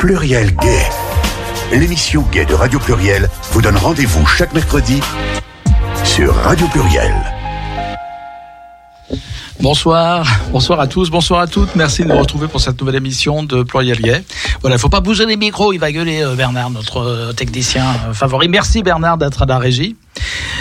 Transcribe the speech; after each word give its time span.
Pluriel 0.00 0.56
Gay. 0.56 0.88
L'émission 1.72 2.24
Gay 2.32 2.46
de 2.46 2.54
Radio 2.54 2.78
Pluriel 2.78 3.28
vous 3.52 3.60
donne 3.60 3.76
rendez-vous 3.76 4.24
chaque 4.24 4.54
mercredi 4.54 4.98
sur 6.04 6.34
Radio 6.36 6.66
Pluriel. 6.68 7.12
Bonsoir, 9.60 10.26
bonsoir 10.52 10.80
à 10.80 10.86
tous, 10.86 11.10
bonsoir 11.10 11.40
à 11.40 11.46
toutes. 11.46 11.76
Merci 11.76 12.02
de 12.02 12.08
nous 12.08 12.16
retrouver 12.16 12.48
pour 12.48 12.62
cette 12.62 12.80
nouvelle 12.80 12.94
émission 12.94 13.42
de 13.42 13.62
Pluriel 13.62 14.00
Gay. 14.00 14.24
Voilà, 14.62 14.76
il 14.76 14.78
faut 14.78 14.88
pas 14.88 15.00
bouger 15.00 15.26
les 15.26 15.36
micros, 15.36 15.74
il 15.74 15.78
va 15.78 15.92
gueuler 15.92 16.22
euh, 16.22 16.34
Bernard, 16.34 16.70
notre 16.70 17.02
euh, 17.02 17.32
technicien 17.34 17.84
euh, 18.08 18.14
favori. 18.14 18.48
Merci 18.48 18.82
Bernard 18.82 19.18
d'être 19.18 19.42
à 19.42 19.46
la 19.46 19.58
régie. 19.58 19.96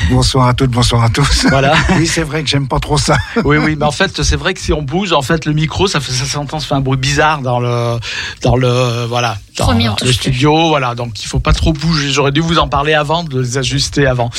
Bonsoir 0.10 0.48
à 0.48 0.54
toutes, 0.54 0.72
bonsoir 0.72 1.04
à 1.04 1.10
tous. 1.10 1.46
Voilà. 1.50 1.76
oui, 1.98 2.08
c'est 2.08 2.24
vrai 2.24 2.44
que 2.44 2.50
j'aime 2.50 2.68
pas 2.68 2.80
trop 2.80 2.98
ça. 2.98 3.18
oui, 3.44 3.58
oui, 3.58 3.76
mais 3.78 3.86
en 3.86 3.92
fait, 3.92 4.24
c'est 4.24 4.36
vrai 4.36 4.54
que 4.54 4.60
si 4.60 4.74
on 4.74 4.82
bouge, 4.82 5.14
en 5.14 5.22
fait, 5.22 5.46
le 5.46 5.54
micro, 5.54 5.88
ça 5.88 6.00
fait, 6.00 6.12
ça 6.12 6.26
s'entend, 6.26 6.60
ça 6.60 6.68
fait 6.68 6.76
un 6.76 6.82
bruit 6.82 6.98
bizarre 6.98 7.42
dans 7.42 7.60
le, 7.60 8.00
dans 8.42 8.56
le, 8.56 9.06
voilà, 9.06 9.38
dans 9.58 9.72
le 9.72 9.96
touche 9.96 10.16
studio, 10.16 10.70
voilà. 10.70 10.96
Donc, 10.96 11.24
il 11.24 11.28
faut 11.28 11.40
pas 11.40 11.54
trop 11.54 11.74
bouger. 11.74 12.12
J'aurais 12.12 12.32
dû 12.32 12.42
vous 12.42 12.60
en 12.60 12.68
parler 12.68 12.94
avant, 12.94 13.24
de 13.24 13.40
les 13.40 13.58
ajuster 13.58 14.08
avant. 14.08 14.30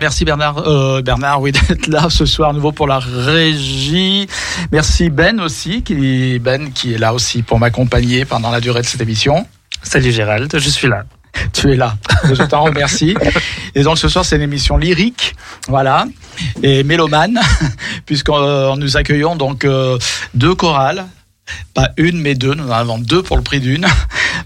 Merci 0.00 0.24
Bernard, 0.24 0.58
euh, 0.66 1.02
Bernard, 1.02 1.40
oui, 1.40 1.52
d'être 1.52 1.86
là 1.86 2.08
ce 2.10 2.26
soir 2.26 2.50
à 2.50 2.52
nouveau 2.52 2.72
pour 2.72 2.86
la 2.86 2.98
régie. 2.98 4.28
Merci 4.72 5.10
Ben 5.10 5.40
aussi, 5.40 5.82
qui, 5.82 6.38
Ben, 6.38 6.72
qui 6.72 6.94
est 6.94 6.98
là 6.98 7.14
aussi 7.14 7.42
pour 7.42 7.58
m'accompagner 7.58 8.24
pendant 8.24 8.50
la 8.50 8.60
durée 8.60 8.82
de 8.82 8.86
cette 8.86 9.00
émission. 9.00 9.46
Salut 9.82 10.12
Gérald, 10.12 10.50
je 10.52 10.68
suis 10.68 10.88
là. 10.88 11.04
Tu 11.52 11.72
es 11.72 11.76
là. 11.76 11.96
Je 12.24 12.42
t'en 12.44 12.64
remercie. 12.64 13.14
Et 13.74 13.82
donc 13.82 13.98
ce 13.98 14.08
soir, 14.08 14.24
c'est 14.24 14.36
une 14.36 14.42
émission 14.42 14.76
lyrique, 14.76 15.34
voilà, 15.68 16.06
et 16.62 16.82
mélomane, 16.84 17.38
puisqu'on 18.06 18.76
nous 18.76 18.96
accueillons 18.96 19.36
donc 19.36 19.64
euh, 19.64 19.98
deux 20.34 20.54
chorales. 20.54 21.06
Pas 21.72 21.90
une, 21.96 22.20
mais 22.20 22.34
deux. 22.34 22.54
Nous 22.54 22.68
en 22.68 22.72
avons 22.72 22.98
deux 22.98 23.22
pour 23.22 23.36
le 23.36 23.42
prix 23.42 23.60
d'une. 23.60 23.86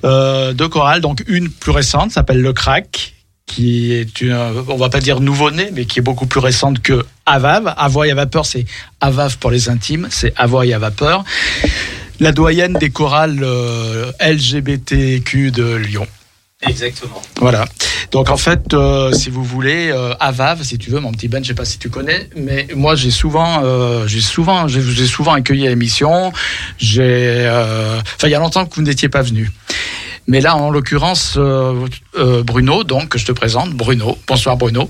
Euh, 0.04 0.52
deux 0.52 0.68
chorales, 0.68 1.00
donc 1.00 1.24
une 1.26 1.50
plus 1.50 1.72
récente, 1.72 2.12
s'appelle 2.12 2.40
Le 2.40 2.52
Crack, 2.52 3.14
qui 3.46 3.92
est 3.92 4.20
une, 4.20 4.32
on 4.32 4.76
va 4.76 4.88
pas 4.88 5.00
dire 5.00 5.20
nouveau-né, 5.20 5.70
mais 5.72 5.84
qui 5.84 5.98
est 5.98 6.02
beaucoup 6.02 6.26
plus 6.26 6.40
récente 6.40 6.80
que 6.80 7.04
Avav. 7.26 7.74
Avoy 7.76 8.10
à 8.10 8.14
vapeur, 8.14 8.46
c'est 8.46 8.64
Avav 9.00 9.38
pour 9.38 9.50
les 9.50 9.68
intimes, 9.68 10.08
c'est 10.10 10.32
Avoy 10.36 10.72
à 10.72 10.78
vapeur. 10.78 11.24
La 12.20 12.32
doyenne 12.32 12.74
des 12.74 12.90
chorales 12.90 13.40
euh, 13.42 14.12
LGBTQ 14.20 15.50
de 15.50 15.74
Lyon. 15.74 16.06
Exactement. 16.62 17.20
Voilà. 17.40 17.64
Donc 18.12 18.30
en 18.30 18.36
fait, 18.36 18.72
euh, 18.72 19.12
si 19.12 19.30
vous 19.30 19.42
voulez, 19.42 19.90
euh, 19.90 20.14
Avav, 20.20 20.62
si 20.62 20.78
tu 20.78 20.90
veux, 20.90 21.00
mon 21.00 21.12
petit 21.12 21.28
Ben, 21.28 21.42
je 21.42 21.48
sais 21.48 21.54
pas 21.54 21.64
si 21.64 21.78
tu 21.78 21.90
connais, 21.90 22.28
mais 22.36 22.68
moi 22.74 22.94
j'ai 22.94 23.10
souvent, 23.10 23.62
euh, 23.64 24.06
j'ai 24.06 24.20
souvent, 24.20 24.68
j'ai 24.68 25.06
souvent 25.06 25.32
accueilli 25.32 25.66
à 25.66 25.70
l'émission. 25.70 26.32
J'ai, 26.78 27.02
euh, 27.02 27.98
enfin, 27.98 28.28
il 28.28 28.30
y 28.30 28.34
a 28.34 28.38
longtemps 28.38 28.66
que 28.66 28.74
vous 28.76 28.82
n'étiez 28.82 29.08
pas 29.08 29.22
venu. 29.22 29.50
Mais 30.28 30.40
là, 30.40 30.56
en 30.56 30.70
l'occurrence, 30.70 31.34
euh, 31.36 31.86
euh, 32.16 32.42
Bruno, 32.44 32.84
donc 32.84 33.08
que 33.08 33.18
je 33.18 33.26
te 33.26 33.32
présente, 33.32 33.70
Bruno. 33.70 34.16
Bonsoir 34.28 34.56
Bruno. 34.56 34.88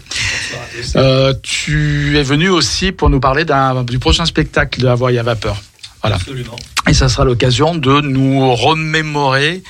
Euh, 0.97 1.33
tu 1.43 2.19
es 2.19 2.23
venu 2.23 2.51
aussi 2.51 2.93
pour 2.93 3.09
nous 3.09 3.21
parler 3.21 3.45
d'un 3.45 3.83
du 3.85 3.99
prochain 3.99 4.27
spectacle 4.27 4.81
de 4.81 4.89
Hawaii 4.89 5.19
à 5.19 5.23
vapeur. 5.23 5.57
Voilà. 6.03 6.17
Absolument. 6.17 6.57
Et 6.89 6.95
ça 6.95 7.09
sera 7.09 7.25
l'occasion 7.25 7.77
de 7.77 8.01
nous 8.01 8.55
remémorer 8.55 9.63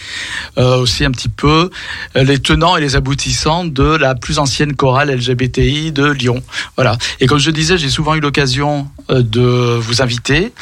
euh, 0.56 0.78
aussi 0.78 1.04
un 1.04 1.10
petit 1.10 1.28
peu 1.28 1.70
euh, 2.16 2.24
les 2.24 2.38
tenants 2.38 2.76
et 2.76 2.80
les 2.80 2.96
aboutissants 2.96 3.64
de 3.64 3.84
la 3.84 4.14
plus 4.14 4.38
ancienne 4.38 4.74
chorale 4.74 5.14
LGBTI 5.14 5.92
de 5.92 6.06
Lyon. 6.06 6.42
Voilà. 6.76 6.96
Et 7.20 7.26
comme 7.26 7.38
je 7.38 7.50
disais, 7.50 7.76
j'ai 7.76 7.90
souvent 7.90 8.14
eu 8.14 8.20
l'occasion 8.20 8.88
euh, 9.10 9.22
de 9.22 9.78
vous 9.78 10.02
inviter. 10.02 10.52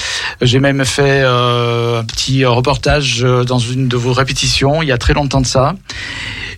J'ai 0.40 0.60
même 0.60 0.84
fait 0.84 1.22
euh, 1.24 2.00
un 2.00 2.04
petit 2.04 2.44
reportage 2.44 3.22
euh, 3.22 3.44
dans 3.44 3.58
une 3.58 3.88
de 3.88 3.96
vos 3.96 4.12
répétitions 4.12 4.82
il 4.82 4.88
y 4.88 4.92
a 4.92 4.98
très 4.98 5.12
longtemps 5.12 5.40
de 5.40 5.46
ça. 5.46 5.74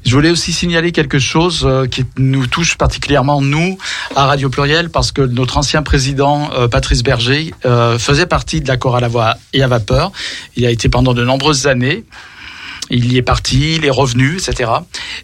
Je 0.04 0.12
voulais 0.14 0.30
aussi 0.30 0.52
signaler 0.52 0.90
quelque 0.90 1.18
chose 1.20 1.68
qui 1.92 2.04
nous 2.18 2.48
touche 2.48 2.76
particulièrement, 2.76 3.40
nous, 3.40 3.78
à 4.16 4.26
Radio 4.26 4.50
Pluriel, 4.50 4.90
parce 4.90 5.12
que 5.12 5.22
notre 5.22 5.58
ancien 5.58 5.84
président, 5.84 6.50
Patrice 6.72 7.04
Berger, 7.04 7.54
faisait 7.98 8.26
partie 8.26 8.60
de 8.60 8.66
la 8.66 8.76
chorale 8.76 9.04
à 9.04 9.08
voix 9.08 9.36
et 9.52 9.62
à 9.62 9.68
vapeur. 9.68 9.81
Il 10.56 10.64
a 10.66 10.70
été 10.70 10.88
pendant 10.88 11.14
de 11.14 11.24
nombreuses 11.24 11.66
années. 11.66 12.04
Il 12.90 13.10
y 13.10 13.16
est 13.16 13.22
parti, 13.22 13.76
il 13.76 13.86
est 13.86 13.90
revenu, 13.90 14.34
etc. 14.36 14.70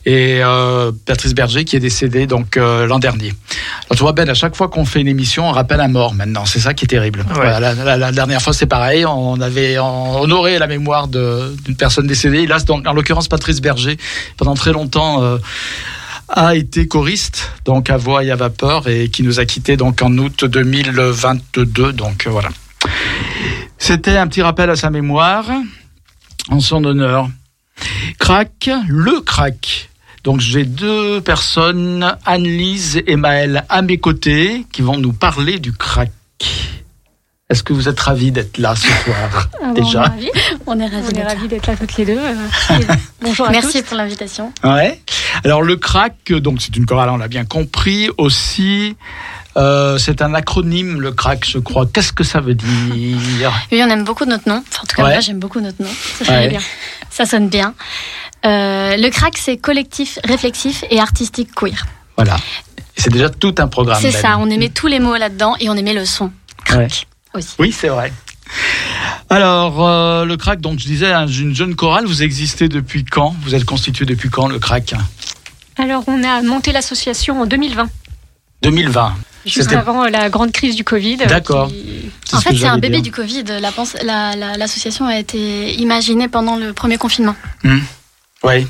Et 0.06 0.40
euh, 0.42 0.90
Patrice 1.04 1.34
Berger 1.34 1.64
qui 1.64 1.76
est 1.76 1.80
décédé 1.80 2.26
donc 2.26 2.56
euh, 2.56 2.86
l'an 2.86 2.98
dernier. 2.98 3.34
Alors 3.86 3.96
tu 3.96 3.98
vois 3.98 4.12
Ben, 4.12 4.28
à 4.30 4.32
chaque 4.34 4.56
fois 4.56 4.68
qu'on 4.68 4.84
fait 4.86 5.00
une 5.00 5.08
émission, 5.08 5.46
on 5.48 5.52
rappelle 5.52 5.80
un 5.80 5.88
mort 5.88 6.14
maintenant. 6.14 6.46
C'est 6.46 6.60
ça 6.60 6.72
qui 6.72 6.84
est 6.86 6.88
terrible. 6.88 7.26
Voilà, 7.34 7.58
la, 7.60 7.74
la- 7.74 7.96
la 7.98 8.12
dernière 8.12 8.40
fois 8.40 8.52
c'est 8.54 8.66
pareil, 8.66 9.04
on 9.04 9.38
avait 9.40 9.76
honoré 9.78 10.58
la 10.58 10.66
mémoire 10.66 11.08
d'une 11.08 11.76
personne 11.76 12.06
décédée. 12.06 12.38
Et 12.42 12.46
là, 12.46 12.58
donc 12.60 12.86
en 12.86 12.92
l'occurrence 12.94 13.28
Patrice 13.28 13.60
Berger, 13.60 13.98
pendant 14.38 14.54
très 14.54 14.72
longtemps. 14.72 15.22
euh, 15.22 15.36
a 16.30 16.54
été 16.54 16.86
choriste 16.86 17.50
donc 17.64 17.88
à 17.88 17.96
voix 17.96 18.22
et 18.22 18.30
à 18.30 18.36
vapeur 18.36 18.86
et 18.86 19.08
qui 19.08 19.22
nous 19.22 19.40
a 19.40 19.46
quittés 19.46 19.78
donc 19.78 20.02
en 20.02 20.14
août 20.18 20.44
2022 20.44 21.94
donc 21.94 22.26
voilà 22.28 22.50
c'était 23.78 24.16
un 24.16 24.26
petit 24.26 24.42
rappel 24.42 24.70
à 24.70 24.76
sa 24.76 24.90
mémoire 24.90 25.46
en 26.50 26.60
son 26.60 26.84
honneur 26.84 27.28
crack 28.18 28.70
le 28.88 29.20
crack 29.20 29.88
donc 30.24 30.40
j'ai 30.40 30.64
deux 30.64 31.20
personnes 31.20 32.16
Anne-Lise 32.26 33.02
et 33.06 33.16
Maëlle 33.16 33.64
à 33.68 33.82
mes 33.82 33.98
côtés 33.98 34.66
qui 34.72 34.82
vont 34.82 34.98
nous 34.98 35.12
parler 35.12 35.58
du 35.58 35.72
crack 35.72 36.10
est-ce 37.50 37.62
que 37.62 37.72
vous 37.72 37.88
êtes 37.88 37.98
ravis 38.00 38.30
d'être 38.30 38.58
là 38.58 38.74
ce 38.76 38.86
soir 38.88 39.48
Ah 39.62 39.68
bon, 39.68 39.72
déjà 39.72 40.00
on 40.00 40.04
est 40.04 40.08
ravis. 40.08 40.30
On 40.66 40.78
est 40.80 40.86
ravis 40.86 41.06
On 41.06 41.08
est 41.08 41.12
d'être 41.14 41.26
ravis 41.28 41.48
d'être 41.48 41.66
là 41.66 41.76
toutes 41.76 41.96
les 41.96 42.04
deux. 42.04 42.18
euh, 42.18 42.34
Bonjour 43.22 43.46
à 43.46 43.50
Merci 43.50 43.80
tous. 43.80 43.88
pour 43.88 43.96
l'invitation. 43.96 44.52
Ouais. 44.62 45.00
Alors 45.44 45.62
le 45.62 45.76
crack, 45.76 46.30
donc 46.30 46.60
c'est 46.60 46.76
une 46.76 46.84
chorale, 46.84 47.08
on 47.08 47.16
l'a 47.16 47.28
bien 47.28 47.46
compris. 47.46 48.10
Aussi, 48.18 48.96
euh, 49.58 49.98
c'est 49.98 50.22
un 50.22 50.32
acronyme, 50.34 51.00
le 51.00 51.12
crack, 51.12 51.44
je 51.46 51.58
crois. 51.58 51.84
Qu'est-ce 51.92 52.12
que 52.12 52.24
ça 52.24 52.40
veut 52.40 52.54
dire 52.54 53.52
Oui, 53.72 53.82
on 53.84 53.88
aime 53.90 54.04
beaucoup 54.04 54.24
notre 54.24 54.48
nom. 54.48 54.62
Enfin, 54.68 54.82
en 54.82 54.86
tout 54.86 54.96
cas, 54.96 55.02
Ouais. 55.04 55.10
moi, 55.12 55.20
j'aime 55.20 55.38
beaucoup 55.38 55.60
notre 55.60 55.82
nom. 55.82 55.90
Ça 56.22 56.32
Ouais. 56.32 56.40
sonne 56.42 56.48
bien. 56.50 56.60
Ça 57.10 57.26
sonne 57.26 57.48
bien. 57.48 57.74
Euh, 58.46 58.96
le 58.96 59.08
crack, 59.10 59.36
c'est 59.36 59.56
collectif, 59.56 60.18
réflexif 60.24 60.84
et 60.90 61.00
artistique 61.00 61.54
queer. 61.54 61.86
Voilà. 62.16 62.36
C'est 62.96 63.10
déjà 63.12 63.28
tout 63.30 63.54
un 63.58 63.68
programme. 63.68 64.00
C'est 64.00 64.10
ça, 64.12 64.38
on 64.38 64.48
aimait 64.50 64.68
tous 64.70 64.86
les 64.86 65.00
mots 65.00 65.16
là-dedans 65.16 65.54
et 65.60 65.68
on 65.68 65.74
aimait 65.74 65.94
le 65.94 66.04
son. 66.04 66.30
Ouais. 66.70 66.88
Aussi. 67.34 67.54
Oui, 67.58 67.72
c'est 67.72 67.88
vrai. 67.88 68.12
Alors, 69.30 69.86
euh, 69.86 70.24
le 70.24 70.36
crack, 70.36 70.60
donc 70.60 70.78
je 70.78 70.84
disais, 70.86 71.12
hein, 71.12 71.26
une 71.26 71.54
jeune 71.54 71.74
chorale, 71.74 72.06
vous 72.06 72.22
existez 72.22 72.68
depuis 72.68 73.04
quand? 73.04 73.34
Vous 73.42 73.54
êtes 73.54 73.64
constitué 73.64 74.06
depuis 74.06 74.30
quand, 74.30 74.48
le 74.48 74.58
crack? 74.58 74.94
Alors, 75.76 76.02
on 76.06 76.24
a 76.24 76.42
monté 76.42 76.72
l'association 76.72 77.40
en 77.42 77.46
2020, 77.46 77.88
2020. 78.62 79.14
Juste 79.46 79.72
avant 79.72 80.04
la 80.06 80.28
grande 80.30 80.52
crise 80.52 80.74
du 80.76 80.84
Covid. 80.84 81.18
euh, 81.22 81.26
D'accord. 81.26 81.68
qui- 81.68 82.10
En 82.32 82.40
fait, 82.40 82.54
c'est 82.56 82.66
un 82.66 82.78
bébé 82.78 82.96
dire. 82.96 83.04
du 83.04 83.12
Covid. 83.12 83.44
La- 84.04 84.34
la- 84.36 84.56
L'association 84.56 85.06
a 85.06 85.18
été 85.18 85.74
imaginée 85.74 86.28
pendant 86.28 86.56
le 86.56 86.72
premier 86.72 86.98
confinement. 86.98 87.34
Oui. 88.44 88.66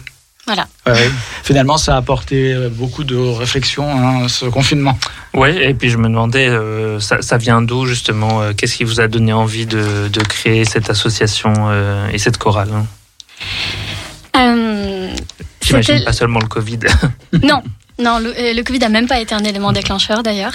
Voilà. 0.46 0.66
Ouais. 0.86 1.10
Finalement, 1.42 1.76
ça 1.76 1.94
a 1.94 1.98
apporté 1.98 2.54
euh, 2.54 2.70
beaucoup 2.70 3.04
de 3.04 3.14
réflexion, 3.16 3.84
hein, 3.90 4.28
ce 4.28 4.46
confinement. 4.46 4.98
Ouais, 5.34 5.68
et 5.68 5.74
puis 5.74 5.90
je 5.90 5.98
me 5.98 6.04
demandais, 6.08 6.48
euh, 6.48 6.98
ça, 7.00 7.20
ça 7.20 7.36
vient 7.36 7.60
d'où 7.60 7.84
justement 7.84 8.40
euh, 8.40 8.52
Qu'est-ce 8.56 8.76
qui 8.76 8.84
vous 8.84 8.98
a 9.00 9.08
donné 9.08 9.34
envie 9.34 9.66
de, 9.66 10.08
de 10.08 10.20
créer 10.22 10.64
cette 10.64 10.88
association 10.88 11.52
euh, 11.68 12.08
et 12.08 12.16
cette 12.18 12.38
chorale 12.38 12.70
hein? 12.72 12.86
Euh, 14.36 15.10
J'imagine 15.62 16.04
pas 16.04 16.12
seulement 16.12 16.40
le 16.40 16.46
Covid. 16.48 16.78
Non, 17.42 17.62
non, 17.98 18.18
le, 18.18 18.32
euh, 18.38 18.62
Covid 18.62 18.78
n'a 18.80 18.88
même 18.88 19.06
pas 19.08 19.20
été 19.20 19.34
un 19.34 19.44
élément 19.44 19.72
déclencheur 19.72 20.22
d'ailleurs. 20.22 20.52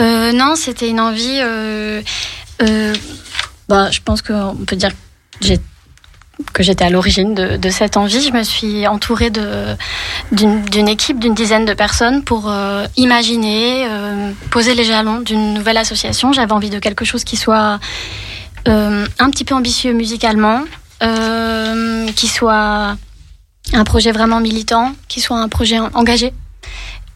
Euh, 0.00 0.32
non, 0.32 0.54
c'était 0.56 0.88
une 0.88 1.00
envie. 1.00 1.38
euh, 1.40 2.02
bah, 3.68 3.90
je 3.90 4.00
pense 4.04 4.22
qu'on 4.22 4.56
peut 4.66 4.76
dire 4.76 4.90
que 6.52 6.62
j'étais 6.62 6.84
à 6.84 6.90
l'origine 6.90 7.34
de, 7.34 7.56
de 7.56 7.70
cette 7.70 7.96
envie. 7.96 8.22
Je 8.22 8.32
me 8.32 8.42
suis 8.42 8.86
entourée 8.86 9.30
d'une 10.32 10.88
équipe 10.88 11.18
d'une 11.18 11.34
dizaine 11.34 11.64
de 11.64 11.74
personnes 11.74 12.22
pour 12.24 12.52
imaginer, 12.96 13.86
poser 14.50 14.74
les 14.74 14.84
jalons 14.84 15.20
d'une 15.20 15.52
nouvelle 15.54 15.76
association. 15.76 16.32
J'avais 16.32 16.52
envie 16.52 16.70
de 16.70 16.78
quelque 16.78 17.04
chose 17.04 17.24
qui 17.24 17.36
soit 17.36 17.78
un 18.66 19.30
petit 19.30 19.44
peu 19.44 19.54
ambitieux 19.54 19.92
musicalement, 19.92 20.62
qui 22.16 22.28
soit 22.28 22.96
un 23.74 23.84
projet 23.84 24.12
vraiment 24.12 24.40
militant, 24.40 24.94
qui 25.08 25.20
soit 25.20 25.38
un 25.38 25.48
projet 25.48 25.78
en- 25.78 25.90
engagé 25.94 26.32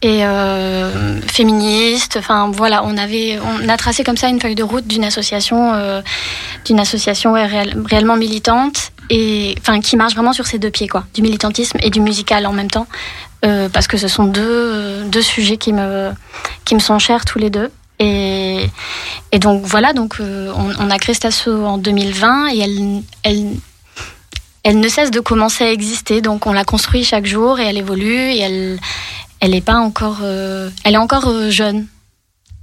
et 0.03 0.25
euh, 0.25 1.21
féministe. 1.21 2.17
Enfin 2.19 2.51
voilà, 2.53 2.83
on 2.83 2.97
avait, 2.97 3.39
on 3.39 3.69
a 3.69 3.77
tracé 3.77 4.03
comme 4.03 4.17
ça 4.17 4.27
une 4.27 4.39
feuille 4.39 4.55
de 4.55 4.63
route 4.63 4.85
d'une 4.85 5.05
association, 5.05 5.73
euh, 5.73 6.01
d'une 6.65 6.79
association 6.79 7.33
réellement 7.33 8.17
militante 8.17 8.91
et 9.09 9.55
enfin 9.59 9.79
qui 9.79 9.97
marche 9.97 10.13
vraiment 10.13 10.33
sur 10.33 10.45
ses 10.45 10.59
deux 10.59 10.69
pieds 10.69 10.87
quoi, 10.87 11.05
du 11.13 11.21
militantisme 11.21 11.77
et 11.81 11.89
du 11.89 12.01
musical 12.01 12.45
en 12.45 12.53
même 12.53 12.69
temps, 12.69 12.87
euh, 13.45 13.69
parce 13.69 13.87
que 13.87 13.97
ce 13.97 14.07
sont 14.07 14.25
deux 14.25 15.03
deux 15.05 15.21
sujets 15.21 15.57
qui 15.57 15.73
me 15.73 16.11
qui 16.65 16.75
me 16.75 16.79
sont 16.79 16.99
chers 16.99 17.25
tous 17.25 17.39
les 17.39 17.49
deux. 17.49 17.71
Et, 17.99 18.65
et 19.31 19.39
donc 19.39 19.63
voilà, 19.63 19.93
donc 19.93 20.17
on, 20.19 20.89
a 20.89 20.97
créé 20.97 21.13
cette 21.13 21.25
asso 21.25 21.47
en 21.47 21.77
2020 21.77 22.49
et 22.49 22.59
elle, 22.59 23.03
elle 23.23 23.45
elle 24.63 24.79
ne 24.79 24.87
cesse 24.87 25.11
de 25.11 25.19
commencer 25.19 25.63
à 25.63 25.71
exister. 25.71 26.21
Donc 26.21 26.47
on 26.47 26.53
la 26.53 26.65
construit 26.65 27.03
chaque 27.03 27.25
jour 27.25 27.59
et 27.59 27.65
elle 27.65 27.77
évolue 27.77 28.31
et 28.31 28.39
elle 29.43 29.53
est 29.53 29.61
pas 29.61 29.75
encore, 29.75 30.19
euh, 30.23 30.69
elle 30.85 30.93
est 30.93 30.97
encore 30.97 31.27
euh, 31.27 31.49
jeune 31.49 31.87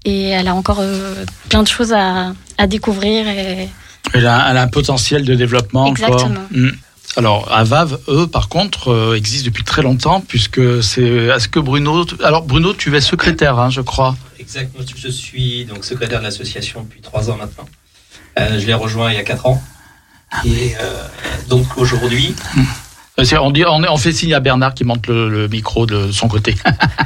et 0.07 0.31
elle 0.31 0.49
a 0.49 0.55
encore 0.55 0.79
euh, 0.81 1.27
plein 1.51 1.63
de 1.63 1.69
choses 1.69 1.93
à, 1.93 2.33
à 2.57 2.67
découvrir. 2.67 3.29
Et... 3.29 3.69
Elle 4.15 4.27
a, 4.27 4.51
elle 4.51 4.57
a 4.57 4.63
un 4.63 4.69
potentiel 4.69 5.27
de 5.27 5.35
développement. 5.35 5.87
Exactement. 5.89 6.47
Mm. 6.51 6.71
Alors, 7.17 7.53
à 7.53 7.65
Vave, 7.65 8.01
eux, 8.09 8.27
par 8.27 8.49
contre, 8.49 8.89
euh, 8.89 9.15
existent 9.15 9.45
depuis 9.45 9.65
très 9.65 9.83
longtemps, 9.83 10.23
puisque 10.27 10.83
c'est. 10.83 11.03
Est-ce 11.03 11.49
que 11.49 11.61
Bruno. 11.61 12.07
Alors, 12.25 12.45
Bruno, 12.45 12.73
tu 12.73 12.97
es 12.97 13.01
secrétaire, 13.03 13.59
hein, 13.59 13.69
je 13.69 13.83
crois. 13.83 14.17
Exact, 14.39 14.73
moi 14.75 14.85
je 14.97 15.09
suis 15.09 15.67
donc 15.67 15.85
secrétaire 15.85 16.21
de 16.21 16.25
l'association 16.25 16.83
depuis 16.83 17.03
trois 17.03 17.29
ans 17.29 17.37
maintenant. 17.37 17.67
Euh, 18.39 18.59
je 18.59 18.67
l'ai 18.67 18.75
rejoint 18.75 19.11
il 19.11 19.17
y 19.17 19.19
a 19.19 19.23
quatre 19.23 19.47
ans. 19.47 19.63
Et 20.47 20.75
euh, 20.81 21.03
donc 21.49 21.67
aujourd'hui, 21.77 22.35
c'est- 22.55 22.61
On, 23.41 23.51
dit, 23.51 23.65
on, 23.67 23.97
fait 23.97 24.13
signe 24.13 24.35
à 24.35 24.41
Bernard 24.41 24.75
qui 24.75 24.85
monte 24.85 25.07
le, 25.07 25.29
le 25.29 25.49
micro 25.49 25.87
de 25.87 26.11
son 26.13 26.29
côté. 26.29 26.55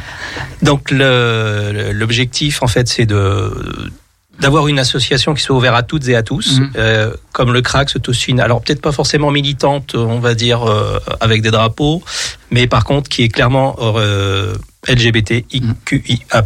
donc 0.63 0.91
l'objectif 0.91 2.63
en 2.63 2.67
fait 2.67 2.89
c'est 2.89 3.07
de 3.07 3.53
d'avoir 4.41 4.67
une 4.67 4.81
association 4.81 5.33
qui 5.33 5.43
soit 5.43 5.55
ouverte 5.57 5.77
à 5.77 5.83
toutes 5.85 6.09
et 6.09 6.17
à 6.17 6.25
tous, 6.25 6.59
Mhm. 6.59 6.71
euh, 6.77 7.11
comme 7.33 7.53
le 7.53 7.63
CRAC, 7.63 8.03
tous 8.03 8.27
une. 8.27 8.41
Alors 8.41 8.61
peut-être 8.63 8.81
pas 8.83 8.91
forcément 8.91 9.31
militante, 9.31 9.95
on 9.95 10.19
va 10.19 10.35
dire 10.35 10.65
euh, 10.69 10.99
avec 11.21 11.41
des 11.41 11.53
drapeaux, 11.53 12.03
mais 12.51 12.67
par 12.67 12.83
contre 12.85 13.09
qui 13.09 13.23
est 13.23 13.29
clairement 13.29 13.77
euh, 13.81 14.55
LGBTIQIA+. 14.89 16.43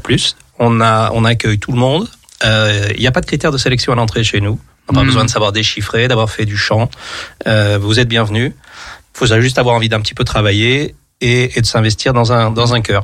On 0.59 0.81
a 0.81 1.11
on 1.15 1.25
accueille 1.25 1.59
tout 1.59 1.73
le 1.73 1.79
monde. 1.79 2.09
Euh, 2.45 2.89
Il 2.95 3.01
n'y 3.01 3.07
a 3.07 3.13
pas 3.13 3.21
de 3.23 3.27
critères 3.27 3.53
de 3.53 3.59
sélection 3.59 3.93
à 3.93 3.97
l'entrée 3.97 4.23
chez 4.25 4.41
nous. 4.41 4.59
On 4.89 4.93
n'a 4.93 4.99
pas 4.99 5.03
Mhm. 5.03 5.07
besoin 5.09 5.25
de 5.25 5.31
savoir 5.31 5.53
déchiffrer, 5.53 6.09
d'avoir 6.09 6.31
fait 6.31 6.45
du 6.47 6.57
chant. 6.57 6.91
Euh, 7.47 7.79
vous 7.81 7.99
êtes 8.01 8.09
bienvenus. 8.09 8.53
Faut 9.19 9.27
juste 9.41 9.59
avoir 9.59 9.75
envie 9.75 9.89
d'un 9.89 10.01
petit 10.01 10.15
peu 10.15 10.23
travailler 10.23 10.95
et, 11.21 11.59
et 11.59 11.61
de 11.61 11.67
s'investir 11.67 12.13
dans 12.13 12.33
un 12.33 12.53
dans 12.53 12.75
un 12.75 12.81
cœur. 12.81 13.03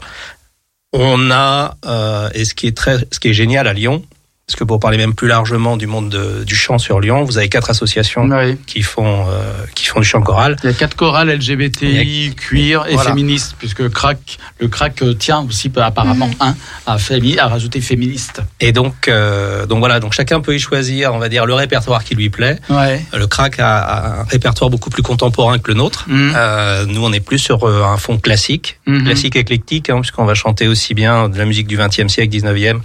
On 0.93 1.33
a 1.33 1.77
euh, 1.87 2.31
et 2.35 2.45
ce 2.45 2.55
qui 2.55 2.69
est 2.69 2.77
très 2.77 2.99
ce 3.11 3.19
qui 3.19 3.31
est 3.31 3.35
génial 3.35 3.67
à 3.67 3.73
Lyon, 3.73 4.05
parce 4.47 4.57
que 4.57 4.65
pour 4.65 4.79
parler 4.79 4.99
même 4.99 5.15
plus 5.15 5.27
largement 5.29 5.77
du 5.79 5.87
monde 5.87 6.11
de- 6.11 6.45
du 6.45 6.55
chant 6.55 6.77
sur 6.79 7.01
Lyon, 7.01 7.25
vous 7.25 7.39
avez 7.39 7.49
quatre 7.49 7.71
associations 7.71 8.29
Oui. 8.29 8.59
qui 8.67 8.83
font 8.83 9.27
euh, 9.29 9.53
qui 9.75 9.87
font 9.87 10.01
du 10.01 10.07
chant 10.07 10.21
choral. 10.21 10.57
Il 10.63 10.67
y 10.67 10.71
a 10.71 10.75
quatre 10.75 10.97
chorales 10.97 11.31
LGBTI, 11.31 12.35
cuir 12.37 12.85
et 12.87 12.95
Voilà. 12.95 13.11
féministes, 13.11 13.55
puisque 13.59 13.89
crack, 13.89 14.39
le 14.61 14.69
crack 14.69 15.03
tient 15.19 15.41
aussi 15.49 15.73
apparemment 15.77 16.31
un 16.41 16.55
à, 16.87 16.99
fémi- 16.99 17.39
à 17.39 17.49
rajouter 17.49 17.81
féministe. 17.81 18.43
Et 18.61 18.73
donc 18.73 19.09
euh, 19.09 19.65
donc 19.65 19.79
voilà, 19.79 19.99
donc 19.99 20.13
chacun 20.13 20.41
peut 20.43 20.55
y 20.55 20.59
choisir, 20.59 21.15
on 21.15 21.19
va 21.19 21.31
dire 21.31 21.47
le 21.47 21.55
répertoire 21.55 22.05
qui 22.05 22.15
lui 22.15 22.29
plaît. 22.29 22.59
Ouais. 22.69 23.03
Le 23.17 23.27
crack 23.27 23.59
a, 23.61 23.79
a 23.79 24.21
un 24.21 24.25
répertoire 24.25 24.69
beaucoup 24.69 24.91
plus 24.91 25.03
contemporain 25.03 25.59
que 25.59 25.71
le 25.71 25.79
nôtre. 25.79 26.05
Mhm. 26.07 26.33
Euh, 26.37 26.85
nous, 26.87 27.03
on 27.03 27.13
est 27.15 27.21
plus 27.21 27.39
sur 27.39 27.67
un 27.67 27.97
fond 27.97 28.19
classique, 28.19 28.79
Mhm. 28.87 29.05
classique 29.05 29.37
éclectique, 29.37 29.89
hein, 29.89 30.01
puisqu'on 30.01 30.27
va 30.27 30.35
chanter 30.35 30.69
aussi 30.69 30.93
bien 30.93 31.31
de 31.31 31.39
la 31.39 31.47
musique 31.47 31.67
du 31.67 31.79
XXe 31.79 32.09
siècle, 32.09 32.29
XIXe, 32.37 32.81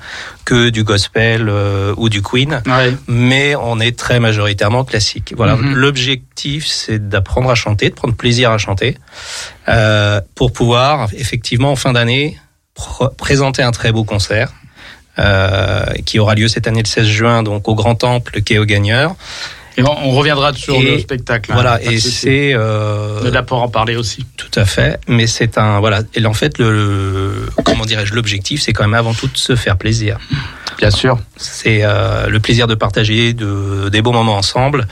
que 0.46 0.70
du 0.70 0.84
gospel 0.86 1.49
euh, 1.50 1.94
ou 1.98 2.08
du 2.10 2.22
Queen. 2.22 2.62
Ouais. 2.66 2.94
Mais 3.08 3.56
on 3.56 3.80
est 3.80 3.98
très 3.98 4.20
majoritairement 4.20 4.84
classique. 4.86 5.34
Voilà. 5.36 5.56
Mhm. 5.56 5.74
L'objectif, 5.74 6.66
c'est 6.68 7.10
d'apprendre 7.10 7.50
à 7.50 7.56
chanter, 7.56 7.90
de 7.90 7.96
prendre 7.96 8.16
plaisir 8.16 8.52
à 8.52 8.58
chanter, 8.58 8.98
euh, 9.68 10.22
pour 10.36 10.54
pouvoir 10.54 11.10
effectivement 11.18 11.72
en 11.72 11.76
fin 11.76 11.94
d'année 11.94 12.38
pr- 12.78 13.14
présenter 13.16 13.62
un 13.64 13.72
très 13.72 13.92
beau 13.92 14.04
concert. 14.04 14.54
euh, 15.18 15.84
qui 16.06 16.18
aura 16.18 16.34
lieu 16.34 16.48
cette 16.48 16.66
année 16.66 16.82
le 16.82 16.88
16 16.88 17.06
juin 17.06 17.44
donc 17.44 17.68
au 17.68 17.76
Grand 17.76 17.96
Temple 17.96 18.42
qui 18.42 18.54
est 18.54 18.58
au 18.58 18.64
Gagneur. 18.64 19.16
Et 19.80 19.84
on, 19.84 20.08
on 20.08 20.12
reviendra 20.12 20.54
sur 20.54 20.76
Et 20.76 20.82
le 20.84 21.00
spectacle. 21.00 21.52
hein, 21.52 21.56
voilà 21.56 21.78
de 21.80 21.90
et 21.92 22.00
c'est 22.00 22.52
euh, 22.54 23.42
pour 23.44 23.62
en 23.62 23.70
parler 23.70 23.96
aussi. 23.96 24.26
Tout 24.36 24.52
à 24.60 24.66
fait, 24.66 25.00
mais 25.08 25.26
c'est 25.26 25.58
un 25.58 25.80
voilà. 25.80 26.02
Et 26.16 26.26
en 26.26 26.34
fait, 26.34 26.58
le, 26.58 26.70
le- 26.72 27.50
comment 27.64 27.86
dirais-je, 27.86 28.14
l'objectif, 28.14 28.62
c'est 28.62 28.74
quand 28.74 28.84
même 28.84 28.94
avant 28.94 29.14
tout 29.14 29.28
de 29.28 29.38
se 29.38 29.56
faire 29.56 29.78
plaisir. 29.78 30.18
Bien 30.78 30.92
sûr. 30.92 31.18
C'est 31.38 31.80
euh, 31.84 32.28
le 32.28 32.40
plaisir 32.40 32.68
de 32.68 32.76
partager 32.76 33.34
de, 33.34 33.90
des 33.90 34.02
bons 34.02 34.14
moments 34.14 34.38
ensemble, 34.38 34.88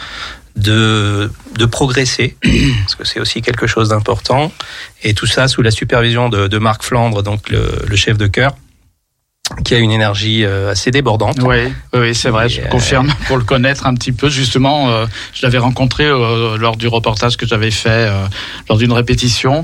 de 0.55 1.29
de 1.57 1.65
progresser, 1.65 2.37
parce 2.83 2.95
que 2.95 3.03
c'est 3.05 3.19
aussi 3.19 3.41
quelque 3.41 3.67
chose 3.67 3.89
d'important. 3.89 4.51
Et 5.03 5.13
tout 5.13 5.27
ça 5.27 5.47
sous 5.47 5.61
la 5.61 5.71
supervision 5.71 6.29
de, 6.29 6.47
de 6.47 6.57
Marc 6.57 6.83
Flandre, 6.83 7.23
donc 7.23 7.49
le, 7.49 7.83
le 7.87 7.95
chef 7.95 8.17
de 8.17 8.27
chœur, 8.27 8.55
qui 9.63 9.73
a 9.75 9.79
une 9.79 9.91
énergie 9.91 10.43
euh, 10.45 10.71
assez 10.71 10.91
débordante. 10.91 11.37
Oui, 11.41 11.71
oui, 11.93 12.13
c'est 12.13 12.29
vrai, 12.29 12.49
je 12.49 12.61
euh, 12.61 12.65
confirme. 12.65 13.11
Pour 13.27 13.37
le 13.37 13.43
connaître 13.43 13.85
un 13.87 13.93
petit 13.95 14.11
peu, 14.11 14.29
justement, 14.29 14.89
euh, 14.89 15.05
je 15.33 15.45
l'avais 15.45 15.57
rencontré 15.57 16.05
euh, 16.05 16.57
lors 16.57 16.75
du 16.75 16.87
reportage 16.87 17.37
que 17.37 17.45
j'avais 17.45 17.71
fait 17.71 17.89
euh, 17.89 18.25
lors 18.69 18.77
d'une 18.77 18.91
répétition. 18.91 19.63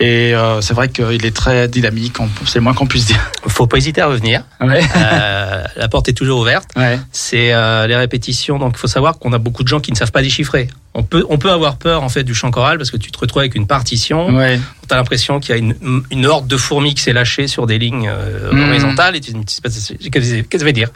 Et 0.00 0.34
euh, 0.34 0.60
c'est 0.60 0.74
vrai 0.74 0.88
qu'il 0.88 1.24
est 1.24 1.34
très 1.36 1.68
dynamique, 1.68 2.16
c'est 2.44 2.58
le 2.58 2.62
moins 2.64 2.74
qu'on 2.74 2.86
puisse 2.86 3.06
dire. 3.06 3.30
Faut 3.48 3.66
pas 3.66 3.78
hésiter 3.78 4.00
à 4.00 4.06
revenir. 4.06 4.42
Ouais. 4.60 4.82
Euh, 4.96 5.64
la 5.76 5.88
porte 5.88 6.08
est 6.08 6.14
toujours 6.14 6.40
ouverte. 6.40 6.70
Ouais. 6.76 6.98
c'est 7.12 7.52
euh, 7.52 7.86
les 7.86 7.96
répétitions. 7.96 8.58
Donc, 8.58 8.74
il 8.76 8.78
faut 8.78 8.88
savoir 8.88 9.18
qu'on 9.18 9.32
a 9.32 9.38
beaucoup 9.38 9.62
de 9.62 9.68
gens 9.68 9.80
qui 9.80 9.92
ne 9.92 9.96
savent 9.96 10.12
pas 10.12 10.22
déchiffrer. 10.22 10.68
On 10.96 11.02
peut, 11.02 11.24
on 11.28 11.38
peut 11.38 11.50
avoir 11.50 11.76
peur 11.76 12.04
en 12.04 12.08
fait 12.08 12.22
du 12.22 12.34
chant 12.34 12.50
choral 12.52 12.78
parce 12.78 12.90
que 12.92 12.96
tu 12.96 13.10
te 13.10 13.18
retrouves 13.18 13.40
avec 13.40 13.56
une 13.56 13.66
partition. 13.66 14.28
Ouais. 14.34 14.60
Tu 14.88 14.94
as 14.94 14.96
l'impression 14.96 15.40
qu'il 15.40 15.50
y 15.50 15.54
a 15.54 15.58
une, 15.58 15.74
une 16.12 16.24
horde 16.24 16.46
de 16.46 16.56
fourmis 16.56 16.94
qui 16.94 17.02
s'est 17.02 17.12
lâchée 17.12 17.48
sur 17.48 17.66
des 17.66 17.78
lignes 17.78 18.08
euh, 18.08 18.52
Mhm. 18.52 18.68
horizontales 18.70 19.16
et 19.16 19.20
tu 19.20 19.32
te 19.32 19.38
dis 19.38 19.44
qu'est-ce 20.10 20.42
que 20.42 20.58
ça 20.58 20.64
veut 20.64 20.72
dire? 20.72 20.90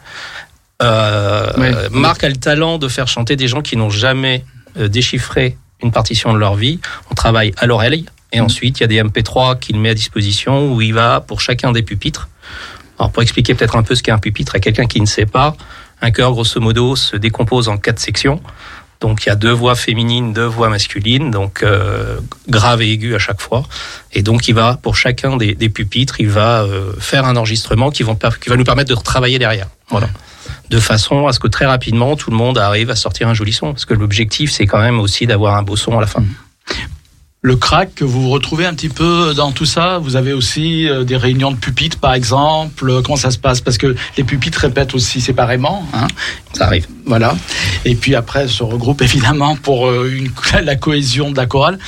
Euh, 0.82 1.52
Ouais. 1.58 1.72
euh, 1.74 1.88
Marc 1.90 2.22
a 2.22 2.28
le 2.28 2.36
talent 2.36 2.78
de 2.78 2.86
faire 2.88 3.08
chanter 3.08 3.34
des 3.36 3.48
gens 3.48 3.62
qui 3.62 3.76
n'ont 3.76 3.90
jamais 3.90 4.44
euh, 4.78 4.86
déchiffré 4.88 5.56
une 5.82 5.90
partition 5.90 6.32
de 6.32 6.38
leur 6.38 6.54
vie. 6.54 6.78
On 7.10 7.14
travaille 7.14 7.52
à 7.56 7.66
l'oreille 7.66 8.06
et 8.32 8.38
Mhm. 8.38 8.44
ensuite 8.46 8.78
il 8.78 8.82
y 8.82 8.84
a 8.84 8.86
des 8.86 8.98
MP3 9.02 9.58
qu'il 9.58 9.78
met 9.80 9.90
à 9.90 9.94
disposition 9.94 10.72
où 10.72 10.80
il 10.80 10.94
va 10.94 11.20
pour 11.20 11.40
chacun 11.40 11.72
des 11.72 11.82
pupitres. 11.82 12.28
Alors 13.00 13.10
pour 13.10 13.22
expliquer 13.22 13.54
peut-être 13.54 13.74
un 13.76 13.82
peu 13.82 13.94
ce 13.96 14.02
qu'est 14.04 14.12
un 14.12 14.18
pupitre 14.18 14.54
à 14.54 14.60
quelqu'un 14.60 14.86
qui 14.86 15.00
ne 15.00 15.06
sait 15.06 15.26
pas, 15.26 15.56
un 16.02 16.10
chœur 16.12 16.30
grosso 16.32 16.60
modo 16.60 16.94
se 16.94 17.16
décompose 17.16 17.68
en 17.68 17.76
quatre 17.78 17.98
sections. 17.98 18.40
Donc 19.00 19.24
il 19.24 19.28
y 19.28 19.32
a 19.32 19.36
deux 19.36 19.52
voix 19.52 19.76
féminines, 19.76 20.32
deux 20.32 20.44
voix 20.44 20.68
masculines, 20.68 21.30
donc 21.30 21.62
euh, 21.62 22.18
grave 22.48 22.82
et 22.82 22.90
aigu 22.90 23.14
à 23.14 23.18
chaque 23.18 23.40
fois. 23.40 23.62
Et 24.12 24.22
donc 24.22 24.48
il 24.48 24.54
va 24.54 24.78
pour 24.82 24.96
chacun 24.96 25.36
des, 25.36 25.54
des 25.54 25.68
pupitres, 25.68 26.20
il 26.20 26.28
va 26.28 26.62
euh, 26.62 26.92
faire 26.98 27.24
un 27.24 27.36
enregistrement 27.36 27.90
qui, 27.90 28.02
vont, 28.02 28.16
qui 28.16 28.48
va 28.48 28.56
nous 28.56 28.64
permettre 28.64 28.90
de 28.90 28.94
retravailler 28.94 29.38
derrière. 29.38 29.68
Voilà. 29.90 30.08
De 30.70 30.80
façon 30.80 31.28
à 31.28 31.32
ce 31.32 31.38
que 31.38 31.48
très 31.48 31.66
rapidement 31.66 32.16
tout 32.16 32.30
le 32.30 32.36
monde 32.36 32.58
arrive 32.58 32.90
à 32.90 32.96
sortir 32.96 33.28
un 33.28 33.34
joli 33.34 33.52
son, 33.52 33.72
parce 33.72 33.84
que 33.84 33.94
l'objectif 33.94 34.50
c'est 34.50 34.66
quand 34.66 34.80
même 34.80 34.98
aussi 34.98 35.26
d'avoir 35.26 35.54
un 35.54 35.62
beau 35.62 35.76
son 35.76 35.96
à 35.96 36.00
la 36.00 36.08
fin. 36.08 36.24
Le 37.40 37.54
crack 37.54 37.94
que 37.94 38.04
vous 38.04 38.30
retrouvez 38.30 38.66
un 38.66 38.74
petit 38.74 38.88
peu 38.88 39.32
dans 39.32 39.52
tout 39.52 39.64
ça, 39.64 39.98
vous 39.98 40.16
avez 40.16 40.32
aussi 40.32 40.88
euh, 40.88 41.04
des 41.04 41.16
réunions 41.16 41.52
de 41.52 41.56
pupitres 41.56 41.98
par 41.98 42.14
exemple. 42.14 42.90
Euh, 42.90 43.00
Comment 43.00 43.16
ça 43.16 43.30
se 43.30 43.38
passe? 43.38 43.60
Parce 43.60 43.78
que 43.78 43.94
les 44.16 44.24
pupitres 44.24 44.58
répètent 44.58 44.92
aussi 44.92 45.20
séparément. 45.20 45.86
Hein 45.94 46.08
Ça 46.52 46.64
arrive. 46.66 46.88
Voilà. 47.06 47.36
Et 47.84 47.94
puis 47.94 48.16
après, 48.16 48.40
elles 48.40 48.50
se 48.50 48.64
regroupent 48.64 49.02
évidemment 49.10 49.54
pour 49.54 49.86
euh, 49.88 50.10
une, 50.12 50.30
la 50.64 50.74
cohésion 50.74 51.30
de 51.30 51.36
la 51.36 51.46
chorale. 51.46 51.78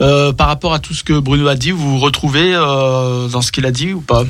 Euh, 0.00 0.32
par 0.32 0.48
rapport 0.48 0.74
à 0.74 0.80
tout 0.80 0.94
ce 0.94 1.04
que 1.04 1.16
Bruno 1.18 1.46
a 1.46 1.54
dit, 1.54 1.70
vous 1.70 1.90
vous 1.98 1.98
retrouvez 2.00 2.52
euh, 2.54 3.28
dans 3.28 3.40
ce 3.40 3.52
qu'il 3.52 3.66
a 3.66 3.70
dit 3.70 3.92
ou 3.92 4.00
pas? 4.00 4.24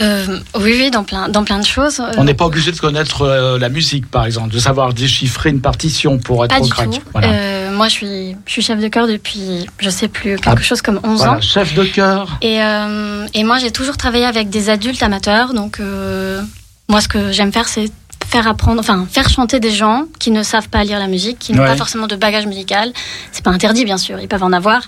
Euh, 0.00 0.40
oui, 0.58 0.74
oui, 0.76 0.90
dans 0.90 1.04
plein, 1.04 1.28
dans 1.28 1.44
plein 1.44 1.60
de 1.60 1.66
choses. 1.66 2.02
On 2.16 2.24
n'est 2.24 2.34
pas 2.34 2.46
obligé 2.46 2.72
de 2.72 2.76
connaître 2.78 3.22
euh, 3.22 3.58
la 3.60 3.68
musique, 3.68 4.10
par 4.10 4.24
exemple, 4.24 4.52
de 4.52 4.58
savoir 4.58 4.92
déchiffrer 4.92 5.50
une 5.50 5.60
partition 5.60 6.18
pour 6.18 6.44
être 6.44 6.50
Pas 6.50 6.60
au 6.60 6.64
du 6.64 6.70
crack. 6.70 6.90
tout. 6.90 7.00
Voilà. 7.12 7.28
Moi, 7.74 7.88
je 7.88 7.92
suis, 7.92 8.36
je 8.46 8.52
suis 8.52 8.62
chef 8.62 8.78
de 8.80 8.88
chœur 8.88 9.06
depuis, 9.06 9.66
je 9.78 9.90
sais 9.90 10.08
plus, 10.08 10.36
quelque 10.36 10.58
Ah, 10.60 10.62
chose 10.62 10.82
comme 10.82 11.00
11 11.02 11.18
Voilà, 11.18 11.34
ans. 11.34 11.40
chef 11.40 11.74
de 11.74 11.84
chœur. 11.84 12.38
Et, 12.42 12.62
euh, 12.62 13.26
et 13.34 13.44
moi, 13.44 13.58
j'ai 13.58 13.70
toujours 13.70 13.96
travaillé 13.96 14.24
avec 14.24 14.48
des 14.50 14.70
adultes 14.70 15.02
amateurs. 15.02 15.54
Donc, 15.54 15.80
euh, 15.80 16.42
moi, 16.88 17.00
ce 17.00 17.08
que 17.08 17.32
j'aime 17.32 17.52
faire, 17.52 17.68
c'est 17.68 17.90
faire 18.26 18.48
apprendre, 18.48 18.80
enfin, 18.80 19.06
faire 19.10 19.28
chanter 19.28 19.60
des 19.60 19.70
gens 19.70 20.04
qui 20.18 20.30
ne 20.30 20.42
savent 20.42 20.68
pas 20.68 20.82
lire 20.82 20.98
la 20.98 21.06
musique, 21.08 21.38
qui 21.38 21.52
n'ont 21.52 21.62
Ouais. 21.62 21.68
pas 21.68 21.76
forcément 21.76 22.06
de 22.06 22.16
bagage 22.16 22.46
musical. 22.46 22.92
C'est 23.32 23.44
pas 23.44 23.50
interdit, 23.50 23.84
bien 23.84 23.98
sûr, 23.98 24.18
ils 24.18 24.28
peuvent 24.28 24.42
en 24.42 24.52
avoir. 24.52 24.82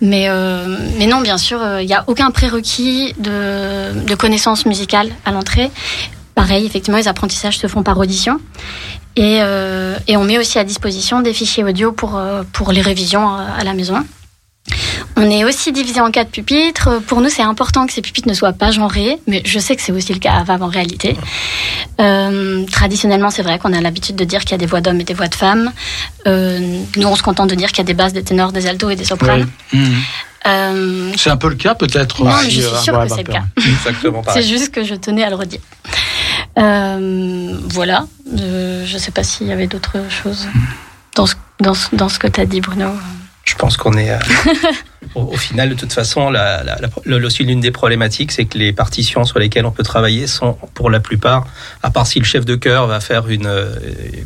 Mais, 0.00 0.26
euh, 0.28 0.76
mais 0.98 1.06
non, 1.06 1.20
bien 1.20 1.38
sûr, 1.38 1.60
il 1.80 1.86
n'y 1.86 1.94
a 1.94 2.04
aucun 2.06 2.30
prérequis 2.30 3.14
de, 3.18 4.04
de 4.06 4.14
connaissances 4.14 4.64
musicales 4.64 5.10
à 5.24 5.32
l'entrée. 5.32 5.70
Pareil, 6.38 6.64
effectivement, 6.64 6.98
les 6.98 7.08
apprentissages 7.08 7.58
se 7.58 7.66
font 7.66 7.82
par 7.82 7.98
audition. 7.98 8.38
Et, 9.16 9.40
euh, 9.42 9.96
et 10.06 10.16
on 10.16 10.22
met 10.22 10.38
aussi 10.38 10.56
à 10.60 10.62
disposition 10.62 11.20
des 11.20 11.34
fichiers 11.34 11.64
audio 11.64 11.90
pour, 11.90 12.16
euh, 12.16 12.44
pour 12.52 12.70
les 12.70 12.80
révisions 12.80 13.28
à 13.28 13.64
la 13.64 13.74
maison. 13.74 14.04
On 15.16 15.28
est 15.28 15.44
aussi 15.44 15.72
divisé 15.72 16.00
en 16.00 16.12
quatre 16.12 16.30
pupitres. 16.30 17.00
Pour 17.08 17.20
nous, 17.20 17.28
c'est 17.28 17.42
important 17.42 17.86
que 17.88 17.92
ces 17.92 18.02
pupitres 18.02 18.28
ne 18.28 18.34
soient 18.34 18.52
pas 18.52 18.70
genrés, 18.70 19.18
mais 19.26 19.42
je 19.44 19.58
sais 19.58 19.74
que 19.74 19.82
c'est 19.82 19.90
aussi 19.90 20.12
le 20.12 20.20
cas 20.20 20.34
à 20.34 20.44
Vav 20.44 20.62
en 20.62 20.68
réalité. 20.68 21.16
Euh, 22.00 22.64
traditionnellement, 22.66 23.30
c'est 23.30 23.42
vrai 23.42 23.58
qu'on 23.58 23.72
a 23.72 23.80
l'habitude 23.80 24.14
de 24.14 24.24
dire 24.24 24.42
qu'il 24.42 24.52
y 24.52 24.54
a 24.54 24.58
des 24.58 24.66
voix 24.66 24.80
d'hommes 24.80 25.00
et 25.00 25.04
des 25.04 25.14
voix 25.14 25.26
de 25.26 25.34
femmes. 25.34 25.72
Euh, 26.28 26.60
nous, 26.96 27.08
on 27.08 27.16
se 27.16 27.22
contente 27.24 27.50
de 27.50 27.56
dire 27.56 27.70
qu'il 27.70 27.78
y 27.78 27.80
a 27.80 27.84
des 27.84 27.94
basses, 27.94 28.12
des 28.12 28.22
ténors, 28.22 28.52
des 28.52 28.68
altos 28.68 28.90
et 28.90 28.96
des 28.96 29.04
sopranes. 29.04 29.48
Oui. 29.72 29.80
Euh, 30.46 31.12
C'est 31.16 31.30
un 31.30 31.36
peu 31.36 31.48
le 31.48 31.56
cas 31.56 31.74
peut-être 31.74 32.22
Non, 32.22 32.30
aussi, 32.30 32.44
mais 32.44 32.50
je 32.50 32.60
suis 32.60 32.84
sûre 32.84 33.02
que 33.02 33.08
c'est 33.08 33.26
le 33.26 33.32
cas. 33.32 33.44
Exactement 33.56 34.22
c'est 34.32 34.42
juste 34.42 34.72
que 34.72 34.84
je 34.84 34.94
tenais 34.94 35.24
à 35.24 35.30
le 35.30 35.36
redire. 35.36 35.60
Euh, 36.58 37.58
voilà. 37.64 38.06
Euh, 38.38 38.84
je 38.84 38.94
ne 38.94 38.98
sais 38.98 39.10
pas 39.10 39.22
s'il 39.22 39.46
y 39.46 39.52
avait 39.52 39.66
d'autres 39.66 39.98
choses 40.10 40.48
dans 41.14 41.26
ce, 41.74 42.18
que 42.18 42.26
tu 42.28 42.40
as 42.40 42.46
dit, 42.46 42.60
Bruno. 42.60 42.90
Je 43.48 43.54
pense 43.54 43.76
qu'on 43.78 43.94
est. 43.94 44.10
euh, 44.10 44.18
au, 45.14 45.22
au 45.22 45.36
final, 45.38 45.70
de 45.70 45.74
toute 45.74 45.92
façon, 45.92 46.28
la, 46.30 46.62
la, 46.64 46.76
la- 46.80 46.88
le- 47.04 47.24
aussi 47.26 47.42
l'une 47.44 47.60
des 47.60 47.70
problématiques, 47.70 48.30
c'est 48.30 48.44
que 48.44 48.58
les 48.58 48.74
partitions 48.74 49.24
sur 49.24 49.38
lesquelles 49.38 49.64
on 49.64 49.70
peut 49.70 49.82
travailler 49.82 50.26
sont, 50.26 50.58
pour 50.74 50.90
la 50.90 51.00
plupart, 51.00 51.46
à 51.82 51.90
part 51.90 52.06
si 52.06 52.18
le 52.18 52.26
chef 52.26 52.44
de 52.44 52.56
chœur 52.56 52.86
va 52.86 53.00
faire 53.00 53.26
une, 53.28 53.46
euh, 53.46 53.74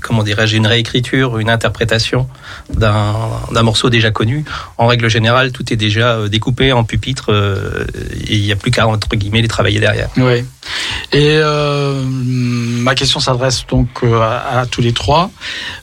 comment 0.00 0.24
dirais-je, 0.24 0.56
une 0.56 0.66
réécriture, 0.66 1.38
une 1.38 1.50
interprétation 1.50 2.28
d'un 2.74 3.14
d'un 3.52 3.62
morceau 3.62 3.90
déjà 3.90 4.10
connu. 4.10 4.44
En 4.76 4.86
règle 4.88 5.08
générale, 5.08 5.52
tout 5.52 5.72
est 5.72 5.76
déjà 5.76 6.14
euh, 6.16 6.28
découpé 6.28 6.72
en 6.72 6.82
pupitre 6.82 7.26
euh, 7.32 7.86
et 8.26 8.34
il 8.36 8.42
n'y 8.42 8.50
a 8.52 8.56
plus 8.56 8.72
qu'à 8.72 8.88
entre 8.88 9.14
guillemets 9.14 9.42
les 9.42 9.48
travailler 9.48 9.78
derrière. 9.78 10.08
Oui. 10.16 10.44
Et 11.12 11.38
ma 11.38 12.94
question 12.94 13.20
s'adresse 13.20 13.66
donc 13.68 13.88
à, 14.02 14.60
à 14.60 14.66
tous 14.66 14.80
les 14.80 14.92
trois. 14.92 15.30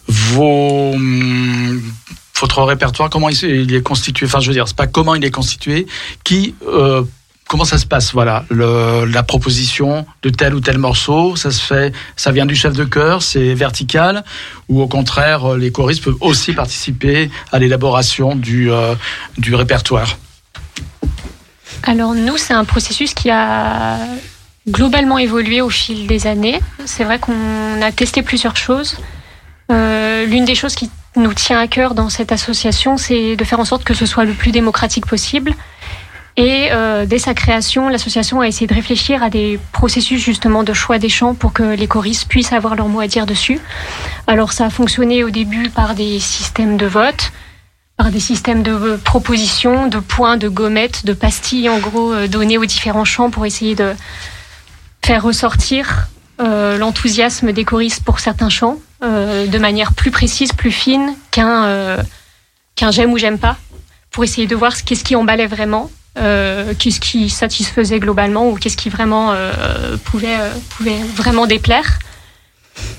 Vos, 0.07 0.93
hum, 0.93 1.81
votre 2.39 2.63
répertoire, 2.63 3.09
comment 3.09 3.29
il, 3.29 3.73
est 3.73 3.81
constitué 3.81 4.25
Enfin, 4.25 4.39
je 4.39 4.47
veux 4.47 4.53
dire, 4.53 4.67
c'est 4.67 4.75
pas 4.75 4.87
comment 4.87 5.15
il 5.15 5.23
est 5.23 5.31
constitué, 5.31 5.87
qui, 6.23 6.55
euh, 6.67 7.03
comment 7.47 7.65
ça 7.65 7.77
se 7.77 7.85
passe 7.85 8.13
Voilà, 8.13 8.45
la 8.49 9.23
proposition 9.23 10.05
de 10.21 10.29
tel 10.29 10.53
ou 10.53 10.61
tel 10.61 10.77
morceau, 10.77 11.35
ça 11.35 11.51
se 11.51 11.61
fait, 11.61 11.93
ça 12.15 12.31
vient 12.31 12.45
du 12.45 12.55
chef 12.55 12.73
de 12.73 12.85
chœur, 12.85 13.21
c'est 13.21 13.53
vertical, 13.53 14.23
ou 14.69 14.81
au 14.81 14.87
contraire, 14.87 15.55
les 15.55 15.71
choristes 15.71 16.03
peuvent 16.03 16.17
aussi 16.21 16.53
participer 16.53 17.29
à 17.51 17.59
l'élaboration 17.59 18.35
du, 18.35 18.71
euh, 18.71 18.95
du 19.37 19.55
répertoire. 19.55 20.17
Alors 21.83 22.13
nous, 22.13 22.37
c'est 22.37 22.53
un 22.53 22.65
processus 22.65 23.13
qui 23.13 23.29
a 23.29 23.97
globalement 24.67 25.17
évolué 25.17 25.61
au 25.61 25.69
fil 25.69 26.07
des 26.07 26.27
années. 26.27 26.59
C'est 26.85 27.03
vrai 27.03 27.19
qu'on 27.19 27.81
a 27.81 27.91
testé 27.91 28.21
plusieurs 28.21 28.57
choses. 28.57 28.97
Euh, 29.71 30.25
L'une 30.25 30.45
des 30.45 30.55
choses 30.55 30.75
qui 30.75 30.89
nous 31.19 31.33
tient 31.33 31.59
à 31.59 31.67
cœur 31.67 31.93
dans 31.93 32.09
cette 32.09 32.31
association, 32.31 32.97
c'est 32.97 33.35
de 33.35 33.43
faire 33.43 33.59
en 33.59 33.65
sorte 33.65 33.83
que 33.83 33.93
ce 33.93 34.05
soit 34.05 34.25
le 34.25 34.33
plus 34.33 34.51
démocratique 34.51 35.05
possible. 35.05 35.53
Et 36.37 36.69
euh, 36.71 37.05
dès 37.05 37.19
sa 37.19 37.33
création, 37.33 37.89
l'association 37.89 38.39
a 38.39 38.47
essayé 38.47 38.65
de 38.65 38.73
réfléchir 38.73 39.21
à 39.23 39.29
des 39.29 39.59
processus 39.73 40.21
justement 40.23 40.63
de 40.63 40.73
choix 40.73 40.97
des 40.97 41.09
chants 41.09 41.33
pour 41.33 41.51
que 41.51 41.75
les 41.75 41.87
choristes 41.87 42.27
puissent 42.27 42.53
avoir 42.53 42.75
leur 42.75 42.87
mot 42.87 43.01
à 43.01 43.07
dire 43.07 43.25
dessus. 43.25 43.59
Alors 44.25 44.53
ça 44.53 44.65
a 44.65 44.69
fonctionné 44.69 45.23
au 45.23 45.29
début 45.29 45.69
par 45.69 45.95
des 45.95 46.19
systèmes 46.19 46.77
de 46.77 46.85
vote, 46.85 47.31
par 47.97 48.11
des 48.11 48.21
systèmes 48.21 48.63
de 48.63 48.71
euh, 48.71 48.97
propositions, 48.97 49.87
de 49.87 49.99
points, 49.99 50.37
de 50.37 50.47
gommettes, 50.47 51.05
de 51.05 51.11
pastilles 51.11 51.67
en 51.67 51.79
gros 51.79 52.13
euh, 52.13 52.27
données 52.29 52.57
aux 52.57 52.65
différents 52.65 53.03
chants 53.03 53.29
pour 53.29 53.45
essayer 53.45 53.75
de 53.75 53.93
faire 55.03 55.21
ressortir 55.21 56.07
euh, 56.39 56.77
l'enthousiasme 56.77 57.51
des 57.51 57.65
choristes 57.65 58.05
pour 58.05 58.19
certains 58.19 58.47
chants 58.47 58.77
euh, 59.03 59.47
de 59.47 59.57
manière 59.57 59.93
plus 59.93 60.11
précise, 60.11 60.51
plus 60.53 60.71
fine 60.71 61.15
qu'un 61.31 61.65
euh, 61.65 61.97
qu'un 62.75 62.91
j'aime 62.91 63.11
ou 63.11 63.17
j'aime 63.17 63.37
pas, 63.39 63.57
pour 64.11 64.23
essayer 64.23 64.47
de 64.47 64.55
voir 64.55 64.75
ce- 64.75 64.83
qu'est-ce 64.83 65.03
qui 65.03 65.15
emballait 65.15 65.47
vraiment, 65.47 65.89
euh, 66.17 66.73
qu'est-ce 66.77 66.99
qui 66.99 67.29
satisfaisait 67.29 67.99
globalement 67.99 68.49
ou 68.49 68.55
qu'est-ce 68.55 68.77
qui 68.77 68.89
vraiment 68.89 69.31
euh, 69.33 69.97
pouvait, 70.05 70.39
euh, 70.39 70.51
pouvait 70.77 70.97
vraiment 71.15 71.45
déplaire. 71.45 71.99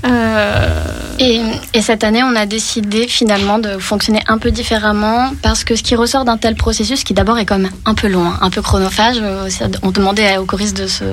Euh, 0.07 0.85
Et, 1.23 1.43
et 1.75 1.83
cette 1.83 2.03
année, 2.03 2.23
on 2.23 2.35
a 2.35 2.47
décidé 2.47 3.07
finalement 3.07 3.59
de 3.59 3.77
fonctionner 3.77 4.23
un 4.27 4.39
peu 4.39 4.51
différemment 4.51 5.33
parce 5.43 5.65
que 5.65 5.77
ce 5.77 5.83
qui 5.83 5.95
ressort 5.95 6.25
d'un 6.25 6.39
tel 6.39 6.55
processus, 6.55 7.05
qui 7.05 7.13
d'abord 7.13 7.39
est 7.39 7.45
quand 7.45 7.59
même 7.59 7.71
un 7.85 7.95
peu 7.95 8.09
long, 8.09 8.25
hein, 8.25 8.39
un 8.41 8.49
peu 8.49 8.63
chronophage, 8.63 9.19
euh, 9.21 9.47
on 9.83 9.91
demandait 9.91 10.39
aux 10.39 10.47
choristes 10.47 10.79
de 10.79 10.87
se, 10.87 11.05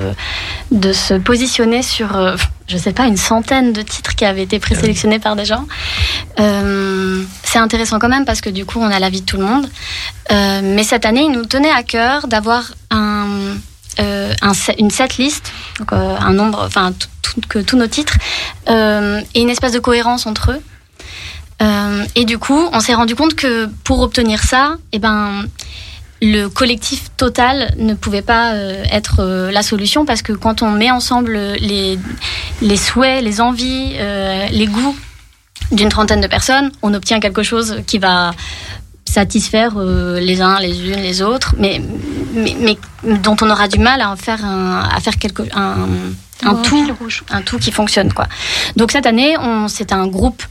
de 0.70 0.92
se 0.94 1.12
positionner 1.12 1.82
sur, 1.82 2.16
euh, 2.16 2.36
je 2.68 2.78
sais 2.78 2.94
pas, 2.94 3.04
une 3.06 3.18
centaine 3.18 3.74
de 3.74 3.82
titres 3.82 4.14
qui 4.16 4.24
avaient 4.24 4.44
été 4.44 4.58
présélectionnés 4.58 5.18
par 5.18 5.36
des 5.36 5.44
gens. 5.44 5.66
C'est 7.44 7.58
intéressant 7.58 7.98
quand 7.98 8.08
même 8.08 8.24
parce 8.24 8.40
que 8.40 8.50
du 8.50 8.64
coup, 8.64 8.78
on 8.80 8.90
a 8.90 8.98
l'avis 8.98 9.20
de 9.20 9.26
tout 9.26 9.36
le 9.36 9.44
monde. 9.44 9.68
Mais 10.30 10.84
cette 10.84 11.04
année, 11.04 11.24
il 11.24 11.32
nous 11.32 11.44
tenait 11.44 11.70
à 11.70 11.82
cœur 11.82 12.28
d'avoir 12.28 12.72
un, 12.90 13.26
euh, 14.00 14.32
une 14.78 14.90
setlist, 14.90 15.52
donc 15.78 15.92
euh, 15.92 16.16
un 16.18 16.32
nombre, 16.32 16.62
enfin 16.64 16.92
que 17.48 17.58
tous 17.58 17.76
nos 17.76 17.86
titres, 17.86 18.16
euh, 18.68 19.20
et 19.34 19.40
une 19.40 19.50
espèce 19.50 19.72
de 19.72 19.78
cohérence 19.78 20.26
entre 20.26 20.52
eux. 20.52 20.60
Et 22.14 22.24
du 22.24 22.38
coup, 22.38 22.68
on 22.72 22.80
s'est 22.80 22.94
rendu 22.94 23.14
compte 23.16 23.34
que 23.34 23.66
pour 23.84 24.00
obtenir 24.00 24.42
ça, 24.42 24.76
eh 24.92 24.98
ben, 24.98 25.44
le 26.22 26.46
collectif 26.46 27.10
total 27.16 27.74
ne 27.78 27.94
pouvait 27.94 28.22
pas 28.22 28.54
être 28.90 29.50
la 29.52 29.62
solution 29.62 30.04
parce 30.04 30.22
que 30.22 30.32
quand 30.32 30.62
on 30.62 30.70
met 30.70 30.90
ensemble 30.90 31.32
les, 31.60 31.98
les 32.62 32.76
souhaits, 32.76 33.22
les 33.22 33.40
envies, 33.40 33.94
les 34.50 34.66
goûts 34.66 34.96
d'une 35.72 35.88
trentaine 35.88 36.20
de 36.20 36.28
personnes, 36.28 36.70
on 36.82 36.94
obtient 36.94 37.18
quelque 37.18 37.42
chose 37.42 37.82
qui 37.86 37.98
va 37.98 38.30
satisfaire 39.08 39.72
euh, 39.76 40.20
les 40.20 40.40
uns, 40.40 40.58
les 40.60 40.80
unes, 40.88 41.00
les 41.02 41.22
autres, 41.22 41.54
mais, 41.58 41.80
mais, 42.34 42.56
mais 42.60 42.78
dont 43.18 43.36
on 43.40 43.50
aura 43.50 43.68
du 43.68 43.78
mal 43.78 44.00
à 44.00 44.10
en 44.10 44.16
faire 44.16 44.44
un, 44.44 44.80
à 44.94 45.00
faire 45.00 45.16
quelque, 45.18 45.42
un, 45.54 45.88
un 46.44 46.54
tout 46.56 46.86
rouge. 47.00 47.24
un 47.30 47.42
tout 47.42 47.58
qui 47.58 47.72
fonctionne 47.72 48.12
quoi. 48.12 48.26
Donc 48.76 48.92
cette 48.92 49.06
année, 49.06 49.36
on 49.38 49.68
c'était 49.68 49.94
un 49.94 50.06
groupe 50.06 50.42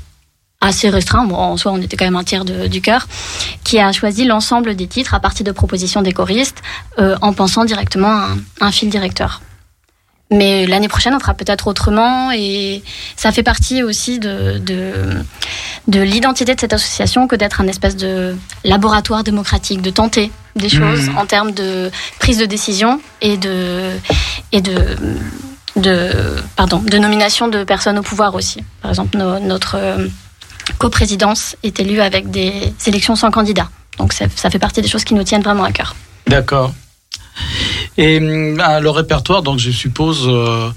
assez 0.60 0.90
restreint, 0.90 1.24
bon, 1.26 1.36
en 1.36 1.56
soi 1.56 1.72
on 1.72 1.78
était 1.82 1.96
quand 1.98 2.06
même 2.06 2.16
un 2.16 2.24
tiers 2.24 2.44
de- 2.44 2.68
du 2.68 2.82
chœur, 2.82 3.08
qui 3.64 3.80
a 3.80 3.92
choisi 3.92 4.26
l'ensemble 4.26 4.76
des 4.76 4.88
titres 4.88 5.14
à 5.14 5.20
partir 5.20 5.46
de 5.46 5.52
propositions 5.52 6.02
des 6.02 6.14
choristes 6.14 6.62
euh, 7.00 7.16
en 7.22 7.32
pensant 7.34 7.64
directement 7.64 8.10
à 8.10 8.28
un, 8.62 8.68
un 8.68 8.72
fil 8.72 8.90
directeur. 8.90 9.42
Mais 10.30 10.68
l'année 10.68 10.90
prochaine, 10.90 11.14
on 11.16 11.20
fera 11.22 11.34
peut-être 11.34 11.68
autrement 11.68 12.32
et 12.34 12.84
ça 13.16 13.32
fait 13.32 13.44
partie 13.44 13.82
aussi 13.82 14.20
de, 14.20 14.58
de, 14.58 14.92
de 15.88 16.02
l'identité 16.02 16.54
de 16.54 16.60
cette 16.60 16.74
association 16.74 17.28
que 17.28 17.36
d'être 17.38 17.62
un 17.62 17.68
espèce 17.68 17.96
de 17.96 18.36
laboratoire 18.66 19.24
démocratique, 19.24 19.82
de 19.82 19.90
tenter 19.90 20.32
des 20.58 20.68
choses 20.70 21.10
en 21.18 21.26
termes 21.26 21.52
de 21.54 21.90
prise 22.20 22.40
de 22.40 22.46
décision 22.46 23.00
et 23.22 23.38
de, 23.38 23.92
et 24.52 24.60
de, 24.60 24.98
de, 25.78 26.12
pardon, 26.58 26.80
de 26.80 26.98
nomination 26.98 27.48
de 27.48 27.64
personnes 27.64 27.98
au 28.00 28.04
pouvoir 28.04 28.36
aussi. 28.36 28.64
Par 28.82 28.92
exemple, 28.92 29.18
no- 29.18 29.40
notre 29.40 29.76
euh, 29.76 30.08
coprésidence 30.78 31.56
est 31.64 31.80
élue 31.80 32.02
avec 32.02 32.30
des 32.32 32.74
élections 32.86 33.16
sans 33.16 33.32
candidat. 33.32 33.70
Donc 33.98 34.12
ça, 34.14 34.26
ça 34.36 34.50
fait 34.50 34.60
partie 34.60 34.82
des 34.82 34.90
choses 34.90 35.04
qui 35.06 35.14
nous 35.14 35.24
tiennent 35.24 35.42
vraiment 35.44 35.64
à 35.64 35.72
cœur. 35.72 35.96
D'accord. 36.28 36.74
Et 37.98 38.18
hum, 38.18 38.58
le 38.58 38.90
répertoire, 38.90 39.42
donc 39.42 39.60
je 39.60 39.72
suppose, 39.72 40.28
euh, 40.28 40.70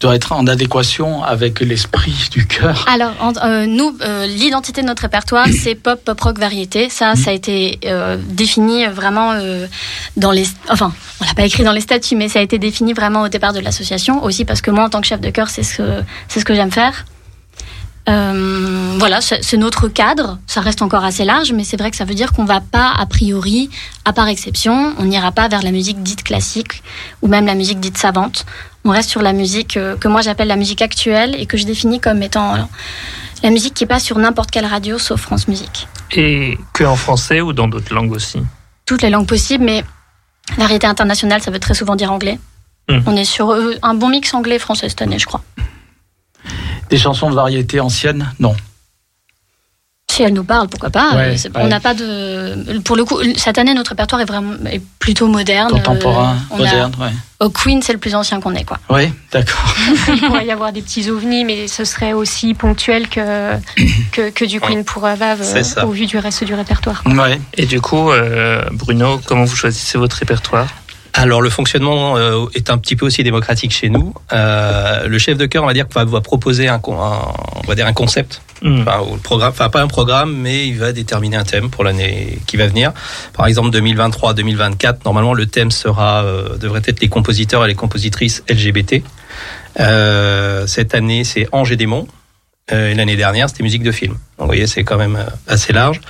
doit 0.00 0.14
être 0.14 0.32
en 0.32 0.46
adéquation 0.46 1.22
avec 1.24 1.60
l'esprit 1.60 2.28
du 2.30 2.46
cœur. 2.46 2.84
Alors, 2.88 3.12
euh, 3.42 3.66
nous, 3.66 3.96
euh, 4.02 4.26
l'identité 4.26 4.82
de 4.82 4.86
notre 4.86 5.02
répertoire, 5.02 5.46
c'est 5.48 5.74
pop, 5.74 6.02
pop 6.04 6.20
rock, 6.20 6.38
variété. 6.38 6.90
Ça, 6.90 7.14
ça 7.16 7.30
a 7.30 7.32
été 7.32 7.78
euh, 7.86 8.18
défini 8.28 8.86
vraiment 8.86 9.32
dans 10.16 10.32
les. 10.32 10.46
Enfin, 10.68 10.92
on 11.20 11.24
l'a 11.24 11.34
pas 11.34 11.44
écrit 11.44 11.64
dans 11.64 11.72
les 11.72 11.80
statuts, 11.80 12.16
mais 12.16 12.28
ça 12.28 12.40
a 12.40 12.42
été 12.42 12.58
défini 12.58 12.92
vraiment 12.92 13.22
au 13.22 13.28
départ 13.28 13.52
de 13.52 13.60
l'association. 13.60 14.22
Aussi 14.22 14.44
parce 14.44 14.60
que 14.60 14.70
moi, 14.70 14.84
en 14.84 14.90
tant 14.90 15.00
que 15.00 15.06
chef 15.06 15.20
de 15.20 15.30
chœur, 15.30 15.48
c'est 15.48 15.62
ce 15.62 15.78
que 15.78 16.02
c'est 16.28 16.40
ce 16.40 16.44
que 16.44 16.54
j'aime 16.54 16.72
faire. 16.72 17.06
Euh, 18.08 18.94
voilà, 18.98 19.20
c'est 19.20 19.56
notre 19.56 19.88
cadre. 19.88 20.38
Ça 20.46 20.60
reste 20.60 20.82
encore 20.82 21.04
assez 21.04 21.24
large, 21.24 21.52
mais 21.52 21.64
c'est 21.64 21.76
vrai 21.76 21.90
que 21.90 21.96
ça 21.96 22.04
veut 22.04 22.14
dire 22.14 22.32
qu'on 22.32 22.44
va 22.44 22.60
pas, 22.60 22.92
a 22.96 23.06
priori, 23.06 23.68
à 24.04 24.12
part 24.12 24.28
exception, 24.28 24.94
on 24.98 25.04
n'ira 25.04 25.32
pas 25.32 25.48
vers 25.48 25.62
la 25.62 25.72
musique 25.72 26.02
dite 26.02 26.22
classique 26.22 26.82
ou 27.22 27.28
même 27.28 27.46
la 27.46 27.54
musique 27.54 27.80
dite 27.80 27.98
savante. 27.98 28.46
On 28.84 28.90
reste 28.90 29.10
sur 29.10 29.22
la 29.22 29.32
musique 29.32 29.76
euh, 29.76 29.96
que 29.96 30.06
moi 30.06 30.20
j'appelle 30.20 30.46
la 30.46 30.56
musique 30.56 30.82
actuelle 30.82 31.34
et 31.38 31.46
que 31.46 31.56
je 31.56 31.66
définis 31.66 31.98
comme 31.98 32.22
étant 32.22 32.54
euh, 32.54 32.58
la 33.42 33.50
musique 33.50 33.74
qui 33.74 33.86
passe 33.86 34.04
sur 34.04 34.18
n'importe 34.18 34.52
quelle 34.52 34.66
radio 34.66 34.98
sauf 34.98 35.20
France 35.20 35.48
Musique. 35.48 35.88
Et 36.12 36.56
que 36.72 36.84
en 36.84 36.94
français 36.94 37.40
ou 37.40 37.52
dans 37.52 37.66
d'autres 37.66 37.92
langues 37.92 38.12
aussi? 38.12 38.38
Toutes 38.84 39.02
les 39.02 39.10
langues 39.10 39.26
possibles, 39.26 39.64
mais 39.64 39.82
variété 40.56 40.86
internationale, 40.86 41.42
ça 41.42 41.50
veut 41.50 41.58
très 41.58 41.74
souvent 41.74 41.96
dire 41.96 42.12
anglais. 42.12 42.38
Mhm. 42.88 43.02
On 43.06 43.16
est 43.16 43.24
sur 43.24 43.52
un 43.82 43.94
bon 43.94 44.08
mix 44.08 44.32
anglais-français 44.32 44.88
cette 44.88 45.02
année, 45.02 45.18
je 45.18 45.26
crois. 45.26 45.42
Des 46.90 46.98
chansons 46.98 47.30
de 47.30 47.34
variété 47.34 47.80
anciennes 47.80 48.32
Non. 48.38 48.54
Si 50.08 50.22
elle 50.22 50.32
nous 50.32 50.44
parle, 50.44 50.68
pourquoi 50.68 50.88
pas. 50.88 51.10
Ouais, 51.14 51.22
Euh, 51.32 51.36
c'est- 51.36 51.48
ouais. 51.54 51.62
On 51.62 51.66
n'a 51.66 51.80
pas 51.80 51.92
de. 51.92 52.78
Pour 52.84 52.96
le 52.96 53.04
coup, 53.04 53.18
cette 53.36 53.58
année, 53.58 53.74
notre 53.74 53.90
répertoire 53.90 54.20
est 54.22 54.24
vraiment 54.24 54.54
est 54.70 54.80
plutôt 54.98 55.26
moderne. 55.26 55.72
Contemporain, 55.72 56.36
Euh, 56.52 56.54
a- 56.54 56.56
moderne, 56.58 56.92
ouais. 57.00 57.10
Au 57.40 57.50
Queen, 57.50 57.82
c'est 57.82 57.92
le 57.92 57.98
plus 57.98 58.14
ancien 58.14 58.40
qu'on 58.40 58.54
ait, 58.54 58.64
quoi. 58.64 58.78
Oui, 58.88 59.12
d'accord. 59.30 59.74
Il 60.08 60.20
pourrait 60.22 60.46
y 60.46 60.50
avoir 60.52 60.72
des 60.72 60.80
petits 60.80 61.10
ovnis, 61.10 61.44
mais 61.44 61.66
ce 61.68 61.84
serait 61.84 62.14
aussi 62.14 62.54
ponctuel 62.54 63.08
que, 63.08 63.56
que, 64.12 64.30
que 64.30 64.44
du 64.46 64.58
Queen 64.58 64.84
pour 64.84 65.04
Avav 65.04 65.40
C'est 65.42 65.64
ça. 65.64 65.84
au 65.86 65.90
vu 65.90 66.06
du 66.06 66.16
reste 66.16 66.44
du 66.44 66.54
répertoire. 66.54 67.02
Ouais. 67.04 67.38
Et 67.54 67.66
du 67.66 67.82
coup, 67.82 68.10
euh, 68.10 68.62
Bruno, 68.72 69.20
comment 69.26 69.44
vous 69.44 69.56
choisissez 69.56 69.98
votre 69.98 70.16
répertoire? 70.16 70.68
Alors 71.18 71.40
le 71.40 71.48
fonctionnement 71.48 72.16
euh, 72.18 72.44
est 72.54 72.68
un 72.68 72.76
petit 72.76 72.94
peu 72.94 73.06
aussi 73.06 73.22
démocratique 73.22 73.72
chez 73.72 73.88
nous. 73.88 74.12
Euh, 74.34 75.08
le 75.08 75.18
chef 75.18 75.38
de 75.38 75.46
chœur, 75.46 75.64
on 75.64 75.66
va 75.66 75.72
dire, 75.72 75.86
va, 75.94 76.04
va 76.04 76.20
proposer 76.20 76.68
un, 76.68 76.74
un- 76.74 76.80
on 76.86 77.66
va 77.66 77.74
dire 77.74 77.86
un 77.86 77.92
concept, 77.94 78.42
Hmm. 78.62 78.80
enfin, 78.82 79.00
ou 79.06 79.14
le 79.14 79.20
programme, 79.20 79.50
enfin 79.50 79.68
pas 79.68 79.82
un 79.82 79.86
programme, 79.86 80.34
mais 80.34 80.66
il 80.66 80.78
va 80.78 80.92
déterminer 80.92 81.36
un 81.36 81.44
thème 81.44 81.68
pour 81.68 81.84
l'année 81.84 82.38
qui 82.46 82.56
va 82.56 82.66
venir. 82.66 82.92
Par 83.34 83.46
exemple 83.46 83.68
2023-2024, 83.78 85.04
normalement 85.04 85.34
le 85.34 85.44
thème 85.46 85.70
sera 85.70 86.22
euh, 86.24 86.56
devrait 86.56 86.80
être 86.86 87.00
les 87.00 87.08
compositeurs 87.08 87.64
et 87.64 87.68
les 87.68 87.74
compositrices 87.74 88.42
LGBT. 88.48 89.02
Euh, 89.80 90.66
cette 90.66 90.94
année, 90.94 91.24
c'est 91.24 91.46
Ange 91.52 91.70
et 91.72 91.76
démons. 91.76 92.06
Euh, 92.72 92.90
et 92.90 92.94
l'année 92.94 93.14
dernière, 93.14 93.48
c'était 93.48 93.62
musique 93.62 93.84
de 93.84 93.92
film. 93.92 94.14
Donc, 94.14 94.20
vous 94.40 94.46
voyez, 94.46 94.66
c'est 94.66 94.82
quand 94.82 94.96
même 94.96 95.14
euh, 95.14 95.24
assez 95.46 95.72
large. 95.72 96.00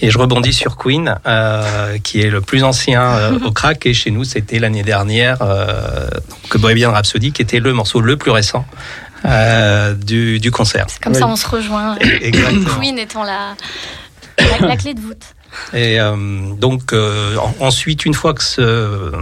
Et 0.00 0.10
je 0.10 0.16
rebondis 0.18 0.54
sur 0.54 0.78
Queen, 0.78 1.16
euh, 1.26 1.98
qui 1.98 2.22
est 2.22 2.30
le 2.30 2.40
plus 2.40 2.64
ancien 2.64 3.02
euh, 3.02 3.38
au 3.44 3.52
crack. 3.52 3.84
Et 3.84 3.92
chez 3.92 4.10
nous, 4.10 4.24
c'était 4.24 4.58
l'année 4.58 4.82
dernière 4.82 5.36
euh, 5.42 6.08
que 6.48 6.56
Bohemian 6.56 6.92
Rhapsody, 6.92 7.32
qui 7.32 7.42
était 7.42 7.60
le 7.60 7.74
morceau 7.74 8.00
le 8.00 8.16
plus 8.16 8.30
récent 8.30 8.64
euh, 9.26 9.92
du, 9.92 10.40
du 10.40 10.50
concert. 10.50 10.86
C'est 10.88 11.02
comme 11.02 11.12
Oui. 11.12 11.18
ça 11.18 11.26
on 11.26 11.36
se 11.36 11.46
rejoint. 11.46 11.96
Exactement. 11.98 12.78
Queen 12.80 12.98
étant 12.98 13.24
la, 13.24 13.54
la, 14.38 14.66
la 14.66 14.76
clé 14.78 14.94
de 14.94 15.00
voûte. 15.00 15.24
Et 15.74 16.00
euh, 16.00 16.16
donc 16.58 16.94
euh, 16.94 17.36
en- 17.36 17.54
ensuite, 17.66 18.06
une 18.06 18.14
fois 18.14 18.32
que 18.32 18.42
ce- 18.42 19.12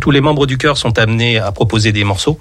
tous 0.00 0.10
les 0.10 0.22
membres 0.22 0.46
du 0.46 0.56
chœur 0.56 0.78
sont 0.78 0.98
amenés 0.98 1.38
à 1.38 1.52
proposer 1.52 1.92
des 1.92 2.04
morceaux, 2.04 2.40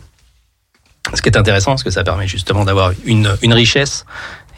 ce 1.13 1.21
qui 1.21 1.29
est 1.29 1.37
intéressant, 1.37 1.71
parce 1.71 1.83
que 1.83 1.91
ça 1.91 2.03
permet 2.03 2.27
justement 2.27 2.65
d'avoir 2.65 2.91
une, 3.05 3.35
une 3.41 3.53
richesse 3.53 4.05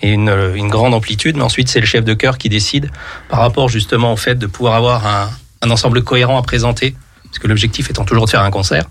et 0.02 0.12
une, 0.12 0.30
une 0.56 0.70
grande 0.70 0.94
amplitude. 0.94 1.38
Mais 1.38 1.44
ensuite, 1.44 1.70
c'est 1.70 1.80
le 1.80 1.86
chef 1.86 2.04
de 2.04 2.14
chœur 2.14 2.38
qui 2.38 2.50
décide 2.50 2.92
par 3.30 3.40
rapport 3.40 3.70
justement 3.70 4.14
au 4.14 4.18
fait 4.18 4.36
de 4.36 4.48
pouvoir 4.48 4.76
avoir 4.76 5.06
un, 5.06 5.30
un 5.62 5.70
ensemble 5.70 6.04
cohérent 6.04 6.38
à 6.38 6.42
présenter. 6.42 6.96
Parce 7.24 7.40
que 7.40 7.48
l'objectif 7.48 7.90
étant 7.90 8.04
toujours 8.04 8.26
de 8.26 8.30
faire 8.30 8.42
un 8.44 8.52
concert, 8.52 8.84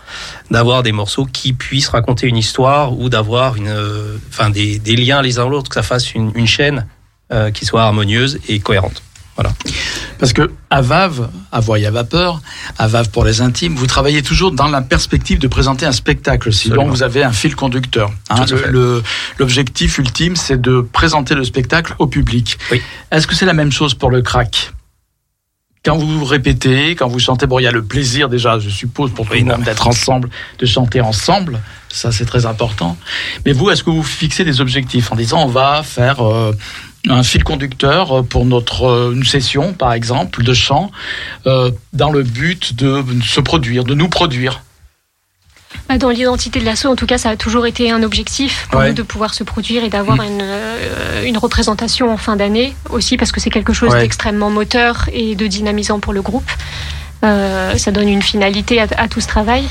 d'avoir 0.51 0.83
des 0.83 0.93
morceaux 0.93 1.27
qui 1.27 1.53
puissent 1.53 1.89
raconter 1.91 2.27
une 2.27 2.39
histoire 2.39 2.99
ou 2.99 3.11
d'avoir 3.11 3.57
une, 3.57 3.69
euh, 3.69 4.17
enfin 4.31 4.49
des, 4.49 4.79
des 4.79 4.97
liens 4.97 5.21
les 5.21 5.39
uns 5.39 5.45
aux 5.45 5.53
autres, 5.53 5.69
que 5.69 5.75
ça 5.75 5.83
fasse 5.83 6.15
une, 6.15 6.33
une 6.35 6.47
chaîne 6.47 6.87
euh, 7.33 7.51
qui 7.51 7.67
soit 7.67 7.83
harmonieuse 7.83 8.39
et 8.49 8.59
cohérente. 8.59 9.03
Parce 10.19 10.35
que 10.35 10.51
à 10.69 10.83
Vave, 10.83 11.31
à 11.51 11.61
Voix 11.61 11.79
à 11.79 11.91
vapeur, 11.91 12.41
à 12.79 12.87
Vave 12.89 13.09
pour 13.11 13.25
les 13.25 13.41
intimes, 13.41 13.75
vous 13.75 13.87
travaillez 13.87 14.23
toujours 14.23 14.53
dans 14.53 14.69
la 14.69 14.83
perspective 14.83 15.39
de 15.39 15.49
présenter 15.49 15.87
un 15.87 15.93
spectacle. 15.93 16.51
Donc 16.69 16.91
vous 16.91 17.03
avez 17.03 17.25
un 17.25 17.33
fil 17.33 17.57
conducteur. 17.57 18.11
hein. 18.29 18.45
L'objectif 19.39 19.97
ultime, 19.99 20.37
c'est 20.37 20.61
de 20.61 20.81
présenter 20.83 21.35
le 21.35 21.45
spectacle 21.45 21.95
au 21.99 22.07
public. 22.07 22.59
Oui. 22.71 22.83
Est-ce 23.11 23.27
que 23.27 23.35
c'est 23.35 23.47
la 23.47 23.55
même 23.55 23.73
chose 23.73 23.95
pour 23.95 24.11
le 24.11 24.21
crack? 24.21 24.73
Quand 25.83 25.97
vous 25.97 26.27
répétez, 26.27 26.95
quand 26.95 27.09
vous 27.09 27.19
chantez, 27.19 27.47
bon, 27.47 27.59
il 27.59 27.63
y 27.63 27.67
a 27.67 27.73
le 27.73 27.83
plaisir 27.83 28.29
déjà, 28.29 28.59
je 28.59 28.69
suppose, 28.69 29.13
pour 29.13 29.25
tout 29.25 29.33
Oui, 29.33 29.41
le 29.41 29.47
monde 29.47 29.63
d'être 29.63 29.87
ensemble, 29.89 30.29
de 30.59 30.67
chanter 30.67 31.01
ensemble. 31.01 31.59
Ça, 31.89 32.13
c'est 32.13 32.27
très 32.27 32.45
important. 32.45 32.99
Mais 33.47 33.53
vous, 33.53 33.71
est-ce 33.71 33.83
que 33.83 33.89
vous 33.89 34.03
fixez 34.03 34.45
des 34.45 34.61
objectifs 34.61 35.11
en 35.11 35.17
disant, 35.17 35.43
on 35.43 35.49
va 35.49 35.83
faire 35.83 36.21
euh, 36.21 36.53
un 37.09 37.23
fil 37.23 37.45
conducteur 37.45 38.25
pour 38.25 38.45
notre 38.45 38.85
euh, 38.85 39.13
une 39.13 39.25
session, 39.25 39.73
par 39.73 39.93
exemple, 39.93 40.43
de 40.43 40.53
chant, 40.55 40.91
euh, 41.47 41.71
dans 41.93 42.11
le 42.11 42.23
but 42.23 42.75
de 42.77 43.03
se 43.25 43.41
produire, 43.41 43.85
de 43.85 43.95
nous 43.95 44.09
produire. 44.09 44.63
Bah, 45.89 45.99
Dans 45.99 46.11
l'identité 46.11 46.61
de 46.61 46.65
l'assaut, 46.65 46.89
en 46.89 46.97
tout 46.97 47.07
cas, 47.07 47.17
ça 47.19 47.31
a 47.31 47.37
toujours 47.37 47.67
été 47.67 47.91
un 47.91 48.03
objectif 48.03 48.67
pour 48.71 48.81
Ouais. 48.81 48.89
nous 48.89 48.95
de 48.95 49.03
pouvoir 49.03 49.35
se 49.35 49.45
produire 49.45 49.83
et 49.85 49.89
d'avoir 49.89 50.19
Mm. 50.19 50.25
une, 50.25 50.41
euh, 50.43 51.25
une 51.25 51.39
représentation 51.39 52.13
en 52.13 52.17
fin 52.17 52.37
d'année 52.37 52.75
aussi, 52.91 53.17
parce 53.17 53.33
que 53.33 53.41
c'est 53.41 53.51
quelque 53.51 53.73
chose 53.73 53.93
Ouais. 53.93 54.01
d'extrêmement 54.01 54.51
moteur 54.51 55.09
et 55.13 55.35
de 55.37 55.47
dynamisant 55.47 56.01
pour 56.01 56.13
le 56.13 56.23
groupe. 56.23 56.51
Euh, 57.23 57.77
ça 57.77 57.91
donne 57.93 58.09
une 58.09 58.23
finalité 58.23 58.81
à, 58.81 58.87
à 58.97 59.07
tout 59.09 59.21
ce 59.21 59.27
travail. 59.29 59.65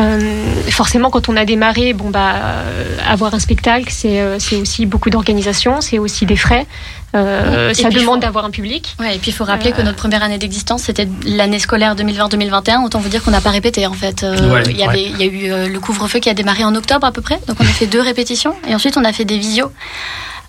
Euh, 0.00 0.44
forcément, 0.70 1.08
quand 1.10 1.28
on 1.28 1.36
a 1.36 1.44
démarré, 1.44 1.92
bon 1.92 2.10
bah, 2.10 2.34
euh, 2.36 2.96
avoir 3.08 3.32
un 3.34 3.38
spectacle, 3.38 3.86
c'est 3.90 4.20
euh, 4.20 4.38
c'est 4.40 4.56
aussi 4.56 4.86
beaucoup 4.86 5.08
d'organisation, 5.08 5.80
c'est 5.80 6.00
aussi 6.00 6.26
des 6.26 6.34
frais. 6.36 6.66
Euh, 7.14 7.72
ça 7.74 7.90
demande 7.90 8.16
faut- 8.16 8.20
d'avoir 8.20 8.44
un 8.44 8.50
public. 8.50 8.96
Ouais, 8.98 9.14
et 9.14 9.18
puis 9.20 9.30
il 9.30 9.34
faut 9.34 9.44
rappeler 9.44 9.70
Euh. 9.70 9.76
que 9.76 9.82
notre 9.82 9.96
première 9.98 10.24
année 10.24 10.36
d'existence, 10.38 10.82
c'était 10.82 11.06
l'année 11.24 11.60
scolaire 11.60 11.94
2020-2021. 11.94 12.82
Autant 12.84 12.98
vous 12.98 13.08
dire 13.08 13.22
qu'on 13.22 13.30
n'a 13.30 13.40
pas 13.40 13.50
répété 13.50 13.86
en 13.86 13.92
fait. 13.92 14.24
Euh, 14.24 14.52
Ouais, 14.52 14.64
il, 14.68 14.76
y 14.76 14.82
avait, 14.82 15.04
il 15.04 15.16
y 15.16 15.22
a 15.22 15.26
eu 15.26 15.52
euh, 15.52 15.68
le 15.68 15.78
couvre-feu 15.78 16.18
qui 16.18 16.28
a 16.28 16.34
démarré 16.34 16.64
en 16.64 16.74
octobre 16.74 17.06
à 17.06 17.12
peu 17.12 17.20
près. 17.20 17.38
Donc 17.46 17.56
on 17.60 17.64
a 17.64 17.66
fait 17.68 17.86
deux 17.86 18.00
répétitions. 18.00 18.56
Et 18.68 18.74
ensuite 18.74 18.96
on 18.96 19.04
a 19.04 19.12
fait 19.12 19.24
des 19.24 19.38
visios 19.38 19.70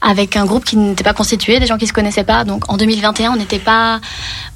avec 0.01 0.35
un 0.35 0.45
groupe 0.45 0.65
qui 0.65 0.77
n'était 0.77 1.03
pas 1.03 1.13
constitué, 1.13 1.59
des 1.59 1.65
gens 1.65 1.77
qui 1.77 1.87
se 1.87 1.93
connaissaient 1.93 2.23
pas. 2.23 2.43
Donc 2.43 2.71
en 2.71 2.77
2021, 2.77 3.31
on 3.31 3.35
n'était 3.37 3.59
pas, 3.59 3.99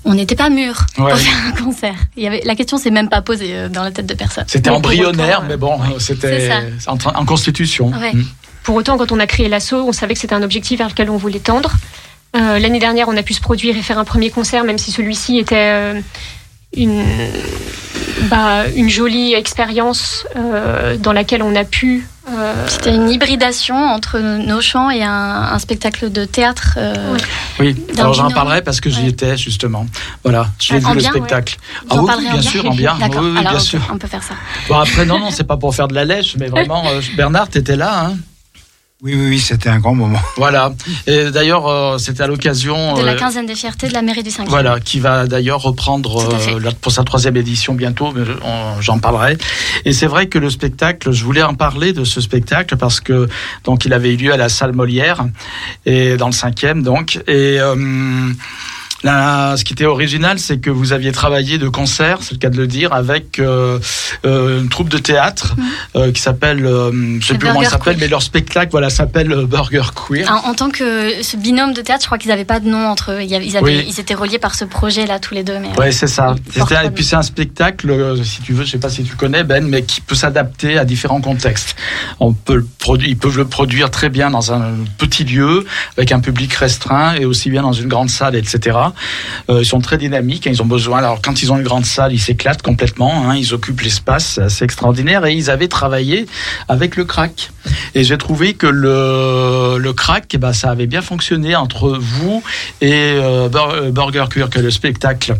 on 0.05 0.13
n'était 0.13 0.35
pas 0.35 0.49
mûr 0.49 0.75
Ouais. 0.97 1.11
pour 1.11 1.19
faire 1.19 1.45
un 1.47 1.63
concert. 1.63 1.95
Il 2.17 2.23
y 2.23 2.27
avait, 2.27 2.41
la 2.45 2.55
question 2.55 2.77
s'est 2.77 2.91
même 2.91 3.09
pas 3.09 3.21
posée 3.21 3.55
euh, 3.55 3.69
dans 3.69 3.83
la 3.83 3.91
tête 3.91 4.05
de 4.05 4.13
personne. 4.13 4.45
C'était 4.47 4.69
embryonnaire, 4.69 5.41
euh, 5.41 5.47
mais 5.47 5.57
bon, 5.57 5.79
c'est 5.99 6.15
c'était 6.15 6.49
ça. 6.79 6.91
en, 6.91 7.25
constitution. 7.25 7.87
Ouais. 7.91 8.13
Mm. 8.13 8.25
Pour 8.63 8.75
autant, 8.75 8.97
quand 8.97 9.11
on 9.11 9.19
a 9.19 9.27
créé 9.27 9.47
l'assaut, 9.49 9.83
on 9.87 9.91
savait 9.91 10.13
que 10.13 10.19
c'était 10.19 10.35
un 10.35 10.43
objectif 10.43 10.77
vers 10.79 10.89
lequel 10.89 11.09
on 11.09 11.17
voulait 11.17 11.39
tendre. 11.39 11.71
Euh, 12.35 12.59
L'année 12.59 12.79
dernière, 12.79 13.07
on 13.09 13.17
a 13.17 13.23
pu 13.23 13.33
se 13.33 13.41
produire 13.41 13.75
et 13.75 13.81
faire 13.81 13.97
un 13.97 14.05
premier 14.05 14.29
concert, 14.29 14.63
même 14.63 14.77
si 14.77 14.91
celui-ci 14.91 15.39
était 15.39 15.55
euh, 15.71 16.01
une, 16.75 17.03
bah, 18.29 18.67
une 18.75 18.89
jolie 18.89 19.33
expérience 19.33 20.25
euh, 20.35 20.97
dans 20.97 21.13
laquelle 21.13 21.41
on 21.43 21.55
a 21.55 21.63
pu. 21.63 22.05
euh, 22.29 22.53
C'était 22.67 22.93
une 22.93 23.09
hybridation 23.09 23.75
entre 23.75 24.19
nos 24.19 24.61
chants 24.61 24.89
et 24.91 25.03
un, 25.03 25.11
un 25.51 25.59
spectacle 25.59 26.11
de 26.11 26.25
théâtre. 26.25 26.75
euh, 26.77 27.13
Ouais. 27.13 27.19
Oui, 27.59 27.75
alors 27.97 28.13
j'en 28.13 28.29
parlerai 28.29 28.61
parce 28.61 28.79
que 28.81 28.89
j'y 28.89 29.03
Ouais. 29.03 29.09
étais 29.09 29.35
justement. 29.35 29.85
Voilà, 30.23 30.47
je 30.59 30.75
l'ai 30.75 30.85
En 30.85 30.89
vu 30.89 30.95
le 30.95 31.01
bien, 31.01 31.09
spectacle. 31.11 31.57
Ah 31.89 31.95
en 31.95 31.99
oui, 32.01 32.05
parlerez 32.05 32.29
bien 32.31 32.39
en 32.39 32.41
sûr, 32.43 32.65
en 32.69 32.75
bien. 32.75 32.95
D'accord. 32.99 33.21
Oui, 33.23 33.29
oui, 33.31 33.37
Alors 33.39 33.51
bien 33.53 33.59
ok, 33.59 33.65
sûr. 33.65 33.81
on 33.91 33.97
peut 33.97 34.07
faire 34.07 34.23
ça. 34.23 34.35
Bon, 34.67 34.77
après, 34.77 35.05
non, 35.05 35.19
non, 35.19 35.31
c'est 35.31 35.43
pas 35.45 35.57
pour 35.57 35.73
faire 35.75 35.87
de 35.87 35.95
la 35.95 36.05
lèche, 36.05 36.35
mais 36.37 36.47
vraiment, 36.47 36.83
euh, 36.87 37.01
Bernard, 37.15 37.49
t'étais 37.49 37.75
là, 37.75 38.05
hein 38.05 38.17
Oui, 39.01 39.13
oui, 39.15 39.29
oui, 39.29 39.39
c'était 39.39 39.69
un 39.69 39.79
grand 39.79 39.95
moment. 39.95 40.19
Voilà. 40.35 40.73
Et 41.07 41.31
d'ailleurs, 41.31 41.67
euh, 41.67 41.97
c'était 41.97 42.23
à 42.23 42.27
l'occasion. 42.27 42.95
De 42.95 43.05
la 43.05 43.13
euh, 43.13 43.15
quinzaine 43.15 43.45
des 43.45 43.55
fiertés 43.55 43.87
de 43.87 43.93
la 43.93 44.01
mairie 44.01 44.23
du 44.23 44.29
5 44.29 44.49
Voilà, 44.49 44.81
qui 44.81 44.99
va 44.99 45.25
d'ailleurs 45.25 45.61
reprendre 45.61 46.19
euh, 46.33 46.59
la- 46.59 46.71
pour 46.73 46.91
sa 46.91 47.05
troisième 47.05 47.37
édition 47.37 47.73
bientôt, 47.75 48.11
mais 48.11 48.23
j'en 48.81 48.99
parlerai. 48.99 49.37
Et 49.85 49.93
c'est 49.93 50.05
vrai 50.07 50.27
que 50.27 50.37
le 50.37 50.49
spectacle, 50.49 51.11
je 51.13 51.23
voulais 51.23 51.43
en 51.43 51.53
parler 51.53 51.93
de 51.93 52.03
ce 52.03 52.19
spectacle 52.19 52.75
parce 52.75 52.99
que 52.99 53.29
donc 53.63 53.85
il 53.85 53.93
avait 53.93 54.13
eu 54.13 54.17
lieu 54.17 54.33
à 54.33 54.37
la 54.37 54.49
salle 54.49 54.73
Molière 54.73 55.25
et 55.85 56.17
dans 56.17 56.27
le 56.27 56.33
cinquième 56.33 56.83
donc 56.83 57.17
et 57.27 57.57
euh, 57.59 57.75
Là, 59.03 59.55
ce 59.55 59.63
qui 59.63 59.73
était 59.73 59.85
original, 59.85 60.39
c'est 60.39 60.57
que 60.59 60.69
vous 60.69 60.91
aviez 60.91 61.11
travaillé 61.11 61.57
de 61.57 61.69
concert, 61.69 62.17
c'est 62.21 62.33
le 62.33 62.37
cas 62.39 62.49
de 62.49 62.57
le 62.57 62.67
dire, 62.67 62.91
avec 62.93 63.39
euh, 63.39 63.79
euh, 64.25 64.59
une 64.61 64.67
troupe 64.69 64.89
de 64.89 64.97
théâtre 64.97 65.55
euh, 65.95 66.11
qui 66.11 66.21
s'appelle, 66.21 66.59
je 66.59 67.25
sais 67.25 67.33
plus 67.35 67.39
comment 67.47 67.53
Burger 67.61 67.69
s'appelle, 67.69 67.97
mais 67.99 68.07
leur 68.09 68.21
spectacle, 68.21 68.71
voilà, 68.71 68.89
s'appelle 68.89 69.29
Burger 69.45 69.83
Queer. 69.95 70.29
En, 70.29 70.49
en 70.49 70.53
tant 70.53 70.69
que 70.69 71.23
ce 71.23 71.37
binôme 71.37 71.73
de 71.73 71.81
théâtre, 71.81 72.01
je 72.01 72.07
crois 72.07 72.17
qu'ils 72.17 72.29
n'avaient 72.29 72.43
pas 72.45 72.59
de 72.59 72.67
nom 72.69 72.87
entre 72.87 73.11
eux. 73.13 73.21
Ils, 73.21 73.33
avaient- 73.55 73.63
Oui. 73.65 73.85
ils 73.87 73.99
étaient 74.01 74.13
reliés 74.15 74.39
par 74.39 74.53
ce 74.55 74.65
projet-là 74.65 75.19
tous 75.19 75.33
les 75.33 75.43
deux. 75.43 75.59
Mais, 75.59 75.69
Ouais, 75.77 75.91
c'est 75.91 76.07
ça. 76.07 76.35
C'était- 76.51 76.85
Et 76.85 76.91
puis 76.91 77.03
c'est 77.05 77.15
un 77.15 77.21
spectacle, 77.21 78.15
si 78.23 78.41
tu 78.41 78.53
veux, 78.53 78.65
je 78.65 78.71
sais 78.71 78.77
pas 78.79 78.89
si 78.89 79.03
tu 79.03 79.15
connais 79.15 79.43
Ben, 79.43 79.65
mais 79.65 79.83
qui 79.83 80.01
peut 80.01 80.15
s'adapter 80.15 80.77
à 80.77 80.83
différents 80.85 81.21
contextes. 81.21 81.75
On 82.19 82.33
peut 82.33 82.55
le 82.55 82.67
produire, 82.79 83.09
ils 83.09 83.17
peuvent 83.17 83.37
le 83.37 83.45
produire 83.45 83.91
très 83.91 84.09
bien 84.09 84.29
dans 84.29 84.51
un 84.51 84.73
petit 84.97 85.23
lieu 85.23 85.65
avec 85.97 86.11
un 86.11 86.19
public 86.19 86.53
restreint 86.53 87.13
et 87.15 87.25
aussi 87.25 87.49
bien 87.49 87.61
dans 87.61 87.71
une 87.73 87.87
grande 87.87 88.09
salle, 88.09 88.35
etc. 88.35 88.77
Euh, 89.49 89.59
ils 89.61 89.65
sont 89.65 89.79
très 89.79 89.97
dynamiques, 89.97 90.47
hein, 90.47 90.51
ils 90.53 90.61
ont 90.61 90.65
besoin. 90.65 90.99
Alors 90.99 91.21
quand 91.21 91.41
ils 91.41 91.51
ont 91.51 91.57
une 91.57 91.63
grande 91.63 91.85
salle, 91.85 92.13
ils 92.13 92.19
s'éclatent 92.19 92.61
complètement, 92.61 93.29
hein, 93.29 93.35
ils 93.35 93.53
occupent 93.53 93.81
l'espace, 93.81 94.39
c'est 94.47 94.65
extraordinaire. 94.65 95.25
Et 95.25 95.33
ils 95.33 95.49
avaient 95.49 95.67
travaillé 95.67 96.25
avec 96.67 96.95
le 96.95 97.05
crack. 97.05 97.51
Et 97.95 98.03
j'ai 98.03 98.17
trouvé 98.17 98.53
que 98.53 98.67
le 98.67 99.77
le 99.77 99.93
crack, 99.93 100.25
eh 100.33 100.37
ben, 100.37 100.53
ça 100.53 100.69
avait 100.69 100.87
bien 100.87 101.01
fonctionné 101.01 101.55
entre 101.55 101.97
vous 101.99 102.43
et 102.81 102.93
euh, 102.93 103.49
euh, 103.53 103.91
Burger 103.91 104.25
que 104.29 104.39
est 104.39 104.61
le 104.61 104.71
spectacle. 104.71 105.35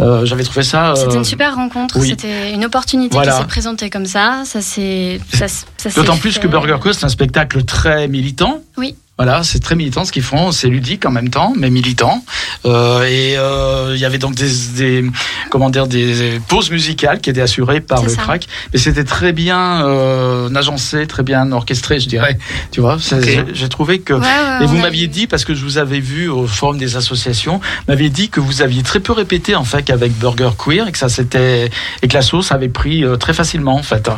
Euh, 0.00 0.24
J'avais 0.24 0.44
trouvé 0.44 0.62
ça. 0.62 0.94
C'était 0.96 1.16
une 1.16 1.24
super 1.24 1.54
rencontre. 1.54 1.96
oui. 1.98 2.10
C'était 2.10 2.52
une 2.52 2.64
opportunité 2.64 3.14
Voilà. 3.14 3.32
qui 3.32 3.38
s'est 3.38 3.46
présentée 3.46 3.90
comme 3.90 4.06
ça. 4.06 4.42
Ça 4.44 4.60
c'est. 4.60 5.20
ça 5.32 5.46
D'autant 5.96 6.16
plus 6.16 6.38
que 6.38 6.46
Burger 6.46 6.76
Queer, 6.82 6.94
c'est 6.94 7.04
un 7.04 7.08
spectacle 7.08 7.64
très 7.64 8.08
militant. 8.08 8.62
Oui. 8.76 8.96
Voilà, 9.18 9.42
c'est 9.42 9.58
très 9.58 9.74
militant 9.74 10.04
ce 10.04 10.12
qu'ils 10.12 10.22
font, 10.22 10.52
c'est 10.52 10.68
ludique 10.68 11.04
en 11.04 11.10
même 11.10 11.28
temps, 11.28 11.52
mais 11.56 11.70
militant. 11.70 12.24
Euh, 12.66 13.02
et 13.04 13.36
euh, 13.36 13.92
il 13.94 14.00
y 14.00 14.04
avait 14.04 14.18
donc 14.18 14.34
des, 14.36 14.48
des 14.76 15.04
comment 15.50 15.70
dire 15.70 15.86
des 15.88 16.40
pauses 16.48 16.70
musicales 16.70 17.20
qui 17.20 17.28
étaient 17.30 17.40
assurées 17.40 17.80
par 17.80 18.02
le 18.02 18.08
ça. 18.10 18.22
crack, 18.22 18.46
mais 18.72 18.78
c'était 18.78 19.04
très 19.04 19.32
bien 19.32 19.84
euh, 19.86 20.54
agencé, 20.54 21.06
très 21.06 21.22
bien 21.24 21.50
orchestré, 21.52 21.98
je 22.00 22.08
dirais. 22.08 22.38
Tu 22.70 22.80
vois, 22.80 22.96
j'ai- 23.54 23.68
trouvé 23.68 24.00
que 24.00 24.14
Ouais, 24.14 24.20
ouais, 24.20 24.62
Et 24.64 24.66
vous 24.66 24.76
m'aviez 24.78 25.08
dit, 25.08 25.26
parce 25.26 25.44
que 25.44 25.54
je 25.54 25.62
vous 25.64 25.78
avais 25.78 26.00
vu 26.00 26.28
au 26.28 26.46
forum 26.46 26.78
des 26.78 26.96
associations, 26.96 27.60
m'aviez 27.86 28.10
dit 28.10 28.28
que 28.30 28.40
vous 28.40 28.62
aviez 28.62 28.82
très 28.82 29.00
peu 29.00 29.12
répété 29.12 29.54
en 29.56 29.64
fait 29.64 29.90
avec 29.90 30.12
Burger 30.16 30.50
Queer 30.56 30.88
et 30.88 30.92
que 30.92 30.98
ça 30.98 31.08
s'était 31.08 31.70
et 32.02 32.08
que 32.08 32.14
la 32.14 32.22
sauce 32.22 32.50
avait 32.52 32.68
pris 32.68 33.04
euh, 33.04 33.16
très 33.16 33.32
facilement 33.34 33.74
en 33.74 33.82
fait. 33.82 34.08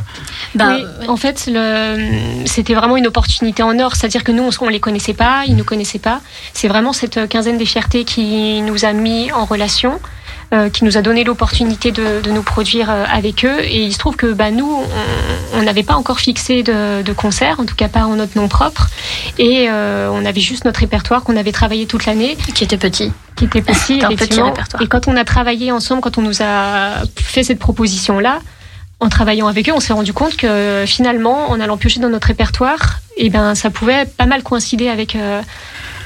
Oui, 0.54 0.62
ouais. 0.62 1.08
en 1.08 1.16
fait, 1.16 1.48
le- 1.50 2.46
c'était 2.46 2.74
vraiment 2.74 2.96
une 2.96 3.06
opportunité 3.06 3.62
en 3.62 3.78
or. 3.78 3.96
C'est-à-dire 3.96 4.24
que 4.24 4.32
nous, 4.32 4.42
on 4.44 4.68
les 4.68 4.78
connaissait 4.90 5.14
pas, 5.14 5.44
ils 5.46 5.52
ne 5.52 5.58
nous 5.58 5.64
connaissaient 5.64 6.00
pas. 6.00 6.20
C'est 6.52 6.66
vraiment 6.68 6.92
cette 6.92 7.28
quinzaine 7.28 7.58
des 7.58 7.64
fiertés 7.66 8.04
qui 8.04 8.60
nous 8.62 8.84
a 8.84 8.92
mis 8.92 9.30
en 9.30 9.44
relation, 9.44 10.00
euh, 10.52 10.68
qui 10.68 10.84
nous 10.84 10.96
a 10.96 11.02
donné 11.02 11.22
l'opportunité 11.22 11.92
de, 11.92 12.20
de 12.22 12.30
nous 12.32 12.42
produire 12.42 12.90
euh, 12.90 13.04
avec 13.08 13.44
eux. 13.44 13.60
Et 13.62 13.84
il 13.84 13.92
se 13.92 13.98
trouve 13.98 14.16
que 14.16 14.26
bah, 14.32 14.50
nous, 14.50 14.68
on- 15.54 15.62
n'avait 15.62 15.84
pas 15.84 15.94
encore 15.94 16.18
fixé 16.18 16.64
de, 16.64 17.02
de 17.02 17.12
concert, 17.12 17.60
en 17.60 17.64
tout 17.66 17.76
cas 17.76 17.86
pas 17.88 18.04
en 18.06 18.16
notre 18.16 18.36
nom 18.36 18.48
propre. 18.48 18.88
Et 19.38 19.66
euh, 19.70 20.10
on 20.12 20.24
avait 20.26 20.40
juste 20.40 20.64
notre 20.64 20.80
répertoire 20.80 21.22
qu'on 21.22 21.36
avait 21.36 21.52
travaillé 21.52 21.86
toute 21.86 22.04
l'année 22.06 22.36
qui 22.56 22.64
était 22.64 22.78
petit. 22.78 23.12
qui 23.36 23.44
était 23.44 23.62
petit, 23.62 23.94
Un 24.02 24.08
petit 24.08 24.14
effectivement. 24.14 24.46
répertoire. 24.46 24.82
Et 24.82 24.88
quand 24.88 25.06
on 25.06 25.16
a 25.16 25.24
travaillé 25.24 25.70
ensemble, 25.70 26.00
quand 26.00 26.18
on 26.18 26.22
nous 26.22 26.42
a 26.42 27.02
fait 27.16 27.44
cette 27.44 27.60
proposition-là, 27.60 28.40
en 29.00 29.08
travaillant 29.08 29.46
avec 29.46 29.68
eux, 29.68 29.72
on 29.74 29.80
s'est 29.80 29.92
rendu 29.92 30.12
compte 30.12 30.36
que 30.36 30.84
finalement, 30.86 31.50
en 31.50 31.58
allant 31.60 31.76
piocher 31.76 32.00
dans 32.00 32.08
notre 32.08 32.28
répertoire, 32.28 33.00
et 33.16 33.26
eh 33.26 33.30
ben, 33.30 33.54
ça 33.54 33.70
pouvait 33.70 34.04
pas 34.04 34.26
mal 34.26 34.42
coïncider 34.42 34.88
avec 34.88 35.16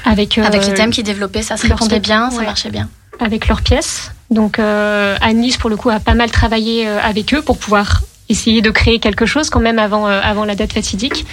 avec 0.05 0.37
avec 0.37 0.65
les 0.65 0.73
thèmes 0.73 0.91
qu'ils 0.91 1.03
développaient, 1.03 1.41
ça 1.41 1.57
se 1.57 1.67
répondait 1.67 1.99
bien, 1.99 2.31
ça 2.31 2.41
marchait 2.41 2.69
bien. 2.69 2.89
Avec 3.19 3.47
leurs 3.47 3.61
pièces. 3.61 4.11
Donc 4.31 4.59
Anis 4.59 5.57
pour 5.57 5.69
le 5.69 5.77
coup 5.77 5.89
a 5.89 5.99
pas 5.99 6.13
mal 6.13 6.31
travaillé 6.31 6.87
avec 6.87 7.33
eux 7.33 7.41
pour 7.41 7.57
pouvoir 7.57 8.01
essayer 8.29 8.61
de 8.61 8.71
créer 8.71 8.99
quelque 8.99 9.25
chose 9.25 9.49
quand 9.49 9.59
même 9.59 9.79
avant 9.79 10.05
avant 10.05 10.45
la 10.45 10.55
date 10.55 10.73
fatidique. 10.73 11.25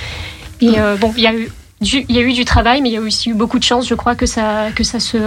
Et 0.61 0.73
bon, 1.01 1.13
il 1.17 1.23
y 1.23 1.27
a 1.27 1.35
eu 1.35 1.51
il 1.83 2.17
y 2.17 2.19
a 2.19 2.23
eu 2.23 2.33
du 2.33 2.45
travail, 2.45 2.81
mais 2.81 2.91
il 2.91 2.93
y 2.93 2.97
a 2.97 3.01
aussi 3.01 3.31
eu 3.31 3.35
beaucoup 3.35 3.59
de 3.59 3.65
chance, 3.65 3.89
je 3.89 3.95
crois, 3.95 4.15
que 4.15 4.27
ça, 4.27 4.69
que 4.75 4.85
ça 4.85 5.01
se, 5.01 5.19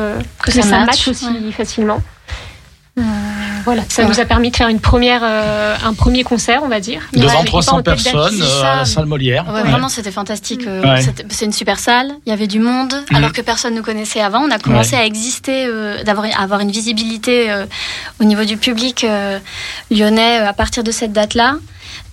que, 0.41 0.52
ça, 0.52 0.63
match, 0.86 1.08
aussi 1.08 1.52
facilement. 1.52 2.02
Euh, 2.97 3.01
voilà, 3.65 3.84
ça 3.89 4.05
nous 4.05 4.19
a 4.19 4.25
permis 4.25 4.51
de 4.51 4.55
faire 4.55 4.69
une 4.69 4.79
première, 4.79 5.21
euh, 5.23 5.75
un 5.84 5.93
premier 5.93 6.23
concert, 6.23 6.62
on 6.63 6.69
va 6.69 6.79
dire. 6.79 7.01
Devant 7.13 7.43
300 7.43 7.81
personnes 7.84 8.41
euh, 8.41 8.63
à 8.63 8.75
la 8.77 8.86
salle 8.86 9.05
Molière. 9.05 9.43
Vraiment, 9.43 9.89
c'était 9.89 10.12
fantastique. 10.12 10.62
C'est 11.29 11.45
une 11.45 11.51
super 11.51 11.79
salle. 11.79 12.13
Il 12.25 12.29
y 12.29 12.34
avait 12.34 12.47
du 12.47 12.60
monde, 12.60 12.93
mm. 13.12 13.15
alors 13.15 13.34
que 13.34 13.41
personne 13.41 13.73
ne 13.73 13.79
nous 13.79 13.84
connaissait 13.84 14.21
avant. 14.21 14.39
On 14.39 14.51
a 14.51 14.60
commencé 14.60 14.95
à 14.95 15.05
exister, 15.05 15.67
d'avoir 16.05 16.27
avoir 16.39 16.62
une 16.62 16.71
visibilité 16.71 17.53
au 18.21 18.23
niveau 18.23 18.45
du 18.45 18.58
public 18.58 19.05
lyonnais 19.91 20.38
à 20.38 20.53
partir 20.53 20.84
de 20.84 20.91
cette 20.91 21.12
date-là. 21.12 21.58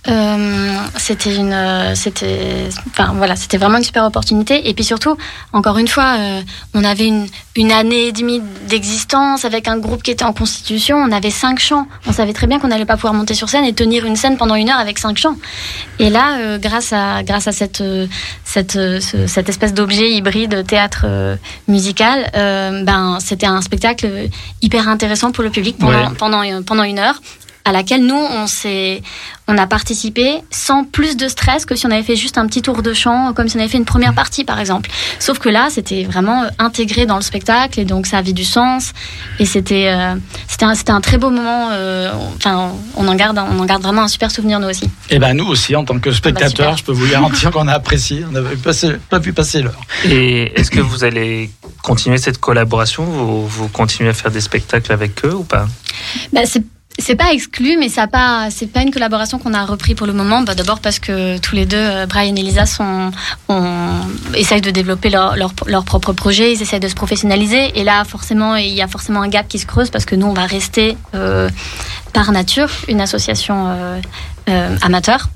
Euh, 0.09 0.75
c'était 0.97 1.33
une, 1.33 1.53
euh, 1.53 1.95
c'était, 1.95 2.67
enfin 2.87 3.13
voilà, 3.15 3.37
c'était 3.37 3.57
vraiment 3.57 3.77
une 3.77 3.83
super 3.83 4.03
opportunité. 4.03 4.67
Et 4.67 4.73
puis 4.73 4.83
surtout, 4.83 5.17
encore 5.53 5.77
une 5.77 5.87
fois, 5.87 6.17
euh, 6.17 6.41
on 6.73 6.83
avait 6.83 7.07
une, 7.07 7.25
une 7.55 7.71
année 7.71 8.07
et 8.07 8.11
demie 8.11 8.41
d'existence 8.67 9.45
avec 9.45 9.69
un 9.69 9.77
groupe 9.77 10.03
qui 10.03 10.11
était 10.11 10.25
en 10.25 10.33
constitution. 10.33 10.97
On 10.97 11.11
avait 11.11 11.29
cinq 11.29 11.59
chants. 11.59 11.87
On 12.05 12.11
savait 12.11 12.33
très 12.33 12.47
bien 12.47 12.59
qu'on 12.59 12.67
n'allait 12.67 12.85
pas 12.85 12.95
pouvoir 12.95 13.13
monter 13.13 13.33
sur 13.33 13.47
scène 13.47 13.63
et 13.63 13.73
tenir 13.73 14.05
une 14.05 14.17
scène 14.17 14.35
pendant 14.35 14.55
une 14.55 14.69
heure 14.69 14.79
avec 14.79 14.99
cinq 14.99 15.17
chants. 15.17 15.37
Et 15.99 16.09
là, 16.09 16.57
grâce 16.57 16.91
à, 16.91 17.23
grâce 17.23 17.47
à 17.47 17.53
cette, 17.53 17.83
cette, 18.43 18.77
cette 18.99 19.49
espèce 19.49 19.73
d'objet 19.73 20.11
hybride 20.11 20.65
théâtre 20.67 21.05
musical, 21.67 22.29
ben 22.33 23.19
c'était 23.21 23.45
un 23.45 23.61
spectacle 23.61 24.27
hyper 24.61 24.89
intéressant 24.89 25.31
pour 25.31 25.43
le 25.43 25.49
public 25.49 25.77
pendant, 25.77 26.13
pendant, 26.15 26.63
pendant 26.63 26.83
une 26.83 26.99
heure 26.99 27.21
à 27.65 27.71
laquelle 27.71 28.05
nous, 28.05 28.15
on, 28.15 28.45
s'est, 28.47 29.01
on 29.47 29.57
a 29.57 29.67
participé 29.67 30.41
sans 30.51 30.83
plus 30.83 31.15
de 31.15 31.27
stress 31.27 31.65
que 31.65 31.75
si 31.75 31.85
on 31.85 31.91
avait 31.91 32.03
fait 32.03 32.15
juste 32.15 32.37
un 32.37 32.45
petit 32.47 32.61
tour 32.61 32.81
de 32.81 32.93
chant, 32.93 33.33
comme 33.33 33.47
si 33.47 33.55
on 33.55 33.59
avait 33.59 33.69
fait 33.69 33.77
une 33.77 33.85
première 33.85 34.13
partie, 34.13 34.43
par 34.43 34.59
exemple. 34.59 34.89
Sauf 35.19 35.39
que 35.39 35.49
là, 35.49 35.67
c'était 35.69 36.03
vraiment 36.03 36.43
euh, 36.43 36.47
intégré 36.59 37.05
dans 37.05 37.15
le 37.15 37.21
spectacle 37.21 37.79
et 37.79 37.85
donc 37.85 38.05
ça 38.05 38.17
avait 38.17 38.33
du 38.33 38.43
sens. 38.43 38.91
Et 39.39 39.45
c'était, 39.45 39.87
euh, 39.87 40.15
c'était, 40.47 40.65
un, 40.65 40.75
c'était 40.75 40.91
un 40.91 41.01
très 41.01 41.17
beau 41.17 41.29
moment. 41.29 41.69
Euh, 41.71 42.11
enfin, 42.35 42.73
on 42.95 43.07
en, 43.07 43.15
garde, 43.15 43.37
on 43.39 43.59
en 43.59 43.65
garde 43.65 43.81
vraiment 43.81 44.03
un 44.03 44.07
super 44.09 44.29
souvenir, 44.29 44.59
nous 44.59 44.67
aussi. 44.67 44.85
Et 44.85 45.15
eh 45.15 45.19
ben 45.19 45.33
nous 45.33 45.45
aussi, 45.45 45.75
en 45.75 45.85
tant 45.85 45.99
que 45.99 46.11
spectateurs, 46.11 46.67
ah 46.67 46.71
bah, 46.71 46.77
je 46.77 46.83
peux 46.83 46.91
vous 46.91 47.07
garantir 47.07 47.51
qu'on 47.51 47.67
a 47.67 47.73
apprécié. 47.73 48.25
On 48.27 48.31
n'avait 48.31 48.57
pas 48.57 49.19
pu 49.19 49.31
passer 49.31 49.61
l'heure. 49.61 49.79
Et 50.05 50.59
est-ce 50.59 50.69
que 50.69 50.81
vous 50.81 51.03
allez 51.03 51.49
continuer 51.81 52.17
cette 52.17 52.39
collaboration? 52.39 53.05
Vous, 53.05 53.47
vous 53.47 53.67
continuez 53.69 54.09
à 54.09 54.13
faire 54.13 54.31
des 54.31 54.41
spectacles 54.41 54.91
avec 54.91 55.23
eux 55.25 55.33
ou 55.33 55.43
pas? 55.43 55.67
C'est 56.45 56.63
c'est 56.99 57.15
pas 57.15 57.33
exclu, 57.33 57.77
mais 57.77 57.89
ça 57.89 58.07
pas, 58.07 58.49
c'est 58.51 58.67
pas 58.67 58.81
une 58.81 58.91
collaboration 58.91 59.39
qu'on 59.39 59.53
a 59.53 59.65
repris 59.65 59.95
pour 59.95 60.05
le 60.05 60.13
moment. 60.13 60.41
Bah, 60.41 60.53
D'abord 60.55 60.79
parce 60.79 60.99
que 60.99 61.37
tous 61.39 61.55
les 61.55 61.65
deux, 61.65 61.77
euh, 61.77 62.05
Brian 62.05 62.35
et 62.35 62.41
Lisa, 62.41 62.65
sont, 62.65 63.11
on, 63.49 63.99
essayent 64.35 64.61
de 64.61 64.71
développer 64.71 65.09
leur, 65.09 65.35
leur, 65.35 65.85
propre 65.85 66.13
projet, 66.13 66.53
ils 66.53 66.61
essayent 66.61 66.79
de 66.79 66.87
se 66.87 66.95
professionnaliser. 66.95 67.79
Et 67.79 67.83
là, 67.83 68.03
forcément, 68.03 68.55
il 68.55 68.73
y 68.73 68.81
a 68.81 68.87
forcément 68.87 69.21
un 69.21 69.27
gap 69.27 69.47
qui 69.47 69.59
se 69.59 69.65
creuse 69.65 69.89
parce 69.89 70.05
que 70.05 70.15
nous, 70.15 70.27
on 70.27 70.33
va 70.33 70.45
rester 70.45 70.95
euh, 71.15 71.49
par 72.13 72.31
nature 72.31 72.69
une 72.87 73.01
association 73.01 73.69
euh 73.69 73.99
amateur. 74.81 75.29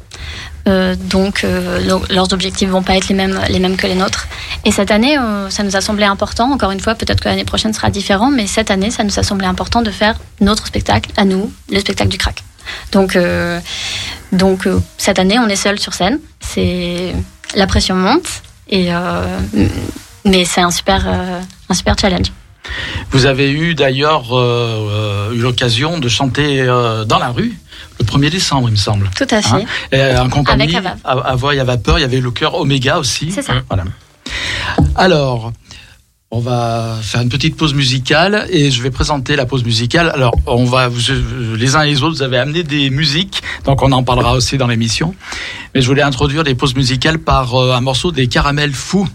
Euh, 0.68 0.96
donc 0.96 1.44
euh, 1.44 1.80
leurs 2.10 2.34
objectifs 2.34 2.70
vont 2.70 2.84
pas 2.84 2.98
être 2.98 3.08
les 3.08 3.16
mêmes, 3.16 3.40
les 3.50 3.60
mêmes 3.60 3.78
que 3.78 3.88
les 3.88 3.96
nôtres. 3.96 4.28
Et 4.66 4.72
cette 4.72 4.92
année, 4.92 5.18
euh, 5.18 5.50
ça 5.50 5.64
nous 5.64 5.76
a 5.76 5.82
semblé 5.82 6.06
important. 6.06 6.52
Encore 6.52 6.72
une 6.72 6.80
fois, 6.80 6.96
peut-être 6.96 7.22
que 7.22 7.30
l'année 7.30 7.46
prochaine 7.46 7.74
sera 7.74 7.90
différent, 7.90 8.32
mais 8.32 8.48
cette 8.48 8.70
année, 8.70 8.92
ça 8.92 9.04
nous 9.04 9.18
a 9.18 9.24
semblé 9.24 9.46
important 9.46 9.82
de 9.82 9.92
faire 9.92 10.16
notre 10.42 10.68
spectacle 10.68 11.12
à 11.16 11.26
nous, 11.26 11.52
le 11.72 11.80
spectacle 11.80 12.10
du 12.10 12.18
crack. 12.18 12.44
Donc, 12.92 13.18
donc 14.34 14.68
cette 14.98 15.20
année, 15.20 15.40
on 15.40 15.48
est 15.48 15.56
seul 15.56 15.80
sur 15.80 15.94
scène. 15.94 16.20
C'est 16.42 17.14
la 17.56 17.66
pression 17.66 17.96
monte, 17.96 18.28
et 18.70 18.90
mais 20.26 20.44
c'est 20.44 20.60
un 20.60 20.72
super, 20.72 21.08
un 21.70 21.74
super 21.74 21.96
challenge. 21.98 22.34
Vous 23.12 23.26
avez 23.26 23.50
eu 23.50 23.74
d'ailleurs 23.74 24.26
eu 25.34 25.38
l'occasion 25.38 25.98
de 25.98 26.10
chanter 26.10 26.66
dans 26.66 27.20
la 27.20 27.30
rue 27.30 27.58
le 28.00 28.06
1er 28.06 28.30
décembre, 28.30 28.70
il 28.70 28.72
me 28.72 28.78
semble. 28.78 29.10
Tout 29.16 29.28
à 29.30 29.42
fait. 29.42 29.56
Hein 29.56 29.66
et 29.92 30.18
en 30.18 30.30
compagnie, 30.30 30.76
à, 31.04 31.36
voix 31.36 31.56
et 31.56 31.60
à 31.60 31.64
vapeur, 31.64 31.98
il 32.00 32.02
y 32.02 32.06
avait 32.06 32.20
le 32.20 32.32
cœur 32.32 32.56
Oméga 32.56 33.00
aussi. 33.00 33.32
C'est 33.32 33.42
ça. 33.42 33.54
Voilà. 33.70 33.86
Alors, 34.96 35.52
on 36.30 36.40
va 36.40 36.98
faire 37.02 37.22
une 37.22 37.30
petite 37.30 37.56
pause 37.56 37.74
musicale 37.74 38.48
et 38.50 38.70
je 38.70 38.84
vais 38.84 38.92
présenter 38.92 39.38
la 39.38 39.46
pause 39.46 39.64
musicale. 39.64 40.12
Alors, 40.14 40.36
on 40.46 40.66
va, 40.66 40.90
les 41.56 41.76
uns 41.78 41.84
et 41.84 41.92
les 41.92 42.04
autres, 42.04 42.18
vous 42.18 42.22
avez 42.22 42.38
amené 42.38 42.64
des 42.64 42.90
musiques, 42.90 43.42
donc 43.64 43.82
on 43.82 43.92
en 43.94 44.04
parlera 44.04 44.34
aussi 44.34 44.58
dans 44.58 44.68
l'émission. 44.68 45.16
Mais 45.74 45.82
je 45.82 45.88
voulais 45.88 46.02
introduire 46.02 46.44
des 46.44 46.54
pauses 46.54 46.76
musicales 46.76 47.20
par 47.20 47.56
euh, 47.56 47.74
un 47.74 47.80
morceau 47.80 48.12
des 48.12 48.28
Caramels 48.28 48.74
Fous. 48.74 49.08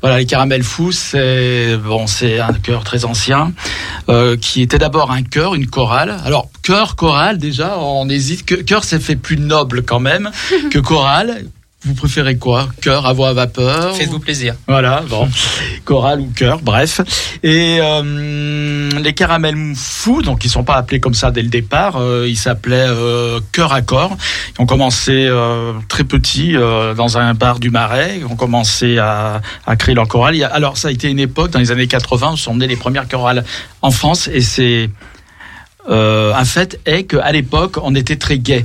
Voilà, 0.00 0.18
les 0.18 0.26
Caramels 0.26 0.62
Fous, 0.62 0.92
c'est 0.92 1.76
bon, 1.76 2.06
c'est 2.06 2.40
un 2.40 2.54
chœur 2.54 2.82
très 2.82 3.04
ancien 3.04 3.52
euh, 4.08 4.36
qui 4.38 4.62
était 4.62 4.78
d'abord 4.78 5.12
un 5.12 5.22
chœur, 5.22 5.54
une 5.54 5.66
chorale. 5.66 6.16
Alors 6.24 6.48
chœur, 6.62 6.96
chorale, 6.96 7.36
déjà, 7.36 7.78
on 7.78 8.08
hésite. 8.08 8.64
Chœur, 8.64 8.84
ça 8.84 8.98
fait 8.98 9.16
plus 9.16 9.36
noble 9.36 9.82
quand 9.82 10.00
même 10.00 10.30
que 10.70 10.78
chorale. 10.78 11.44
Vous 11.84 11.94
préférez 11.94 12.36
quoi 12.36 12.68
Cœur 12.80 13.06
à 13.06 13.12
voix 13.12 13.28
à 13.28 13.32
vapeur 13.34 13.94
Faites-vous 13.94 14.18
plaisir. 14.18 14.54
Voilà, 14.66 15.02
bon. 15.08 15.28
Chorale 15.84 16.20
ou 16.20 16.30
cœur, 16.34 16.60
bref. 16.62 17.00
Et 17.42 17.78
euh, 17.80 18.88
les 19.02 19.12
caramels 19.12 19.74
fous, 19.76 20.22
donc 20.22 20.44
ils 20.44 20.48
sont 20.48 20.64
pas 20.64 20.76
appelés 20.76 21.00
comme 21.00 21.12
ça 21.12 21.30
dès 21.30 21.42
le 21.42 21.48
départ, 21.48 21.96
euh, 21.96 22.26
ils 22.26 22.38
s'appelaient 22.38 22.86
euh, 22.88 23.38
Cœur 23.52 23.72
à 23.74 23.82
corps. 23.82 24.16
Ils 24.56 24.62
ont 24.62 24.66
commencé 24.66 25.26
euh, 25.28 25.72
très 25.88 26.04
petits 26.04 26.56
euh, 26.56 26.94
dans 26.94 27.18
un 27.18 27.34
bar 27.34 27.60
du 27.60 27.70
Marais. 27.70 28.18
Ils 28.20 28.24
ont 28.24 28.36
commencé 28.36 28.96
à, 28.98 29.42
à 29.66 29.76
créer 29.76 29.94
leur 29.94 30.08
chorale. 30.08 30.42
Alors 30.52 30.78
ça 30.78 30.88
a 30.88 30.90
été 30.90 31.10
une 31.10 31.20
époque, 31.20 31.50
dans 31.50 31.58
les 31.58 31.70
années 31.70 31.86
80, 31.86 32.32
où 32.32 32.36
sont 32.38 32.54
nées 32.56 32.66
les 32.66 32.76
premières 32.76 33.08
chorales 33.08 33.44
en 33.82 33.90
France 33.90 34.28
et 34.32 34.40
c'est 34.40 34.88
euh, 35.88 36.32
un 36.34 36.44
fait 36.44 36.80
est 36.86 37.04
qu'à 37.04 37.30
l'époque, 37.32 37.76
on 37.82 37.94
était 37.94 38.16
très 38.16 38.38
gay. 38.38 38.64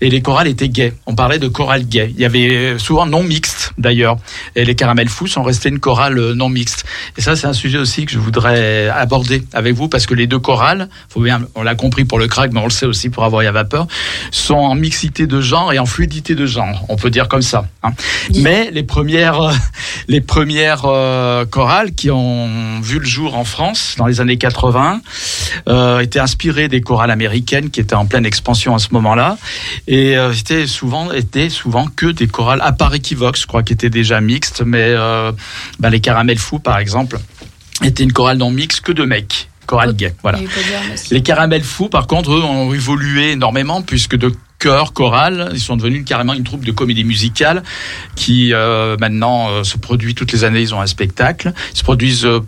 Et 0.00 0.10
les 0.10 0.22
chorales 0.22 0.48
étaient 0.48 0.68
gays. 0.68 0.94
On 1.06 1.14
parlait 1.14 1.38
de 1.38 1.48
chorale 1.48 1.84
gay. 1.84 2.12
Il 2.14 2.20
y 2.20 2.24
avait 2.24 2.78
souvent 2.78 3.06
non 3.06 3.22
mixte 3.22 3.72
d'ailleurs. 3.78 4.16
Et 4.56 4.64
les 4.64 4.74
caramels 4.74 5.08
fous 5.08 5.26
sont 5.26 5.42
restés 5.42 5.68
une 5.68 5.80
chorale 5.80 6.32
non 6.32 6.48
mixte. 6.48 6.84
Et 7.16 7.20
ça, 7.20 7.36
c'est 7.36 7.46
un 7.46 7.52
sujet 7.52 7.78
aussi 7.78 8.06
que 8.06 8.12
je 8.12 8.18
voudrais 8.18 8.88
aborder 8.88 9.42
avec 9.52 9.74
vous 9.74 9.88
parce 9.88 10.06
que 10.06 10.14
les 10.14 10.26
deux 10.26 10.38
chorales, 10.38 10.88
faut 11.08 11.20
bien, 11.20 11.42
on 11.54 11.62
l'a 11.62 11.74
compris 11.74 12.04
pour 12.04 12.18
le 12.18 12.28
crack, 12.28 12.52
mais 12.52 12.60
on 12.60 12.64
le 12.64 12.70
sait 12.70 12.86
aussi 12.86 13.10
pour 13.10 13.24
avoir 13.24 13.46
à 13.46 13.52
vapeur, 13.52 13.86
sont 14.30 14.54
en 14.54 14.74
mixité 14.74 15.26
de 15.26 15.40
genre 15.40 15.72
et 15.72 15.78
en 15.78 15.86
fluidité 15.86 16.34
de 16.34 16.46
genre. 16.46 16.84
On 16.88 16.96
peut 16.96 17.10
dire 17.10 17.28
comme 17.28 17.42
ça. 17.42 17.66
Hein. 17.82 17.92
Mais 18.34 18.70
les 18.70 18.82
premières, 18.82 19.50
les 20.08 20.20
premières 20.20 20.84
euh, 20.84 21.44
chorales 21.46 21.92
qui 21.92 22.10
ont 22.10 22.80
vu 22.80 22.98
le 22.98 23.06
jour 23.06 23.36
en 23.36 23.44
France 23.44 23.94
dans 23.98 24.06
les 24.06 24.20
années 24.20 24.38
80 24.38 25.00
euh, 25.68 26.00
étaient 26.00 26.18
inspirées 26.18 26.68
des 26.68 26.80
chorales 26.80 27.10
américaines 27.10 27.70
qui 27.70 27.80
étaient 27.80 27.94
en 27.94 28.06
pleine 28.06 28.26
expansion 28.26 28.74
à 28.74 28.78
ce 28.78 28.88
moment-là. 28.92 29.38
Et 29.86 30.16
euh, 30.16 30.32
c'était 30.32 30.66
souvent, 30.66 31.12
était 31.12 31.50
souvent 31.50 31.86
que 31.86 32.06
des 32.06 32.26
chorales, 32.26 32.60
à 32.62 32.72
part 32.72 32.94
Equivox, 32.94 33.42
je 33.42 33.46
crois, 33.46 33.62
qui 33.62 33.72
était 33.72 33.90
déjà 33.90 34.20
mixte, 34.20 34.62
mais 34.64 34.82
euh, 34.82 35.32
bah, 35.78 35.90
les 35.90 36.00
Caramels 36.00 36.38
Fous, 36.38 36.58
par 36.58 36.78
exemple, 36.78 37.18
étaient 37.82 38.04
une 38.04 38.12
chorale 38.12 38.38
non 38.38 38.50
mixte 38.50 38.80
que 38.80 38.92
de 38.92 39.04
mecs. 39.04 39.48
Chorale 39.66 39.94
gay, 39.94 40.14
voilà. 40.22 40.40
Les 41.10 41.22
Caramels 41.22 41.62
Fous, 41.62 41.88
par 41.88 42.06
contre, 42.06 42.32
eux, 42.32 42.42
ont 42.42 42.74
évolué 42.74 43.32
énormément, 43.32 43.82
puisque 43.82 44.16
de 44.16 44.32
chœur, 44.58 44.92
chorale. 44.92 45.50
Ils 45.52 45.60
sont 45.60 45.76
devenus 45.76 46.04
carrément 46.04 46.34
une 46.34 46.44
troupe 46.44 46.64
de 46.64 46.72
comédie 46.72 47.04
musicale 47.04 47.62
qui 48.16 48.52
euh, 48.52 48.96
maintenant 49.00 49.64
se 49.64 49.78
produit 49.78 50.14
toutes 50.14 50.32
les 50.32 50.44
années. 50.44 50.60
Ils 50.60 50.74
ont 50.74 50.80
un 50.80 50.86
spectacle. 50.86 51.52
Ils 51.72 51.78
se 51.78 51.84
produisent 51.84 52.26
euh, 52.26 52.40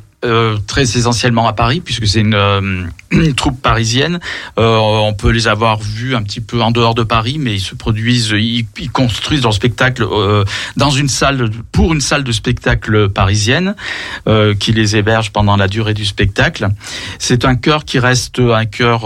très 0.66 0.82
essentiellement 0.82 1.48
à 1.48 1.52
Paris, 1.52 1.80
puisque 1.80 2.06
c'est 2.06 2.20
une, 2.20 2.34
euh, 2.34 2.84
une, 3.10 3.34
troupe 3.34 3.60
parisienne. 3.60 4.20
Euh, 4.58 4.76
on 4.76 5.12
peut 5.14 5.30
les 5.30 5.48
avoir 5.48 5.78
vus 5.80 6.14
un 6.14 6.22
petit 6.22 6.40
peu 6.40 6.62
en 6.62 6.70
dehors 6.70 6.94
de 6.94 7.02
Paris, 7.02 7.36
mais 7.38 7.54
ils 7.54 7.60
se 7.60 7.74
produisent, 7.74 8.30
ils, 8.32 8.66
ils 8.78 8.90
construisent 8.90 9.42
leur 9.42 9.54
spectacle 9.54 10.04
euh, 10.04 10.44
dans 10.76 10.90
une 10.90 11.08
salle, 11.08 11.50
pour 11.72 11.92
une 11.92 12.00
salle 12.00 12.24
de 12.24 12.32
spectacle 12.32 13.08
parisienne, 13.08 13.74
qui 14.58 14.72
les 14.72 14.96
héberge 14.96 15.30
pendant 15.30 15.56
la 15.56 15.68
durée 15.68 15.94
du 15.94 16.04
spectacle. 16.04 16.68
C'est 17.18 17.44
un 17.44 17.54
chœur 17.54 17.84
qui 17.84 17.98
reste 17.98 18.38
un 18.38 18.64
chœur, 18.64 19.02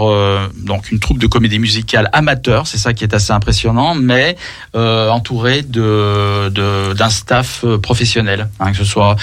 donc 0.55 0.91
une 0.91 0.99
troupe 0.99 1.19
de 1.19 1.27
comédie 1.27 1.59
musicale 1.59 2.09
amateur, 2.13 2.67
c'est 2.67 2.77
ça 2.77 2.93
qui 2.93 3.03
est 3.03 3.13
assez 3.13 3.31
impressionnant, 3.33 3.95
mais 3.95 4.37
entouré 4.73 5.63
de 5.63 6.49
d'un 6.93 7.09
staff 7.09 7.65
professionnel, 7.81 8.47
hein, 8.59 8.71
que 8.71 8.77
ce 8.77 8.85
soit 8.85 9.15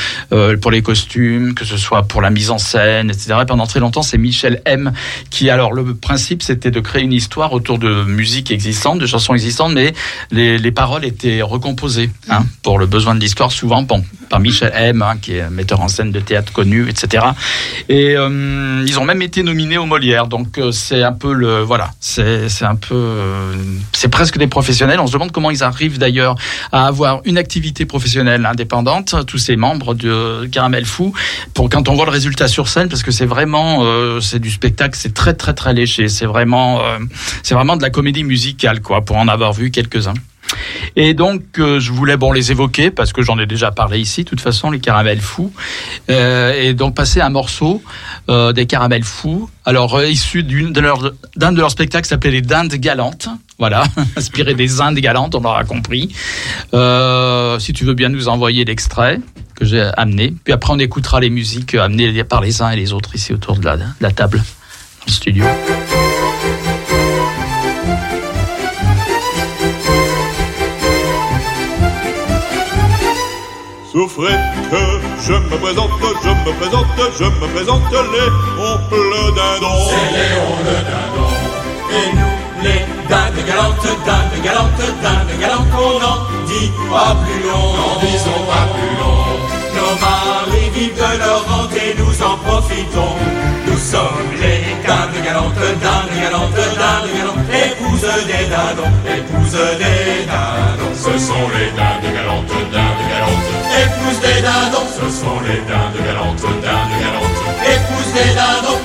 pour 0.61 0.71
les 0.71 0.83
costumes, 0.83 1.55
que 1.55 1.65
ce 1.65 1.77
soit 1.77 1.84
soit 1.85 2.03
pour 2.03 2.21
la 2.21 2.31
mise 2.31 2.51
en 2.51 2.59
scène, 2.59 3.11
etc. 3.11 3.35
Et 3.43 3.47
pendant 3.47 3.67
très 3.67 3.81
longtemps, 3.81 4.03
c'est 4.03 4.19
Michel 4.19 4.63
M 4.65 4.93
qui, 5.31 5.51
alors, 5.51 5.73
le 5.73 5.95
principe, 5.95 6.43
c'était 6.43 6.71
de 6.71 6.81
créer 6.81 7.03
une 7.03 7.13
histoire 7.13 7.53
autour 7.53 7.79
de 7.79 8.05
musique 8.05 8.51
existante, 8.51 8.99
de 8.99 9.07
chansons 9.07 9.35
existantes, 9.35 9.73
mais 9.73 9.93
les, 10.31 10.59
les 10.59 10.73
paroles 10.73 11.05
étaient 11.05 11.43
recomposées 11.43 12.11
hein, 12.29 12.45
pour 12.63 12.79
le 12.79 12.87
besoin 12.87 13.15
de 13.15 13.21
l'histoire, 13.21 13.53
souvent 13.53 13.83
bon, 13.83 14.05
par 14.35 14.41
Michel 14.41 14.73
M, 14.75 15.01
hein, 15.01 15.15
qui 15.23 15.37
est 15.37 15.49
metteur 15.49 15.81
en 15.81 15.87
scène 15.87 16.11
de 16.11 16.19
théâtre 16.19 16.53
connu, 16.53 16.89
etc. 16.89 17.25
Et 17.89 18.17
euh, 18.17 18.83
ils 18.85 18.99
ont 18.99 19.05
même 19.05 19.23
été 19.23 19.45
nominés 19.45 19.79
au 19.79 19.87
Molière, 19.87 20.27
donc 20.27 20.59
euh, 20.59 20.73
c'est 20.73 21.05
un 21.05 21.13
peu 21.13 21.33
le, 21.33 21.61
voilà, 21.61 21.93
c'est 22.01 22.49
un 22.63 22.75
peu, 22.75 22.97
euh, 22.97 23.55
c'est 23.93 24.09
presque 24.09 24.37
des 24.37 24.49
professionnels. 24.49 24.99
On 24.99 25.07
se 25.07 25.13
demande 25.13 25.31
comment 25.31 25.53
ils 25.53 25.63
arrivent 25.63 25.99
d'ailleurs 25.99 26.35
à 26.73 26.89
avoir 26.89 27.21
une 27.25 27.39
activité 27.39 27.87
professionnelle 27.87 28.45
indépendante, 28.45 29.15
tous 29.29 29.39
ces 29.39 29.55
membres 29.55 29.95
de 29.95 30.49
Caramel 30.51 30.85
Fou, 30.85 31.15
pour 31.55 31.69
quand 31.69 31.89
on 31.89 31.95
voit 31.95 32.07
le 32.07 32.11
résultat 32.11 32.49
sur 32.49 32.67
scène, 32.67 32.89
parce 32.89 33.05
que 33.05 33.13
c'est 33.13 33.27
vraiment, 33.27 33.85
c'est 34.21 34.41
du 34.41 34.51
spectacle, 34.51 34.99
c'est 35.01 35.15
très 35.15 35.35
très 35.35 35.55
très 35.55 35.73
léché, 35.73 36.09
c'est 36.09 36.27
vraiment, 36.27 36.83
c'est 37.45 37.55
vraiment 37.55 37.77
de 37.77 37.83
la 37.83 37.91
comédie 37.91 38.25
musicale, 38.25 38.81
quoi, 38.81 39.03
pour 39.03 39.17
en 39.17 39.29
avoir 39.29 39.53
vu 39.53 39.71
quelques-uns. 39.71 40.15
Et 40.97 41.15
donc, 41.15 41.43
euh, 41.59 41.81
je 41.81 41.93
voulais 41.93 42.17
bon 42.17 42.33
les 42.33 42.53
évoquer 42.53 42.91
parce 42.91 43.13
que 43.13 43.23
j'en 43.23 43.39
ai 43.39 43.47
déjà 43.47 43.73
parlé 43.73 43.99
ici. 43.99 44.25
De 44.25 44.29
toute 44.29 44.41
façon, 44.41 44.71
les 44.71 44.81
caramels 44.81 45.21
fous. 45.21 45.53
Euh, 46.11 46.53
et 46.61 46.75
donc 46.75 46.95
passer 46.95 47.21
un 47.21 47.31
morceau 47.31 47.83
euh, 48.29 48.53
des 48.53 48.67
caramels 48.67 49.05
fous. 49.05 49.51
Alors 49.65 50.03
issu 50.03 50.43
d'une 50.43 50.73
de 50.73 50.83
d'un 51.37 51.53
de 51.53 51.59
leurs 51.59 51.71
spectacles 51.71 52.07
s'appelait 52.07 52.31
les 52.31 52.43
Dindes 52.43 52.75
galantes. 52.75 53.29
Voilà, 53.59 53.85
inspiré 54.17 54.55
des 54.55 54.81
Indes 54.81 54.99
galantes, 54.99 55.35
on 55.35 55.41
l'aura 55.41 55.65
compris. 55.65 56.15
Si 57.61 57.73
tu 57.73 57.85
veux 57.85 57.95
bien 57.95 58.09
nous 58.09 58.29
envoyer 58.29 58.65
l'extrait 58.65 59.21
que 59.55 59.65
j'ai 59.65 59.91
amené. 59.97 60.35
Puis 60.45 60.53
après, 60.53 60.73
on 60.73 60.79
écoutera 60.79 61.21
les 61.21 61.31
musiques 61.31 61.75
amenées 61.75 62.25
par 62.25 62.41
les 62.41 62.61
uns 62.61 62.71
et 62.71 62.77
les 62.77 62.93
autres 62.93 63.15
ici 63.15 63.33
autour 63.33 63.57
de 63.57 63.65
la, 63.65 63.77
de 63.77 63.85
la 64.01 64.11
table, 64.11 64.39
dans 64.39 65.07
le 65.07 65.13
studio. 65.13 65.45
Souffrez 73.95 74.35
que 74.73 74.83
je 75.25 75.35
me 75.35 75.57
présente, 75.57 75.91
je 76.25 76.29
me 76.29 76.53
présente, 76.59 76.87
je 77.17 77.25
me 77.27 77.47
présente, 77.55 77.93
Léon 77.93 78.81
le 78.91 79.23
dindon. 79.37 79.79
C'est 79.89 80.11
Léon 80.19 80.51
le 80.67 80.77
dindon. 80.91 81.31
Et 81.95 82.09
nous, 82.17 82.65
les 82.65 82.83
dindes 83.09 83.47
galantes, 83.47 83.87
dindes 84.05 84.43
galantes, 84.43 84.85
dindes 85.01 85.39
galantes, 85.39 85.75
on 85.79 86.01
n'en 86.01 86.19
dit 86.49 86.73
pas 86.91 87.15
plus 87.23 87.41
long. 87.47 87.69
N'en 87.79 87.95
disons 88.01 88.43
pas 88.51 88.67
plus 88.75 88.95
long. 88.99 89.15
Nos 89.77 89.95
maris 90.03 90.71
vivent 90.75 90.97
de 90.97 91.19
leur 91.21 91.47
rente 91.47 91.77
et 91.77 91.95
nous 91.97 92.17
en 92.21 92.37
profitons. 92.39 93.15
Nous 93.69 93.79
sommes 93.79 94.31
les 94.43 94.75
dindes 94.85 95.25
galantes, 95.25 95.55
dindes 95.55 96.19
galantes, 96.21 96.51
dindes 96.53 97.15
galantes, 97.15 97.47
épouses 97.63 98.11
des 98.27 98.47
dindons, 98.51 98.91
épouses 99.07 99.34
des 99.55 100.27
dindons. 100.27 100.95
Ce 100.95 101.19
sont 101.27 101.49
les 101.55 101.71
dindes 101.79 102.15
galantes, 102.15 102.55
dindes 102.73 103.05
galantes. 103.11 103.49
Épouses 103.83 104.21
des 104.21 104.41
dindons, 104.43 104.89
Ce 105.01 105.07
sont 105.21 105.41
les 105.47 105.61
dindes 105.71 106.01
galantes, 106.07 106.43
dindes 106.63 106.97
galantes. 107.03 107.39
épouses 107.75 108.13
des 108.15 108.35
dindons. 108.35 108.83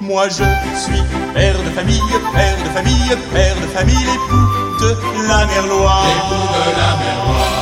Moi 0.00 0.28
je 0.28 0.44
suis 0.82 1.02
père 1.34 1.56
de 1.62 1.70
famille, 1.70 2.00
père 2.34 2.56
de 2.64 2.70
famille, 2.70 3.16
père 3.32 3.54
de 3.62 3.66
famille, 3.68 4.04
l'époux 4.10 4.48
de 4.80 5.28
la 5.28 5.46
merloire. 5.46 6.04
L'époux 6.06 6.46
de 6.54 6.70
la 6.80 7.59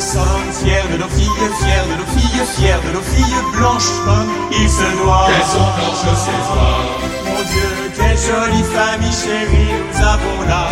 deux 0.00 0.06
sommes 0.06 0.52
fiers 0.64 0.88
de 0.92 0.96
nos 0.96 1.08
filles, 1.08 1.28
fiers 1.60 1.86
de 1.90 1.96
nos 2.00 2.08
filles, 2.16 2.46
fiers 2.56 2.80
de 2.86 2.92
nos 2.96 3.04
filles 3.12 3.42
blanches 3.52 3.92
comme 4.04 4.28
ils 4.50 4.68
se 4.68 4.88
doivent. 4.96 5.28
Qu'elles 5.28 5.52
sont 5.52 5.70
blanches 5.76 6.16
ces 6.24 6.40
soirs. 6.48 6.88
Mon 7.26 7.42
Dieu, 7.50 7.68
quelle 7.96 8.16
jolie 8.16 8.64
famille 8.72 9.12
chérie 9.12 9.72
nous 9.76 10.00
avons 10.00 10.40
là. 10.48 10.68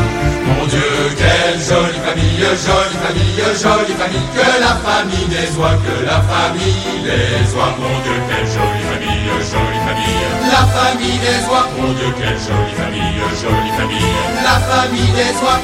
Mon 0.48 0.64
Dieu, 0.66 0.90
quelle 1.20 1.60
jolie 1.60 2.00
famille, 2.08 2.40
jolie 2.40 3.00
famille, 3.04 3.40
jolie 3.64 3.96
famille, 4.00 4.28
que 4.32 4.48
la 4.64 4.74
famille 4.86 5.28
des 5.28 5.50
oies, 5.60 5.76
que 5.84 5.96
la 6.08 6.20
famille 6.24 6.96
des 7.04 7.44
oies. 7.52 7.74
Mon 7.76 7.96
Dieu, 8.04 8.16
quelle 8.28 8.48
jolie 8.48 8.84
famille, 8.88 9.28
jolie 9.44 9.82
famille. 9.84 10.24
La 10.48 10.64
famille 10.72 11.20
des 11.20 11.40
oies, 11.52 11.68
Mon 11.76 11.92
Dieu, 11.92 12.10
quelle 12.16 12.40
jolie 12.40 12.76
famille, 12.80 13.20
jolie 13.36 13.74
famille. 13.76 14.14
la 14.40 14.56
famille 14.72 15.12
des 15.12 15.34
oies. 15.44 15.60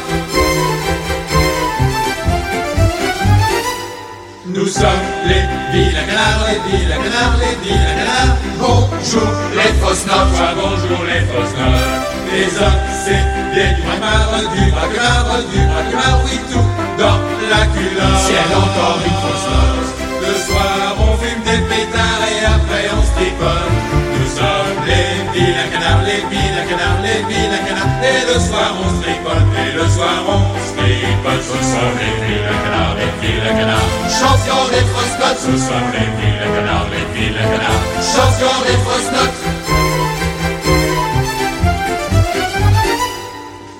Nous 4.46 4.66
sommes 4.66 4.84
les 5.26 5.40
vilains 5.72 6.04
canards, 6.04 6.46
les 6.48 6.84
canards, 6.86 7.38
les 7.40 7.66
canards. 7.66 8.36
Bonjour 8.58 9.32
les 9.56 9.72
fausses 9.80 10.04
notes, 10.04 10.36
bonjour 10.54 11.04
les 11.06 11.20
fausses 11.32 11.56
notes. 11.56 12.04
les 12.30 12.44
des 13.54 13.74
du 13.74 13.82
braquemar, 13.82 14.28
du 14.52 14.70
braquemar, 14.70 15.38
du 15.50 15.60
braquemar, 15.66 16.20
oui 16.26 16.38
tout 16.52 16.68
dans 16.98 17.18
la 17.48 17.66
culotte. 17.72 18.20
Ciel, 18.20 18.50
encore 18.54 18.98
une 19.06 19.18
fausse 19.24 19.48
note. 19.48 19.94
Le 20.20 20.34
soir 20.34 20.94
on 20.98 21.16
fume 21.16 21.42
des 21.44 21.62
pétards 21.64 22.24
et 22.28 22.44
après 22.44 22.90
on 22.92 23.02
se 23.02 23.12
tripote. 23.16 24.03
Les 24.86 25.16
vilains 25.32 25.70
canards, 25.72 26.02
les 26.04 26.22
vilains 26.30 26.66
canards, 26.68 27.00
les 27.02 27.20
vilains 27.28 27.64
canards. 27.66 27.94
Et 28.04 28.20
le 28.28 28.36
soir 28.38 28.70
on 28.82 28.88
se 28.92 29.02
tripote, 29.02 29.48
et 29.62 29.72
le 29.76 29.86
soir 29.88 30.18
on 30.28 30.40
se 30.66 30.72
tripote. 30.76 31.42
Ce 31.50 31.58
sont 31.72 31.92
les 32.00 32.14
vilains 32.24 32.60
canards, 32.64 32.96
les 33.00 33.12
vilains 33.20 33.56
canards. 33.60 33.90
Champion 34.20 34.60
des 34.72 34.84
fausses 34.92 35.18
notes, 35.20 35.40
Ce 35.46 35.52
sont 35.66 35.86
les 35.94 36.08
vilains 36.18 36.52
canards, 36.56 36.88
les 36.92 37.06
vilains 37.14 37.48
canards. 37.52 37.82
champion 38.14 38.54
des 38.68 38.78
fausses 38.86 39.12
notes. 39.16 39.40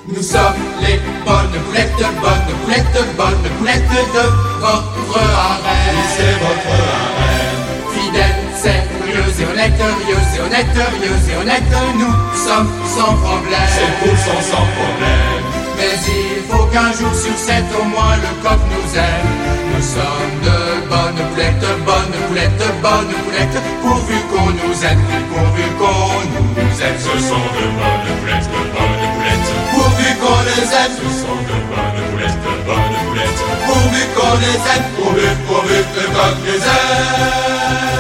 Nous 0.07 0.23
sommes 0.23 0.63
les 0.81 0.99
bonnes 1.27 1.61
poulettes, 1.67 2.07
bonnes 2.23 2.57
poulettes, 2.63 3.17
bonnes 3.17 3.49
poulettes 3.59 3.91
de 4.17 4.27
votre 4.61 5.19
harem. 5.19 5.97
C'est 6.17 6.37
votre 6.45 6.73
harem. 6.81 7.59
Fidèles, 7.93 9.04
sérieux 9.15 9.33
et 9.41 9.47
honnêtes, 9.47 9.81
rieux 9.81 10.17
et 10.35 10.41
honnêtes, 10.41 10.67
rieux 10.75 11.31
et 11.31 11.37
honnêtes, 11.37 11.63
nous 11.99 12.15
sommes 12.37 12.69
sans 12.87 13.15
problème. 13.15 13.71
Ces 13.71 13.91
poules 14.01 14.19
sont 14.19 14.43
sans 14.51 14.67
problème. 14.75 15.43
Mais 15.77 15.99
il 16.07 16.43
faut 16.51 16.67
qu'un 16.67 16.93
jour 16.93 17.15
sur 17.15 17.37
sept 17.37 17.65
au 17.79 17.85
moins 17.85 18.17
le 18.17 18.31
coq 18.43 18.59
nous 18.71 18.99
aime. 18.99 19.31
Nous 19.75 19.83
sommes 19.83 20.35
de 20.47 20.89
bonnes 20.89 21.23
poulettes, 21.31 21.67
bonnes 21.85 22.15
poulettes, 22.27 22.65
bonnes 22.83 23.15
poulettes, 23.25 23.59
pourvu 23.83 24.17
qu'on 24.31 24.51
nous 24.51 24.77
aime, 24.85 25.03
pourvu 25.31 25.65
qu'on 25.79 26.21
nous 26.31 26.77
aime. 26.83 26.99
Ce 26.99 27.15
sont 27.29 27.47
de 27.57 27.67
bonnes 27.79 28.07
poulettes, 28.21 28.49
de 28.55 28.63
bonnes 28.75 28.99
poulettes. 29.15 29.51
Pourvu 29.75 30.09
qu'on 30.23 30.41
les 30.47 30.69
aime, 30.81 30.95
Ce 30.95 31.11
sont 31.23 31.41
de 31.49 31.57
bonnes 31.71 32.03
poulettes, 32.11 32.41
de 32.45 32.55
bonnes 32.67 32.99
poulettes. 33.07 33.43
pourvu 33.67 34.03
qu'on 34.15 34.35
les 34.43 34.61
aime, 34.75 34.87
pourvu, 34.97 35.27
pourvu 35.47 35.79
que 35.93 36.01
le 36.01 36.07
coq 36.15 36.37
les 36.47 36.63
aime. 36.63 37.94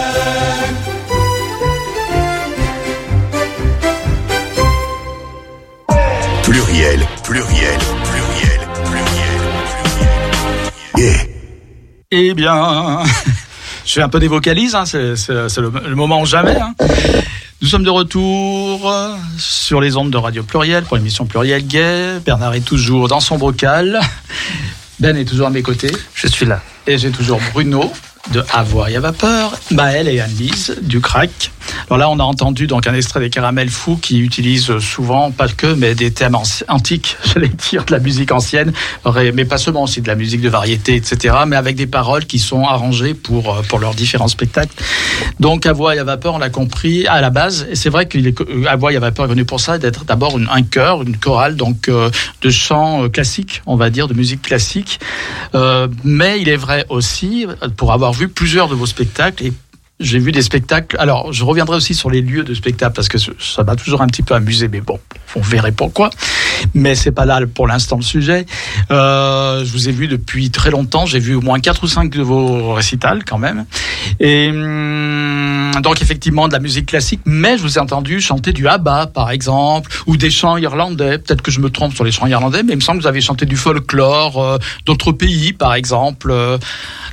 Pluriel, 6.75 7.07
pluriel, 7.23 7.79
pluriel, 8.03 8.61
pluriel, 8.85 9.41
pluriel. 9.87 10.73
Yeah. 10.97 11.27
Eh 12.11 12.35
bien, 12.35 12.99
je 13.87 13.93
fais 13.93 14.03
un 14.03 14.09
peu 14.09 14.19
des 14.19 14.27
vocalises, 14.27 14.75
hein, 14.75 14.85
c'est 14.85 14.99
le, 14.99 15.71
le 15.87 15.95
moment 15.95 16.21
ou 16.21 16.27
jamais. 16.27 16.57
hein. 16.61 16.75
Nous 17.63 17.69
sommes 17.69 17.85
de 17.85 17.91
retour 17.91 18.93
sur 19.39 19.81
les 19.81 19.97
ondes 19.97 20.11
de 20.11 20.17
Radio 20.17 20.43
Pluriel 20.43 20.83
pour 20.83 20.97
l'émission 20.97 21.27
Pluriel 21.27 21.65
Gay. 21.65 22.19
Bernard 22.27 22.55
est 22.55 22.65
toujours 22.65 23.07
dans 23.07 23.21
son 23.21 23.39
bocal. 23.39 24.01
Ben 24.99 25.17
est 25.17 25.25
toujours 25.27 25.47
à 25.47 25.51
mes 25.51 25.63
côtés. 25.63 25.93
Je 26.15 26.27
suis 26.27 26.45
là. 26.45 26.61
Et 26.89 26.99
j'ai 26.99 27.13
toujours 27.13 27.39
Bruno 27.53 27.93
de 28.33 28.45
Avoir 28.53 28.89
et 28.89 28.97
à 28.97 29.01
vapeur, 29.01 29.55
Maël 29.71 30.09
et 30.09 30.19
Anne-Lise 30.21 30.75
du 30.83 31.01
Crack. 31.01 31.53
Alors 31.89 31.99
là, 31.99 32.11
on 32.11 32.19
a 32.19 32.23
entendu 32.23 32.67
donc 32.67 32.87
un 32.87 32.95
extrait 32.95 33.21
des 33.21 33.31
Caramels 33.31 33.71
Fous 33.71 33.97
qui 33.97 34.21
utilisent 34.21 34.79
souvent, 34.79 35.31
pas 35.31 35.49
que, 35.49 35.67
mais 35.75 35.95
des 35.95 36.11
thèmes 36.13 36.37
antiques, 36.69 37.17
j'allais 37.25 37.49
dire, 37.49 37.85
de 37.85 37.93
la 37.93 37.99
musique 37.99 38.33
ancienne, 38.33 38.73
mais 39.35 39.45
pas 39.45 39.59
seulement 39.59 39.83
aussi 39.85 40.01
de 40.01 40.09
la 40.09 40.15
musique 40.15 40.41
de 40.41 40.49
variété, 40.49 40.95
etc., 40.97 41.35
mais 41.47 41.57
avec 41.57 41.77
des 41.77 41.87
paroles 41.87 42.27
qui 42.27 42.39
sont 42.39 42.65
arrangées 42.65 43.15
pour, 43.15 43.55
euh, 43.55 43.63
pour 43.69 43.79
leurs 43.79 43.95
différents 43.95 44.29
spectacles. 44.29 44.75
Donc, 45.41 45.67
à 45.67 45.73
voix 45.73 45.95
et 45.95 45.99
à 45.99 46.05
vapeur, 46.05 46.35
on 46.35 46.39
l'a 46.39 46.51
compris 46.51 47.07
à 47.07 47.21
la 47.21 47.31
base, 47.31 47.67
et 47.71 47.75
c'est 47.75 47.91
vrai 47.91 48.09
co- 48.09 48.19
euh, 48.49 48.77
voix 48.77 48.93
et 48.93 48.97
à 48.97 49.01
vapeur 49.01 49.27
est 49.27 49.29
connu 49.29 49.45
pour 49.45 49.61
ça, 49.61 49.79
d'être 49.79 50.05
d'abord 50.05 50.39
un 50.51 50.63
chœur, 50.63 51.03
une 51.03 51.17
chorale, 51.17 51.57
donc 51.57 51.89
euh, 51.89 52.11
de 52.43 52.51
chant 52.51 53.05
euh, 53.05 53.09
classique, 53.09 53.63
on 53.67 53.77
va 53.77 53.91
dire, 53.91 54.09
de 54.09 54.15
musique 54.15 54.43
classique. 54.43 54.99
Mais 56.05 56.41
il 56.41 56.49
est 56.49 56.57
vrai 56.57 56.85
aussi, 56.89 57.47
pour 57.77 57.93
avoir 57.93 58.13
vu 58.13 58.29
plusieurs 58.29 58.69
de 58.69 58.75
vos 58.75 58.87
spectacles, 58.87 59.45
et 59.47 59.53
j'ai 60.01 60.19
vu 60.19 60.33
des 60.33 60.43
spectacles. 60.43 60.97
Alors, 60.99 61.33
je 61.33 61.45
reviendrai 61.45 61.77
aussi 61.77 61.95
sur 61.95 62.11
les 62.11 62.21
lieux 62.21 62.43
de 62.43 62.53
spectacle 62.53 62.95
parce 62.95 63.09
que 63.09 63.19
ça 63.19 63.63
m'a 63.63 63.77
toujours 63.77 64.03
un 64.03 64.09
petit 64.09 64.23
peu 64.23 64.35
amusé, 64.35 64.67
mais 64.67 64.81
bon, 64.81 64.99
on 65.37 65.41
verrait 65.41 65.73
pourquoi. 65.73 66.11
Mais 66.75 66.97
c'est 66.97 67.13
pas 67.13 67.25
là 67.25 67.41
pour 67.53 67.69
l'instant 67.69 67.97
le 67.97 68.03
sujet. 68.03 68.45
Euh, 68.91 69.65
je 69.65 69.71
vous 69.71 69.89
ai 69.89 69.93
vu 69.93 70.09
depuis 70.09 70.51
très 70.51 70.71
longtemps. 70.71 71.07
J'ai 71.07 71.21
vu 71.21 71.35
au 71.35 71.41
moins 71.41 71.61
quatre 71.61 71.85
ou 71.85 71.87
cinq 71.87 72.11
de 72.11 72.23
vos 72.23 72.73
récitals 72.73 73.25
quand 73.25 73.39
même. 73.39 73.67
Et 74.19 74.51
hum, 74.51 75.71
donc 75.81 76.03
effectivement 76.03 76.49
de 76.49 76.53
la 76.53 76.61
musique 76.61 76.87
classique, 76.87 77.21
mais 77.25 77.57
je 77.57 77.63
vous 77.63 77.79
ai 77.79 77.81
entendu 77.81 78.21
chanter 78.21 78.53
du 78.53 78.67
ABBA 78.67 79.09
par 79.09 79.31
exemple 79.31 79.91
ou 80.07 80.17
des 80.17 80.31
chants 80.31 80.57
irlandais. 80.57 81.19
Peut-être 81.19 81.43
que 81.43 81.51
je 81.51 81.61
me 81.61 81.71
trompe 81.71 81.95
sur 81.95 82.05
les 82.05 82.13
chants 82.13 82.27
irlandais, 82.27 82.63
mais 82.65 82.73
il 82.73 82.77
me 82.77 82.81
semble 82.81 82.99
que 82.99 83.05
vous 83.05 83.09
avez 83.09 83.21
chanté 83.21 83.47
du 83.47 83.57
folklore 83.57 84.43
euh, 84.43 84.59
d'autres 84.87 85.13
pays 85.13 85.53
par 85.53 85.75
exemple, 85.75 86.31
euh, 86.33 86.59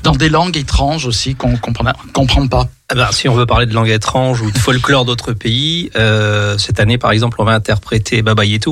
dans 0.04 0.16
des 0.16 0.30
langues 0.30 0.58
étranges 0.58 1.06
aussi 1.06 1.36
qu'on 1.36 1.58
comprend 1.58 1.92
comprend 2.14 2.48
pas. 2.48 2.71
Ah 2.92 2.96
ben, 2.96 3.12
si 3.12 3.30
on 3.30 3.34
veut 3.34 3.46
parler 3.46 3.66
de 3.66 3.74
langue 3.74 3.90
étrange 3.90 4.42
ou 4.42 4.52
de 4.52 4.58
folklore 4.58 5.06
d'autres 5.06 5.34
pays, 5.34 5.90
euh, 5.96 6.58
cette 6.58 6.80
année 6.80 6.98
par 6.98 7.12
exemple 7.12 7.38
on 7.40 7.46
va 7.46 7.54
interpréter 7.54 8.22
Baba 8.22 8.44
Yetu, 8.46 8.72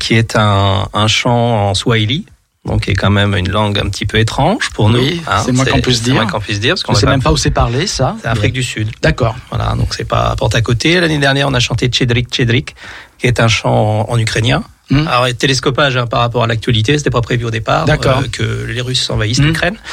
qui 0.00 0.14
est 0.14 0.36
un, 0.36 0.88
un 0.92 1.06
chant 1.06 1.68
en 1.68 1.74
swahili, 1.74 2.24
donc 2.64 2.82
qui 2.84 2.90
est 2.92 2.94
quand 2.94 3.10
même 3.10 3.34
une 3.36 3.50
langue 3.50 3.78
un 3.78 3.88
petit 3.88 4.06
peu 4.06 4.18
étrange 4.18 4.70
pour 4.70 4.88
nous. 4.88 4.98
Oui, 5.00 5.20
c'est 5.44 5.52
moins 5.52 5.64
qu'on 5.64 5.80
puisse 5.80 5.98
C'est 5.98 6.04
dire. 6.04 6.14
moins 6.14 6.26
qu'on 6.26 6.40
puisse 6.40 6.60
dire, 6.60 6.72
parce 6.74 6.82
qu'on 6.82 6.94
Je 6.94 7.00
sais 7.00 7.06
va 7.06 7.12
même 7.12 7.22
pas 7.22 7.32
où 7.32 7.36
c'est 7.36 7.50
parlé 7.50 7.86
ça. 7.86 8.16
C'est 8.22 8.28
Afrique 8.28 8.52
du 8.54 8.62
Sud. 8.62 8.90
D'accord. 9.02 9.36
Voilà, 9.50 9.74
donc 9.76 9.94
c'est 9.94 10.04
pas 10.08 10.30
à 10.30 10.36
porte 10.36 10.54
à 10.54 10.62
côté. 10.62 10.98
L'année 11.00 11.18
dernière, 11.18 11.48
on 11.48 11.54
a 11.54 11.60
chanté 11.60 11.88
Tchedrik 11.88 12.28
Tchedrik, 12.30 12.74
qui 13.18 13.26
est 13.26 13.40
un 13.40 13.48
chant 13.48 14.06
en, 14.08 14.12
en 14.12 14.18
ukrainien. 14.18 14.62
Hmm. 14.92 15.08
Alors, 15.08 15.26
télescopage 15.38 15.96
hein, 15.96 16.06
par 16.06 16.20
rapport 16.20 16.44
à 16.44 16.46
l'actualité, 16.46 16.96
c'était 16.98 17.10
pas 17.10 17.22
prévu 17.22 17.44
au 17.46 17.50
départ 17.50 17.86
D'accord. 17.86 18.18
euh, 18.18 18.28
que 18.30 18.66
les 18.70 18.80
Russes 18.82 19.08
envahissent 19.10 19.40
Hmm. 19.40 19.46
l'Ukraine. 19.46 19.76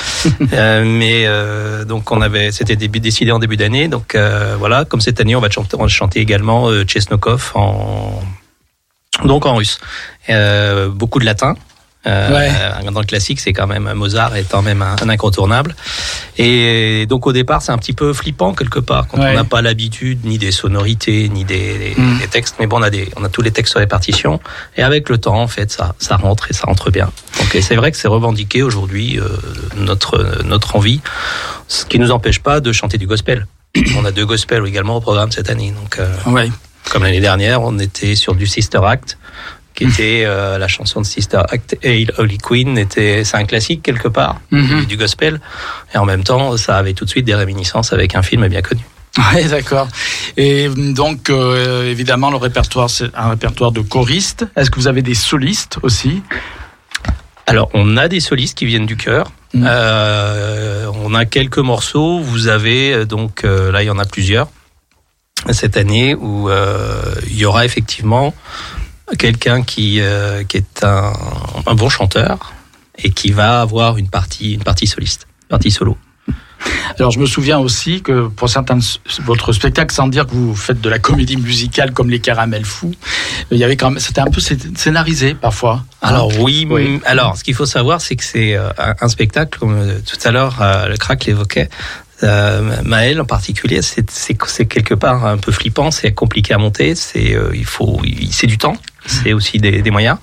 Euh, 0.53 0.83
mais 0.85 1.23
euh, 1.25 1.85
donc 1.85 2.11
on 2.11 2.21
avait, 2.21 2.51
c'était 2.51 2.75
décidé 2.75 3.31
en 3.31 3.39
début 3.39 3.55
d'année. 3.55 3.87
Donc 3.87 4.15
euh, 4.15 4.55
voilà, 4.59 4.83
comme 4.83 4.99
cette 4.99 5.19
année, 5.21 5.35
on 5.35 5.41
va 5.41 5.49
chanter, 5.49 5.77
on 5.79 5.83
va 5.83 5.87
chanter 5.87 6.19
également 6.19 6.67
euh, 6.69 6.83
Chesnokov 6.85 7.51
en 7.55 8.21
donc 9.25 9.45
en 9.45 9.55
russe. 9.55 9.79
Euh, 10.29 10.89
beaucoup 10.89 11.19
de 11.19 11.25
latin. 11.25 11.55
Euh, 12.07 12.29
Ouais. 12.33 12.91
Dans 12.91 13.01
le 13.01 13.05
classique, 13.05 13.39
c'est 13.41 13.51
quand 13.51 13.67
même 13.67 13.91
Mozart 13.93 14.31
quand 14.49 14.61
même 14.61 14.81
un, 14.81 14.95
un 15.01 15.09
incontournable. 15.09 15.75
Et 16.37 17.05
donc 17.07 17.27
au 17.27 17.33
départ, 17.33 17.61
c'est 17.61 17.71
un 17.71 17.77
petit 17.77 17.93
peu 17.93 18.13
flippant 18.13 18.53
quelque 18.53 18.79
part 18.79 19.07
quand 19.07 19.19
Ouais. 19.19 19.31
on 19.31 19.35
n'a 19.35 19.43
pas 19.43 19.61
l'habitude 19.61 20.25
ni 20.25 20.37
des 20.37 20.51
sonorités 20.51 21.27
ni 21.29 21.43
des, 21.43 21.77
des- 21.77 21.95
Mm. 21.97 22.19
des 22.19 22.27
textes. 22.27 22.55
Mais 22.59 22.67
bon, 22.67 22.79
on 22.79 22.81
a 22.83 22.89
des, 22.89 23.09
on 23.17 23.23
a 23.25 23.29
tous 23.29 23.41
les 23.41 23.51
textes 23.51 23.71
sur 23.71 23.79
les 23.81 23.87
partitions. 23.87 24.39
Et 24.77 24.83
avec 24.83 25.09
le 25.09 25.17
temps, 25.17 25.39
en 25.41 25.47
fait, 25.47 25.71
ça, 25.71 25.93
ça 25.99 26.15
rentre 26.15 26.49
et 26.49 26.53
ça 26.53 26.63
rentre 26.67 26.89
bien. 26.91 27.11
Donc 27.37 27.57
c'est 27.61 27.75
vrai 27.75 27.91
que 27.91 27.97
c'est 27.97 28.07
revendiqué 28.07 28.63
aujourd'hui 28.63 29.19
euh, 29.19 29.27
notre 29.77 30.41
notre 30.43 30.75
envie, 30.77 31.01
ce 31.67 31.85
qui 31.85 31.99
nous 31.99 32.11
empêche 32.11 32.39
pas 32.39 32.59
de 32.61 32.71
chanter 32.71 32.97
du 32.97 33.07
gospel. 33.07 33.45
On 33.97 34.05
a 34.05 34.11
deux 34.11 34.25
gospels 34.25 34.65
également 34.65 34.95
au 34.95 35.01
programme 35.01 35.31
cette 35.31 35.49
année. 35.49 35.73
Donc 35.81 35.99
euh, 35.99 36.07
Ouais. 36.27 36.49
comme 36.91 37.03
l'année 37.03 37.19
dernière, 37.19 37.61
on 37.61 37.77
était 37.77 38.15
sur 38.15 38.33
du 38.35 38.47
Sister 38.47 38.79
Act, 38.83 39.17
qui 39.79 39.85
était 39.85 40.23
euh, 40.25 40.57
la 40.57 40.67
chanson 40.67 40.99
de 40.99 41.05
Sister 41.05 41.41
Act. 41.49 41.77
Hail 41.83 42.11
Holy 42.17 42.37
Queen, 42.37 42.77
était, 42.77 43.23
c'est 43.23 43.37
un 43.37 43.45
classique 43.45 43.81
quelque 43.81 44.09
part 44.09 44.41
Mhm. 44.51 44.81
du, 44.81 44.85
du 44.87 44.97
gospel. 44.97 45.39
Et 45.93 45.97
en 45.97 46.03
même 46.05 46.23
temps, 46.25 46.57
ça 46.57 46.75
avait 46.77 46.93
tout 46.93 47.05
de 47.05 47.09
suite 47.09 47.25
des 47.25 47.35
réminiscences 47.35 47.93
avec 47.93 48.15
un 48.15 48.21
film 48.21 48.45
bien 48.49 48.61
connu. 48.61 48.81
Ouais, 49.33 49.45
d'accord. 49.45 49.87
Et 50.37 50.69
donc, 50.69 51.29
euh, 51.29 51.89
évidemment, 51.89 52.29
le 52.29 52.37
répertoire, 52.37 52.89
c'est 52.89 53.09
un 53.15 53.29
répertoire 53.31 53.71
de 53.71 53.81
choristes. 53.81 54.45
Est-ce 54.55 54.69
que 54.69 54.75
vous 54.79 54.87
avez 54.87 55.01
des 55.01 55.15
solistes 55.15 55.77
aussi? 55.81 56.21
Alors, 57.47 57.69
on 57.73 57.97
a 57.97 58.07
des 58.07 58.19
solistes 58.19 58.57
qui 58.57 58.65
viennent 58.65 58.85
du 58.85 58.97
chœur. 58.97 59.31
Mhm. 59.53 59.65
Euh, 59.67 60.91
on 61.03 61.13
a 61.15 61.25
quelques 61.25 61.57
morceaux. 61.57 62.19
Vous 62.19 62.47
avez 62.47 63.05
donc 63.05 63.43
euh, 63.45 63.71
là, 63.71 63.81
il 63.81 63.87
y 63.87 63.89
en 63.89 63.97
a 63.99 64.05
plusieurs 64.05 64.47
cette 65.51 65.77
année 65.77 66.15
où 66.15 66.49
il 67.27 67.37
y 67.37 67.45
aura 67.45 67.63
effectivement 67.63 68.33
quelqu'un 69.17 69.63
qui 69.63 69.99
euh, 70.01 70.43
qui 70.43 70.57
est 70.57 70.83
un, 70.83 71.13
un 71.65 71.75
bon 71.75 71.89
chanteur 71.89 72.53
et 72.97 73.11
qui 73.11 73.31
va 73.31 73.61
avoir 73.61 73.97
une 73.97 74.09
partie 74.09 74.53
une 74.53 74.63
partie 74.63 74.87
soliste, 74.87 75.27
une 75.43 75.47
partie 75.49 75.71
solo. 75.71 75.97
Alors, 76.99 77.11
je 77.11 77.19
me 77.19 77.25
souviens 77.25 77.57
aussi 77.59 78.01
que 78.01 78.27
pour 78.27 78.49
certains 78.49 78.75
de 78.75 78.83
votre 79.23 79.53
spectacle, 79.53 79.95
sans 79.95 80.09
dire 80.09 80.25
que 80.27 80.31
vous 80.33 80.53
faites 80.55 80.81
de 80.81 80.89
la 80.89 80.99
comédie 80.99 81.37
musicale 81.37 81.93
comme 81.93 82.09
les 82.09 82.19
Caramels 82.19 82.65
Fous, 82.65 82.93
il 83.51 83.57
y 83.57 83.63
avait 83.63 83.77
quand 83.77 83.91
même, 83.91 83.99
c'était 83.99 84.19
un 84.19 84.25
peu 84.29 84.41
scé- 84.41 84.57
scénarisé 84.77 85.35
parfois. 85.35 85.85
Alors 86.01 86.37
oui, 86.39 86.67
Oui. 86.69 86.99
alors 87.05 87.37
ce 87.37 87.45
qu'il 87.45 87.53
faut 87.53 87.65
savoir, 87.65 88.01
c'est 88.01 88.17
que 88.17 88.25
c'est 88.25 88.55
euh, 88.55 88.69
un, 88.99 89.07
spectacle, 89.07 89.57
comme 89.57 89.73
euh, 89.77 89.99
tout 90.05 90.17
à 90.27 90.31
l'heure 90.31 90.57
euh, 90.61 90.89
le 90.89 90.97
crack 90.97 91.23
l'évoquait. 91.25 91.69
Euh, 92.23 92.81
Maël 92.83 93.21
en 93.21 93.25
particulier, 93.25 93.79
c'est 93.81 94.65
quelque 94.67 94.93
part 94.95 95.25
un 95.25 95.37
peu 95.37 95.53
flippant, 95.53 95.91
c'est 95.91 96.11
compliqué 96.11 96.53
à 96.53 96.57
monter, 96.57 96.93
c'est 96.95 97.33
euh, 97.35 97.51
il 97.53 97.65
faut 97.65 98.01
c'est 98.31 98.47
du 98.47 98.57
temps, 98.57 98.75
c'est 99.09 99.33
aussi 99.33 99.57
des, 99.57 99.81
des 99.81 99.91
moyens 99.91 100.17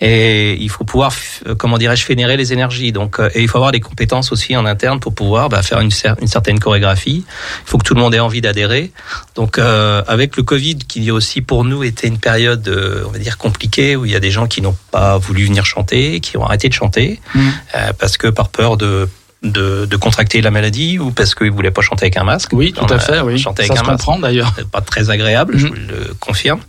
et 0.00 0.54
il 0.60 0.68
faut 0.70 0.84
pouvoir 0.84 1.12
euh, 1.46 1.54
comment 1.54 1.78
dirais-je 1.78 2.04
fédérer 2.04 2.36
les 2.36 2.52
énergies 2.52 2.92
donc 2.92 3.18
euh, 3.18 3.30
et 3.34 3.42
il 3.42 3.48
faut 3.48 3.58
avoir 3.58 3.72
des 3.72 3.80
compétences 3.80 4.32
aussi 4.32 4.56
en 4.56 4.66
interne 4.66 5.00
pour 5.00 5.14
pouvoir 5.14 5.48
bah, 5.48 5.62
faire 5.62 5.80
une, 5.80 5.90
cer- 5.90 6.16
une 6.20 6.26
certaine 6.26 6.58
chorégraphie. 6.58 7.24
Il 7.26 7.68
faut 7.68 7.78
que 7.78 7.84
tout 7.84 7.94
le 7.94 8.00
monde 8.00 8.14
ait 8.14 8.20
envie 8.20 8.40
d'adhérer. 8.40 8.92
Donc 9.34 9.58
euh, 9.58 10.02
avec 10.06 10.36
le 10.36 10.42
Covid 10.42 10.76
qui 10.78 11.10
aussi 11.10 11.40
pour 11.40 11.64
nous 11.64 11.82
était 11.84 12.06
une 12.08 12.18
période 12.18 12.68
on 13.06 13.10
va 13.10 13.18
dire 13.18 13.38
compliquée 13.38 13.96
où 13.96 14.04
il 14.04 14.12
y 14.12 14.16
a 14.16 14.20
des 14.20 14.30
gens 14.30 14.46
qui 14.46 14.60
n'ont 14.62 14.76
pas 14.90 15.18
voulu 15.18 15.44
venir 15.46 15.64
chanter, 15.64 16.20
qui 16.20 16.36
ont 16.36 16.44
arrêté 16.44 16.68
de 16.68 16.74
chanter 16.74 17.20
euh, 17.36 17.92
parce 17.98 18.16
que 18.16 18.28
par 18.28 18.48
peur 18.48 18.76
de 18.76 19.08
de, 19.42 19.84
de 19.86 19.96
contracter 19.96 20.40
la 20.40 20.50
maladie 20.50 20.98
ou 20.98 21.10
parce 21.10 21.34
qu'ils 21.34 21.50
voulaient 21.50 21.70
pas 21.70 21.82
chanter 21.82 22.04
avec 22.06 22.16
un 22.16 22.24
masque? 22.24 22.50
Oui, 22.52 22.72
tout 22.72 22.86
à 22.88 22.96
a 22.96 22.98
fait, 22.98 23.20
oui. 23.20 23.38
chanté 23.38 23.64
Ça 23.66 23.72
avec 23.74 23.84
se 23.84 23.88
un 23.88 23.92
comprend 23.92 24.18
d'ailleurs. 24.18 24.52
pas 24.72 24.80
très 24.80 25.10
agréable, 25.10 25.56
je 25.58 25.66
Mhm. 25.66 25.70
vous 25.72 25.76
le 25.88 26.14
confirme, 26.20 26.60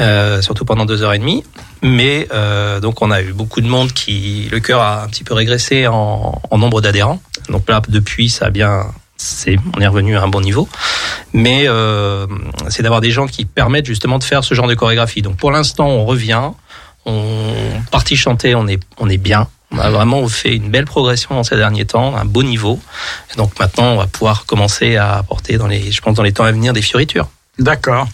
euh, 0.00 0.40
surtout 0.42 0.64
pendant 0.64 0.84
deux 0.86 1.02
heures 1.02 1.12
et 1.14 1.18
demie. 1.18 1.44
Mais 1.82 2.26
euh, 2.32 2.80
donc 2.80 3.02
on 3.02 3.10
a 3.10 3.20
eu 3.22 3.32
beaucoup 3.32 3.60
de 3.60 3.68
monde 3.68 3.92
qui, 3.92 4.48
le 4.50 4.60
cœur 4.60 4.80
a 4.80 5.02
un 5.04 5.08
petit 5.08 5.24
peu 5.24 5.34
régressé 5.34 5.86
en, 5.86 6.40
en 6.50 6.58
nombre 6.58 6.80
d'adhérents. 6.80 7.20
Donc 7.50 7.68
là 7.68 7.82
depuis 7.88 8.28
ça 8.30 8.46
a 8.46 8.50
bien, 8.50 8.86
c'est, 9.18 9.56
on 9.76 9.80
est 9.80 9.86
revenu 9.86 10.16
à 10.16 10.22
un 10.22 10.28
bon 10.28 10.40
niveau. 10.40 10.68
Mais 11.34 11.64
euh, 11.68 12.26
c'est 12.70 12.82
d'avoir 12.82 13.02
des 13.02 13.10
gens 13.10 13.26
qui 13.26 13.44
permettent 13.44 13.86
justement 13.86 14.18
de 14.18 14.24
faire 14.24 14.42
ce 14.42 14.54
genre 14.54 14.66
de 14.68 14.74
chorégraphie. 14.74 15.20
Donc 15.22 15.36
pour 15.36 15.50
l'instant 15.52 15.86
on 15.86 16.06
revient, 16.06 16.50
on 17.04 17.52
partit 17.90 18.16
chanter, 18.16 18.54
on 18.54 18.66
est, 18.66 18.80
on 18.98 19.08
est 19.08 19.18
bien. 19.18 19.48
On 19.72 19.78
a 19.78 19.90
vraiment 19.90 20.26
fait 20.28 20.54
une 20.54 20.70
belle 20.70 20.84
progression 20.84 21.34
dans 21.34 21.42
ces 21.42 21.56
derniers 21.56 21.86
temps, 21.86 22.16
un 22.16 22.24
beau 22.24 22.42
niveau. 22.42 22.80
Donc 23.36 23.58
maintenant, 23.58 23.92
on 23.92 23.96
va 23.96 24.06
pouvoir 24.06 24.46
commencer 24.46 24.96
à 24.96 25.18
apporter 25.18 25.58
je 25.58 26.00
pense, 26.00 26.14
dans 26.14 26.22
les 26.22 26.32
temps 26.32 26.44
à 26.44 26.52
venir, 26.52 26.72
des 26.72 26.82
fioritures. 26.82 27.28
D'accord. 27.58 28.06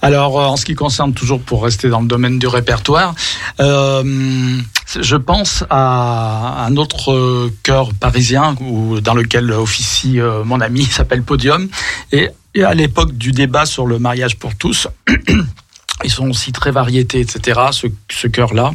Alors, 0.00 0.40
euh, 0.40 0.46
en 0.46 0.56
ce 0.56 0.64
qui 0.64 0.74
concerne 0.74 1.12
toujours 1.12 1.40
pour 1.40 1.62
rester 1.62 1.90
dans 1.90 2.00
le 2.00 2.06
domaine 2.06 2.38
du 2.38 2.46
répertoire, 2.46 3.14
euh, 3.60 4.58
je 4.98 5.16
pense 5.16 5.64
à 5.68 6.64
un 6.66 6.76
autre 6.76 7.12
euh, 7.12 7.54
chœur 7.62 7.90
parisien 7.92 8.56
où, 8.60 9.00
dans 9.00 9.14
lequel 9.14 9.52
officie 9.52 10.18
mon 10.44 10.60
ami, 10.60 10.84
s'appelle 10.90 11.22
Podium. 11.22 11.68
Et 12.12 12.30
à 12.64 12.74
l'époque 12.74 13.12
du 13.12 13.32
débat 13.32 13.66
sur 13.66 13.86
le 13.86 13.98
mariage 13.98 14.36
pour 14.36 14.54
tous, 14.56 14.88
ils 16.04 16.10
sont 16.10 16.28
aussi 16.30 16.52
très 16.52 16.70
variétés, 16.70 17.20
etc., 17.20 17.60
ce, 17.72 17.86
ce 18.10 18.26
chœur-là. 18.26 18.72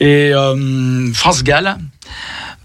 Et 0.00 0.32
euh, 0.34 1.12
France 1.12 1.42
Gall, 1.42 1.76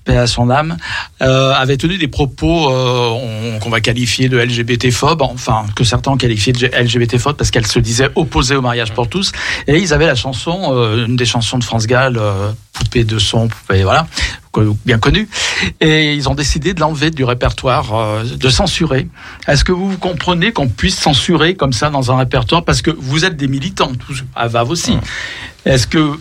paix 0.04 0.18
à 0.18 0.28
son 0.28 0.50
âme, 0.50 0.78
euh, 1.22 1.54
avait 1.54 1.78
tenu 1.78 1.98
des 1.98 2.08
propos 2.08 2.70
euh, 2.72 3.10
on- 3.10 3.60
qu'on 3.60 3.70
va 3.70 3.82
qualifier 3.82 4.30
de 4.30 4.38
LGBT-phobes, 4.38 5.22
enfin 5.22 5.66
que 5.76 5.84
certains 5.84 6.12
ont 6.12 6.18
qualifié 6.18 6.54
de 6.54 6.68
LGBT-phobes 6.68 7.36
parce 7.38 7.52
qu'elle 7.52 7.68
se 7.68 7.80
disait 7.80 8.10
opposée 8.16 8.56
au 8.56 8.62
mariage 8.62 8.94
pour 8.94 9.08
tous. 9.08 9.32
Et 9.68 9.78
ils 9.78 9.94
avaient 9.94 10.08
la 10.08 10.16
chanson, 10.16 10.72
euh, 10.76 11.06
une 11.06 11.16
des 11.16 11.26
chansons 11.26 11.58
de 11.60 11.64
France 11.64 11.88
Gall, 11.88 12.20
Poupée 12.74 13.04
de 13.04 13.20
son, 13.20 13.48
poupée, 13.50 13.84
voilà, 13.84 14.08
bien 14.86 14.98
connue. 14.98 15.28
Et 15.82 16.14
ils 16.16 16.30
ont 16.30 16.34
décidé 16.36 16.74
de 16.74 16.80
l'enlever 16.80 17.12
du 17.12 17.24
répertoire, 17.26 18.24
de 18.24 18.50
censurer. 18.50 19.08
Est-ce 19.48 19.64
que 19.66 19.72
vous 19.74 19.98
comprenez 19.98 20.52
qu'on 20.54 20.68
puisse 20.70 20.98
censurer 20.98 21.56
comme 21.56 21.74
ça 21.74 21.90
dans 21.90 22.12
un 22.12 22.18
répertoire? 22.18 22.64
Parce 22.64 22.82
que 22.82 22.90
vous 22.90 23.26
êtes 23.26 23.36
des 23.38 23.48
militants, 23.50 23.92
à 24.36 24.48
Vav 24.48 24.70
aussi. 24.72 24.94
Est-ce 25.66 25.86
que 25.86 26.18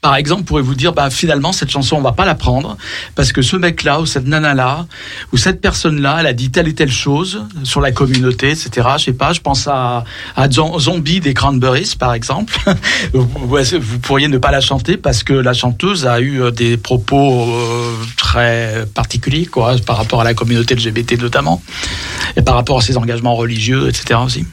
par 0.00 0.16
exemple, 0.16 0.44
pourrez-vous 0.44 0.74
dire, 0.74 0.94
bah, 0.94 1.10
finalement, 1.10 1.52
cette 1.52 1.70
chanson, 1.70 1.96
on 1.96 2.00
va 2.00 2.12
pas 2.12 2.24
la 2.24 2.34
prendre, 2.34 2.78
parce 3.14 3.32
que 3.32 3.42
ce 3.42 3.56
mec-là, 3.56 4.00
ou 4.00 4.06
cette 4.06 4.26
nana-là, 4.26 4.86
ou 5.32 5.36
cette 5.36 5.60
personne-là, 5.60 6.18
elle 6.20 6.26
a 6.26 6.32
dit 6.32 6.50
telle 6.50 6.68
et 6.68 6.74
telle 6.74 6.90
chose 6.90 7.44
sur 7.64 7.82
la 7.82 7.92
communauté, 7.92 8.50
etc. 8.50 8.88
Je 8.96 9.04
sais 9.04 9.12
pas, 9.12 9.34
je 9.34 9.40
pense 9.40 9.68
à, 9.68 10.04
à 10.36 10.48
Zo- 10.48 10.78
Zombie 10.78 11.20
des 11.20 11.34
Cranberries, 11.34 11.94
par 11.98 12.14
exemple. 12.14 12.58
vous, 13.12 13.28
vous 13.28 13.98
pourriez 13.98 14.28
ne 14.28 14.38
pas 14.38 14.50
la 14.50 14.62
chanter 14.62 14.96
parce 14.96 15.22
que 15.22 15.34
la 15.34 15.52
chanteuse 15.52 16.06
a 16.06 16.18
eu 16.20 16.40
euh, 16.40 16.50
des 16.50 16.78
propos 16.78 17.42
euh, 17.50 17.94
très 18.16 18.86
particuliers, 18.94 19.44
quoi, 19.46 19.76
par 19.84 19.98
rapport 19.98 20.22
à 20.22 20.24
la 20.24 20.32
communauté 20.32 20.74
LGBT 20.74 21.20
notamment, 21.20 21.62
et 22.36 22.42
par 22.42 22.54
rapport 22.54 22.78
à 22.78 22.80
ses 22.82 22.96
engagements 22.96 23.34
religieux, 23.36 23.88
etc. 23.88 24.18
aussi. 24.24 24.46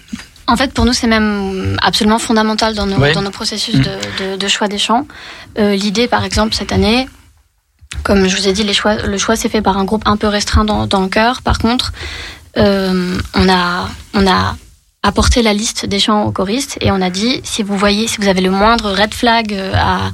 En 0.47 0.55
fait, 0.55 0.73
pour 0.73 0.85
nous, 0.85 0.93
c'est 0.93 1.07
même 1.07 1.77
absolument 1.81 2.19
fondamental 2.19 2.73
dans 2.73 2.85
nos, 2.85 2.97
dans 3.13 3.21
nos 3.21 3.31
processus 3.31 3.75
Mm. 3.75 3.81
de, 3.81 3.91
de- 4.31 4.35
de 4.37 4.47
choix 4.47 4.67
des 4.67 4.77
chants. 4.77 5.05
Euh, 5.59 5.75
L'idée, 5.75 6.07
par 6.07 6.23
exemple, 6.23 6.53
cette 6.55 6.71
année, 6.71 7.07
comme 8.03 8.27
je 8.27 8.35
vous 8.37 8.47
ai 8.47 8.53
dit, 8.53 8.63
les 8.63 8.73
choix, 8.73 8.95
le 8.95 9.17
choix 9.17 9.35
s'est 9.35 9.49
fait 9.49 9.61
par 9.61 9.77
un 9.77 9.83
groupe 9.85 10.03
un 10.05 10.17
peu 10.17 10.27
restreint 10.27 10.65
dans, 10.65 10.87
dans 10.87 11.01
le 11.01 11.07
chœur. 11.09 11.41
Par 11.41 11.57
contre, 11.59 11.91
euh, 12.57 13.17
on 13.35 13.49
a 13.49 13.89
on 14.13 14.25
a 14.27 14.55
apporté 15.03 15.41
la 15.41 15.53
liste 15.53 15.85
des 15.85 15.99
chants 15.99 16.23
aux 16.25 16.31
choristes 16.31 16.77
et 16.81 16.91
on 16.91 17.01
a 17.01 17.09
dit 17.09 17.39
si 17.43 17.61
vous 17.63 17.77
voyez 17.77 18.07
si 18.07 18.17
vous 18.19 18.27
avez 18.27 18.41
le 18.41 18.49
moindre 18.49 18.91
red 18.91 19.13
flag 19.13 19.53
euh, 19.53 19.71
à 19.75 20.11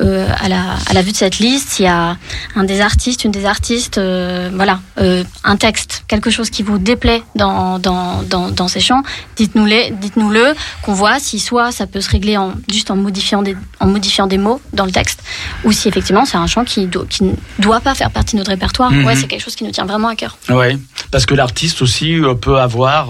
euh, 0.00 0.28
à, 0.40 0.48
la, 0.48 0.76
à 0.86 0.92
la 0.94 1.02
vue 1.02 1.12
de 1.12 1.16
cette 1.16 1.38
liste, 1.38 1.70
s'il 1.70 1.84
y 1.84 1.88
a 1.88 2.16
un 2.56 2.64
des 2.64 2.80
artistes, 2.80 3.24
une 3.24 3.30
des 3.30 3.44
artistes, 3.44 3.98
euh, 3.98 4.50
voilà, 4.54 4.80
euh, 4.98 5.24
un 5.44 5.56
texte, 5.56 6.04
quelque 6.08 6.30
chose 6.30 6.48
qui 6.48 6.62
vous 6.62 6.78
déplaît 6.78 7.22
dans, 7.34 7.78
dans, 7.78 8.22
dans, 8.22 8.50
dans 8.50 8.68
ces 8.68 8.80
chants, 8.80 9.02
dites-nous-le, 9.36 9.94
dites-nous-le, 10.00 10.54
qu'on 10.82 10.94
voit 10.94 11.18
si 11.18 11.38
soit 11.38 11.70
ça 11.70 11.86
peut 11.86 12.00
se 12.00 12.08
régler 12.08 12.36
en, 12.36 12.54
juste 12.70 12.90
en 12.90 12.96
modifiant, 12.96 13.42
des, 13.42 13.56
en 13.78 13.86
modifiant 13.86 14.26
des 14.26 14.38
mots 14.38 14.60
dans 14.72 14.86
le 14.86 14.90
texte, 14.90 15.22
ou 15.64 15.72
si 15.72 15.88
effectivement 15.88 16.24
c'est 16.24 16.38
un 16.38 16.46
chant 16.46 16.64
qui, 16.64 16.86
do, 16.86 17.04
qui 17.08 17.24
ne 17.24 17.32
doit 17.58 17.80
pas 17.80 17.94
faire 17.94 18.10
partie 18.10 18.36
de 18.36 18.38
notre 18.38 18.50
répertoire. 18.50 18.90
Mhm. 18.90 19.04
Ouais, 19.04 19.16
c'est 19.16 19.26
quelque 19.26 19.42
chose 19.42 19.56
qui 19.56 19.64
nous 19.64 19.70
tient 19.70 19.84
vraiment 19.84 20.08
à 20.08 20.16
cœur. 20.16 20.38
Ouais, 20.48 20.78
parce 21.10 21.26
que 21.26 21.34
l'artiste 21.34 21.82
aussi 21.82 22.16
peut 22.40 22.58
avoir 22.58 23.08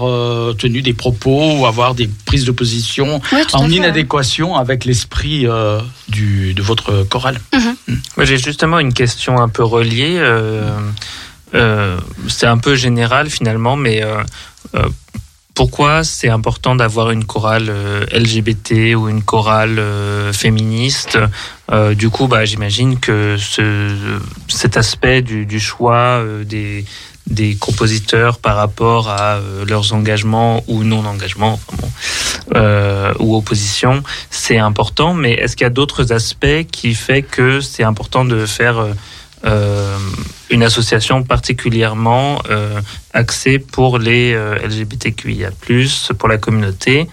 tenu 0.57 0.81
des 0.81 0.93
propos 0.93 1.53
ou 1.57 1.65
avoir 1.65 1.95
des 1.95 2.09
prises 2.25 2.45
de 2.45 2.51
position 2.51 3.21
Ouais, 3.31 3.43
en 3.53 3.63
fait, 3.63 3.75
inadéquation 3.75 4.55
avec 4.55 4.85
l'esprit 4.85 5.45
du 6.09 6.53
de 6.53 6.61
votre 6.61 6.80
chorale. 7.09 7.39
Moi, 8.17 8.25
j'ai 8.25 8.37
justement 8.37 8.79
une 8.79 8.93
question 8.93 9.39
un 9.39 9.49
peu 9.49 9.63
reliée. 9.63 10.15
euh, 10.17 10.77
euh, 11.53 11.97
c'est 12.29 12.47
un 12.47 12.57
peu 12.57 12.75
général 12.75 13.29
finalement, 13.29 13.75
mais 13.75 14.01
euh, 14.03 14.23
euh, 14.75 14.87
pourquoi 15.53 16.03
c'est 16.05 16.29
important 16.29 16.75
d'avoir 16.75 17.11
une 17.11 17.25
chorale 17.25 17.67
euh, 17.69 18.05
LGBT 18.13 18.95
ou 18.95 19.09
une 19.09 19.21
chorale 19.21 19.79
euh, 19.79 20.31
féministe? 20.31 21.17
Euh, 21.71 21.93
Du 21.93 22.09
coup, 22.09 22.27
bah, 22.27 22.45
j'imagine 22.45 22.99
que 22.99 23.35
ce, 23.37 24.17
cet 24.47 24.77
aspect 24.77 25.21
du, 25.21 25.45
du 25.45 25.59
choix 25.59 26.21
euh, 26.23 26.43
des 26.45 26.85
des 27.31 27.55
compositeurs 27.55 28.37
par 28.37 28.57
rapport 28.57 29.09
à 29.09 29.35
euh, 29.35 29.65
leurs 29.65 29.93
engagements 29.93 30.63
ou 30.67 30.83
non 30.83 31.05
engagements 31.05 31.53
enfin 31.53 31.77
bon, 31.77 31.89
euh, 32.55 33.13
ou 33.19 33.35
opposition, 33.35 34.03
c'est 34.29 34.57
important. 34.57 35.13
Mais 35.13 35.33
est-ce 35.33 35.55
qu'il 35.55 35.65
y 35.65 35.67
a 35.67 35.71
d'autres 35.71 36.11
aspects 36.11 36.67
qui 36.71 36.93
fait 36.93 37.23
que 37.23 37.61
c'est 37.61 37.83
important 37.83 38.25
de 38.25 38.45
faire 38.45 38.85
euh, 39.45 39.97
une 40.49 40.63
association 40.63 41.23
particulièrement 41.23 42.41
axée 43.13 43.57
pour 43.57 43.97
les 43.97 44.33
LGBTQIA+, 44.35 45.51
pour 46.19 46.29
la 46.29 46.37
communauté? 46.37 47.07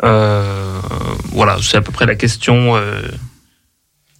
Voilà, 0.00 1.58
c'est 1.60 1.76
à 1.76 1.82
peu 1.82 1.92
près 1.92 2.06
la 2.06 2.14
question. 2.14 2.76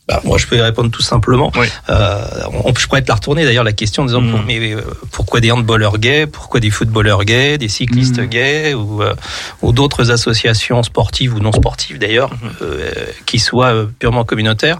Bah, 0.08 0.20
moi, 0.24 0.38
je 0.38 0.46
peux 0.46 0.56
y 0.56 0.60
répondre 0.60 0.90
tout 0.90 1.02
simplement. 1.02 1.50
Oui. 1.56 1.66
Euh, 1.88 2.24
on, 2.64 2.72
je 2.74 2.86
pourrais 2.86 3.02
te 3.02 3.08
la 3.08 3.14
retourner 3.16 3.44
d'ailleurs 3.44 3.64
la 3.64 3.72
question 3.72 4.04
en 4.04 4.06
disant 4.06 4.22
pour- 4.22 4.42
mais 4.44 4.72
euh, 4.72 4.80
pourquoi 5.10 5.40
des 5.40 5.50
handballeurs 5.50 5.98
gays, 5.98 6.26
pourquoi 6.28 6.60
des 6.60 6.70
footballeurs 6.70 7.24
gays, 7.24 7.58
des 7.58 7.68
cyclistes 7.68 8.18
Mhm. 8.20 8.26
gays 8.26 8.74
ou, 8.74 9.02
euh, 9.02 9.14
ou 9.62 9.72
d'autres 9.72 10.12
associations 10.12 10.82
sportives 10.84 11.34
ou 11.34 11.40
non 11.40 11.50
sportives 11.50 11.98
d'ailleurs 11.98 12.30
euh, 12.62 12.88
qui 13.26 13.40
soient 13.40 13.74
euh, 13.74 13.86
purement 13.98 14.24
communautaires. 14.24 14.78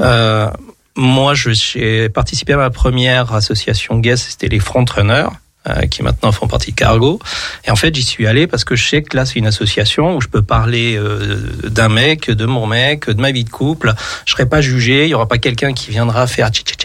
Euh, 0.00 0.48
moi, 0.96 1.34
j'ai 1.34 2.08
participé 2.08 2.54
à 2.54 2.56
ma 2.58 2.70
première 2.70 3.34
association 3.34 3.98
gay, 3.98 4.16
c'était 4.16 4.48
les 4.48 4.60
Frontrunners. 4.60 5.28
Euh, 5.68 5.82
qui 5.86 6.02
maintenant 6.02 6.32
font 6.32 6.48
partie 6.48 6.72
de 6.72 6.76
Cargo. 6.76 7.20
Et 7.64 7.70
en 7.70 7.76
fait, 7.76 7.94
j'y 7.94 8.02
suis 8.02 8.26
allé 8.26 8.46
parce 8.46 8.64
que 8.64 8.74
je 8.76 8.86
sais 8.88 9.02
que 9.02 9.16
là, 9.16 9.24
c'est 9.24 9.38
une 9.38 9.46
association 9.46 10.16
où 10.16 10.20
je 10.20 10.28
peux 10.28 10.42
parler 10.42 10.96
euh, 10.96 11.36
d'un 11.68 11.88
mec, 11.88 12.30
de 12.30 12.46
mon 12.46 12.66
mec, 12.66 13.08
de 13.08 13.20
ma 13.20 13.30
vie 13.32 13.44
de 13.44 13.50
couple. 13.50 13.94
Je 14.26 14.32
serai 14.32 14.46
pas 14.48 14.60
jugé. 14.60 15.04
Il 15.04 15.10
y 15.10 15.14
aura 15.14 15.28
pas 15.28 15.38
quelqu'un 15.38 15.72
qui 15.72 15.90
viendra 15.90 16.26
faire 16.26 16.48
tcha 16.50 16.62
tcha 16.64 16.76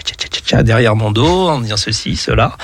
tcha 0.45 0.63
derrière 0.63 0.95
mon 0.95 1.11
dos 1.11 1.49
en 1.49 1.59
disant 1.59 1.77
ceci, 1.77 2.15
cela. 2.15 2.55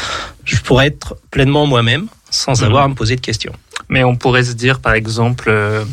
Je 0.45 0.57
pourrais 0.57 0.87
être 0.87 1.15
pleinement 1.31 1.65
moi-même 1.65 2.07
sans 2.29 2.59
Mhm. 2.61 2.67
avoir 2.67 2.83
à 2.83 2.87
me 2.87 2.95
poser 2.95 3.15
de 3.15 3.21
questions. 3.21 3.53
Mais 3.93 4.03
on 4.03 4.15
pourrait 4.15 4.43
se 4.45 4.53
dire, 4.53 4.79
par 4.79 4.93
exemple, 4.93 5.49
euh, 5.49 5.85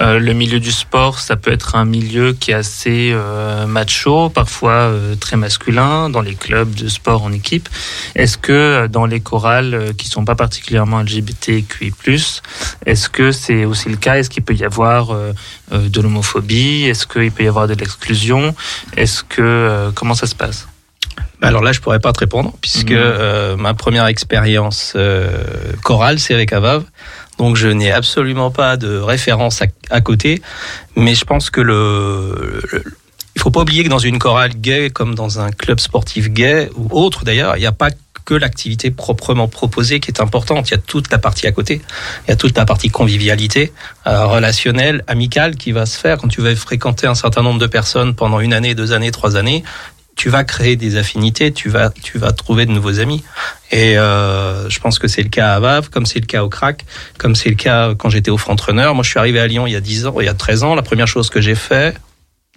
euh, 0.00 0.18
le 0.18 0.32
milieu 0.32 0.58
du 0.58 0.72
sport, 0.72 1.20
ça 1.20 1.36
peut 1.36 1.52
être 1.52 1.76
un 1.76 1.84
milieu 1.84 2.32
qui 2.32 2.50
est 2.50 2.54
assez 2.54 3.12
euh, 3.12 3.68
macho, 3.68 4.28
parfois 4.28 4.92
très 5.20 5.36
masculin, 5.36 6.10
dans 6.10 6.20
les 6.20 6.34
clubs 6.34 6.74
de 6.74 6.88
sport 6.88 7.22
en 7.22 7.30
équipe. 7.30 7.68
Est-ce 8.16 8.38
que 8.38 8.88
dans 8.88 9.06
les 9.06 9.20
chorales 9.20 9.94
qui 9.96 10.08
sont 10.08 10.24
pas 10.24 10.34
particulièrement 10.34 11.00
LGBTQI+, 11.02 11.92
est-ce 12.86 13.08
que 13.08 13.30
c'est 13.30 13.64
aussi 13.66 13.88
le 13.88 13.98
cas? 13.98 14.16
Est-ce 14.16 14.30
qu'il 14.30 14.42
peut 14.42 14.54
y 14.54 14.64
avoir 14.64 15.14
de 15.70 16.00
l'homophobie? 16.00 16.86
Est-ce 16.86 17.06
qu'il 17.06 17.30
peut 17.30 17.44
y 17.44 17.48
avoir 17.48 17.68
de 17.68 17.74
l'exclusion? 17.74 18.56
Est-ce 18.96 19.22
que 19.22 19.92
comment 19.94 20.14
ça 20.14 20.26
se 20.26 20.34
passe? 20.34 20.66
Bah 21.40 21.48
Alors 21.48 21.62
là, 21.62 21.72
je 21.72 21.80
pourrais 21.80 22.00
pas 22.00 22.12
te 22.12 22.20
répondre 22.20 22.52
puisque 22.60 22.90
Mhm. 22.90 22.96
euh, 22.98 23.56
ma 23.56 23.74
première 23.74 24.06
expérience 24.06 24.92
euh, 24.96 25.28
chorale, 25.82 26.18
c'est 26.18 26.34
avec 26.34 26.52
Avav. 26.52 26.84
Donc 27.38 27.56
je 27.56 27.68
n'ai 27.68 27.90
absolument 27.90 28.50
pas 28.50 28.76
de 28.76 28.96
référence 28.98 29.62
à, 29.90 30.00
côté, 30.00 30.40
mais 30.96 31.14
je 31.14 31.24
pense 31.24 31.50
que 31.50 31.60
le, 31.60 32.62
le- 32.72 32.84
il 33.36 33.42
faut 33.42 33.50
pas 33.50 33.60
oublier 33.62 33.82
que 33.82 33.88
dans 33.88 33.98
une 33.98 34.18
chorale 34.18 34.52
gay, 34.54 34.90
comme 34.90 35.14
dans 35.14 35.40
un 35.40 35.50
club 35.50 35.80
sportif 35.80 36.30
gay 36.30 36.70
ou 36.76 36.88
autre 36.92 37.24
d'ailleurs, 37.24 37.56
il 37.56 37.60
n'y 37.60 37.66
a 37.66 37.72
pas 37.72 37.90
que 38.24 38.34
l'activité 38.34 38.90
proprement 38.90 39.48
proposée 39.48 40.00
qui 40.00 40.10
est 40.10 40.20
importante. 40.20 40.70
Il 40.70 40.72
y 40.72 40.74
a 40.74 40.78
toute 40.78 41.10
la 41.10 41.18
partie 41.18 41.46
à 41.46 41.52
côté. 41.52 41.82
Il 42.26 42.30
y 42.30 42.32
a 42.32 42.36
toute 42.36 42.56
la 42.56 42.64
partie 42.64 42.88
convivialité, 42.88 43.72
euh, 44.06 44.24
relationnelle, 44.26 45.04
amicale 45.08 45.56
qui 45.56 45.72
va 45.72 45.84
se 45.84 45.98
faire 45.98 46.16
quand 46.16 46.28
tu 46.28 46.40
vas 46.40 46.54
fréquenter 46.56 47.06
un 47.06 47.14
certain 47.14 47.42
nombre 47.42 47.58
de 47.60 47.66
personnes 47.66 48.14
pendant 48.14 48.40
une 48.40 48.54
année, 48.54 48.74
deux 48.74 48.92
années, 48.92 49.10
trois 49.10 49.36
années 49.36 49.62
tu 50.16 50.28
vas 50.28 50.44
créer 50.44 50.76
des 50.76 50.96
affinités, 50.96 51.52
tu 51.52 51.68
vas, 51.68 51.90
tu 51.90 52.18
vas 52.18 52.32
trouver 52.32 52.66
de 52.66 52.72
nouveaux 52.72 53.00
amis. 53.00 53.22
Et 53.72 53.98
euh, 53.98 54.68
je 54.68 54.78
pense 54.78 54.98
que 54.98 55.08
c'est 55.08 55.22
le 55.22 55.28
cas 55.28 55.52
à 55.52 55.56
Avav, 55.56 55.90
comme 55.90 56.06
c'est 56.06 56.20
le 56.20 56.26
cas 56.26 56.44
au 56.44 56.48
Crac, 56.48 56.84
comme 57.18 57.34
c'est 57.34 57.48
le 57.48 57.56
cas 57.56 57.94
quand 57.94 58.10
j'étais 58.10 58.30
au 58.30 58.38
Frontrunner. 58.38 58.90
Moi, 58.94 59.02
je 59.02 59.10
suis 59.10 59.18
arrivé 59.18 59.40
à 59.40 59.46
Lyon 59.46 59.66
il 59.66 59.72
y 59.72 59.76
a 59.76 59.80
10 59.80 60.06
ans, 60.06 60.14
il 60.20 60.26
y 60.26 60.28
a 60.28 60.34
13 60.34 60.62
ans. 60.64 60.74
La 60.74 60.82
première 60.82 61.08
chose 61.08 61.30
que 61.30 61.40
j'ai 61.40 61.54
fait, 61.54 61.96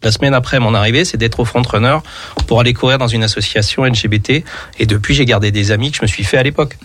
la 0.03 0.12
semaine 0.12 0.34
après 0.34 0.60
mon 0.60 0.76
arrivée, 0.76 1.05
c'est 1.05 1.18
d'être 1.18 1.39
au 1.39 1.45
Frontrunner 1.45 1.97
pour 2.45 2.60
aller 2.60 2.74
courir 2.74 2.99
dans 2.99 3.08
une 3.08 3.24
association 3.24 3.84
LGBT. 3.84 4.43
Et 4.80 4.86
depuis, 4.86 5.16
j'ai 5.16 5.26
gardé 5.26 5.51
des 5.51 5.72
amis 5.72 5.91
que 5.91 5.97
je 5.97 6.03
me 6.03 6.08
suis 6.08 6.24
fait 6.24 6.38
à 6.38 6.43
l'époque. 6.43 6.78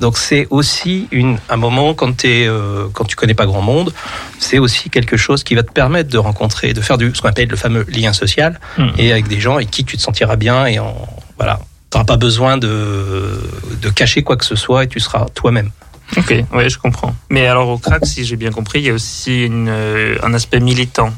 Donc 0.00 0.16
c'est 0.16 0.46
aussi 0.50 1.08
une, 1.10 1.38
un 1.50 1.56
moment 1.56 1.92
quand, 1.94 2.24
es, 2.24 2.46
euh, 2.46 2.86
quand 2.92 3.04
tu 3.04 3.16
connais 3.16 3.34
pas 3.34 3.46
grand 3.46 3.62
monde, 3.62 3.92
c'est 4.38 4.58
aussi 4.58 4.90
quelque 4.90 5.16
chose 5.16 5.42
qui 5.44 5.54
va 5.54 5.62
te 5.62 5.72
permettre 5.72 6.08
de 6.10 6.18
rencontrer, 6.18 6.72
de 6.72 6.80
faire 6.80 6.98
du, 6.98 7.12
ce 7.14 7.20
qu'on 7.20 7.28
appelle 7.28 7.48
le 7.48 7.56
fameux 7.56 7.84
lien 7.88 8.12
social 8.12 8.58
Mhm. 8.78 8.92
et 8.98 9.12
avec 9.12 9.28
des 9.28 9.40
gens 9.40 9.56
avec 9.56 9.70
qui 9.70 9.84
tu 9.84 9.96
te 9.96 10.02
sentiras 10.02 10.36
bien 10.36 10.66
et 10.66 10.78
en, 10.78 10.94
voilà, 11.36 11.58
tu 11.90 11.96
n'auras 11.96 12.04
pas 12.06 12.16
besoin 12.16 12.58
de, 12.58 13.40
de 13.82 13.88
cacher 13.90 14.22
quoi 14.22 14.36
que 14.36 14.44
ce 14.44 14.54
soit 14.56 14.84
et 14.84 14.88
tu 14.88 15.00
seras 15.00 15.26
toi-même. 15.34 15.70
Ok, 16.16 16.32
oui, 16.54 16.70
je 16.70 16.78
comprends. 16.78 17.14
Mais 17.28 17.46
alors 17.46 17.68
au 17.68 17.76
crack, 17.78 18.06
si 18.06 18.24
j'ai 18.24 18.36
bien 18.36 18.50
compris, 18.50 18.78
il 18.80 18.86
y 18.86 18.90
a 18.90 18.94
aussi 18.94 19.44
une, 19.44 19.68
euh, 19.68 20.16
un 20.22 20.32
aspect 20.32 20.60
militant. 20.60 21.12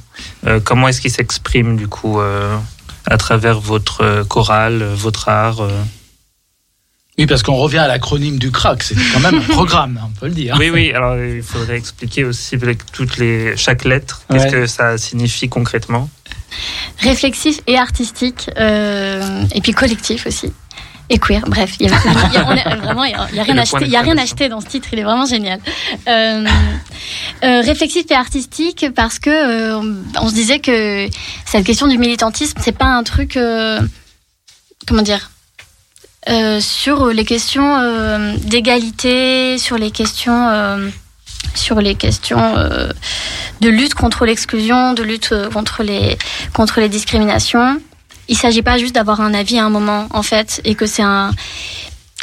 Euh, 0.46 0.58
comment 0.64 0.88
est-ce 0.88 1.00
qu'il 1.00 1.12
s'exprime 1.12 1.76
du 1.76 1.86
coup 1.86 2.18
euh, 2.20 2.56
à 3.06 3.16
travers 3.16 3.60
votre 3.60 4.24
chorale, 4.28 4.82
votre 4.82 5.28
art 5.28 5.60
Oui, 7.20 7.26
parce 7.26 7.42
qu'on 7.42 7.56
revient 7.56 7.78
à 7.78 7.86
l'acronyme 7.86 8.38
du 8.38 8.50
crack, 8.50 8.82
c'est 8.82 8.94
quand 9.12 9.20
même 9.20 9.36
un 9.36 9.52
programme, 9.54 10.00
on 10.02 10.18
peut 10.18 10.26
le 10.26 10.32
dire. 10.32 10.56
Oui, 10.58 10.70
oui. 10.70 10.90
Alors 10.92 11.16
il 11.22 11.42
faudrait 11.42 11.76
expliquer 11.76 12.24
aussi 12.24 12.54
avec 12.54 12.90
toutes 12.92 13.18
les 13.18 13.56
chaque 13.58 13.84
lettre, 13.84 14.22
qu'est-ce 14.30 14.46
que 14.46 14.66
ça 14.66 14.96
signifie 14.96 15.48
concrètement. 15.48 16.08
Réflexif 16.98 17.60
et 17.66 17.76
artistique, 17.76 18.50
euh, 18.58 19.44
et 19.54 19.60
puis 19.60 19.72
collectif 19.72 20.26
aussi. 20.26 20.50
Et 21.10 21.18
queer, 21.18 21.42
bref, 21.46 21.74
il 21.80 21.88
y 21.88 21.92
a, 21.92 21.98
il 22.28 22.34
y 22.34 22.36
a- 22.38 22.46
on 22.48 22.54
est- 22.56 22.76
vraiment, 22.76 23.04
il 23.04 23.10
y 23.10 23.14
a, 23.14 23.28
il 23.32 23.36
y 23.36 23.40
a 23.40 23.42
rien 23.42 23.58
acheté, 23.58 23.78
il 23.84 23.90
y 23.90 23.96
a 23.96 24.00
rien 24.00 24.16
acheté 24.16 24.48
dans 24.48 24.60
ce 24.60 24.66
titre, 24.66 24.88
il 24.92 24.98
est 25.00 25.02
vraiment 25.02 25.26
génial. 25.26 25.58
Euh, 26.08 26.46
euh, 27.42 27.60
réflexif 27.62 28.04
et 28.10 28.14
artistique 28.14 28.86
parce 28.94 29.18
que 29.18 29.28
euh, 29.30 29.82
on 30.20 30.28
se 30.28 30.34
disait 30.34 30.60
que 30.60 31.08
cette 31.44 31.64
question 31.66 31.86
du 31.88 31.98
militantisme, 31.98 32.58
c'est 32.62 32.76
pas 32.76 32.86
un 32.86 33.02
truc, 33.02 33.36
euh, 33.36 33.80
comment 34.86 35.02
dire, 35.02 35.29
euh, 36.28 36.60
sur 36.60 37.06
les 37.08 37.24
questions 37.24 37.76
euh, 37.78 38.36
d'égalité, 38.38 39.58
sur 39.58 39.78
les 39.78 39.90
questions, 39.90 40.48
euh, 40.48 40.88
sur 41.54 41.80
les 41.80 41.94
questions 41.94 42.56
euh, 42.56 42.88
de 43.60 43.68
lutte 43.68 43.94
contre 43.94 44.26
l'exclusion, 44.26 44.92
de 44.92 45.02
lutte 45.02 45.30
euh, 45.32 45.48
contre 45.50 45.82
les 45.82 46.18
contre 46.52 46.80
les 46.80 46.88
discriminations. 46.88 47.80
Il 48.28 48.36
s'agit 48.36 48.62
pas 48.62 48.78
juste 48.78 48.94
d'avoir 48.94 49.20
un 49.20 49.34
avis 49.34 49.58
à 49.58 49.64
un 49.64 49.70
moment 49.70 50.06
en 50.10 50.22
fait, 50.22 50.60
et 50.64 50.74
que 50.74 50.86
c'est 50.86 51.02
un 51.02 51.32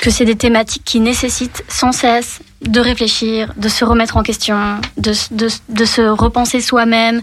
que 0.01 0.11
c'est 0.11 0.25
des 0.25 0.35
thématiques 0.35 0.83
qui 0.85 0.99
nécessitent 0.99 1.63
sans 1.67 1.91
cesse 1.91 2.39
de 2.61 2.79
réfléchir, 2.79 3.51
de 3.57 3.67
se 3.67 3.83
remettre 3.83 4.15
en 4.15 4.23
question, 4.23 4.79
de, 4.97 5.11
de, 5.31 5.49
de 5.69 5.85
se 5.85 6.01
repenser 6.01 6.61
soi-même 6.61 7.21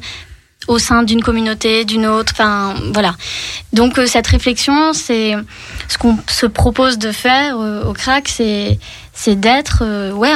au 0.68 0.78
sein 0.78 1.02
d'une 1.02 1.22
communauté, 1.22 1.84
d'une 1.84 2.06
autre. 2.06 2.32
Enfin, 2.34 2.74
voilà. 2.92 3.14
Donc 3.72 3.98
euh, 3.98 4.06
cette 4.06 4.26
réflexion, 4.26 4.92
c'est 4.92 5.34
ce 5.88 5.98
qu'on 5.98 6.18
se 6.26 6.46
propose 6.46 6.98
de 6.98 7.12
faire 7.12 7.58
euh, 7.58 7.84
au 7.84 7.92
crack, 7.92 8.28
c'est 8.28 8.78
c'est 9.12 9.38
d'être, 9.38 9.82
euh, 9.82 10.12
ouais. 10.12 10.34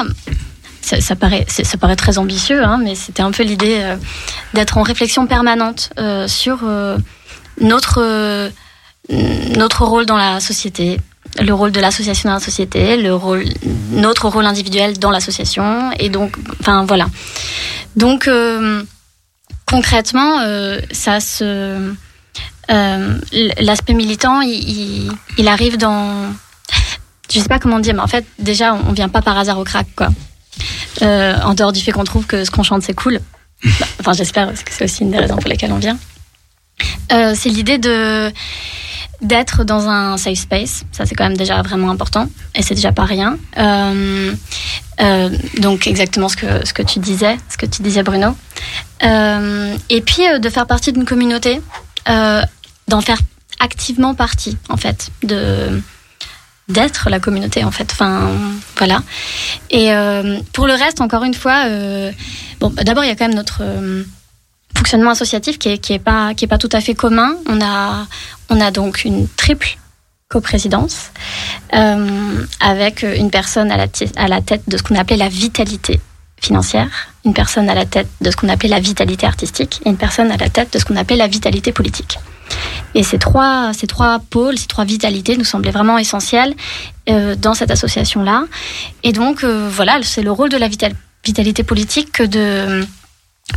Ça, 0.80 1.00
ça 1.02 1.16
paraît, 1.16 1.44
ça 1.48 1.76
paraît 1.76 1.96
très 1.96 2.16
ambitieux, 2.16 2.64
hein, 2.64 2.78
mais 2.82 2.94
c'était 2.94 3.22
un 3.22 3.30
peu 3.30 3.42
l'idée 3.42 3.94
d'être 4.54 4.78
en 4.78 4.82
réflexion 4.82 5.26
permanente 5.26 5.90
sur 6.28 6.60
notre 7.60 8.50
notre 9.10 9.84
rôle 9.84 10.06
dans 10.06 10.16
la 10.16 10.40
société, 10.40 10.98
le 11.42 11.52
rôle 11.52 11.72
de 11.72 11.80
l'association 11.80 12.30
dans 12.30 12.36
la 12.36 12.40
société, 12.40 12.96
le 12.96 13.14
rôle, 13.14 13.44
notre 13.90 14.28
rôle 14.28 14.46
individuel 14.46 14.98
dans 14.98 15.10
l'association, 15.10 15.90
et 15.98 16.08
donc, 16.08 16.36
enfin 16.60 16.86
voilà. 16.86 17.08
Donc 17.96 18.26
concrètement, 19.68 20.40
euh, 20.40 20.80
ça 20.90 21.20
se, 21.20 21.94
euh, 22.70 23.18
l'aspect 23.60 23.92
militant, 23.92 24.40
il, 24.40 25.10
arrive 25.46 25.76
dans, 25.76 26.32
je 27.30 27.38
sais 27.38 27.48
pas 27.48 27.58
comment 27.58 27.78
dire, 27.78 27.94
mais 27.94 28.00
en 28.00 28.06
fait, 28.06 28.24
déjà, 28.38 28.74
on 28.74 28.92
vient 28.92 29.08
pas 29.08 29.22
par 29.22 29.38
hasard 29.38 29.58
au 29.58 29.64
crack, 29.64 29.86
quoi. 29.94 30.08
Euh, 31.02 31.38
en 31.42 31.54
dehors 31.54 31.72
du 31.72 31.80
fait 31.80 31.92
qu'on 31.92 32.04
trouve 32.04 32.26
que 32.26 32.44
ce 32.44 32.50
qu'on 32.50 32.64
chante 32.64 32.82
c'est 32.82 32.94
cool. 32.94 33.20
Enfin, 34.00 34.12
j'espère 34.12 34.46
parce 34.46 34.64
que 34.64 34.72
c'est 34.72 34.84
aussi 34.84 35.02
une 35.02 35.10
des 35.10 35.18
raisons 35.18 35.36
pour 35.36 35.48
lesquelles 35.48 35.72
on 35.72 35.78
vient. 35.78 35.98
C'est 37.10 37.48
l'idée 37.48 37.78
de 37.78 38.32
d'être 39.20 39.64
dans 39.64 39.88
un 39.88 40.16
safe 40.16 40.38
space. 40.38 40.84
Ça, 40.92 41.04
c'est 41.04 41.14
quand 41.14 41.24
même 41.24 41.36
déjà 41.36 41.60
vraiment 41.62 41.90
important 41.90 42.28
et 42.54 42.62
c'est 42.62 42.74
déjà 42.74 42.92
pas 42.92 43.04
rien. 43.04 43.36
Euh, 43.58 44.32
euh, 45.00 45.30
donc 45.58 45.86
exactement 45.86 46.28
ce 46.28 46.36
que 46.36 46.64
ce 46.64 46.72
que 46.72 46.82
tu 46.82 46.98
disais, 47.00 47.36
ce 47.48 47.56
que 47.56 47.66
tu 47.66 47.82
disais 47.82 48.02
Bruno. 48.02 48.36
Euh, 49.02 49.76
et 49.90 50.00
puis 50.02 50.22
de 50.40 50.48
faire 50.48 50.66
partie 50.66 50.92
d'une 50.92 51.04
communauté, 51.04 51.60
d'en 52.06 53.00
faire 53.00 53.18
activement 53.60 54.14
partie 54.14 54.56
en 54.68 54.76
fait, 54.76 55.10
de 55.22 55.80
d'être 56.68 57.08
la 57.10 57.18
communauté 57.18 57.64
en 57.64 57.70
fait. 57.70 57.90
Enfin 57.92 58.30
voilà. 58.76 59.02
Et 59.70 59.90
pour 60.52 60.66
le 60.68 60.74
reste, 60.74 61.00
encore 61.00 61.24
une 61.24 61.34
fois, 61.34 61.64
bon, 62.60 62.70
d'abord 62.70 63.04
il 63.04 63.08
y 63.08 63.10
a 63.10 63.16
quand 63.16 63.26
même 63.26 63.36
notre 63.36 63.62
fonctionnement 64.76 65.10
associatif 65.10 65.58
qui 65.58 65.70
est, 65.70 65.78
qui 65.78 65.92
est 65.92 65.98
pas 65.98 66.34
qui 66.34 66.44
est 66.44 66.48
pas 66.48 66.58
tout 66.58 66.68
à 66.72 66.80
fait 66.80 66.94
commun. 66.94 67.34
On 67.46 67.60
a 67.60 68.06
on 68.48 68.60
a 68.60 68.70
donc 68.70 69.04
une 69.04 69.28
triple 69.28 69.78
coprésidence 70.28 71.10
euh, 71.74 72.44
avec 72.60 73.02
une 73.02 73.30
personne 73.30 73.70
à 73.70 73.76
la, 73.76 73.86
à 74.16 74.28
la 74.28 74.40
tête 74.42 74.62
de 74.68 74.76
ce 74.76 74.82
qu'on 74.82 74.94
appelait 74.94 75.16
la 75.16 75.30
vitalité 75.30 76.00
financière, 76.40 76.88
une 77.24 77.34
personne 77.34 77.68
à 77.68 77.74
la 77.74 77.86
tête 77.86 78.08
de 78.20 78.30
ce 78.30 78.36
qu'on 78.36 78.48
appelait 78.48 78.68
la 78.68 78.78
vitalité 78.78 79.26
artistique 79.26 79.80
et 79.84 79.88
une 79.88 79.96
personne 79.96 80.30
à 80.30 80.36
la 80.36 80.48
tête 80.48 80.72
de 80.72 80.78
ce 80.78 80.84
qu'on 80.84 80.96
appelait 80.96 81.16
la 81.16 81.28
vitalité 81.28 81.72
politique. 81.72 82.18
Et 82.94 83.02
ces 83.02 83.18
trois, 83.18 83.72
ces 83.72 83.86
trois 83.86 84.18
pôles, 84.18 84.56
ces 84.56 84.66
trois 84.66 84.84
vitalités 84.84 85.36
nous 85.36 85.44
semblaient 85.44 85.72
vraiment 85.72 85.98
essentielles 85.98 86.54
euh, 87.08 87.34
dans 87.34 87.54
cette 87.54 87.70
association-là. 87.70 88.44
Et 89.02 89.12
donc, 89.12 89.44
euh, 89.44 89.68
voilà, 89.70 89.98
c'est 90.02 90.22
le 90.22 90.30
rôle 90.30 90.48
de 90.48 90.56
la 90.56 90.68
vital- 90.68 90.94
vitalité 91.24 91.62
politique 91.64 92.12
que 92.12 92.22
de... 92.22 92.86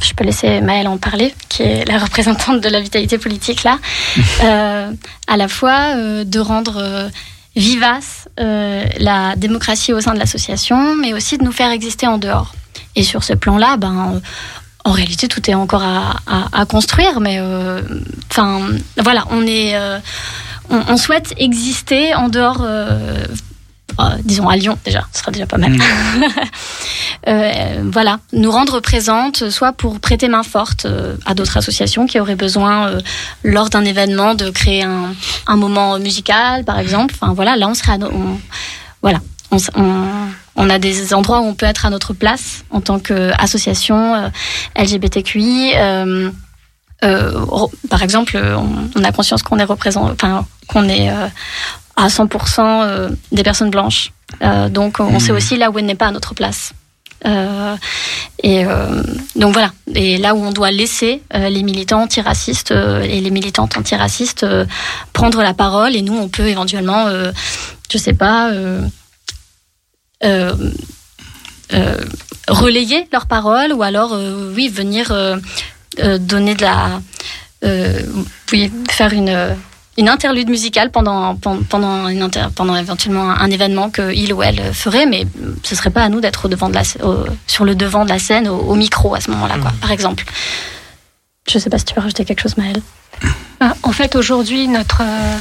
Je 0.02 0.14
peux 0.14 0.24
laisser 0.24 0.62
Maëlle 0.62 0.88
en 0.88 0.98
parler, 0.98 1.34
qui 1.50 1.64
est 1.64 1.86
la 1.88 1.98
représentante 2.00 2.62
de 2.62 2.70
la 2.70 2.80
vitalité 2.80 3.18
politique 3.18 3.64
là. 3.64 3.78
Euh, 4.44 4.92
à 5.28 5.38
la 5.38 5.48
fois 5.48 5.96
euh, 5.96 6.24
de 6.24 6.40
rendre 6.40 6.78
euh, 6.78 7.10
vivace 7.56 8.28
la 8.38 9.36
démocratie 9.36 9.94
au 9.94 10.02
sein 10.02 10.14
de 10.14 10.20
l'association, 10.20 10.96
mais 10.96 11.14
aussi 11.14 11.38
de 11.38 11.44
nous 11.44 11.52
faire 11.52 11.70
exister 11.72 12.08
en 12.08 12.18
dehors. 12.18 12.54
Et 12.96 13.04
sur 13.04 13.24
ce 13.24 13.34
plan-là, 13.34 13.78
ben, 13.78 14.20
en 14.84 14.92
réalité, 14.92 15.28
tout 15.28 15.48
est 15.50 15.54
encore 15.54 15.84
à, 15.84 16.16
à- 16.26 16.62
à 16.62 16.66
construire, 16.66 17.20
mais 17.20 17.40
enfin, 18.32 18.62
voilà, 18.98 19.26
on 19.30 19.46
est, 19.46 19.78
on, 20.70 20.82
on 20.88 20.98
souhaite 20.98 21.34
exister 21.38 22.16
en 22.16 22.30
dehors. 22.30 22.66
Euh, 24.00 24.04
disons 24.24 24.48
à 24.50 24.56
Lyon 24.56 24.78
déjà, 24.86 25.06
ce 25.14 25.20
sera 25.20 25.32
déjà 25.32 25.46
pas 25.46 25.58
mal. 25.58 25.76
Euh, 27.28 27.84
voilà, 27.92 28.20
nous 28.34 28.50
rendre 28.50 28.80
présentes, 28.80 29.52
soit 29.52 29.74
pour 29.74 30.00
prêter 30.00 30.28
main 30.28 30.42
forte 30.42 30.86
euh, 30.86 31.16
à 31.28 31.36
d'autres 31.36 31.56
associations 31.58 32.08
qui 32.08 32.20
auraient 32.20 32.36
besoin, 32.36 32.98
lors 33.44 33.70
d'un 33.70 33.86
événement, 33.86 34.34
de 34.34 34.50
créer 34.50 34.82
un, 34.82 35.14
un 35.46 35.56
moment 35.56 36.00
musical, 36.00 36.64
par 36.64 36.80
exemple. 36.80 37.14
Enfin 37.22 37.34
voilà, 37.34 37.56
là 37.58 37.68
on 37.68 37.76
serait, 37.76 37.92
à 37.92 37.98
no- 38.00 38.10
on- 38.12 38.40
voilà, 39.04 39.20
on, 39.52 39.58
on, 39.76 40.06
on 40.56 40.70
a 40.72 40.80
des 40.80 41.14
endroits 41.14 41.42
où 41.42 41.46
on 41.46 41.54
peut 41.54 41.68
être 41.68 41.86
à 41.86 41.92
notre 41.92 42.14
place 42.14 42.64
en 42.72 42.82
tant 42.82 42.98
qu'association 42.98 44.32
LGBTQI. 44.76 45.74
euh, 45.76 46.32
par 47.90 48.02
exemple, 48.02 48.36
on, 48.38 48.90
on 49.00 49.04
a 49.04 49.12
conscience 49.12 49.44
qu'on 49.44 49.60
est 49.60 49.64
représenté, 49.64 50.12
enfin 50.14 50.46
qu'on 50.68 50.88
est 50.90 51.10
euh, 51.10 51.28
à 51.96 52.08
100% 52.08 52.60
euh, 52.60 53.10
des 53.32 53.44
personnes 53.44 53.70
blanches. 53.70 54.12
Euh, 54.42 54.70
donc 54.70 55.00
on 55.00 55.20
sait 55.20 55.32
aussi 55.32 55.58
là 55.58 55.72
où 55.72 55.80
elle 55.80 55.86
n'est 55.86 55.96
pas 55.96 56.08
à 56.08 56.12
notre 56.12 56.34
place. 56.34 56.74
Euh, 57.26 57.76
et 58.42 58.66
euh, 58.66 59.04
donc 59.36 59.54
voilà. 59.54 59.72
Et 59.94 60.18
là 60.18 60.34
où 60.34 60.40
on 60.40 60.52
doit 60.52 60.72
laisser 60.72 61.22
euh, 61.34 61.50
les 61.50 61.64
militants 61.64 62.02
antiracistes 62.02 62.72
et 62.72 63.22
les 63.22 63.30
militantes 63.30 63.78
antiracistes 63.78 64.46
prendre 65.14 65.42
la 65.44 65.54
parole, 65.54 65.96
et 65.96 66.02
nous 66.02 66.18
on 66.18 66.30
peut 66.30 66.48
éventuellement, 66.48 67.08
je 67.92 67.98
sais 67.98 68.14
pas, 68.14 68.52
relayer 72.48 73.08
leur 73.12 73.28
parole, 73.28 73.74
ou 73.74 73.84
alors 73.84 74.18
oui 74.56 74.70
venir 74.70 75.14
donner 76.20 76.56
de 76.56 76.62
la, 76.62 77.02
oui 78.52 78.72
faire 78.90 79.14
une 79.14 79.56
une 79.98 80.08
interlude 80.10 80.50
musicale 80.50 80.90
pendant 80.92 81.36
pendant 81.36 81.62
pendant, 81.64 82.08
une 82.08 82.22
inter- 82.22 82.48
pendant 82.56 82.76
éventuellement 82.76 83.30
un, 83.32 83.40
un 83.40 83.52
événement 83.52 83.90
que 83.90 84.14
il 84.14 84.34
ou 84.34 84.42
elle 84.42 84.74
ferait, 84.74 85.06
mais 85.06 85.26
ce 85.64 85.76
serait 85.76 85.90
pas 85.90 86.04
à 86.04 86.10
nous 86.10 86.22
d'être 86.22 86.46
au 86.46 86.48
devant 86.48 86.70
de 86.70 86.76
la 86.76 86.84
au- 87.04 87.26
sur 87.48 87.66
le 87.66 87.76
devant 87.76 88.06
de 88.06 88.10
la 88.10 88.20
scène 88.20 88.48
au, 88.48 88.58
au 88.58 88.76
micro 88.76 89.14
à 89.16 89.20
ce 89.22 89.30
moment-là, 89.32 89.58
quoi. 89.62 89.72
Par 89.82 89.92
exemple. 89.92 90.24
Je 91.50 91.58
sais 91.58 91.70
pas 91.70 91.78
si 91.80 91.86
tu 91.86 91.96
veux 91.96 92.02
rajouter 92.02 92.24
quelque 92.24 92.42
chose, 92.42 92.56
Maëlle. 92.58 92.82
Ah, 93.60 93.74
En 93.84 93.92
fait, 93.92 94.16
aujourd'hui, 94.16 94.68
notre, 94.68 95.02
euh, 95.02 95.38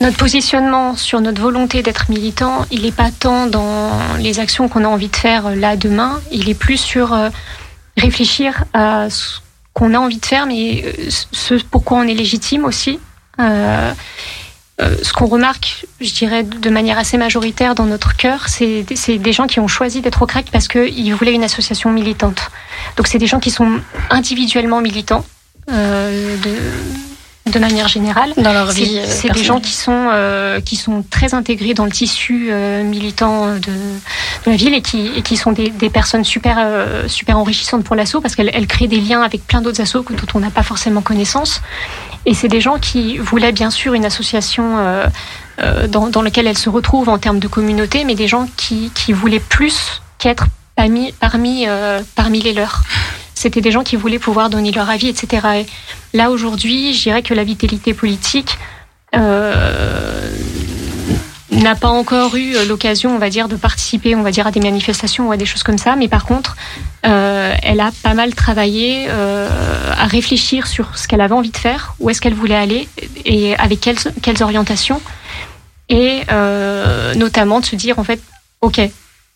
notre 0.00 0.16
positionnement 0.16 0.96
sur 0.96 1.20
notre 1.20 1.42
volonté 1.42 1.82
d'être 1.82 2.08
militant, 2.08 2.64
il 2.70 2.82
n'est 2.82 2.92
pas 2.92 3.10
tant 3.10 3.46
dans 3.46 3.90
les 4.18 4.38
actions 4.38 4.68
qu'on 4.68 4.84
a 4.84 4.88
envie 4.88 5.08
de 5.08 5.16
faire 5.16 5.46
euh, 5.48 5.54
là, 5.56 5.76
demain, 5.76 6.20
il 6.30 6.48
est 6.48 6.54
plus 6.54 6.78
sur 6.78 7.12
euh, 7.12 7.28
réfléchir 7.96 8.64
à 8.72 9.10
ce 9.10 9.40
qu'on 9.72 9.92
a 9.92 9.98
envie 9.98 10.18
de 10.18 10.24
faire, 10.26 10.46
mais 10.46 10.84
euh, 10.86 11.08
ce 11.32 11.54
pourquoi 11.70 11.98
on 11.98 12.02
est 12.04 12.14
légitime 12.14 12.64
aussi. 12.64 12.98
Euh, 13.40 13.92
euh, 14.80 14.96
ce 15.02 15.12
qu'on 15.12 15.26
remarque, 15.26 15.86
je 16.00 16.12
dirais 16.12 16.42
de 16.42 16.70
manière 16.70 16.98
assez 16.98 17.16
majoritaire 17.16 17.76
dans 17.76 17.84
notre 17.84 18.16
cœur, 18.16 18.48
c'est 18.48 18.82
des 18.82 19.32
gens 19.32 19.46
qui 19.46 19.60
ont 19.60 19.68
choisi 19.68 20.00
d'être 20.00 20.22
au 20.22 20.26
crack 20.26 20.46
parce 20.50 20.66
qu'ils 20.66 21.14
voulaient 21.14 21.34
une 21.34 21.44
association 21.44 21.90
militante. 21.90 22.50
Donc 22.96 23.06
c'est 23.06 23.18
des 23.18 23.28
gens 23.28 23.38
qui 23.38 23.52
sont 23.52 23.78
individuellement 24.10 24.80
militants 24.80 25.24
euh, 25.70 26.36
de, 26.38 27.52
de 27.52 27.58
manière 27.60 27.86
générale. 27.86 28.32
Dans 28.36 28.52
leur 28.52 28.72
vie. 28.72 29.00
c'est 29.06 29.30
des 29.30 29.44
gens 29.44 29.60
qui 29.60 29.70
sont, 29.70 30.08
euh, 30.12 30.60
qui 30.60 30.74
sont 30.74 31.04
très 31.08 31.34
intégrés 31.34 31.74
dans 31.74 31.84
le 31.84 31.92
tissu 31.92 32.50
militant 32.82 33.54
de, 33.54 33.60
de 33.60 34.50
la 34.50 34.56
ville 34.56 34.74
et 34.74 34.82
qui, 34.82 35.06
et 35.16 35.22
qui 35.22 35.36
sont 35.36 35.52
des, 35.52 35.70
des 35.70 35.88
personnes 35.88 36.24
super, 36.24 36.58
super 37.06 37.38
enrichissantes 37.38 37.84
pour 37.84 37.94
l'assaut 37.94 38.20
parce 38.20 38.34
qu'elles 38.34 38.50
elles 38.52 38.66
créent 38.66 38.88
des 38.88 39.00
liens 39.00 39.22
avec 39.22 39.46
plein 39.46 39.60
d'autres 39.60 39.80
assos 39.80 40.04
dont 40.10 40.26
on 40.34 40.40
n'a 40.40 40.50
pas 40.50 40.64
forcément 40.64 41.00
connaissance. 41.00 41.62
Et 42.26 42.34
c'est 42.34 42.48
des 42.48 42.60
gens 42.60 42.78
qui 42.78 43.18
voulaient 43.18 43.52
bien 43.52 43.70
sûr 43.70 43.94
une 43.94 44.04
association 44.04 44.78
euh, 44.78 45.06
euh, 45.60 45.86
dans, 45.86 46.08
dans 46.08 46.22
laquelle 46.22 46.46
elles 46.46 46.58
se 46.58 46.70
retrouvent 46.70 47.08
en 47.08 47.18
termes 47.18 47.38
de 47.38 47.48
communauté, 47.48 48.04
mais 48.04 48.14
des 48.14 48.28
gens 48.28 48.48
qui, 48.56 48.90
qui 48.94 49.12
voulaient 49.12 49.40
plus 49.40 50.02
qu'être 50.18 50.46
parmi, 50.74 51.12
parmi, 51.12 51.64
euh, 51.66 52.00
parmi 52.14 52.40
les 52.40 52.52
leurs. 52.52 52.82
C'était 53.34 53.60
des 53.60 53.70
gens 53.70 53.82
qui 53.82 53.96
voulaient 53.96 54.18
pouvoir 54.18 54.48
donner 54.48 54.72
leur 54.72 54.88
avis, 54.88 55.08
etc. 55.08 55.46
Et 55.60 56.16
là, 56.16 56.30
aujourd'hui, 56.30 56.94
je 56.94 57.02
dirais 57.02 57.22
que 57.22 57.34
la 57.34 57.44
vitalité 57.44 57.92
politique 57.92 58.58
euh, 59.14 60.30
n'a 61.62 61.74
pas 61.74 61.88
encore 61.88 62.36
eu 62.36 62.54
l'occasion, 62.66 63.14
on 63.14 63.18
va 63.18 63.30
dire, 63.30 63.48
de 63.48 63.56
participer, 63.56 64.14
on 64.14 64.22
va 64.22 64.30
dire, 64.30 64.46
à 64.46 64.50
des 64.50 64.60
manifestations 64.60 65.28
ou 65.28 65.32
à 65.32 65.36
des 65.36 65.46
choses 65.46 65.62
comme 65.62 65.78
ça. 65.78 65.96
Mais 65.96 66.08
par 66.08 66.24
contre, 66.24 66.56
euh, 67.06 67.54
elle 67.62 67.80
a 67.80 67.90
pas 68.02 68.14
mal 68.14 68.34
travaillé 68.34 69.06
euh, 69.08 69.48
à 69.96 70.06
réfléchir 70.06 70.66
sur 70.66 70.96
ce 70.98 71.06
qu'elle 71.06 71.20
avait 71.20 71.34
envie 71.34 71.50
de 71.50 71.56
faire, 71.56 71.94
où 72.00 72.10
est-ce 72.10 72.20
qu'elle 72.20 72.34
voulait 72.34 72.56
aller 72.56 72.88
et 73.24 73.56
avec 73.56 73.80
quelles, 73.80 74.42
orientations. 74.42 75.00
Et 75.88 76.22
euh, 76.30 77.14
notamment 77.14 77.60
de 77.60 77.66
se 77.66 77.76
dire, 77.76 77.98
en 77.98 78.04
fait, 78.04 78.20
OK, 78.60 78.80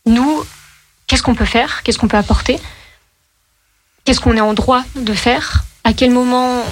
nous, 0.06 0.44
qu'est-ce 1.06 1.22
qu'on 1.22 1.34
peut 1.34 1.44
faire 1.44 1.82
Qu'est-ce 1.82 1.98
qu'on 1.98 2.08
peut 2.08 2.16
apporter 2.16 2.58
Qu'est-ce 4.04 4.20
qu'on 4.20 4.36
est 4.36 4.40
en 4.40 4.54
droit 4.54 4.82
de 4.96 5.12
faire 5.12 5.64
À 5.84 5.92
quel 5.92 6.10
moment 6.10 6.62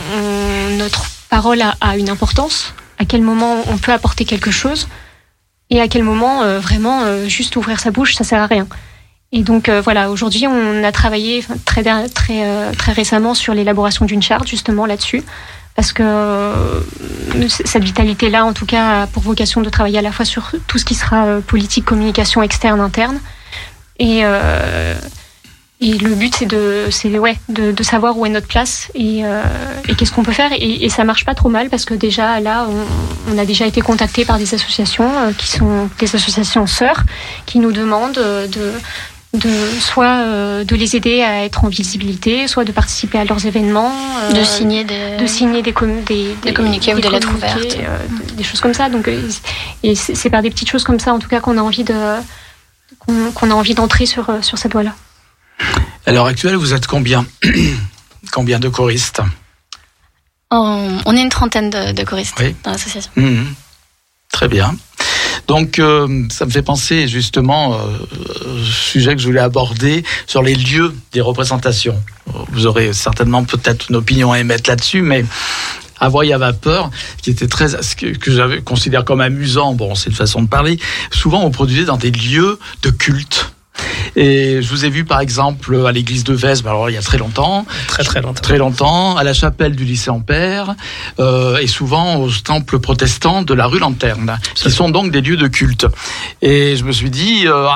notre 0.78 1.05
parole 1.28 1.61
a 1.61 1.97
une 1.99 2.09
importance 2.09 2.72
À 2.99 3.05
quel 3.05 3.20
moment 3.20 3.62
on 3.68 3.76
peut 3.76 3.92
apporter 3.92 4.24
quelque 4.24 4.51
chose 4.51 4.88
Et 5.70 5.80
à 5.80 5.88
quel 5.88 6.02
moment 6.02 6.42
euh, 6.42 6.60
vraiment 6.60 7.02
euh, 7.02 7.26
juste 7.26 7.56
ouvrir 7.56 7.80
sa 7.80 7.90
bouche, 7.90 8.14
ça 8.14 8.24
sert 8.24 8.40
à 8.40 8.46
rien. 8.46 8.66
Et 9.32 9.42
donc 9.42 9.68
euh, 9.68 9.80
voilà, 9.80 10.10
aujourd'hui 10.10 10.46
on 10.46 10.84
a 10.84 10.92
travaillé 10.92 11.44
très 11.64 11.82
très 12.08 12.44
euh, 12.44 12.72
très 12.72 12.92
récemment 12.92 13.34
sur 13.34 13.54
l'élaboration 13.54 14.04
d'une 14.04 14.22
charte 14.22 14.46
justement 14.46 14.86
là-dessus, 14.86 15.24
parce 15.74 15.92
que 15.92 16.04
euh, 16.04 16.80
cette 17.48 17.82
vitalité-là, 17.82 18.44
en 18.44 18.52
tout 18.52 18.66
cas, 18.66 19.02
a 19.02 19.06
pour 19.08 19.22
vocation 19.24 19.60
de 19.60 19.68
travailler 19.68 19.98
à 19.98 20.02
la 20.02 20.12
fois 20.12 20.24
sur 20.24 20.52
tout 20.68 20.78
ce 20.78 20.84
qui 20.84 20.94
sera 20.94 21.26
euh, 21.26 21.40
politique, 21.40 21.84
communication 21.84 22.42
externe, 22.42 22.80
interne, 22.80 23.18
et 23.98 24.22
et 25.80 25.92
le 25.98 26.14
but, 26.14 26.34
c'est 26.34 26.46
de, 26.46 26.86
c'est 26.90 27.18
ouais, 27.18 27.36
de, 27.50 27.70
de 27.70 27.82
savoir 27.82 28.16
où 28.16 28.24
est 28.24 28.30
notre 28.30 28.46
place 28.46 28.90
et, 28.94 29.24
euh, 29.24 29.42
et 29.88 29.94
qu'est-ce 29.94 30.10
qu'on 30.12 30.22
peut 30.22 30.32
faire. 30.32 30.50
Et, 30.52 30.84
et 30.84 30.88
ça 30.88 31.04
marche 31.04 31.24
pas 31.26 31.34
trop 31.34 31.50
mal 31.50 31.68
parce 31.68 31.84
que 31.84 31.92
déjà 31.94 32.40
là, 32.40 32.66
on, 32.68 33.34
on 33.34 33.38
a 33.38 33.44
déjà 33.44 33.66
été 33.66 33.82
contacté 33.82 34.24
par 34.24 34.38
des 34.38 34.54
associations 34.54 35.10
euh, 35.18 35.32
qui 35.36 35.48
sont 35.48 35.90
des 35.98 36.14
associations 36.16 36.66
sœurs 36.66 37.02
qui 37.44 37.58
nous 37.58 37.72
demandent 37.72 38.16
euh, 38.18 38.46
de 38.46 38.72
de 39.34 39.50
soit 39.80 40.20
euh, 40.24 40.64
de 40.64 40.74
les 40.76 40.96
aider 40.96 41.20
à 41.20 41.44
être 41.44 41.64
en 41.64 41.68
visibilité, 41.68 42.48
soit 42.48 42.64
de 42.64 42.72
participer 42.72 43.18
à 43.18 43.24
leurs 43.26 43.44
événements, 43.44 43.92
euh, 44.22 44.32
De 44.32 44.42
signer 44.44 44.82
des. 44.84 45.18
de 45.20 45.26
signer 45.26 45.60
des, 45.60 45.74
com- 45.74 46.00
des, 46.06 46.34
Des 46.42 46.54
communiqués 46.54 46.94
ou 46.94 47.00
des 47.00 47.10
lettres 47.10 47.34
ouvertes. 47.34 47.76
euh, 47.78 47.98
des 48.32 48.44
choses 48.44 48.60
comme 48.60 48.72
ça. 48.72 48.88
Donc, 48.88 49.08
euh, 49.08 49.20
et 49.82 49.94
c'est 49.94 50.30
par 50.30 50.40
des 50.40 50.48
petites 50.48 50.70
choses 50.70 50.84
comme 50.84 51.00
ça, 51.00 51.12
en 51.12 51.18
tout 51.18 51.28
cas, 51.28 51.40
qu'on 51.40 51.58
a 51.58 51.60
envie 51.60 51.84
de 51.84 51.94
qu'on 52.98 53.30
qu'on 53.34 53.50
a 53.50 53.54
envie 53.54 53.74
d'entrer 53.74 54.06
sur 54.06 54.30
sur 54.40 54.56
cette 54.56 54.72
voie-là. 54.72 54.94
À 56.07 56.12
l'heure 56.12 56.26
actuelle, 56.26 56.57
vous 56.57 56.72
êtes 56.74 56.86
combien 56.86 57.26
Combien 58.32 58.59
de 58.59 58.68
choristes 58.68 59.20
On, 60.50 60.98
on 61.04 61.16
est 61.16 61.22
une 61.22 61.28
trentaine 61.28 61.70
de, 61.70 61.92
de 61.92 62.02
choristes 62.04 62.34
Oui. 62.40 62.54
dans 62.64 62.72
l'association. 62.72 63.11
Mhm. 63.16 63.54
Très 64.32 64.48
bien. 64.48 64.74
Donc, 65.46 65.78
euh, 65.78 66.24
ça 66.30 66.44
me 66.44 66.50
fait 66.50 66.62
penser 66.62 67.07
justement 67.07 67.74
euh, 67.74 67.98
au 68.46 68.64
sujet 68.64 69.14
que 69.14 69.20
je 69.22 69.26
voulais 69.26 69.40
aborder 69.40 70.02
sur 70.26 70.42
les 70.42 70.54
lieux 70.57 70.94
des 71.12 71.20
représentations. 71.20 72.00
Vous 72.50 72.66
aurez 72.66 72.92
certainement 72.92 73.44
peut-être 73.44 73.88
une 73.88 73.96
opinion 73.96 74.32
à 74.32 74.40
émettre 74.40 74.68
là-dessus, 74.68 75.02
mais 75.02 75.24
à 76.00 76.09
Voix 76.09 76.24
à 76.32 76.38
vapeur, 76.38 76.90
qui 77.22 77.30
était 77.30 77.46
très, 77.46 77.68
que 77.96 78.30
j'avais 78.30 78.61
considère 78.61 79.04
comme 79.04 79.20
amusant, 79.20 79.72
bon, 79.72 79.94
c'est 79.94 80.11
une 80.11 80.16
façon 80.16 80.42
de 80.42 80.48
parler, 80.48 80.78
souvent 81.11 81.42
on 81.42 81.50
produisait 81.50 81.84
dans 81.84 81.96
des 81.96 82.11
lieux 82.11 82.59
de 82.82 82.90
culte. 82.90 83.52
Et 84.16 84.62
je 84.62 84.68
vous 84.68 84.84
ai 84.84 84.90
vu 84.90 85.04
par 85.04 85.20
exemple 85.20 85.84
à 85.86 85.92
l'église 85.92 86.24
de 86.24 86.34
Vesme, 86.34 86.66
alors 86.66 86.88
il 86.90 86.94
y 86.94 86.96
a 86.96 87.02
très 87.02 87.18
longtemps, 87.18 87.66
Très 87.86 88.02
très 88.04 88.22
longtemps. 88.22 88.40
très 88.40 88.58
longtemps, 88.58 89.16
à 89.16 89.24
la 89.24 89.34
chapelle 89.34 89.76
du 89.76 89.84
lycée 89.84 90.10
Ampère, 90.10 90.74
euh, 91.20 91.58
et 91.58 91.66
souvent 91.66 92.16
aux 92.16 92.30
temples 92.30 92.78
protestants 92.78 93.42
de 93.42 93.54
la 93.54 93.66
rue 93.66 93.78
Lanterne, 93.78 94.38
qui 94.54 94.70
sont 94.70 94.88
donc 94.88 95.10
des 95.10 95.20
lieux 95.20 95.36
de 95.36 95.48
culte. 95.48 95.86
Et 96.42 96.76
je 96.76 96.84
me 96.84 96.92
suis 96.92 97.10
dit, 97.10 97.46
euh, 97.46 97.68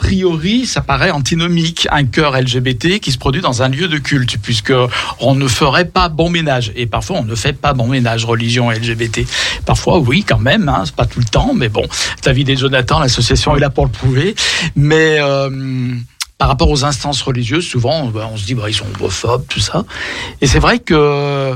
priori, 0.00 0.64
ça 0.66 0.80
paraît 0.80 1.10
antinomique, 1.10 1.86
un 1.92 2.04
chœur 2.04 2.32
LGBT 2.32 3.00
qui 3.00 3.12
se 3.12 3.18
produit 3.18 3.42
dans 3.42 3.62
un 3.62 3.68
lieu 3.68 3.86
de 3.86 3.98
culte, 3.98 4.38
puisque 4.42 4.72
on 5.20 5.34
ne 5.34 5.46
ferait 5.46 5.84
pas 5.84 6.08
bon 6.08 6.30
ménage. 6.30 6.72
Et 6.74 6.86
parfois, 6.86 7.18
on 7.18 7.24
ne 7.24 7.34
fait 7.34 7.52
pas 7.52 7.74
bon 7.74 7.86
ménage, 7.86 8.24
religion 8.24 8.70
LGBT. 8.70 9.20
Parfois, 9.66 9.98
oui, 9.98 10.24
quand 10.26 10.38
même, 10.38 10.70
hein, 10.70 10.82
c'est 10.86 10.96
pas 10.96 11.04
tout 11.04 11.20
le 11.20 11.26
temps, 11.26 11.52
mais 11.54 11.68
bon, 11.68 11.84
David 12.24 12.48
et 12.48 12.56
Jonathan, 12.56 12.98
l'association 12.98 13.54
est 13.56 13.60
là 13.60 13.70
pour 13.70 13.84
le 13.84 13.92
prouver. 13.92 14.34
Mais... 14.74 15.18
euh, 15.20 15.50
par 16.40 16.48
rapport 16.48 16.70
aux 16.70 16.86
instances 16.86 17.20
religieuses, 17.20 17.66
souvent, 17.66 18.06
bah, 18.06 18.26
on 18.32 18.38
se 18.38 18.46
dit, 18.46 18.54
bah, 18.54 18.64
ils 18.66 18.72
sont 18.72 18.86
homophobes, 18.96 19.46
tout 19.46 19.60
ça. 19.60 19.84
Et 20.40 20.46
c'est 20.46 20.58
vrai 20.58 20.78
que, 20.78 21.52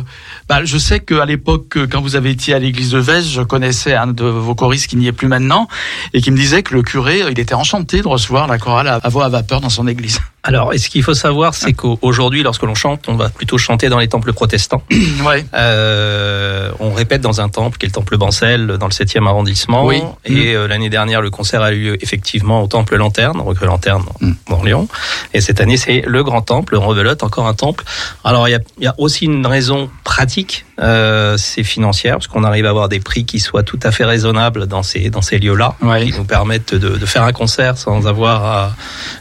bah, 0.47 0.62
je 0.66 0.76
sais 0.76 1.01
qu'à 1.01 1.24
l'époque, 1.24 1.78
quand 1.91 2.03
vous 2.03 2.16
avez 2.16 2.32
été 2.32 2.53
à 2.53 2.59
l'église 2.59 2.91
de 2.91 2.99
Vez, 2.99 3.22
je 3.22 3.41
connaissais 3.41 3.95
un 3.95 4.09
de 4.09 4.26
vos 4.26 4.55
choristes 4.55 4.89
qui 4.89 4.97
n'y 4.97 5.07
est 5.07 5.12
plus 5.12 5.26
maintenant, 5.26 5.68
et 6.12 6.20
qui 6.20 6.30
me 6.30 6.37
disait 6.37 6.62
que 6.62 6.74
le 6.74 6.82
curé, 6.82 7.22
il 7.30 7.41
était 7.41 7.55
enchanté 7.55 8.03
de 8.03 8.09
recevoir 8.09 8.47
la 8.47 8.59
chorale 8.59 8.89
à 8.89 9.09
voix 9.09 9.24
à 9.24 9.30
vapeur 9.30 9.62
dans 9.62 9.70
son 9.70 9.89
église. 9.89 10.20
Alors, 10.47 10.75
et 10.75 10.79
ce 10.79 10.91
qu'il 10.91 11.03
faut 11.03 11.15
savoir, 11.15 11.55
c'est 11.55 11.73
qu'aujourd'hui, 11.73 12.43
lorsque 12.43 12.63
l'on 12.65 12.75
chante, 12.75 13.07
on 13.09 13.17
va 13.17 13.31
plutôt 13.31 13.57
chanter 13.57 13.89
dans 13.89 13.99
les 13.99 14.09
temples 14.09 14.33
protestants. 14.35 14.83
ouais. 15.27 15.45
Euh, 15.55 16.71
on 16.81 16.93
répète 16.93 17.23
dans 17.23 17.41
un 17.41 17.49
temple 17.49 17.79
qui 17.79 17.87
est 17.87 17.89
le 17.89 17.95
temple 17.95 18.17
Bancel 18.19 18.67
dans 18.79 18.87
le 18.87 18.93
7e 18.93 19.27
arrondissement. 19.27 19.87
Oui. 19.87 20.03
Et 20.27 20.55
euh, 20.55 20.69
l'année 20.69 20.91
dernière, 20.91 21.23
le 21.23 21.31
concert 21.31 21.63
a 21.63 21.73
eu 21.73 21.81
lieu 21.85 22.03
effectivement 22.05 22.63
au 22.63 22.67
temple 22.67 22.97
Lanterne, 22.97 23.41
Recrue 23.41 23.67
Lanterne, 23.67 24.05
Mm. 24.21 24.33
dans 24.51 24.63
Lyon. 24.63 24.89
Et 25.33 25.41
cette 25.41 25.61
année, 25.61 25.77
c'est 25.79 26.03
le 26.07 26.23
grand 26.23 26.43
temple, 26.43 26.77
Rebelote, 26.77 27.23
encore 27.23 27.47
un 27.47 27.55
temple. 27.55 27.85
Alors, 28.23 28.47
il 28.47 28.53
y 28.53 28.55
a, 28.55 28.61
y 28.81 28.87
a 28.87 28.95
aussi 28.99 29.25
une 29.25 29.47
raison 29.47 29.89
pratique, 30.05 30.67
euh, 30.81 31.37
c'est 31.39 31.65
financière, 31.65 32.17
parce 32.17 32.27
qu'on 32.27 32.45
arrive 32.45 32.67
à 32.67 32.71
avoir 32.71 32.89
des 32.91 33.01
prix 33.01 33.25
qui 33.25 33.41
soient 33.41 33.63
tout 33.63 33.81
à 33.83 33.91
fait 33.93 34.05
raisonnables 34.05 34.67
dans 34.67 34.83
ces, 34.83 35.09
dans 35.09 35.23
ces 35.23 35.39
lieux-là, 35.39 35.75
Ouais. 35.81 36.05
qui 36.05 36.13
nous 36.19 36.25
permettent 36.25 36.75
de, 36.75 36.91
de 36.99 37.07
faire 37.07 37.23
un 37.23 37.33
concert 37.33 37.79
sans 37.79 38.07
avoir. 38.07 38.75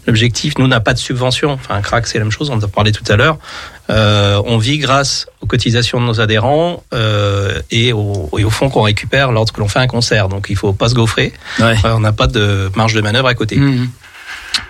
L'objectif, 0.06 0.58
nous, 0.58 0.68
n'a 0.68 0.80
pas 0.82 0.94
de 0.94 1.00
subvention. 1.14 1.52
Enfin, 1.52 1.76
un 1.76 1.82
crack, 1.82 2.08
c'est 2.08 2.18
la 2.18 2.24
même 2.26 2.32
chose, 2.32 2.50
on 2.50 2.56
en 2.56 2.60
a 2.62 2.68
parlé 2.68 2.92
tout 2.92 3.04
à 3.12 3.16
l'heure. 3.16 3.38
Euh, 3.90 4.42
on 4.46 4.58
vit 4.58 4.78
grâce 4.78 5.28
aux 5.42 5.46
cotisations 5.46 6.00
de 6.02 6.06
nos 6.06 6.20
adhérents 6.22 6.84
euh, 6.94 7.60
et, 7.72 7.94
au, 7.94 8.30
et 8.38 8.44
au 8.44 8.50
fonds 8.50 8.70
qu'on 8.70 8.82
récupère 8.84 9.32
lorsque 9.32 9.58
l'on 9.58 9.68
fait 9.68 9.80
un 9.80 9.88
concert. 9.88 10.30
Donc 10.30 10.48
il 10.50 10.56
faut 10.56 10.74
pas 10.74 10.90
se 10.90 10.96
gaufrer. 10.96 11.34
Ouais. 11.60 11.76
Euh, 11.86 11.94
on 11.96 12.00
n'a 12.00 12.14
pas 12.14 12.28
de 12.28 12.72
marge 12.76 12.94
de 12.94 13.02
manœuvre 13.02 13.28
à 13.28 13.34
côté. 13.36 13.58
Mhm. 13.58 13.90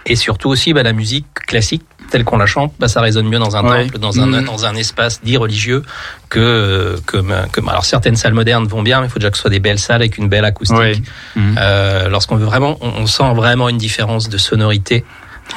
Et 0.05 0.15
surtout 0.15 0.49
aussi, 0.49 0.73
bah, 0.73 0.83
la 0.83 0.93
musique 0.93 1.25
classique 1.47 1.83
telle 2.11 2.25
qu'on 2.25 2.37
la 2.37 2.45
chante, 2.45 2.73
bah, 2.79 2.87
ça 2.87 3.01
résonne 3.01 3.27
mieux 3.27 3.39
dans 3.39 3.55
un 3.55 3.63
Ouais. 3.63 3.85
temple, 3.85 3.97
dans 3.99 4.19
un, 4.19 4.27
Mhm. 4.27 4.45
dans 4.45 4.65
un 4.65 4.75
espace 4.75 5.21
dit 5.23 5.37
religieux 5.37 5.81
que, 6.29 6.97
que, 7.07 7.17
que- 7.51 7.61
alors 7.69 7.85
certaines 7.85 8.15
salles 8.15 8.33
modernes 8.33 8.67
vont 8.67 8.83
bien, 8.83 8.99
mais 9.01 9.07
il 9.07 9.09
faut 9.09 9.19
déjà 9.19 9.31
que 9.31 9.37
ce 9.37 9.41
soit 9.43 9.49
des 9.49 9.59
belles 9.59 9.79
salles 9.79 10.01
avec 10.01 10.17
une 10.17 10.27
belle 10.29 10.45
acoustique. 10.45 10.77
Ouais. 10.77 11.01
Mhm. 11.35 11.55
Euh, 11.59 12.09
Lorsqu'on 12.09 12.35
veut 12.35 12.45
vraiment, 12.45 12.77
on, 12.81 12.89
on 13.03 13.07
sent 13.07 13.33
vraiment 13.35 13.67
une 13.69 13.77
différence 13.77 14.29
de 14.29 14.37
sonorité. 14.37 15.03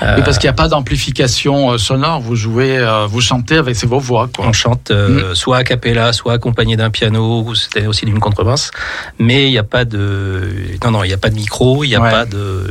Euh, 0.03 0.16
Oui, 0.16 0.22
parce 0.24 0.37
qu'il 0.39 0.47
n'y 0.47 0.51
a 0.51 0.55
pas 0.55 0.68
d'amplification 0.68 1.72
euh, 1.72 1.78
sonore, 1.78 2.20
vous 2.20 2.37
jouez, 2.37 2.76
euh, 2.76 3.07
vous 3.07 3.20
chantez 3.20 3.57
avec 3.57 3.76
vos 3.84 3.99
voix, 3.99 4.28
quoi. 4.34 4.47
On 4.47 4.53
chante 4.53 4.91
euh, 4.91 5.34
soit 5.34 5.59
a 5.59 5.64
cappella, 5.64 6.12
soit 6.12 6.34
accompagné 6.34 6.76
d'un 6.76 6.91
piano, 6.91 7.43
ou 7.47 7.55
c'était 7.55 7.87
aussi 7.87 8.05
d'une 8.05 8.18
contrebasse. 8.18 8.70
Mais 9.18 9.47
il 9.47 9.51
n'y 9.53 9.59
a 9.59 9.62
pas 9.62 9.84
de, 9.87 10.51
non, 10.84 10.91
non, 10.91 11.05
il 11.05 11.09
n'y 11.09 11.14
a 11.14 11.18
pas 11.18 11.30
de 11.30 11.37
micro, 11.37 11.82
il 11.84 11.89
n'y 11.89 11.95
a 11.97 12.01
Ouais. 12.03 12.11
pas 12.11 12.26
de, 12.26 12.66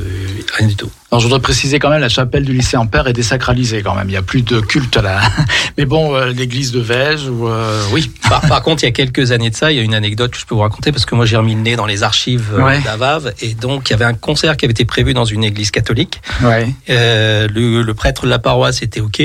rien 0.57 0.68
du 0.68 0.76
tout. 0.76 0.91
Alors 1.16 1.22
je 1.22 1.28
voudrais 1.28 1.39
préciser 1.39 1.80
quand 1.80 1.89
même, 1.89 2.01
la 2.01 2.09
chapelle 2.09 2.43
du 2.43 2.51
lycée 2.51 2.76
Ampère 2.76 3.07
est 3.07 3.13
désacralisée 3.13 3.82
quand 3.82 3.95
même. 3.95 4.09
Il 4.09 4.11
n'y 4.11 4.18
a 4.18 4.22
plus 4.22 4.41
de 4.41 4.59
culte 4.59 4.97
là. 4.97 5.22
Mais 5.78 5.86
bon, 5.86 6.13
euh, 6.13 6.34
l'église 6.34 6.74
de 6.74 6.82
Vège, 6.82 7.30
euh, 7.30 7.82
oui. 7.93 8.11
Par, 8.30 8.41
par 8.41 8.61
contre, 8.63 8.84
il 8.84 8.88
y 8.88 8.89
a 8.89 8.91
quelques 8.91 9.32
années 9.32 9.49
de 9.49 9.55
ça, 9.55 9.72
il 9.72 9.78
y 9.78 9.80
a 9.80 9.84
une 9.84 9.93
anecdote 9.93 10.32
que 10.32 10.38
je 10.38 10.45
peux 10.45 10.55
vous 10.55 10.61
raconter 10.61 10.91
parce 10.91 11.05
que 11.05 11.16
moi 11.16 11.26
j'ai 11.26 11.38
remis 11.38 11.55
le 11.55 11.61
nez 11.61 11.78
dans 11.78 11.86
les 11.86 12.03
archives 12.03 12.49
euh, 12.53 12.61
Ouais. 12.66 12.82
d'Avav 12.82 13.34
et 13.39 13.53
donc 13.53 13.89
il 13.89 13.93
y 13.93 13.93
avait 13.93 14.03
un 14.03 14.13
concert 14.13 14.57
qui 14.57 14.66
avait 14.66 14.74
été 14.74 14.84
prévu 14.84 15.13
dans 15.13 15.24
une 15.24 15.45
église 15.45 15.72
catholique. 15.72 16.20
Ouais. 16.43 16.68
Euh, 16.89 17.47
le, 17.47 17.82
le 17.82 17.93
prêtre 17.93 18.26
de 18.26 18.30
la 18.30 18.39
paroisse 18.39 18.82
était 18.82 18.99
ok. 18.99 19.22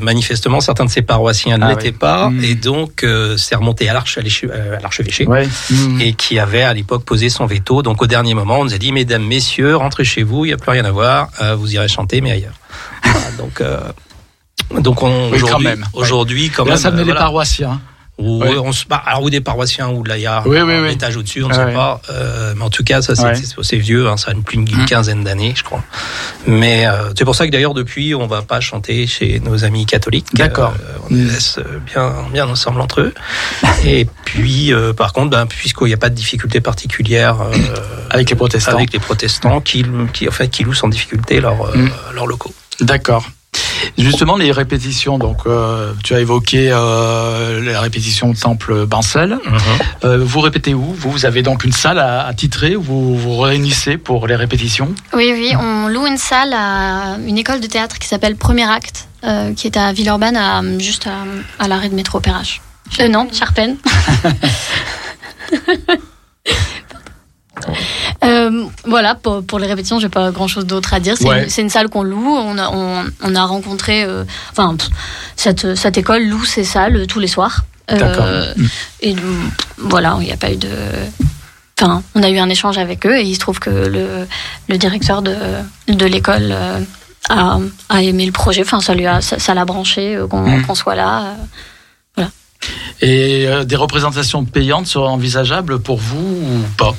Manifestement, 0.00 0.60
certains 0.60 0.86
de 0.86 0.90
ses 0.90 1.02
paroissiens 1.02 1.58
ne 1.58 1.64
Ah 1.66 1.68
l'étaient 1.70 1.92
pas 1.92 2.30
Mm. 2.30 2.44
et 2.44 2.54
donc 2.56 3.06
c'est 3.36 3.54
remonté 3.54 3.88
à 3.88 3.92
l'archevêché. 3.92 4.48
Mhm. 5.28 6.00
et 6.00 6.14
qui 6.14 6.38
avait 6.40 6.62
à 6.62 6.74
l'époque 6.74 7.04
posé 7.04 7.28
son 7.28 7.46
veto. 7.46 7.82
Donc 7.82 8.02
au 8.02 8.06
dernier 8.08 8.34
moment, 8.34 8.58
on 8.60 8.64
nous 8.64 8.74
a 8.74 8.78
dit, 8.78 8.90
mesdames, 8.92 9.24
messieurs, 9.24 9.76
rentrez 9.76 10.04
chez 10.04 10.22
vous, 10.24 10.44
il 10.44 10.48
n'y 10.48 10.54
a 10.54 10.56
plus 10.56 10.70
rien 10.70 10.79
à 10.86 10.92
voir, 10.92 11.28
euh, 11.40 11.54
vous 11.56 11.74
irez 11.74 11.88
chanter, 11.88 12.20
mais 12.20 12.32
ailleurs. 12.32 12.54
Voilà, 13.04 13.30
donc, 13.38 13.60
euh, 13.60 13.80
donc 14.80 15.02
on, 15.02 15.30
Oui, 15.30 15.38
quand 15.40 15.46
aujourd'hui, 15.46 15.66
même. 15.66 15.86
aujourd'hui, 15.94 16.50
quand 16.50 16.64
Là, 16.64 16.70
même, 16.72 16.78
ça 16.78 16.90
venait 16.90 17.02
euh, 17.02 17.04
voilà. 17.06 17.20
paroissiens. 17.20 17.80
Ou, 18.20 18.40
Ouais. 18.42 18.56
on 18.58 18.70
se, 18.72 18.84
alors, 19.06 19.22
ou 19.22 19.30
des 19.30 19.40
paroissiens, 19.40 19.88
ou 19.88 20.04
y 20.06 20.26
a 20.26 20.42
Oui, 20.46 20.58
un, 20.58 20.66
oui, 20.66 20.92
étage 20.92 21.16
au-dessus, 21.16 21.42
on 21.42 21.48
ne 21.48 21.54
Ouais, 21.54 21.66
sait 21.68 21.72
pas. 21.74 22.00
Euh, 22.10 22.52
mais 22.56 22.62
en 22.62 22.70
tout 22.70 22.84
cas, 22.84 23.00
ça, 23.02 23.14
c'est 23.62 23.76
vieux, 23.78 24.08
hein, 24.08 24.16
ça 24.16 24.30
a 24.30 24.34
plus 24.34 24.58
d'une 24.58 24.80
Hum. 24.80 24.84
quinzaine 24.86 25.24
d'années, 25.24 25.54
je 25.56 25.64
crois. 25.64 25.82
Mais 26.46 26.86
euh, 26.86 27.10
c'est 27.16 27.24
pour 27.24 27.34
ça 27.34 27.46
que 27.46 27.50
d'ailleurs, 27.52 27.74
depuis, 27.74 28.14
on 28.14 28.26
va 28.26 28.42
pas 28.42 28.60
chanter 28.60 29.06
chez 29.06 29.40
nos 29.40 29.64
amis 29.64 29.86
catholiques. 29.86 30.28
D'accord. 30.34 30.74
Euh, 30.80 30.98
on 31.10 31.14
les 31.14 31.24
laisse 31.24 31.58
bien, 31.86 32.12
bien 32.32 32.46
ensemble 32.48 32.80
entre 32.80 33.00
eux. 33.00 33.14
Et 33.84 34.06
puis, 34.24 34.72
euh, 34.72 34.92
par 34.92 35.12
contre, 35.12 35.30
ben, 35.30 35.46
puisqu'il 35.46 35.86
n'y 35.86 35.94
a 35.94 35.98
pas 35.98 36.10
de 36.10 36.14
difficulté 36.14 36.60
particulière 36.60 37.40
euh, 37.40 37.52
Avec 38.10 38.28
les 38.30 38.36
protestants. 38.36 38.72
avec 38.72 38.92
les 38.92 38.98
protestants, 38.98 39.60
qui, 39.60 39.84
qui, 40.12 40.28
en 40.28 40.32
fait, 40.32 40.48
qui 40.48 40.64
louent 40.64 40.74
sans 40.74 40.88
difficulté 40.88 41.40
leurs 41.40 41.62
euh, 41.66 41.76
Mm. 41.76 41.90
leurs 42.14 42.26
locaux. 42.26 42.52
D'accord. 42.80 43.24
Justement, 43.98 44.36
les 44.36 44.52
répétitions, 44.52 45.18
donc 45.18 45.38
euh, 45.46 45.92
tu 46.04 46.14
as 46.14 46.20
évoqué 46.20 46.70
euh, 46.72 47.60
les 47.60 47.76
répétitions 47.76 48.30
au 48.30 48.34
temple 48.34 48.86
Bancel. 48.86 49.38
Euh, 50.04 50.18
vous 50.22 50.40
répétez 50.40 50.74
où? 50.74 50.94
Vous, 50.94 51.10
vous 51.10 51.26
avez 51.26 51.42
donc 51.42 51.64
une 51.64 51.72
salle 51.72 51.98
à, 51.98 52.26
à 52.26 52.34
titrer 52.34 52.76
où 52.76 52.82
vous 52.82 53.16
vous 53.18 53.38
réunissez 53.38 53.96
pour 53.96 54.26
les 54.26 54.36
répétitions? 54.36 54.94
Oui, 55.12 55.30
oui, 55.32 55.52
on 55.58 55.88
loue 55.88 56.06
une 56.06 56.18
salle 56.18 56.52
à 56.52 57.16
une 57.26 57.38
école 57.38 57.60
de 57.60 57.66
théâtre 57.66 57.98
qui 57.98 58.08
s'appelle 58.08 58.36
Premier 58.36 58.68
Acte, 58.70 59.08
euh, 59.24 59.52
qui 59.54 59.66
est 59.66 59.76
à 59.76 59.92
Villeurbanne, 59.92 60.36
à, 60.36 60.62
juste 60.78 61.06
à, 61.06 61.24
à 61.62 61.68
l'arrêt 61.68 61.88
de 61.88 61.94
métro 61.94 62.20
Perrache. 62.20 62.60
Euh, 63.00 63.08
non, 63.08 63.28
Charpennes. 63.32 63.76
Euh, 68.24 68.64
voilà, 68.84 69.14
pour, 69.14 69.42
pour 69.44 69.58
les 69.58 69.66
répétitions, 69.66 69.98
j'ai 70.00 70.08
pas 70.08 70.30
grand 70.30 70.48
chose 70.48 70.66
d'autre 70.66 70.92
à 70.94 71.00
dire. 71.00 71.16
C'est 71.18 71.28
Ouais. 71.28 71.48
une, 71.58 71.70
salle 71.70 71.88
qu'on 71.88 72.02
loue. 72.02 72.34
On 72.36 72.58
a, 72.58 72.68
on, 72.70 73.04
on 73.22 73.34
a 73.34 73.44
rencontré, 73.44 74.04
euh, 74.04 74.24
enfin, 74.52 74.76
pff, 74.76 74.88
cette, 75.36 75.74
cette 75.74 75.96
école 75.98 76.24
loue 76.24 76.44
ses 76.44 76.64
salles 76.64 77.06
tous 77.06 77.18
les 77.20 77.26
soirs. 77.28 77.62
Euh. 77.92 78.54
Et 79.00 79.16
voilà, 79.78 80.16
il 80.20 80.26
n'y 80.26 80.32
a 80.32 80.36
pas 80.36 80.52
eu 80.52 80.56
de. 80.56 80.68
Enfin, 81.80 82.02
on 82.14 82.22
a 82.22 82.28
eu 82.28 82.38
un 82.38 82.48
échange 82.50 82.76
avec 82.78 83.06
eux 83.06 83.16
et 83.18 83.22
il 83.22 83.34
se 83.34 83.40
trouve 83.40 83.58
que 83.58 83.70
le, 83.70 84.26
le 84.68 84.78
directeur 84.78 85.22
de, 85.22 85.34
de 85.88 86.06
l'école 86.06 86.50
euh, 86.52 86.78
a, 87.30 87.58
a 87.88 88.02
aimé 88.02 88.26
le 88.26 88.32
projet. 88.32 88.60
Enfin, 88.62 88.80
ça 88.80 88.94
lui 88.94 89.06
a, 89.06 89.20
ça, 89.22 89.38
ça 89.38 89.54
l'a 89.54 89.64
branché 89.64 90.14
euh, 90.14 90.26
qu'on 90.26 90.74
soit 90.74 90.94
là. 90.94 91.34
euh. 92.18 92.24
Et 93.00 93.48
des 93.64 93.76
représentations 93.76 94.44
payantes 94.44 94.86
seraient 94.86 95.08
envisageables 95.08 95.78
pour 95.80 95.96
vous 95.96 96.18
ou 96.18 96.60
pas? 96.76 96.94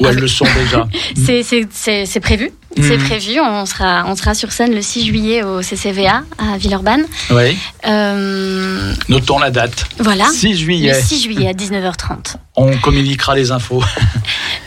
Ou 0.00 0.06
elles 0.06 0.16
le 0.16 0.28
sont 0.28 0.46
déjà 0.56 0.86
C'est- 1.16 2.20
prévu. 2.20 2.50
C'est 2.76 2.96
Mhm. 2.98 3.04
prévu. 3.04 3.40
On 3.40 3.66
sera, 3.66 4.04
on 4.06 4.14
sera 4.14 4.34
sur 4.34 4.52
scène 4.52 4.72
le 4.72 4.82
6 4.82 5.04
juillet 5.06 5.42
au 5.42 5.62
CCVA 5.62 6.22
à 6.38 6.56
Villeurbanne. 6.58 7.04
Oui. 7.30 7.56
Euh, 7.86 8.94
Notons 9.08 9.38
la 9.40 9.50
date. 9.50 9.86
voilà. 9.98 10.26
6 10.26 10.50
Le 10.52 10.56
juillet. 10.58 10.94
6 10.94 11.22
juillet 11.22 11.48
à 11.48 11.52
19h30. 11.54 12.36
On 12.56 12.76
communiquera 12.78 13.34
les 13.34 13.50
infos. 13.50 13.82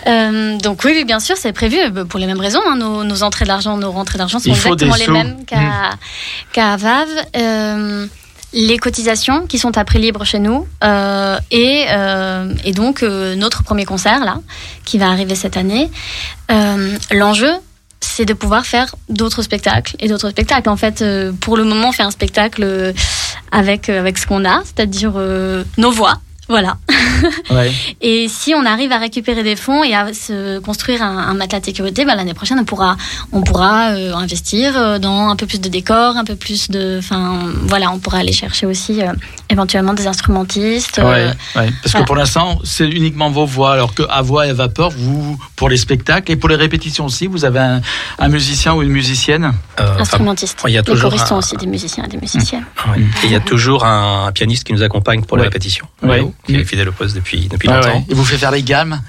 Euh, 0.07 0.57
donc 0.57 0.83
oui, 0.83 0.93
oui, 0.95 1.03
bien 1.05 1.19
sûr, 1.19 1.37
c'est 1.37 1.53
prévu 1.53 1.77
euh, 1.77 2.05
pour 2.05 2.19
les 2.19 2.25
mêmes 2.25 2.39
raisons. 2.39 2.59
hein. 2.67 2.75
Nos, 2.75 3.03
nos 3.03 3.21
entrées 3.21 3.45
d'argent, 3.45 3.77
nos 3.77 3.91
rentrées 3.91 4.17
d'argent 4.17 4.39
sont 4.39 4.49
exactement 4.49 4.95
les 4.95 5.05
mêmes 5.07 5.45
qu'à. 5.45 5.91
Euh, 7.35 8.07
les 8.53 8.77
cotisations 8.77 9.47
qui 9.47 9.57
sont 9.57 9.77
à 9.77 9.85
prix 9.85 9.99
libre 9.99 10.25
chez 10.25 10.39
nous 10.39 10.67
euh, 10.83 11.37
et, 11.51 11.85
euh, 11.89 12.53
et 12.65 12.73
donc 12.73 13.01
euh, 13.01 13.35
notre 13.35 13.63
premier 13.63 13.85
concert 13.85 14.25
là 14.25 14.39
qui 14.83 14.97
va 14.97 15.09
arriver 15.09 15.35
cette 15.35 15.57
année. 15.57 15.89
L'enjeu 17.11 17.51
c'est 18.01 18.25
de 18.25 18.33
pouvoir 18.33 18.65
faire 18.65 18.95
d'autres 19.09 19.41
spectacles 19.41 19.95
et 19.99 20.07
d'autres 20.07 20.31
spectacles. 20.31 20.69
En 20.69 20.75
fait, 20.75 21.05
pour 21.39 21.55
le 21.55 21.63
moment, 21.63 21.89
on 21.89 21.91
fait 21.91 22.03
un 22.03 22.11
spectacle 22.11 22.93
avec 23.51 23.89
avec 23.89 24.17
ce 24.17 24.25
qu'on 24.27 24.43
a, 24.43 24.61
c'est-à-dire 24.65 25.13
nos 25.77 25.91
voix. 25.91 26.19
Voilà. 26.51 26.75
Ouais. 27.49 27.71
Et 28.01 28.27
si 28.27 28.53
on 28.53 28.65
arrive 28.65 28.91
à 28.91 28.97
récupérer 28.97 29.41
des 29.43 29.55
fonds 29.55 29.83
et 29.83 29.93
à 29.95 30.13
se 30.13 30.59
construire 30.59 31.01
un, 31.01 31.17
un 31.17 31.33
matelas 31.33 31.59
de 31.61 31.65
sécurité, 31.65 32.03
ben, 32.05 32.15
l'année 32.15 32.33
prochaine, 32.33 32.59
on 32.59 32.65
pourra, 32.65 32.97
on 33.31 33.41
pourra 33.41 33.91
euh, 33.91 34.13
investir 34.13 34.77
euh, 34.77 34.99
dans 34.99 35.29
un 35.29 35.35
peu 35.35 35.45
plus 35.45 35.61
de 35.61 35.69
décors, 35.69 36.17
un 36.17 36.25
peu 36.25 36.35
plus 36.35 36.69
de. 36.69 36.97
Enfin, 36.99 37.39
voilà, 37.67 37.91
on 37.91 37.99
pourra 37.99 38.17
aller 38.19 38.33
chercher 38.33 38.65
aussi 38.65 39.01
euh, 39.01 39.13
éventuellement 39.49 39.93
des 39.93 40.07
instrumentistes. 40.07 40.99
euh, 40.99 41.03
Ouais, 41.03 41.25
ouais. 41.27 41.33
Parce 41.55 41.91
voilà. 41.91 41.99
que 42.03 42.07
pour 42.07 42.15
l'instant, 42.15 42.59
c'est 42.63 42.87
uniquement 42.89 43.29
vos 43.31 43.45
voix, 43.45 43.73
alors 43.73 43.93
que 43.93 44.03
à 44.09 44.21
voix 44.21 44.45
et 44.47 44.49
à 44.49 44.53
vapeur, 44.53 44.89
vous, 44.91 45.37
pour 45.55 45.69
les 45.69 45.77
spectacles 45.77 46.31
et 46.31 46.35
pour 46.35 46.49
les 46.49 46.55
répétitions 46.57 47.05
aussi, 47.05 47.27
vous 47.27 47.45
avez 47.45 47.59
un, 47.59 47.81
un 48.19 48.27
musicien 48.27 48.73
ou 48.73 48.81
une 48.81 48.89
musicienne 48.89 49.53
Euh, 49.79 49.83
enfin, 49.93 50.01
instrumentistes. 50.01 50.59
il 50.67 50.73
y 50.73 50.77
a 50.77 50.81
Les 50.81 50.85
toujours 50.85 51.09
choristes 51.11 51.27
sont 51.27 51.35
un- 51.35 51.39
aussi 51.39 51.55
des 51.55 51.67
musiciens 51.67 52.03
et 52.03 52.07
des 52.09 52.17
musiciennes. 52.17 52.65
ouais. 52.89 52.99
Et 53.23 53.25
il 53.27 53.31
y 53.31 53.35
a 53.35 53.39
toujours 53.39 53.85
un, 53.85 54.25
un 54.27 54.31
pianiste 54.33 54.63
qui 54.65 54.73
nous 54.73 54.83
accompagne 54.83 55.23
pour 55.23 55.37
les 55.37 55.43
répétitions, 55.43 55.85
qui 56.45 56.53
Mm. 56.53 56.59
est 56.59 56.63
fidèle 56.65 56.89
au 56.89 56.93
poste 56.93 57.15
depuis, 57.15 57.47
depuis 57.47 57.69
Ouais, 57.69 57.75
longtemps. 57.75 57.89
ouais. 57.89 58.05
Et 58.09 58.13
vous 58.13 58.25
fait 58.25 58.37
faire 58.37 58.51
les 58.51 58.63
gammes 58.63 59.01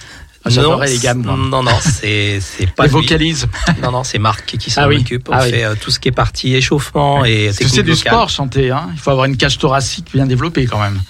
Ah, 0.45 0.51
J'adorais 0.51 0.89
les 0.89 0.99
gammes. 0.99 1.23
moi. 1.23 1.37
non, 1.37 1.63
non, 1.63 1.71
c'est 1.81 2.41
pas 2.75 2.83
Les 2.83 2.89
lui. 2.89 2.95
vocalises. 2.95 3.47
Non, 3.81 3.93
non, 3.93 4.03
c'est 4.03 4.19
Marc 4.19 4.45
qui 4.59 4.71
s'en 4.73 4.83
Ah 4.83 4.89
oui. 4.89 4.99
occupe. 4.99 5.29
On 5.29 5.35
Ah 5.35 5.43
fait 5.43 5.63
euh, 5.63 5.75
tout 5.81 5.93
ce 5.93 6.01
qui 6.01 6.09
est 6.09 6.13
partie 6.13 6.57
échauffement 6.57 7.25
et 7.25 7.53
C'est 7.53 7.83
du 7.85 7.95
sport 7.95 8.29
chanter, 8.29 8.73
hein. 8.73 8.89
il 8.93 8.99
faut 8.99 9.11
avoir 9.13 9.27
une 9.27 9.37
cage 9.37 9.57
thoracique 9.59 10.07
bien 10.13 10.27
développée 10.27 10.67
quand 10.67 10.81
même. 10.81 11.01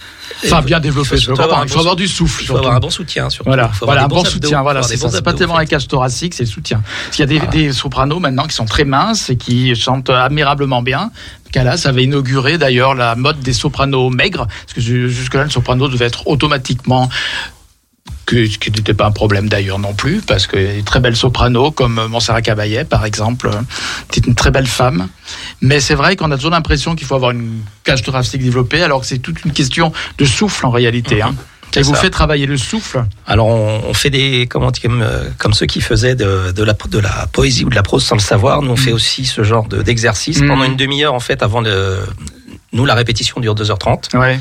Enfin, 0.45 0.61
il 0.61 0.67
bien 0.67 0.77
faut 0.79 0.83
développée, 0.83 1.17
surtout 1.17 1.31
comprends. 1.41 1.45
avoir 1.45 1.65
il 1.65 1.69
faut 1.71 1.75
bon 1.77 1.81
avoir 1.81 1.97
du 1.97 2.09
souffle. 2.09 2.43
Il 2.43 2.47
faut 2.47 2.57
avoir 2.59 2.75
un 2.75 2.81
bon 2.81 2.91
soutien 2.91 3.31
surtout. 3.31 3.49
Voilà, 3.49 3.71
Il 3.73 3.77
faut 3.79 3.87
voilà 3.87 4.05
un 4.05 4.09
bon 4.09 4.19
abdos, 4.21 4.31
soutien. 4.31 4.61
Voilà, 4.63 4.83
faut 4.83 4.89
c'est 5.09 5.23
pas 5.23 5.33
tellement 5.33 5.55
en 5.55 5.59
la 5.59 5.67
cage 5.67 5.89
thoracique, 5.89 6.35
c'est 6.35 6.45
le 6.45 6.49
soutien. 6.51 6.83
Parce 7.07 7.17
qu'il 7.17 7.33
y 7.33 7.39
a 7.39 7.47
des 7.47 7.73
sopranos 7.73 8.19
maintenant 8.21 8.47
qui 8.47 8.55
sont 8.55 8.65
très 8.67 8.85
minces 8.85 9.31
et 9.31 9.37
qui 9.37 9.75
chantent 9.77 10.11
admirablement 10.11 10.83
bien. 10.83 11.11
Calas 11.53 11.83
avait 11.87 12.05
inauguré 12.05 12.59
d'ailleurs 12.59 12.95
la 12.95 13.15
mode 13.15 13.41
des 13.41 13.53
sopranos 13.53 14.11
maigres, 14.11 14.47
parce 14.47 14.73
que 14.75 14.81
ju- 14.81 15.11
jusque-là, 15.11 15.45
le 15.45 15.51
soprano 15.51 15.89
devait 15.89 16.07
être 16.07 16.27
automatiquement 16.27 17.09
que, 18.27 18.47
ce 18.47 18.59
qui 18.59 18.71
n'était 18.71 18.95
pas 18.95 19.07
un 19.07 19.11
problème 19.13 19.49
d'ailleurs 19.49 19.79
non 19.79 19.95
plus, 19.95 20.21
parce 20.23 20.47
qu'il 20.47 20.63
y 20.63 20.67
a 20.69 20.73
des 20.75 20.83
très 20.83 21.01
belles 21.01 21.17
sopranos 21.17 21.71
comme 21.73 22.07
Montserrat 22.07 22.41
Caballé, 22.43 22.85
par 22.85 23.05
exemple, 23.05 23.51
c'est 24.11 24.27
une 24.27 24.35
très 24.35 24.51
belle 24.51 24.67
femme. 24.67 25.09
Mais 25.61 25.81
c'est 25.81 25.95
vrai 25.95 26.17
qu'on 26.17 26.31
a 26.31 26.37
toujours 26.37 26.51
l'impression 26.53 26.95
qu'il 26.97 27.07
faut 27.07 27.15
avoir 27.15 27.33
une 27.33 27.61
cage 27.85 28.03
thoracique 28.03 28.43
développée, 28.43 28.83
alors 28.83 29.01
que 29.03 29.07
c'est 29.07 29.19
toute 29.19 29.45
une 29.45 29.53
question 29.53 29.93
de 30.19 30.25
souffle 30.25 30.65
en 30.67 30.71
réalité. 30.71 31.21
hein. 31.23 31.35
Et 31.81 31.83
vous 31.83 31.95
ça. 31.95 32.01
faites 32.01 32.13
travailler 32.13 32.47
le 32.47 32.57
souffle. 32.57 33.05
Alors 33.27 33.47
on, 33.49 33.83
on 33.89 33.95
fait 33.95 34.11
des 34.11 34.47
comment 34.49 34.71
dire, 34.71 34.83
comme, 34.83 35.03
euh, 35.03 35.25
comme 35.39 35.53
ceux 35.55 35.67
qui 35.67 35.81
faisaient 35.81 36.15
de, 36.15 36.53
de 36.53 36.63
la 36.65 36.75
de 36.89 36.99
la 36.99 37.27
poésie 37.33 37.65
ou 37.65 37.71
de 37.71 37.75
la 37.75 37.83
prose 37.83 38.05
sans 38.05 38.17
le 38.17 38.21
savoir. 38.21 38.63
Nous 38.63 38.71
on 38.71 38.77
fait 38.77 38.93
aussi 38.93 39.25
ce 39.25 39.43
genre 39.43 39.67
de- 39.69 39.83
d'exercice 39.83 40.41
Mm. 40.41 40.49
pendant 40.49 40.65
une 40.65 40.77
demi-heure 40.77 41.15
en 41.15 41.21
fait 41.21 41.43
avant 41.43 41.61
le 41.61 41.99
nous 42.73 42.85
la 42.87 42.95
répétition 42.95 43.41
dure 43.41 43.55
2h30 43.55 44.17
Ouais. 44.19 44.39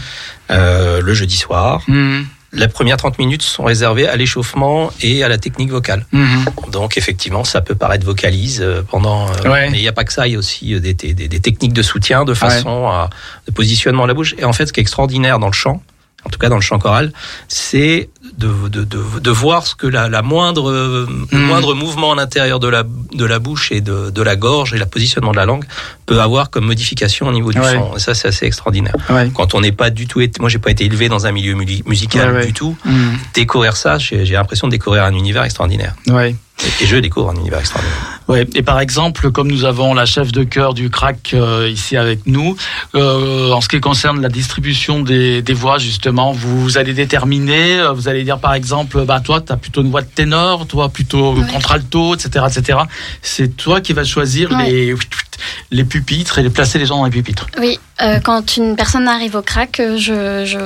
euh, 0.52 1.02
le 1.02 1.14
jeudi 1.14 1.36
soir. 1.38 1.82
Mhm. 1.88 2.26
Les 2.54 2.68
premières 2.68 2.98
30 2.98 3.18
minutes 3.18 3.44
sont 3.44 3.64
réservées 3.64 4.10
à 4.10 4.18
l'échauffement 4.18 4.92
et 5.02 5.24
à 5.24 5.30
la 5.30 5.38
technique 5.38 5.70
vocale. 5.70 6.06
Mhm. 6.12 6.46
Donc 6.72 6.98
effectivement, 6.98 7.46
ça 7.46 7.62
peut 7.62 7.76
paraître 7.76 8.06
vocalise 8.06 8.60
euh, 8.62 8.82
pendant. 8.90 9.28
Ouais. 9.46 9.70
Mais 9.70 9.78
il 9.78 9.82
n'y 9.82 9.88
a 9.88 9.94
pas 9.94 10.04
que 10.04 10.12
ça, 10.12 10.28
il 10.28 10.34
y 10.34 10.36
a 10.36 10.40
aussi 10.40 10.78
des, 10.82 10.94
des, 10.94 11.14
des- 11.14 11.30
des 11.30 11.40
techniques 11.40 11.72
de 11.72 11.82
soutien, 11.82 12.26
de 12.26 12.34
façon 12.34 12.88
à 12.90 13.10
de 13.48 13.52
positionnement 13.54 14.04
de 14.04 14.10
la 14.10 14.14
bouche. 14.14 14.36
Et 14.38 14.44
en 14.44 14.52
fait, 14.52 14.66
ce 14.66 14.74
qui 14.74 14.82
est 14.82 14.84
extraordinaire 14.84 15.40
dans 15.40 15.48
le 15.48 15.54
chant, 15.54 15.82
en 16.26 16.30
tout 16.30 16.38
cas 16.40 16.50
dans 16.50 16.56
le 16.56 16.62
chant 16.62 16.78
choral, 16.80 17.12
c'est 17.48 18.10
de, 18.38 18.48
de, 18.70 18.84
de, 18.84 19.00
de 19.20 19.32
voir 19.32 19.66
ce 19.68 19.76
que 19.76 19.88
la, 19.88 20.08
la 20.10 20.22
moindre 20.22 20.70
euh, 20.70 21.08
le 21.32 21.38
Mhm. 21.38 21.46
moindre 21.46 21.74
mouvement 21.74 22.12
à 22.14 22.16
l'intérieur 22.16 22.60
de 22.60 22.68
la 22.68 22.84
de 22.84 23.26
la 23.26 23.40
bouche 23.40 23.72
et 23.72 23.82
de, 23.82 24.10
de 24.10 24.22
la 24.22 24.36
gorge 24.36 24.74
et 24.74 24.78
le 24.78 24.86
positionnement 24.86 25.32
de 25.32 25.38
la 25.38 25.46
langue 25.46 25.66
peut 26.06 26.22
avoir 26.22 26.50
comme 26.50 26.66
modification 26.66 27.28
au 27.28 27.32
niveau 27.32 27.52
du 27.52 27.60
Ouais. 27.60 27.74
son. 27.74 27.96
Et 27.96 28.00
ça, 28.00 28.14
c'est 28.14 28.28
assez 28.28 28.46
extraordinaire. 28.46 28.96
Ouais. 29.10 29.30
Quand 29.34 29.54
on 29.54 29.62
n'est 29.62 29.72
pas 29.72 29.90
du 29.90 30.08
tout, 30.08 30.22
été- 30.22 30.40
moi 30.40 30.50
j'ai 30.50 30.60
pas 30.60 30.72
été 30.72 30.86
élevé 30.86 31.10
dans 31.10 31.26
un 31.26 31.32
milieu 31.32 31.56
musical 31.56 32.34
Ouais, 32.36 32.46
du 32.46 32.54
tout. 32.54 32.76
Mhm. 32.86 33.18
Découvrir 33.34 33.76
ça, 33.76 33.98
j'ai 33.98 34.26
j'ai 34.26 34.34
l'impression 34.34 34.68
de 34.68 34.72
découvrir 34.72 35.04
un 35.04 35.14
univers 35.14 35.44
extraordinaire. 35.44 35.96
Ouais. 36.08 36.36
Et 36.82 36.86
je 36.86 36.98
découvre 36.98 37.30
un 37.30 37.36
univers 37.36 37.60
extraordinaire. 37.60 38.20
Ouais. 38.28 38.48
Et 38.56 38.62
par 38.62 38.80
exemple, 38.80 39.32
comme 39.32 39.50
nous 39.52 39.66
avons 39.66 39.94
la 39.94 40.06
chef 40.06 40.32
de 40.32 40.44
chœur 40.44 40.74
du 40.74 40.90
CRAC 40.90 41.32
euh, 41.34 41.70
ici 41.72 41.98
avec 41.98 42.26
nous, 42.28 42.56
euh, 42.96 43.52
en 43.52 43.62
ce 43.62 43.68
qui 43.68 43.80
concerne 43.80 44.22
la 44.22 44.30
distribution 44.30 45.02
des, 45.02 45.42
des 45.42 45.54
voix, 45.54 45.78
justement, 45.80 46.32
vous 46.32 46.78
allez 46.78 46.94
déterminer, 46.94 47.80
euh, 47.80 47.92
vous 47.94 48.08
allez 48.08 48.24
dire 48.24 48.40
par 48.40 48.54
exemple, 48.54 49.04
bah, 49.06 49.20
toi, 49.20 49.42
tu 49.42 49.52
as 49.52 49.58
plutôt 49.58 49.82
une 49.82 49.90
voix 49.92 50.02
de 50.02 50.08
ténor, 50.08 50.68
toi 50.68 50.90
plutôt 50.90 51.34
Ouais. 51.34 51.48
contralto, 51.52 52.16
etc. 52.16 52.46
etc. 52.50 52.80
C'est 53.22 53.56
toi 53.58 53.82
qui 53.82 53.94
vas 53.94 54.04
choisir 54.04 54.52
Ouais. 54.52 54.70
les, 54.70 54.96
les 55.72 55.84
pupitres 55.84 56.38
et 56.40 56.44
les 56.44 56.50
placer 56.50 56.78
les 56.80 56.86
gens 56.86 56.98
dans 56.98 57.06
les 57.06 57.12
pupitres. 57.12 57.48
Oui, 57.60 57.80
euh, 58.02 58.20
quand 58.20 58.56
une 58.58 58.76
personne 58.76 59.08
arrive 59.08 59.36
au 59.36 59.42
crack, 59.42 59.82
je, 59.82 60.46
je, 60.46 60.58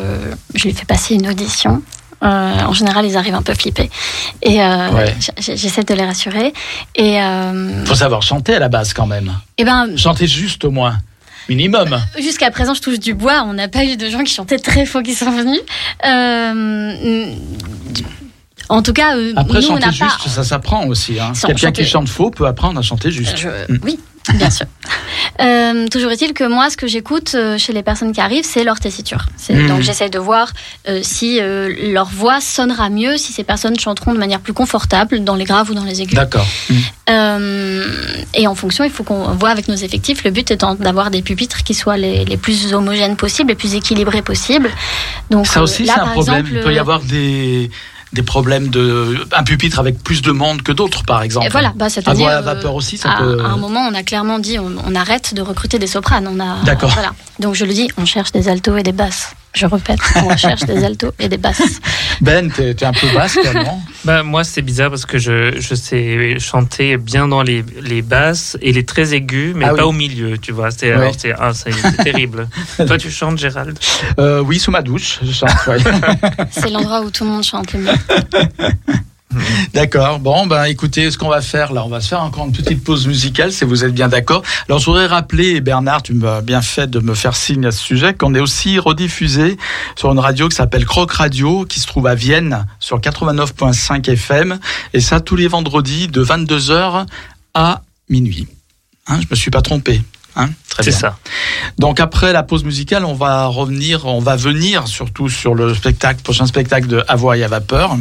je 0.53 0.63
lui 0.63 0.73
fais 0.73 0.85
passer 0.85 1.15
une 1.15 1.27
audition. 1.29 1.81
Euh, 2.24 2.28
en 2.28 2.74
général, 2.74 3.05
ils 3.05 3.18
arrivent 3.18 3.36
un 3.36 3.41
peu 3.41 3.53
flippés. 3.53 3.89
Et 4.41 4.61
euh, 4.61 4.89
Ouais. 4.91 5.13
j'essaie 5.38 5.84
de 5.84 5.93
les 5.93 6.05
rassurer. 6.05 6.53
Et, 6.95 7.22
euh, 7.22 7.86
faut 7.86 7.95
savoir 7.95 8.22
chanter 8.22 8.55
à 8.55 8.59
la 8.59 8.70
base 8.70 8.93
quand 8.93 9.05
même. 9.07 9.32
et 9.57 9.63
ben, 9.66 9.95
Chanter 9.97 10.26
juste 10.28 10.63
au 10.66 10.72
moins. 10.72 10.97
Minimum. 11.47 11.95
jusqu'à 12.18 12.49
présent, 12.49 12.74
je 12.74 12.82
touche 12.82 12.99
du 12.99 13.13
bois. 13.13 13.43
On 13.45 13.53
n'a 13.53 13.68
pas 13.68 13.84
eu 13.86 13.97
de 13.97 14.09
gens 14.09 14.24
qui 14.24 14.34
chantaient 14.34 14.57
très 14.57 14.86
faux 14.88 15.03
qui 15.03 15.13
sont 15.13 15.30
venus. 15.32 15.59
En 18.70 18.82
tout 18.82 18.93
cas, 18.93 19.16
euh, 19.16 19.34
Après, 19.36 19.61
nous, 19.61 19.68
on 19.70 19.78
n'a 19.80 19.89
juste, 19.91 19.99
pas. 20.24 20.30
ça 20.30 20.43
s'apprend 20.43 20.86
aussi. 20.88 21.20
Hein. 21.20 21.34
Quelqu'un 21.34 21.68
chanter- 21.68 21.84
qui 21.84 21.89
chante 21.89 22.09
faux 22.09 22.32
peut 22.32 22.47
apprendre 22.47 22.80
à 22.80 22.82
chanter 22.82 23.11
juste. 23.11 23.38
Je- 23.38 23.49
Mm. 23.74 23.80
Oui, 23.84 23.99
bien 24.36 24.49
sûr. 24.49 24.66
Euh, 25.41 25.88
toujours 25.89 26.11
est-il 26.11 26.32
que 26.34 26.45
moi, 26.45 26.70
ce 26.70 26.78
que 26.78 26.88
j'écoute 26.88 27.34
euh, 27.36 27.57
chez 27.57 27.74
les 27.74 27.84
personnes 27.84 28.13
qui 28.13 28.22
arrivent, 28.22 28.45
c'est 28.45 28.63
leur 28.63 28.80
tessiture. 28.80 29.26
Mhm. 29.49 29.68
Donc 29.68 29.82
j'essaie 29.82 30.09
de 30.09 30.18
voir 30.18 30.53
euh, 30.88 31.01
si 31.03 31.39
leur 31.41 32.05
voix 32.07 32.39
sonnera 32.39 32.89
mieux, 32.89 33.18
si 33.18 33.34
ces 33.34 33.43
personnes 33.43 33.78
chanteront 33.78 34.13
de 34.13 34.18
manière 34.18 34.39
plus 34.39 34.53
confortable 34.53 35.26
dans 35.26 35.36
les 35.36 35.43
graves 35.43 35.70
ou 35.72 35.74
dans 35.74 35.84
les 35.84 36.01
aigus. 36.01 36.16
D'accord. 36.16 36.47
Mm. 36.70 37.82
Et 38.34 38.47
en 38.47 38.55
fonction, 38.55 38.84
il 38.84 38.91
faut 38.91 39.03
qu'on 39.03 39.24
voit 39.34 39.49
avec 39.49 39.68
nos 39.68 39.76
effectifs. 39.76 40.24
Le 40.24 40.32
but 40.32 40.49
étant 40.51 40.76
d'avoir 40.76 41.11
des 41.11 41.22
pupitres 41.22 41.63
qui 41.63 41.74
soient 41.74 41.97
les, 41.97 42.24
les 42.26 42.38
plus 42.38 42.74
homogènes 42.74 43.16
possibles, 43.18 43.49
les 43.49 43.55
plus 43.55 43.76
équilibrés 43.76 44.22
possibles. 44.22 44.70
Donc 45.32 45.47
Ça 45.47 45.61
aussi, 45.61 45.86
c'est 45.86 45.91
un 45.91 46.07
problème. 46.07 46.36
exemple, 46.38 46.49
Il 46.53 46.61
peut 46.63 46.74
y 46.74 46.80
avoir 46.80 47.01
des, 47.01 47.70
des 48.16 48.24
problèmes 48.24 48.70
de. 48.70 49.18
Un 49.34 49.43
pupitre 49.43 49.78
avec 49.80 50.01
plus 50.03 50.22
de 50.24 50.32
monde 50.32 50.63
que 50.63 50.72
d'autres, 50.72 51.03
par 51.03 51.22
exemple. 51.22 51.45
Et 51.45 51.49
voilà, 51.49 51.72
bah, 51.76 51.86
À 51.86 51.89
c'est-à-dire. 51.89 52.26
voix 52.26 52.34
à 52.34 52.38
euh, 52.39 52.41
vapeur 52.41 52.74
aussi, 52.74 52.97
ça 52.97 53.11
à, 53.11 53.18
peut. 53.18 53.39
à 53.43 53.49
un 53.49 53.57
moment, 53.57 53.82
on 53.88 53.93
a 53.93 54.01
clairement 54.01 54.39
dit 54.39 54.57
on, 54.57 54.74
on 54.84 54.95
arrête 54.95 55.36
de 55.36 55.41
recruter 55.43 55.78
des 55.78 55.88
sopranes. 55.88 56.28
On 56.28 56.39
a, 56.39 56.63
D'accord. 56.63 56.89
Voilà. 56.91 57.11
Donc 57.39 57.53
je 57.53 57.66
le 57.66 57.74
dis, 57.74 57.89
on 57.97 58.05
cherche 58.05 58.32
des 58.32 58.49
altos 58.49 58.76
et 58.78 58.84
des 58.84 58.93
basses. 58.93 59.36
Je 59.56 59.66
répète, 59.66 59.99
on 60.24 60.36
cherche 60.36 60.62
des 60.66 60.84
altos 60.84 61.12
et 61.18 61.30
des 61.30 61.38
basses. 61.38 61.80
Ben, 62.22 62.51
t'es 62.51 62.74
t'es 62.74 62.86
un 62.86 62.91
peu 62.91 63.08
basse, 63.14 63.38
non? 63.53 63.80
Bah, 64.03 64.22
moi, 64.24 64.43
c'est 64.43 64.62
bizarre 64.62 64.89
parce 64.89 65.06
que 65.06 65.18
je, 65.18 65.60
je 65.60 65.76
sais 65.76 66.38
chanter 66.39 66.97
bien 66.97 67.28
dans 67.28 67.41
les, 67.41 67.64
les 67.82 68.01
basses 68.01 68.58
et 68.62 68.72
les 68.74 68.84
très 68.86 69.14
aigus, 69.14 69.53
mais 69.56 69.66
Ah 69.66 69.70
pas 69.70 69.84
oui. 69.84 69.89
au 69.89 69.91
milieu, 69.93 70.38
tu 70.38 70.51
vois. 70.51 70.72
C'est 70.72 70.88
Ouais. 70.93 71.01
alors, 71.01 71.14
c'est 71.18 71.34
ah, 71.39 71.53
c'est- 71.53 71.72
c'est 71.72 72.03
terrible. 72.03 72.47
Toi, 72.88 72.97
tu 72.97 73.10
chantes, 73.10 73.38
Gérald? 73.38 73.80
Euh, 74.20 74.41
Oui, 74.41 74.60
sous 74.60 74.72
ma 74.72 74.82
douche, 74.82 75.20
je 75.24 75.32
chante. 75.32 75.49
ouais. 75.68 75.78
C'est 76.51 76.70
l'endroit 76.70 77.01
où 77.01 77.10
tout 77.10 77.24
le 77.24 77.30
monde 77.32 77.43
chante 77.43 77.72
le 77.74 77.80
mieux. 77.80 77.91
D'accord. 79.73 80.19
Bon, 80.19 80.47
ben, 80.47 80.65
écoutez, 80.65 81.11
ce 81.11 81.17
qu'on 81.17 81.29
va 81.29 81.41
faire 81.41 81.73
là, 81.73 81.83
on 81.86 81.89
va 81.89 82.01
se 82.01 82.09
faire 82.09 82.21
encore 82.21 82.45
une 82.45 82.51
petite 82.51 82.83
pause 82.83 83.07
musicale, 83.07 83.51
si 83.51 83.65
vous 83.65 83.83
êtes 83.83 83.93
bien 83.93 84.07
d'accord. 84.07 84.43
Alors, 84.67 84.79
je 84.79 84.86
voudrais 84.86 85.07
rappeler, 85.07 85.61
Bernard, 85.61 86.03
tu 86.03 86.13
m'as 86.13 86.41
bien 86.41 86.61
fait 86.61 86.89
de 86.89 86.99
me 86.99 87.13
faire 87.13 87.36
signe 87.36 87.65
à 87.65 87.71
ce 87.71 87.81
sujet, 87.81 88.13
qu'on 88.13 88.33
est 88.36 88.39
aussi 88.39 88.79
rediffusé 88.79 89.57
sur 89.95 90.11
une 90.11 90.19
radio 90.19 90.49
qui 90.49 90.55
s'appelle 90.55 90.86
Croc 90.86 91.11
Radio, 91.11 91.65
qui 91.65 91.79
se 91.79 91.88
trouve 91.88 92.07
à 92.07 92.15
Vienne, 92.15 92.65
sur 92.79 92.99
89.5 92.99 94.09
FM, 94.09 94.59
et 94.93 94.99
ça 94.99 95.19
tous 95.19 95.36
les 95.36 95.47
vendredis 95.47 96.07
de 96.07 96.23
22h 96.23 97.05
à 97.53 97.81
minuit. 98.09 98.47
Hein, 99.07 99.19
je 99.21 99.27
me 99.29 99.36
suis 99.36 99.51
pas 99.51 99.61
trompé. 99.61 100.01
Hein 100.36 100.49
C'est 100.81 100.91
ça. 100.91 101.17
Donc 101.77 101.99
après 101.99 102.33
la 102.33 102.43
pause 102.43 102.63
musicale, 102.63 103.05
on 103.05 103.13
va 103.13 103.45
revenir, 103.45 104.05
on 104.05 104.19
va 104.19 104.36
venir 104.36 104.88
surtout 104.88 105.29
sur 105.29 105.55
le 105.55 105.73
spectacle, 105.73 106.21
prochain 106.21 106.45
spectacle 106.45 106.88
de 106.88 107.03
À 107.07 107.15
voix 107.15 107.38
et 107.38 107.43
à 107.43 107.47
vapeur. 107.47 107.95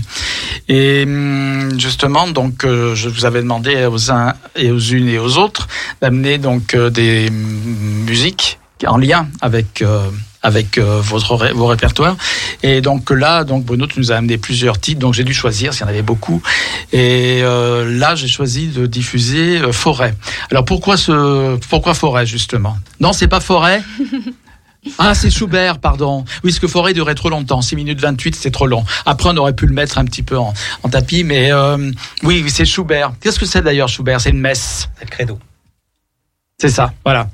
Et 0.69 1.05
hum, 1.05 1.79
justement, 1.79 2.27
donc, 2.29 2.65
euh, 2.65 2.95
je 2.95 3.09
vous 3.09 3.25
avais 3.25 3.41
demandé 3.41 3.87
aux 3.87 4.11
uns 4.11 4.35
et 4.57 4.71
aux 4.71 4.79
unes 4.79 5.09
et 5.09 5.19
aux 5.19 5.37
autres 5.39 5.69
d'amener 6.01 6.39
donc 6.39 6.75
euh, 6.75 6.91
des 6.91 7.29
hum, 7.29 8.05
musiques 8.07 8.59
en 8.87 8.97
lien 8.97 9.29
avec 9.41 9.83
euh, 9.83 10.11
avec 10.45 10.79
euh, 10.79 11.01
votre 11.01 11.35
ré- 11.35 11.53
vos 11.53 11.67
répertoires. 11.67 12.17
Et 12.63 12.81
donc 12.81 13.11
là, 13.11 13.43
donc 13.43 13.65
Bruno, 13.65 13.89
tu 13.89 13.99
nous 13.99 14.13
as 14.13 14.17
amené 14.17 14.39
plusieurs 14.39 14.79
titres, 14.79 15.01
donc 15.01 15.15
j'ai 15.15 15.25
dû 15.25 15.35
choisir 15.35 15.75
s'il 15.75 15.83
y 15.83 15.85
en 15.87 15.89
avait 15.89 16.03
beaucoup. 16.03 16.41
Et 16.93 17.41
euh, 17.43 17.99
là, 17.99 18.15
j'ai 18.15 18.29
choisi 18.29 18.69
de 18.69 18.87
diffuser 18.87 19.59
euh, 19.61 19.73
Forêt. 19.73 20.15
Alors 20.53 20.65
pourquoi 20.65 20.97
ce 20.97 21.57
pourquoi 21.69 21.95
Forêt 21.95 22.27
justement? 22.27 22.77
Non, 23.01 23.13
c'est 23.13 23.27
pas 23.29 23.41
Forêt? 23.41 23.83
Ah, 24.99 25.15
c'est 25.15 25.31
Schubert, 25.31 25.79
pardon. 25.79 26.27
Oui, 26.45 26.51
parce 26.51 26.59
que 26.59 26.67
Forêt 26.69 26.93
durait 26.93 27.15
trop 27.15 27.31
longtemps. 27.31 27.63
6 27.63 27.75
minutes 27.75 28.01
28, 28.03 28.37
c'est 28.37 28.51
trop 28.51 28.67
long. 28.67 28.85
Après, 29.07 29.31
on 29.33 29.37
aurait 29.39 29.55
pu 29.55 29.65
le 29.65 29.73
mettre 29.73 29.97
un 29.97 30.05
petit 30.05 30.23
peu 30.23 30.37
en, 30.37 30.53
en 30.83 30.89
tapis, 30.91 31.25
mais 31.25 31.51
euh, 31.53 31.91
oui, 32.23 32.43
oui, 32.45 32.51
c'est 32.51 32.67
Schubert. 32.67 33.15
Qu'est-ce 33.19 33.39
que 33.39 33.47
c'est 33.47 33.63
d'ailleurs, 33.63 33.89
Schubert? 33.89 34.21
C'est 34.21 34.29
une 34.29 34.41
messe. 34.41 34.91
C'est 34.99 35.07
le 35.07 35.11
credo. 35.11 35.39
C'est 36.59 36.69
ça, 36.69 36.93
voilà. 37.03 37.31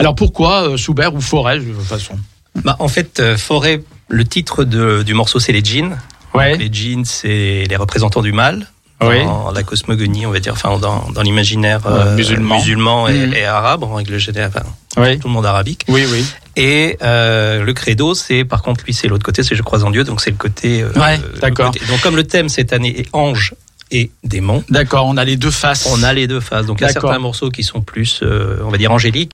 Alors 0.00 0.16
pourquoi 0.16 0.70
euh, 0.70 0.76
Schubert 0.76 1.14
ou 1.14 1.20
Forêt, 1.20 1.60
de 1.60 1.72
toute 1.72 1.84
façon? 1.84 2.18
Bah, 2.64 2.76
en 2.78 2.88
fait, 2.88 3.20
euh, 3.20 3.36
Forêt, 3.36 3.82
le 4.08 4.24
titre 4.24 4.64
de- 4.64 5.02
du 5.02 5.14
morceau, 5.14 5.38
c'est 5.38 5.52
les 5.52 5.62
djinns. 5.64 5.98
Ouais. 6.34 6.56
Les 6.56 6.68
djinns, 6.72 7.04
c'est 7.04 7.64
les 7.68 7.76
représentants 7.76 8.22
du 8.22 8.32
mal. 8.32 8.66
Oui. 9.00 9.22
Dans 9.24 9.52
la 9.52 9.62
cosmogonie, 9.62 10.26
on 10.26 10.32
va 10.32 10.40
dire, 10.40 10.52
enfin, 10.54 10.76
dans, 10.76 11.08
dans 11.12 11.22
l'imaginaire 11.22 11.80
Ouais, 11.86 11.92
euh, 11.92 12.16
musulman. 12.16 12.56
musulman 12.56 13.08
et, 13.08 13.30
et 13.36 13.44
arabe, 13.44 13.84
en 13.84 13.94
règle 13.94 14.18
générale, 14.18 14.50
enfin, 14.56 14.66
Oui, 14.96 15.18
tout 15.20 15.28
le 15.28 15.34
monde 15.34 15.46
arabique. 15.46 15.84
oui, 15.86 16.02
oui. 16.10 16.24
Et 16.56 16.96
euh, 17.02 17.62
le 17.62 17.72
credo, 17.74 18.14
c'est 18.14 18.44
par 18.44 18.60
contre, 18.62 18.84
lui, 18.84 18.92
c'est 18.92 19.06
l'autre 19.06 19.24
côté, 19.24 19.44
c'est 19.44 19.54
je 19.54 19.62
crois 19.62 19.84
en 19.84 19.90
Dieu, 19.92 20.02
donc 20.02 20.20
c'est 20.20 20.30
le 20.32 20.36
côté. 20.36 20.82
euh, 20.82 20.90
Ouais, 20.96 21.20
d'accord. 21.40 21.70
Donc 21.88 22.00
comme 22.00 22.16
le 22.16 22.24
thème 22.24 22.48
cette 22.48 22.72
année 22.72 22.98
est 22.98 23.06
ange 23.12 23.54
et 23.92 24.10
démon, 24.24 24.64
D'accord, 24.68 25.06
on 25.06 25.16
a 25.16 25.24
les 25.24 25.36
deux 25.36 25.52
faces. 25.52 25.88
on 25.92 26.02
a 26.02 26.12
les 26.12 26.26
deux 26.26 26.40
phases. 26.40 26.66
Donc 26.66 26.80
il 26.80 26.82
y 26.82 26.86
a 26.86 26.92
certains 26.92 27.20
morceaux 27.20 27.50
qui 27.50 27.62
sont 27.62 27.80
plus, 27.80 28.18
euh, 28.24 28.58
on 28.64 28.70
va 28.70 28.78
dire, 28.78 28.90
angéliques. 28.90 29.30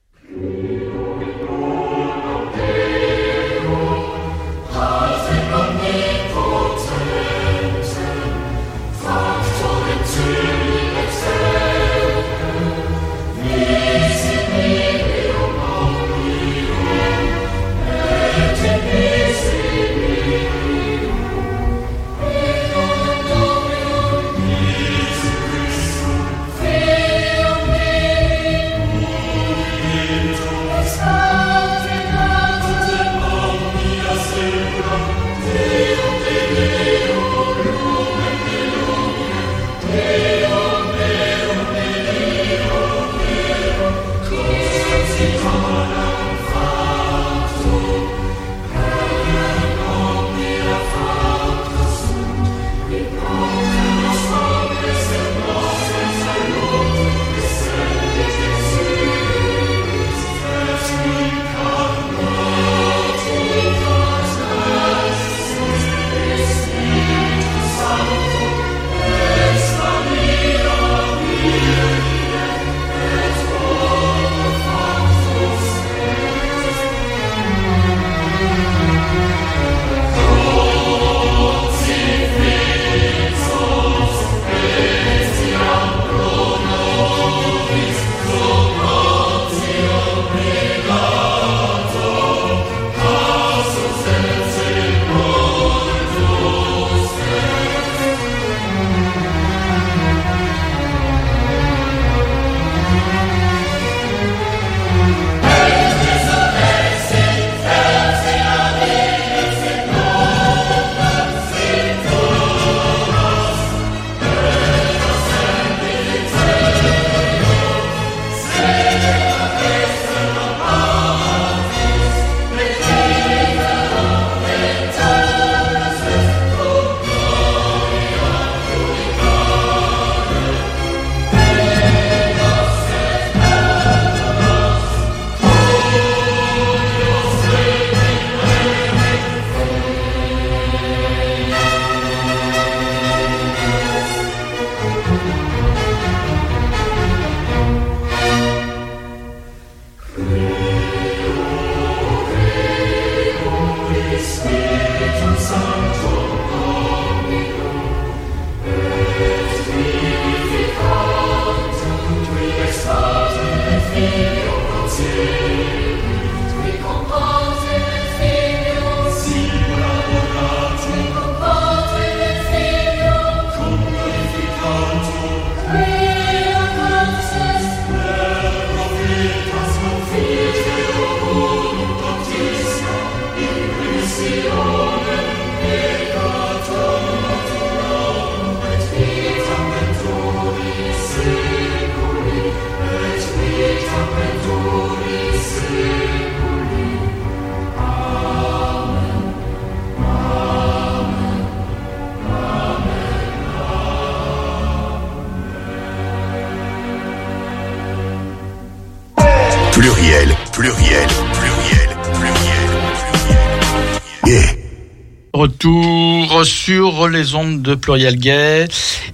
Sur 216.44 217.08
les 217.08 217.34
ondes 217.34 217.62
de 217.62 217.74
Pluriel 217.74 218.16
Gay 218.16 218.68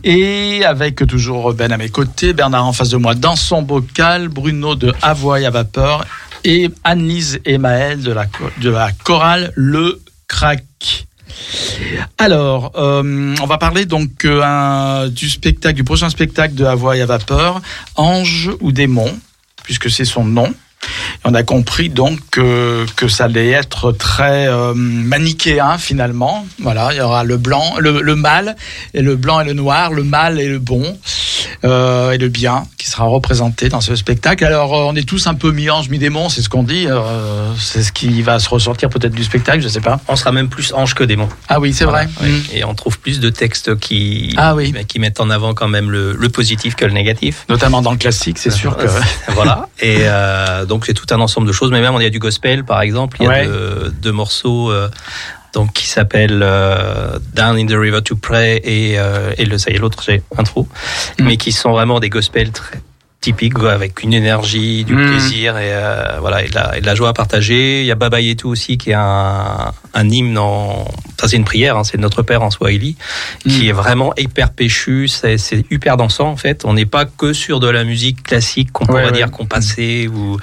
et 0.04 0.64
avec 0.64 1.06
toujours 1.06 1.54
Ben 1.54 1.72
à 1.72 1.76
mes 1.76 1.88
côtés, 1.88 2.32
Bernard 2.32 2.66
en 2.66 2.72
face 2.72 2.90
de 2.90 2.96
moi 2.96 3.14
dans 3.14 3.36
son 3.36 3.62
bocal, 3.62 4.28
Bruno 4.28 4.74
de 4.74 4.92
Avoy 5.02 5.46
à 5.46 5.50
vapeur 5.50 6.04
et 6.44 6.70
Annelise 6.84 7.40
et 7.44 7.58
de 7.58 8.12
la, 8.12 8.26
de 8.60 8.70
la 8.70 8.92
chorale 9.04 9.52
Le 9.54 10.00
Crac. 10.28 11.06
Alors, 12.18 12.72
euh, 12.76 13.34
on 13.40 13.46
va 13.46 13.58
parler 13.58 13.86
donc 13.86 14.24
euh, 14.24 15.08
du 15.08 15.28
spectacle, 15.30 15.74
du 15.74 15.84
prochain 15.84 16.10
spectacle 16.10 16.54
de 16.54 16.64
Hawaii 16.64 17.00
à 17.00 17.06
vapeur, 17.06 17.60
Ange 17.96 18.50
ou 18.60 18.72
démon, 18.72 19.10
puisque 19.62 19.90
c'est 19.90 20.04
son 20.04 20.24
nom. 20.24 20.52
On 21.24 21.34
a 21.34 21.42
compris 21.42 21.90
donc 21.90 22.18
que, 22.30 22.86
que 22.96 23.06
ça 23.08 23.24
allait 23.24 23.50
être 23.50 23.92
très 23.92 24.48
euh, 24.48 24.72
manichéen 24.74 25.76
finalement. 25.76 26.46
Voilà, 26.60 26.88
il 26.92 26.96
y 26.96 27.00
aura 27.00 27.24
le 27.24 27.36
blanc, 27.36 27.74
le, 27.78 28.00
le 28.00 28.16
mal 28.16 28.56
et 28.94 29.02
le 29.02 29.16
blanc 29.16 29.40
et 29.40 29.44
le 29.44 29.52
noir, 29.52 29.92
le 29.92 30.02
mal 30.02 30.40
et 30.40 30.48
le 30.48 30.58
bon 30.58 30.98
euh, 31.64 32.12
et 32.12 32.18
le 32.18 32.28
bien 32.28 32.64
qui 32.78 32.86
sera 32.88 33.04
représenté 33.04 33.68
dans 33.68 33.82
ce 33.82 33.94
spectacle. 33.96 34.44
Alors 34.46 34.74
euh, 34.74 34.84
on 34.90 34.96
est 34.96 35.06
tous 35.06 35.26
un 35.26 35.34
peu 35.34 35.52
mi-ange, 35.52 35.90
mi-démon, 35.90 36.30
c'est 36.30 36.40
ce 36.40 36.48
qu'on 36.48 36.62
dit. 36.62 36.86
euh, 36.88 37.52
c'est 37.58 37.82
ce 37.82 37.92
qui 37.92 38.22
va 38.22 38.38
se 38.38 38.48
ressortir 38.48 38.88
peut-être 38.88 39.12
du 39.14 39.22
spectacle, 39.24 39.60
je 39.60 39.68
sais 39.68 39.80
pas. 39.82 40.00
On 40.08 40.16
sera 40.16 40.32
même 40.32 40.48
plus 40.48 40.72
ange 40.72 40.94
que 40.94 41.04
démon. 41.04 41.28
Ah 41.48 41.60
oui, 41.60 41.74
c'est 41.74 41.84
Voilà, 41.84 42.06
vrai. 42.06 42.12
oui. 42.22 42.30
Mm. 42.30 42.56
Et 42.56 42.64
on 42.64 42.74
trouve 42.74 42.98
plus 42.98 43.20
de 43.20 43.28
textes 43.28 43.78
qui, 43.78 44.32
Ah 44.38 44.54
oui. 44.54 44.72
qui 44.88 44.98
mettent 44.98 45.20
en 45.20 45.28
avant 45.28 45.52
quand 45.52 45.68
même 45.68 45.90
le, 45.90 46.14
le 46.14 46.28
positif 46.30 46.76
que 46.76 46.86
le 46.86 46.92
négatif. 46.92 47.44
Notamment 47.50 47.82
dans 47.82 47.92
le 47.92 47.98
classique, 47.98 48.38
c'est 48.38 48.50
sûr 48.50 48.74
que. 48.78 48.86
voilà. 49.34 49.68
Et 49.82 50.04
donc 50.66 50.86
c'est 50.86 50.94
tout 50.94 51.06
un 51.12 51.20
ensemble 51.20 51.46
de 51.46 51.52
choses. 51.52 51.70
Mais 51.70 51.80
même 51.80 51.94
il 51.98 52.02
y 52.02 52.06
a 52.06 52.10
du 52.10 52.18
gospel 52.18 52.64
par 52.64 52.80
exemple. 52.80 53.16
Il 53.20 53.24
y 53.24 53.26
a 53.26 53.30
Ouais. 53.30 53.46
deux, 53.46 53.92
deux 54.02 54.12
morceaux 54.12 54.70
euh, 54.70 54.88
donc 55.52 55.72
qui 55.72 55.86
s'appellent 55.86 56.42
euh, 56.42 57.18
Down 57.34 57.56
in 57.58 57.66
the 57.66 57.72
River 57.76 58.02
to 58.02 58.16
Pray 58.16 58.60
et, 58.62 58.98
euh, 58.98 59.32
et 59.36 59.44
le 59.44 59.58
ça 59.58 59.70
y 59.70 59.74
est 59.74 59.78
l'autre 59.78 60.02
j'ai 60.02 60.22
un 60.38 60.42
trou. 60.44 60.68
Mm. 61.18 61.24
Mais 61.24 61.36
qui 61.36 61.52
sont 61.52 61.72
vraiment 61.72 62.00
des 62.00 62.08
gospels 62.08 62.50
très 62.52 62.80
typiques 63.20 63.54
quoi, 63.54 63.72
avec 63.72 64.02
une 64.02 64.14
énergie, 64.14 64.84
du 64.84 64.94
Mm. 64.94 65.06
plaisir 65.10 65.58
et 65.58 65.72
euh, 65.74 66.18
voilà 66.20 66.42
et 66.42 66.48
de, 66.48 66.54
la, 66.54 66.78
et 66.78 66.80
de 66.80 66.86
la 66.86 66.94
joie 66.94 67.10
à 67.10 67.12
partager. 67.12 67.80
Il 67.80 67.86
y 67.86 67.90
a 67.90 67.94
Baba 67.94 68.20
Yetu 68.20 68.46
aussi 68.46 68.78
qui 68.78 68.90
est 68.90 68.94
un, 68.94 69.72
un 69.94 70.08
hymne 70.08 70.38
en 70.38 70.86
ça 71.20 71.28
c'est 71.28 71.36
une 71.36 71.44
prière, 71.44 71.76
hein, 71.76 71.84
c'est 71.84 71.98
Notre 71.98 72.22
Père 72.22 72.40
en 72.42 72.50
Swahili 72.50 72.96
qui 73.46 73.64
Mm. 73.66 73.68
est 73.68 73.72
vraiment 73.72 74.12
hyper 74.16 74.50
péchu, 74.52 75.06
c'est 75.06 75.36
hyper 75.70 75.98
dansant 75.98 76.28
en 76.28 76.36
fait. 76.36 76.64
On 76.64 76.72
n'est 76.72 76.86
pas 76.86 77.04
que 77.04 77.34
sur 77.34 77.60
de 77.60 77.68
la 77.68 77.84
musique 77.84 78.22
classique 78.22 78.72
qu'on 78.72 78.86
pourrait 78.86 79.04
ouais. 79.06 79.12
dire 79.12 79.30
qu'on 79.30 79.44
passait 79.46 80.08
ou 80.08 80.32
ou 80.34 80.38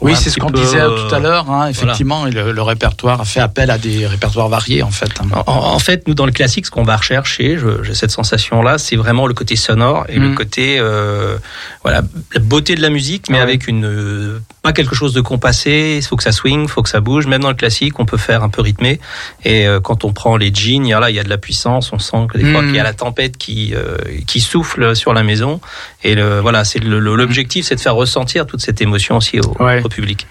Oui, 0.00 0.14
c'est 0.14 0.30
ce 0.30 0.38
qu'on 0.38 0.50
disait 0.50 0.80
euh, 0.80 1.08
tout 1.08 1.14
à 1.14 1.18
l'heure. 1.18 1.50
Hein, 1.50 1.66
effectivement, 1.68 2.26
le, 2.26 2.52
le 2.52 2.62
répertoire 2.62 3.20
a 3.20 3.24
fait 3.24 3.40
appel 3.40 3.70
à 3.70 3.78
des 3.78 4.06
répertoires 4.06 4.48
variés 4.48 4.82
en 4.84 4.90
fait. 4.92 5.10
En, 5.46 5.52
en 5.74 5.78
fait, 5.80 6.06
nous 6.06 6.14
dans 6.14 6.26
le 6.26 6.32
classique, 6.32 6.66
ce 6.66 6.70
qu'on 6.70 6.84
va 6.84 6.96
rechercher, 6.96 7.58
j'ai 7.82 7.94
cette 7.94 8.10
sensation-là, 8.12 8.78
c'est 8.78 8.96
vraiment 8.96 9.26
le 9.26 9.34
côté 9.34 9.56
sonore 9.56 10.04
et 10.08 10.18
le 10.20 10.28
Mm. 10.28 10.34
côté, 10.36 10.76
euh, 10.78 11.36
voilà, 11.82 12.02
la 12.34 12.40
beauté 12.40 12.74
de 12.74 12.82
la 12.82 12.90
musique, 12.90 13.28
mais 13.28 13.36
Ouais. 13.36 13.42
avec 13.42 13.66
une 13.68 13.84
euh, 13.84 14.38
pas 14.62 14.72
quelque 14.72 14.94
chose 14.94 15.12
de 15.14 15.20
compassé. 15.20 15.98
Il 16.00 16.04
faut 16.06 16.16
que 16.16 16.22
ça 16.22 16.32
swing, 16.32 16.62
il 16.64 16.68
faut 16.68 16.82
que 16.82 16.88
ça 16.88 17.00
bouge. 17.00 17.26
Même 17.26 17.42
dans 17.42 17.48
le 17.48 17.54
classique, 17.54 17.98
on 17.98 18.04
peut 18.06 18.16
faire 18.18 18.42
un 18.42 18.48
peu 18.48 18.62
rythmé. 18.62 19.00
Et 19.44 19.66
euh, 19.66 19.80
quand 19.80 20.04
on 20.04 20.12
prend 20.12 20.36
les 20.36 20.52
jeans, 20.54 20.84
il 20.86 20.90
y 20.90 20.92
a 20.92 21.00
là, 21.00 21.10
il 21.10 21.16
y 21.16 21.20
a 21.20 21.24
de 21.24 21.28
la 21.28 21.38
puissance. 21.38 21.92
On 21.92 21.98
sent 21.98 22.26
que 22.32 22.38
des 22.38 22.50
fois 22.50 22.62
Mm. 22.62 22.66
qu'il 22.66 22.76
y 22.76 22.80
a 22.80 22.84
la 22.84 22.92
tempête 22.94 23.36
qui 23.36 23.72
euh, 23.74 23.96
qui 24.26 24.40
souffle 24.40 24.94
sur 24.94 25.12
la 25.14 25.22
maison. 25.22 25.60
Et 26.04 26.14
le, 26.14 26.40
voilà, 26.40 26.64
c'est 26.64 26.78
l'objectif, 26.82 27.66
c'est 27.66 27.76
de 27.76 27.80
faire 27.80 27.94
ressentir 27.94 28.46
toute 28.46 28.60
cette 28.60 28.80
émotion 28.80 29.16
aussi 29.16 29.40
au, 29.40 29.56
Ouais. 29.62 29.82
au 29.84 29.88
public. 29.88 30.26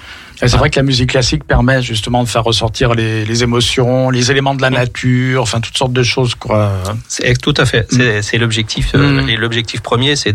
C'est 0.47 0.55
vrai 0.57 0.69
que 0.69 0.77
la 0.77 0.83
musique 0.83 1.09
classique 1.09 1.43
permet 1.43 1.81
justement 1.81 2.23
de 2.23 2.29
faire 2.29 2.43
ressortir 2.45 2.93
les, 2.93 3.25
les 3.25 3.43
émotions, 3.43 4.09
les 4.09 4.31
éléments 4.31 4.55
de 4.55 4.61
la 4.61 4.69
nature, 4.69 5.41
enfin 5.41 5.59
toutes 5.59 5.77
sortes 5.77 5.91
de 5.93 6.03
choses. 6.03 6.33
Quoi. 6.35 6.71
C'est 7.09 7.37
tout 7.41 7.53
à 7.57 7.65
fait. 7.65 7.85
C'est 7.91 8.21
c'est 8.21 8.37
l'objectif. 8.37 8.91
euh, 8.95 9.21
Mm. 9.21 9.35
L'objectif 9.37 9.81
premier, 9.81 10.15
c'est 10.15 10.31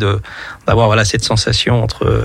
d'avoir 0.67 0.87
voilà 0.89 1.05
cette 1.05 1.25
sensation 1.25 1.83
entre 1.83 2.05
euh, 2.05 2.25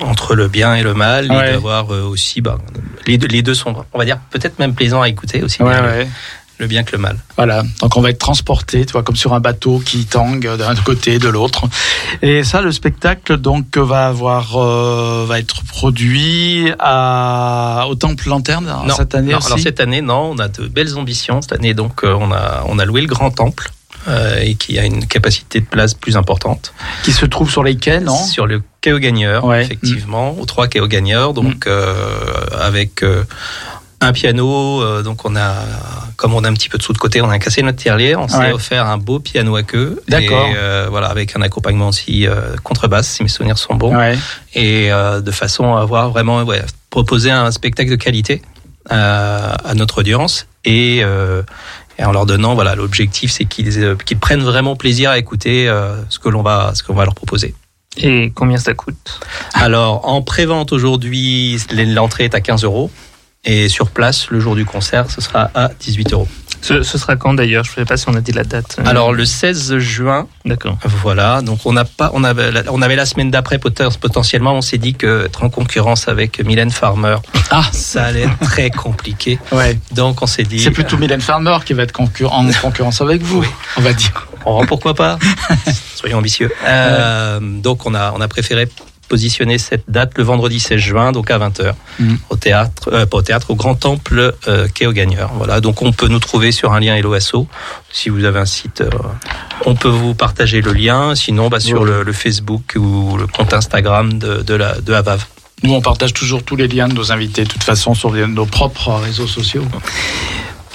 entre 0.00 0.34
le 0.34 0.48
bien 0.48 0.74
et 0.74 0.82
le 0.82 0.94
mal, 0.94 1.30
Ouais. 1.30 1.48
et 1.48 1.52
d'avoir 1.52 1.92
euh, 1.92 2.02
aussi 2.02 2.40
bah, 2.40 2.58
les 3.06 3.18
deux 3.18 3.26
les 3.28 3.42
deux 3.42 3.54
sont 3.54 3.74
on 3.92 3.98
va 3.98 4.04
dire 4.04 4.18
peut-être 4.30 4.58
même 4.58 4.74
plaisants 4.74 5.02
à 5.02 5.08
écouter 5.08 5.42
aussi 5.42 5.62
Ouais, 5.62 5.68
ouais. 5.80 6.08
Le 6.62 6.66
bien 6.68 6.82
que 6.84 6.92
le 6.92 6.98
mal. 6.98 7.16
Voilà, 7.36 7.62
donc 7.80 7.96
on 7.96 8.00
va 8.00 8.08
être 8.10 8.18
transporté, 8.18 8.86
tu 8.86 8.92
vois, 8.92 9.02
comme 9.02 9.16
sur 9.16 9.34
un 9.34 9.40
bateau 9.40 9.80
qui 9.84 10.06
tangue 10.06 10.48
d'un 10.56 10.74
côté, 10.76 11.18
de 11.18 11.28
l'autre. 11.28 11.64
Et 12.22 12.44
ça, 12.44 12.60
le 12.62 12.72
spectacle 12.72 13.36
donc 13.36 13.76
va 13.76 14.06
avoir, 14.06 14.56
euh, 14.56 15.26
va 15.28 15.38
être 15.38 15.62
produit 15.64 16.72
à, 16.78 17.84
au 17.88 17.94
Temple 17.96 18.28
Lanterne 18.28 18.72
Non, 18.86 18.94
cette 18.94 19.14
année 19.14 19.32
non, 19.32 19.38
aussi. 19.38 19.46
alors 19.48 19.58
cette 19.58 19.80
année 19.80 20.00
non, 20.00 20.30
on 20.34 20.38
a 20.38 20.48
de 20.48 20.66
belles 20.68 20.96
ambitions 20.96 21.42
cette 21.42 21.52
année 21.52 21.74
donc 21.74 22.04
euh, 22.04 22.14
on 22.18 22.30
a 22.32 22.64
on 22.68 22.78
a 22.78 22.84
loué 22.84 23.00
le 23.00 23.06
grand 23.08 23.30
temple. 23.30 23.70
euh, 24.08 24.38
et 24.40 24.54
qui 24.56 24.78
a 24.80 24.84
une 24.84 25.06
capacité 25.06 25.60
de 25.60 25.66
place 25.66 25.94
plus 25.94 26.16
importante. 26.16 26.72
Qui 27.04 27.12
se 27.12 27.24
trouve 27.24 27.48
sur 27.50 27.62
les 27.62 27.76
quais, 27.76 28.00
non 28.00 28.16
Sur 28.16 28.46
le 28.46 28.60
quai 28.80 28.92
aux 28.92 28.98
gagneurs, 28.98 29.44
Ouais. 29.44 29.60
Mm. 29.60 29.64
effectivement, 29.64 30.36
aux 30.40 30.44
trois 30.46 30.66
quais 30.66 30.80
aux 30.80 30.88
gagneurs, 30.88 31.34
donc 31.34 31.66
euh, 31.68 31.94
avec 32.60 33.04
euh, 33.04 33.22
un 34.02 34.12
piano, 34.12 34.82
euh, 34.82 35.02
donc 35.02 35.24
on 35.24 35.34
a, 35.36 35.54
comme 36.16 36.34
on 36.34 36.44
a 36.44 36.48
un 36.48 36.52
petit 36.54 36.68
peu 36.68 36.78
de 36.78 36.82
sous 36.82 36.92
de 36.92 36.98
côté, 36.98 37.20
on 37.22 37.30
a 37.30 37.38
cassé 37.38 37.62
notre 37.62 37.78
tirelire, 37.78 38.20
on 38.20 38.28
s'est 38.28 38.36
Ouais. 38.38 38.52
offert 38.52 38.86
un 38.86 38.98
beau 38.98 39.18
piano 39.20 39.54
à 39.56 39.62
queue. 39.62 40.02
D'accord. 40.08 40.46
Et, 40.46 40.54
euh, 40.56 40.86
voilà, 40.90 41.08
avec 41.08 41.34
un 41.36 41.42
accompagnement 41.42 41.88
aussi 41.88 42.26
euh, 42.26 42.56
contrebasse, 42.62 43.08
si 43.08 43.22
mes 43.22 43.28
souvenirs 43.28 43.58
sont 43.58 43.74
bons. 43.74 43.96
Ouais. 43.96 44.18
Et 44.54 44.92
euh, 44.92 45.20
de 45.20 45.30
façon 45.30 45.74
à 45.76 45.80
avoir 45.82 46.10
vraiment 46.10 46.42
ouais, 46.42 46.62
proposer 46.90 47.30
un 47.30 47.50
spectacle 47.50 47.90
de 47.90 47.96
qualité 47.96 48.42
à 48.90 49.74
notre 49.76 49.98
audience 49.98 50.46
et, 50.64 50.98
et 50.98 52.04
en 52.04 52.10
leur 52.12 52.26
donnant 52.26 52.54
voilà 52.56 52.74
l'objectif 52.74 53.30
c'est 53.30 53.44
qu'ils 53.44 53.96
qu'ils 54.04 54.18
prennent 54.18 54.42
vraiment 54.42 54.74
plaisir 54.74 55.10
à 55.10 55.18
écouter 55.18 55.72
ce 56.08 56.18
que 56.18 56.28
l'on 56.28 56.42
va 56.42 56.72
ce 56.74 56.82
qu'on 56.82 56.94
va 56.94 57.04
leur 57.04 57.14
proposer. 57.14 57.54
Et 57.98 58.32
combien 58.34 58.58
ça 58.58 58.74
coûte? 58.74 59.20
Alors 59.54 60.08
en 60.08 60.20
prévente 60.22 60.72
aujourd'hui 60.72 61.58
l'entrée 61.72 62.24
est 62.24 62.34
à 62.34 62.40
15 62.40 62.64
euros 62.64 62.90
et 63.44 63.68
sur 63.68 63.90
place 63.90 64.28
le 64.30 64.38
jour 64.40 64.54
du 64.54 64.64
concert 64.64 65.10
ce 65.10 65.20
sera 65.20 65.50
à 65.54 65.68
18 65.68 66.12
euros. 66.12 66.28
ce, 66.60 66.82
ce 66.84 66.96
sera 66.96 67.16
quand 67.16 67.34
d'ailleurs? 67.34 67.64
Je 67.64 67.70
ne 67.72 67.74
sais 67.76 67.84
pas 67.84 67.96
si 67.96 68.08
on 68.08 68.14
a 68.14 68.20
dit 68.20 68.30
la 68.32 68.44
date. 68.44 68.76
Euh, 68.78 68.84
Alors 68.86 69.12
le 69.12 69.24
16 69.24 69.78
juin 69.78 70.28
D'accord. 70.44 70.78
Voilà, 70.84 71.42
donc 71.42 71.60
on 71.64 71.72
n'a 71.72 71.84
pas, 71.84 72.10
on 72.14 72.22
avait, 72.22 72.52
la- 72.52 72.62
on 72.72 72.80
avait 72.82 72.94
la 72.96 73.04
semaine 73.06 73.30
d'après 73.32 73.56
poten- 73.56 73.96
potentiellement, 73.98 74.54
on 74.54 74.60
s'est 74.60 74.78
dit 74.78 74.94
que 74.94 75.26
être 75.26 75.42
en 75.42 75.50
concurrence 75.50 76.06
avec 76.08 76.44
Mylène 76.44 76.70
Farmer, 76.70 77.16
Ah. 77.50 77.64
ça 77.72 78.04
allait 78.04 78.22
être 78.22 78.38
très 78.40 78.70
compliqué. 78.70 79.38
Ouais. 79.50 79.76
Donc 79.92 80.22
on 80.22 80.26
s'est 80.26 80.44
dit, 80.44 80.60
C'est 80.60 80.70
plutôt 80.70 80.96
Mylène 80.96 81.20
Farmer 81.20 81.56
qui 81.64 81.72
va 81.72 81.82
être 81.82 81.92
concur- 81.92 82.32
en 82.32 82.48
concurrence 82.62 83.00
avec 83.00 83.22
vous, 83.22 83.44
on 83.76 83.80
va 83.80 83.92
dire. 83.92 84.28
oh, 84.44 84.64
pourquoi 84.68 84.94
pas? 84.94 85.18
Soyons 85.96 86.18
ambitieux. 86.18 86.50
Euh, 86.64 87.40
donc 87.40 87.86
on 87.86 87.94
a, 87.94 88.12
on 88.16 88.20
a 88.20 88.28
préféré 88.28 88.68
positionner 89.16 89.58
cette 89.58 89.84
date 89.88 90.12
le 90.16 90.24
vendredi 90.24 90.58
16 90.58 90.78
juin, 90.78 91.12
donc 91.12 91.30
à 91.30 91.36
20h, 91.38 91.74
Mhm. 91.98 92.16
au 92.30 92.36
théâtre, 92.36 92.88
euh, 92.90 93.04
pas 93.04 93.18
au 93.18 93.22
théâtre, 93.22 93.50
au 93.50 93.56
Grand 93.56 93.74
Temple 93.74 94.32
euh, 94.48 94.66
Quai 94.74 94.86
aux 94.86 94.92
Gagneurs. 94.92 95.30
Voilà, 95.36 95.60
donc 95.60 95.82
on 95.82 95.92
peut 95.92 96.08
nous 96.08 96.18
trouver 96.18 96.50
sur 96.50 96.72
un 96.72 96.80
lien 96.80 96.98
LOASO. 96.98 97.46
Si 97.92 98.08
vous 98.08 98.24
avez 98.24 98.38
un 98.38 98.46
site, 98.46 98.80
euh, 98.80 98.88
on 99.66 99.74
peut 99.74 99.90
vous 99.90 100.14
partager 100.14 100.62
le 100.62 100.72
lien. 100.72 101.14
Sinon, 101.14 101.50
bah, 101.50 101.60
sur 101.60 101.84
le, 101.84 102.02
le 102.04 102.12
Facebook 102.14 102.72
ou 102.76 103.18
le 103.18 103.26
compte 103.26 103.52
Instagram 103.52 104.18
de, 104.18 104.40
de 104.40 104.54
la 104.54 104.80
de 104.80 104.92
Avav. 104.94 105.26
Nous, 105.62 105.74
on 105.74 105.82
partage 105.82 106.14
toujours 106.14 106.42
tous 106.42 106.56
les 106.56 106.68
liens 106.68 106.88
de 106.88 106.94
nos 106.94 107.12
invités, 107.12 107.44
de 107.44 107.48
toute 107.50 107.62
façon, 107.64 107.92
sur 107.94 108.10
nos 108.12 108.46
propres 108.46 108.92
réseaux 108.94 109.26
sociaux. 109.28 109.66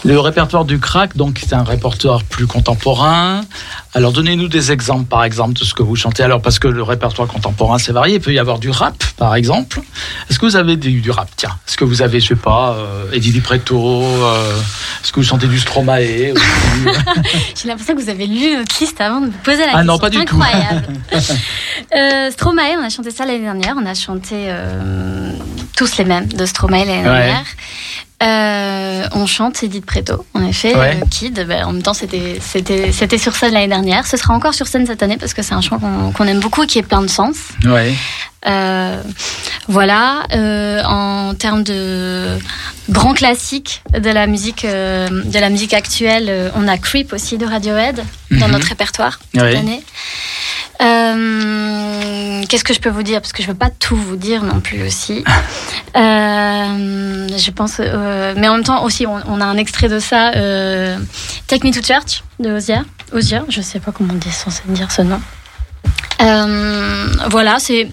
Le 0.05 0.19
répertoire 0.19 0.63
du 0.63 0.79
crack, 0.79 1.17
donc, 1.17 1.39
c'est 1.41 1.55
un 1.55 1.63
répertoire 1.63 2.23
plus 2.23 2.45
contemporain. 2.45 3.41
Alors, 3.97 4.11
donnez-nous 4.11 4.47
des 4.47 4.71
exemples, 4.71 5.05
par 5.05 5.23
exemple, 5.23 5.53
de 5.59 5.63
ce 5.65 5.73
que 5.73 5.81
vous 5.81 5.95
chantez. 5.95 6.21
Alors, 6.21 6.39
parce 6.39 6.59
que 6.59 6.67
le 6.67 6.83
répertoire 6.83 7.27
contemporain, 7.27 7.79
c'est 7.79 7.91
varié. 7.91 8.17
Il 8.17 8.21
peut 8.21 8.31
y 8.31 8.37
avoir 8.37 8.59
du 8.59 8.69
rap, 8.69 8.93
par 9.17 9.33
exemple. 9.33 9.81
Est-ce 10.29 10.37
que 10.37 10.45
vous 10.45 10.55
avez 10.55 10.75
du, 10.77 11.01
du 11.01 11.09
rap 11.09 11.27
Tiens, 11.35 11.57
est-ce 11.67 11.77
que 11.77 11.83
vous 11.83 12.03
avez, 12.03 12.19
je 12.19 12.27
sais 12.27 12.35
pas, 12.35 12.75
euh, 12.77 13.11
Eddie 13.11 13.31
Di 13.31 13.41
Preto 13.41 14.03
euh, 14.03 14.55
Est-ce 15.03 15.11
que 15.11 15.19
vous 15.19 15.25
chantez 15.25 15.47
du 15.47 15.57
Stromae 15.57 16.31
aussi 16.31 16.43
J'ai 17.59 17.67
l'impression 17.69 17.95
que 17.95 18.01
vous 18.03 18.09
avez 18.09 18.27
lu 18.27 18.55
notre 18.57 18.75
liste 18.79 19.01
avant 19.01 19.19
de 19.19 19.25
me 19.27 19.31
poser 19.31 19.61
la 19.65 19.69
Ah 19.69 19.77
question. 19.77 19.85
non, 19.93 19.97
pas 19.97 20.09
du 20.11 20.23
tout. 20.25 20.35
Incroyable. 20.39 20.87
euh, 21.95 22.29
Stromae, 22.29 22.75
on 22.79 22.83
a 22.85 22.89
chanté 22.89 23.09
ça 23.09 23.25
l'année 23.25 23.39
dernière. 23.39 23.73
On 23.81 23.85
a 23.87 23.95
chanté 23.95 24.35
euh, 24.35 25.31
tous 25.75 25.97
les 25.97 26.05
mêmes 26.05 26.27
de 26.27 26.45
Stromae 26.45 26.85
l'année 26.85 26.97
Ouais. 26.97 27.03
dernière. 27.03 27.45
Euh, 28.23 29.07
on 29.11 29.27
chante 29.27 29.61
Edith 29.61 29.85
Preto, 29.85 30.25
en 30.33 30.43
effet, 30.43 30.75
Ouais. 30.75 30.97
euh, 30.99 31.05
Kid. 31.11 31.45
Ben, 31.47 31.65
en 31.65 31.71
même 31.71 31.83
temps, 31.83 31.93
c'était 31.93 32.39
sur 33.19 33.35
scène 33.35 33.53
l'année 33.53 33.67
dernière. 33.67 33.86
Ce 34.05 34.17
sera 34.17 34.33
encore 34.33 34.53
sur 34.53 34.67
scène 34.67 34.85
cette 34.85 35.03
année 35.03 35.17
parce 35.17 35.33
que 35.33 35.41
c'est 35.41 35.53
un 35.53 35.61
chant 35.61 35.79
qu'on 35.79 36.27
aime 36.27 36.39
beaucoup 36.39 36.63
et 36.63 36.67
qui 36.67 36.79
est 36.79 36.83
plein 36.83 37.01
de 37.01 37.07
sens. 37.07 37.35
Ouais. 37.65 37.93
Euh, 38.45 39.01
voilà, 39.67 40.23
euh, 40.33 40.81
en 40.85 41.33
termes 41.33 41.63
de 41.63 42.37
grands 42.89 43.13
classiques 43.13 43.81
de 43.91 44.09
la 44.09 44.27
musique, 44.27 44.63
euh, 44.63 45.07
de 45.09 45.39
la 45.39 45.49
musique 45.49 45.73
actuelle, 45.73 46.51
on 46.55 46.67
a 46.67 46.77
Creep 46.77 47.11
aussi 47.13 47.37
de 47.37 47.45
Radiohead 47.45 48.03
dans 48.31 48.45
Mhm. 48.47 48.51
notre 48.53 48.67
répertoire 48.67 49.19
cette 49.33 49.41
Ouais. 49.43 49.55
année. 49.57 49.83
Euh, 50.81 52.43
Qu'est-ce 52.49 52.63
que 52.63 52.73
je 52.73 52.79
peux 52.79 52.89
vous 52.89 53.03
dire? 53.03 53.19
Parce 53.21 53.33
que 53.33 53.41
je 53.43 53.47
veux 53.47 53.53
pas 53.55 53.69
tout 53.69 53.95
vous 53.95 54.15
dire 54.15 54.43
non 54.43 54.59
plus 54.59 54.83
aussi. 54.85 55.23
Euh, 55.95 57.27
je 57.35 57.49
pense, 57.51 57.77
euh, 57.79 58.35
mais 58.37 58.47
en 58.47 58.53
même 58.55 58.63
temps 58.63 58.83
aussi, 58.83 59.07
on, 59.07 59.15
on 59.27 59.41
a 59.41 59.45
un 59.45 59.57
extrait 59.57 59.89
de 59.89 59.97
ça. 59.97 60.31
Euh, 60.35 60.95
Take 61.47 61.67
Me 61.67 61.73
to 61.73 61.81
Church 61.81 62.23
de 62.39 62.51
Ozia. 62.51 62.83
Ozia, 63.13 63.43
je 63.49 63.61
sais 63.61 63.79
pas 63.79 63.91
comment 63.91 64.13
on 64.13 64.17
dit 64.17 64.29
censé 64.31 64.61
dire 64.67 64.91
ce 64.91 65.01
nom. 65.01 65.19
Euh, 66.21 67.07
voilà, 67.31 67.57
c'est 67.59 67.87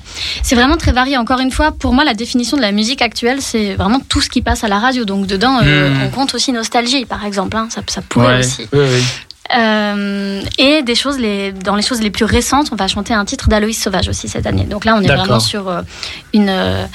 vraiment 0.52 0.76
très 0.76 0.92
varié. 0.92 1.16
Encore 1.16 1.40
une 1.40 1.50
fois, 1.50 1.72
pour 1.72 1.94
moi, 1.94 2.04
la 2.04 2.12
définition 2.14 2.58
de 2.58 2.62
la 2.62 2.72
musique 2.72 3.00
actuelle, 3.00 3.40
c'est 3.40 3.74
vraiment 3.74 4.00
tout 4.00 4.20
ce 4.20 4.28
qui 4.28 4.42
passe 4.42 4.64
à 4.64 4.68
la 4.68 4.78
radio. 4.78 5.06
Donc 5.06 5.26
dedans, 5.26 5.60
euh, 5.62 5.88
Mm. 5.90 6.02
on 6.02 6.08
compte 6.10 6.34
aussi 6.34 6.52
nostalgie, 6.52 7.06
par 7.06 7.24
exemple. 7.24 7.56
hein. 7.56 7.68
ça, 7.70 7.80
ça 7.86 8.02
pourrait 8.02 8.34
Ouais, 8.34 8.38
aussi. 8.40 8.68
oui, 8.72 8.80
oui. 8.82 9.02
Euh, 9.54 10.42
et 10.58 10.82
des 10.82 10.94
choses, 10.94 11.18
les, 11.18 11.52
dans 11.52 11.76
les 11.76 11.82
choses 11.82 12.00
les 12.00 12.10
plus 12.10 12.24
récentes, 12.24 12.68
on 12.72 12.76
va 12.76 12.88
chanter 12.88 13.12
un 13.12 13.24
titre 13.24 13.48
d'Aloïs 13.48 13.80
Sauvage 13.80 14.08
aussi 14.08 14.28
cette 14.28 14.46
année. 14.46 14.64
Donc 14.64 14.84
là, 14.84 14.94
on 14.96 15.00
est 15.02 15.06
vraiment 15.18 15.38
sur 15.40 15.68
euh, 15.68 15.82
une, 16.32 16.48
euh, 16.48 16.86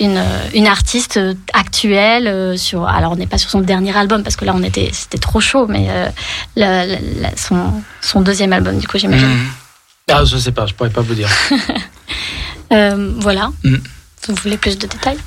une, 0.00 0.22
une 0.54 0.66
artiste 0.66 1.18
actuelle. 1.54 2.58
sur, 2.58 2.86
alors, 2.86 3.12
on 3.12 3.16
n'est 3.16 3.26
pas 3.26 3.38
sur 3.38 3.50
son 3.50 3.60
dernier 3.60 3.96
album 3.96 4.22
parce 4.22 4.36
que 4.36 4.44
là, 4.44 4.52
on 4.54 4.62
était, 4.62 4.90
c'était 4.92 5.18
trop 5.18 5.40
chaud, 5.40 5.66
mais 5.66 5.86
euh, 5.88 6.08
la- 6.56 6.84
la- 6.86 6.98
la- 7.20 7.36
son, 7.36 7.72
son 8.02 8.20
deuxième 8.20 8.52
album, 8.52 8.78
du 8.78 8.86
coup, 8.86 8.98
j'imagine. 8.98 9.26
Mhm. 9.28 9.46
Ah, 10.12 10.24
je 10.26 10.36
sais 10.36 10.52
pas, 10.52 10.66
je 10.66 10.74
pourrais 10.74 10.90
pas 10.90 11.00
vous 11.00 11.14
dire. 11.14 11.30
Euh, 12.72 13.12
voilà. 13.18 13.50
Mm. 13.62 13.76
Vous 14.26 14.34
voulez 14.42 14.56
plus 14.56 14.76
de 14.78 14.86
détails? 14.86 15.18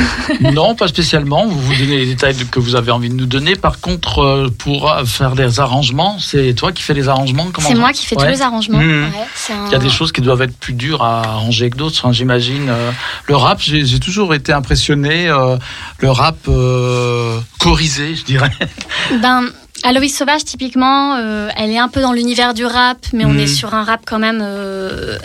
non, 0.52 0.74
pas 0.74 0.88
spécialement. 0.88 1.46
Vous 1.46 1.60
vous 1.60 1.74
donnez 1.74 1.98
les 1.98 2.06
détails 2.06 2.36
que 2.50 2.58
vous 2.60 2.74
avez 2.74 2.90
envie 2.90 3.08
de 3.08 3.14
nous 3.14 3.26
donner. 3.26 3.56
Par 3.56 3.80
contre, 3.80 4.18
euh, 4.20 4.48
pour 4.58 4.92
faire 5.04 5.34
des 5.34 5.60
arrangements, 5.60 6.18
c'est 6.18 6.54
toi 6.54 6.72
qui 6.72 6.82
fais 6.82 6.94
les 6.94 7.08
arrangements 7.08 7.48
C'est 7.58 7.74
moi 7.74 7.92
qui 7.92 8.06
fais 8.06 8.16
Ouais. 8.16 8.24
tous 8.26 8.30
les 8.30 8.42
arrangements. 8.42 8.78
Ouais, 8.78 8.84
un- 8.84 9.66
Il 9.66 9.72
y 9.72 9.74
a 9.74 9.78
des 9.78 9.90
choses 9.90 10.12
qui 10.12 10.20
doivent 10.20 10.42
être 10.42 10.56
plus 10.56 10.72
dures 10.74 11.02
à 11.02 11.20
arranger 11.22 11.70
que 11.70 11.76
d'autres, 11.76 12.06
hein, 12.06 12.12
j'imagine. 12.12 12.68
Euh, 12.68 12.90
le 13.26 13.36
rap, 13.36 13.60
j'ai 13.60 14.00
toujours 14.00 14.34
été 14.34 14.52
impressionné. 14.52 15.28
euh, 15.28 15.56
le 15.98 16.10
rap 16.10 16.36
euh, 16.48 17.38
chorisé, 17.58 18.14
je 18.14 18.24
dirais. 18.24 18.50
Ben, 19.20 19.44
Aloïs 19.84 20.16
Sauvage, 20.16 20.44
typiquement, 20.44 21.16
euh, 21.16 21.48
elle 21.56 21.70
est 21.70 21.78
un 21.78 21.88
peu 21.88 22.00
dans 22.00 22.12
l'univers 22.12 22.54
du 22.54 22.64
rap, 22.64 22.98
mais 23.12 23.24
on 23.24 23.30
Mhm. 23.32 23.40
est 23.40 23.46
sur 23.46 23.74
un 23.74 23.84
rap 23.84 24.00
quand 24.06 24.18
même, 24.18 24.40
euh, 24.42 25.18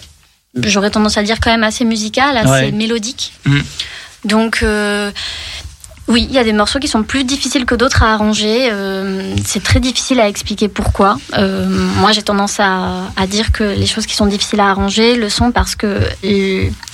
j'aurais 0.63 0.89
tendance 0.89 1.17
à 1.17 1.23
dire 1.23 1.37
quand 1.41 1.51
même 1.51 1.63
assez 1.63 1.85
musical, 1.85 2.35
assez 2.37 2.49
Ouais. 2.49 2.71
mélodique. 2.71 3.33
Mhm. 3.45 3.61
Donc, 4.25 4.59
euh, 4.63 5.11
oui, 6.07 6.25
il 6.29 6.33
y 6.33 6.39
a 6.39 6.43
des 6.43 6.53
morceaux 6.53 6.79
qui 6.79 6.87
sont 6.87 7.03
plus 7.03 7.23
difficiles 7.25 7.65
que 7.65 7.75
d'autres 7.75 8.01
à 8.03 8.13
arranger. 8.13 8.69
euh, 8.71 9.35
c'est 9.45 9.61
très 9.63 9.79
difficile 9.79 10.19
à 10.19 10.27
expliquer 10.27 10.67
pourquoi. 10.69 11.17
Euh, 11.37 11.65
moi, 11.67 12.11
j'ai 12.13 12.21
tendance 12.23 12.59
à, 12.59 13.03
à 13.17 13.27
dire 13.27 13.51
que 13.51 13.63
les 13.63 13.85
choses 13.85 14.05
qui 14.05 14.15
sont 14.15 14.25
difficiles 14.25 14.59
à 14.61 14.69
arranger 14.69 15.15
le 15.15 15.29
sont 15.29 15.51
parce 15.51 15.75
que 15.75 15.99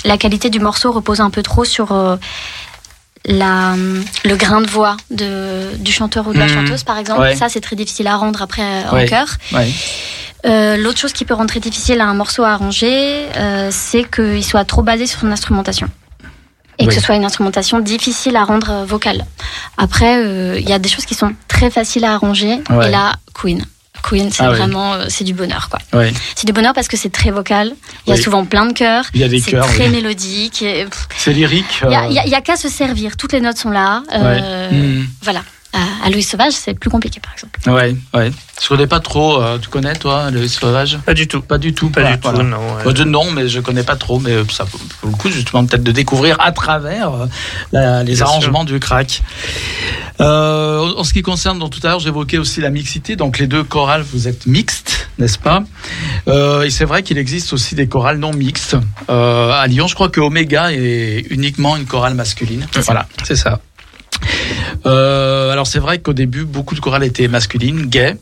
la 0.06 0.18
qualité 0.18 0.50
du 0.50 0.60
morceau 0.60 0.92
repose 0.92 1.22
un 1.22 1.30
peu 1.30 1.44
trop 1.44 1.64
sur 1.64 2.18
la, 3.26 3.76
le 4.26 4.36
grain 4.36 4.62
de 4.62 4.68
voix 4.70 4.98
de, 5.12 5.76
du 5.78 5.92
chanteur 5.92 6.28
ou 6.28 6.34
de 6.34 6.40
la 6.40 6.46
Mhm. 6.48 6.54
chanteuse, 6.56 6.84
par 6.84 6.98
exemple. 6.98 7.22
Ouais. 7.22 7.36
Ça, 7.36 7.48
c'est 7.50 7.62
très 7.62 7.76
difficile 7.76 8.08
à 8.08 8.16
rendre 8.18 8.42
après 8.42 8.64
Ouais. 8.92 9.04
en 9.04 9.08
chœur. 9.08 9.28
Ouais. 9.54 9.72
Euh, 10.46 10.76
L'autre 10.76 11.00
chose 11.00 11.14
qui 11.14 11.24
peut 11.24 11.34
rendre 11.34 11.50
très 11.50 11.62
difficile 11.62 12.02
à 12.02 12.06
un 12.06 12.14
morceau 12.16 12.44
à 12.44 12.50
arranger, 12.50 13.28
euh, 13.38 13.70
c'est 13.72 14.04
qu'il 14.04 14.44
soit 14.44 14.66
trop 14.66 14.82
basé 14.82 15.06
sur 15.08 15.22
son 15.22 15.32
instrumentation. 15.32 15.88
Et 16.80 16.84
Oui. 16.84 16.88
que 16.90 16.94
ce 16.96 17.02
soit 17.02 17.16
une 17.16 17.26
instrumentation 17.26 17.80
difficile 17.80 18.36
à 18.36 18.44
rendre 18.46 18.70
euh, 18.72 18.86
vocale. 18.86 19.26
Après, 19.78 20.18
euh, 20.18 20.58
il 20.60 20.68
y 20.68 20.74
a 20.74 20.80
des 20.80 20.90
choses 20.90 21.06
qui 21.06 21.14
sont 21.16 21.34
très 21.48 21.70
faciles 21.70 22.04
à 22.06 22.14
arranger. 22.14 22.62
Ouais. 22.70 22.88
Et 22.88 22.92
là, 22.92 23.14
Queen. 23.34 23.64
Queen, 24.02 24.32
c'est 24.32 24.44
Ah 24.44 24.50
vraiment, 24.50 24.96
euh, 24.96 25.06
c'est 25.08 25.24
du 25.24 25.34
bonheur, 25.34 25.70
quoi. 25.70 25.80
C'est 26.36 26.46
du 26.46 26.52
bonheur 26.52 26.74
parce 26.74 26.88
que 26.90 26.98
c'est 26.98 27.12
très 27.12 27.32
vocal. 27.32 27.74
Il 28.06 28.10
y 28.10 28.14
a 28.18 28.22
souvent 28.22 28.44
plein 28.44 28.66
de 28.66 28.74
chœurs. 28.74 29.06
Il 29.14 29.22
y 29.22 29.24
a 29.24 29.30
des 29.30 29.40
C'est 29.40 29.52
chœurs, 29.52 29.66
très 29.68 29.86
oui. 29.86 29.92
mélodique. 29.92 30.66
C'est 31.16 31.32
lyrique. 31.32 31.82
Il 31.86 31.92
y 31.92 31.96
a, 31.96 32.04
euh, 32.04 32.08
il 32.10 32.30
y 32.30 32.36
a- 32.36 32.42
qu'à 32.42 32.58
se 32.58 32.68
servir. 32.68 33.16
Toutes 33.16 33.32
les 33.34 33.40
notes 33.40 33.58
sont 33.58 33.70
là. 33.72 34.04
Euh, 34.14 34.72
Mhm. 34.72 35.08
Voilà. 35.22 35.42
À, 35.74 36.06
à 36.06 36.10
Louis 36.12 36.22
Sauvage, 36.24 36.54
c'est 36.54 36.76
plus 36.76 36.90
compliqué, 36.92 37.20
par 37.20 37.34
exemple. 37.34 37.60
Ouais, 37.70 37.96
ouais. 38.14 38.32
Je 38.62 38.68
connais 38.68 38.86
pas 38.86 39.00
trop. 39.00 39.42
euh, 39.42 39.58
tu 39.58 39.70
connais, 39.70 39.96
toi, 39.96 40.30
le 40.30 40.48
sauvage? 40.48 41.00
Pas 41.06 41.16
du 41.16 41.28
tout. 41.28 41.42
Pas 41.42 41.58
du 41.58 41.74
tout. 41.74 41.90
Pas 41.90 42.02
voilà, 42.02 42.16
du 42.16 42.22
tout, 42.22 42.30
voilà. 42.30 42.44
non. 42.44 42.58
ouais. 42.78 42.84
Moi, 42.84 42.94
je- 42.96 43.04
non, 43.04 43.32
mais 43.32 43.50
je 43.50 43.60
connais 43.60 43.82
pas 43.84 43.96
trop, 43.96 44.20
mais 44.20 44.36
ça 44.52 44.66
vaut 44.66 44.78
vaut 45.02 45.10
le 45.10 45.16
coup 45.18 45.32
justement 45.32 45.66
peut-être 45.66 45.82
de 45.84 45.92
découvrir 45.92 46.38
à 46.40 46.52
travers 46.52 47.12
euh, 47.14 47.26
la- 47.72 48.04
les 48.04 48.14
Bien 48.14 48.26
arrangements 48.26 48.64
du 48.66 48.80
crack. 48.80 49.24
Euh, 50.22 50.92
en 50.96 51.04
ce 51.04 51.12
qui 51.14 51.22
concerne, 51.24 51.58
donc, 51.60 51.72
tout 51.72 51.80
à 51.84 51.90
l'heure, 51.90 52.00
j'évoquais 52.00 52.38
aussi 52.38 52.62
la 52.62 52.70
mixité. 52.70 53.16
Donc 53.16 53.40
les 53.40 53.48
deux 53.48 53.64
chorales, 53.64 54.04
vous 54.14 54.28
êtes 54.28 54.46
mixtes, 54.46 55.10
n'est-ce 55.18 55.40
pas? 55.40 55.64
Euh, 56.28 56.62
Et 56.64 56.70
c'est 56.70 56.86
vrai 56.86 57.02
qu'il 57.04 57.18
existe 57.18 57.52
aussi 57.54 57.74
des 57.76 57.88
chorales 57.88 58.18
non 58.20 58.32
mixtes. 58.32 58.78
Euh, 59.10 59.52
à 59.52 59.66
Lyon, 59.68 59.88
je 59.88 59.96
crois 59.96 60.10
que 60.10 60.22
Omega 60.22 60.72
est 60.72 61.26
uniquement 61.32 61.76
une 61.78 61.86
chorale 61.86 62.14
masculine. 62.14 62.68
Voilà. 62.86 63.08
C'est 63.24 63.36
ça. 63.36 63.60
Euh, 64.86 65.52
alors 65.52 65.66
c'est 65.66 65.80
vrai 65.80 66.00
qu'au 66.00 66.12
début, 66.12 66.44
beaucoup 66.44 66.76
de 66.76 66.82
chorales 66.82 67.06
étaient 67.06 67.30
masculines, 67.30 67.86
gays. 67.86 68.18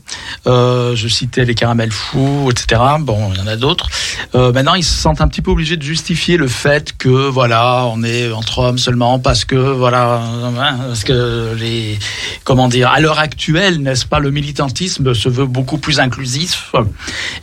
Euh, 0.46 0.94
je 0.94 1.08
citais 1.08 1.44
les 1.44 1.56
caramels 1.56 1.90
fous, 1.90 2.50
etc. 2.52 2.80
Bon, 3.00 3.32
il 3.32 3.40
y 3.40 3.42
en 3.42 3.48
a 3.48 3.56
d'autres. 3.56 3.88
Euh, 4.36 4.52
maintenant, 4.52 4.74
ils 4.74 4.84
se 4.84 4.94
sentent 4.94 5.20
un 5.20 5.26
petit 5.26 5.42
peu 5.42 5.50
obligés 5.50 5.76
de 5.76 5.82
justifier 5.82 6.36
le 6.36 6.46
fait 6.46 6.96
que 6.96 7.08
voilà, 7.08 7.86
on 7.86 8.04
est 8.04 8.30
entre 8.30 8.60
hommes 8.60 8.78
seulement 8.78 9.18
parce 9.18 9.44
que 9.44 9.56
voilà, 9.56 10.22
parce 10.86 11.02
que 11.02 11.54
les 11.58 11.98
comment 12.44 12.68
dire, 12.68 12.90
à 12.90 13.00
l'heure 13.00 13.18
actuelle, 13.18 13.78
n'est-ce 13.78 14.06
pas, 14.06 14.20
le 14.20 14.30
militantisme 14.30 15.14
se 15.14 15.28
veut 15.28 15.46
beaucoup 15.46 15.78
plus 15.78 15.98
inclusif 15.98 16.72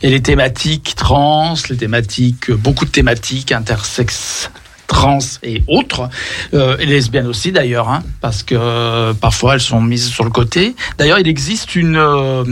et 0.02 0.08
les 0.08 0.22
thématiques 0.22 0.94
trans, 0.96 1.54
les 1.68 1.76
thématiques, 1.76 2.50
beaucoup 2.50 2.84
de 2.84 2.90
thématiques 2.90 3.52
intersexes 3.52 4.50
trans 4.90 5.18
et 5.44 5.62
autres, 5.68 6.10
euh, 6.52 6.76
et 6.80 6.86
lesbiennes 6.86 7.28
aussi 7.28 7.52
d'ailleurs, 7.52 7.88
hein, 7.88 8.02
parce 8.20 8.42
que 8.42 8.56
euh, 8.58 9.14
parfois 9.14 9.54
elles 9.54 9.60
sont 9.60 9.80
mises 9.80 10.08
sur 10.08 10.24
le 10.24 10.30
côté. 10.30 10.74
D'ailleurs, 10.98 11.20
il 11.20 11.28
existe 11.28 11.76
une 11.76 11.96
euh, 11.96 12.44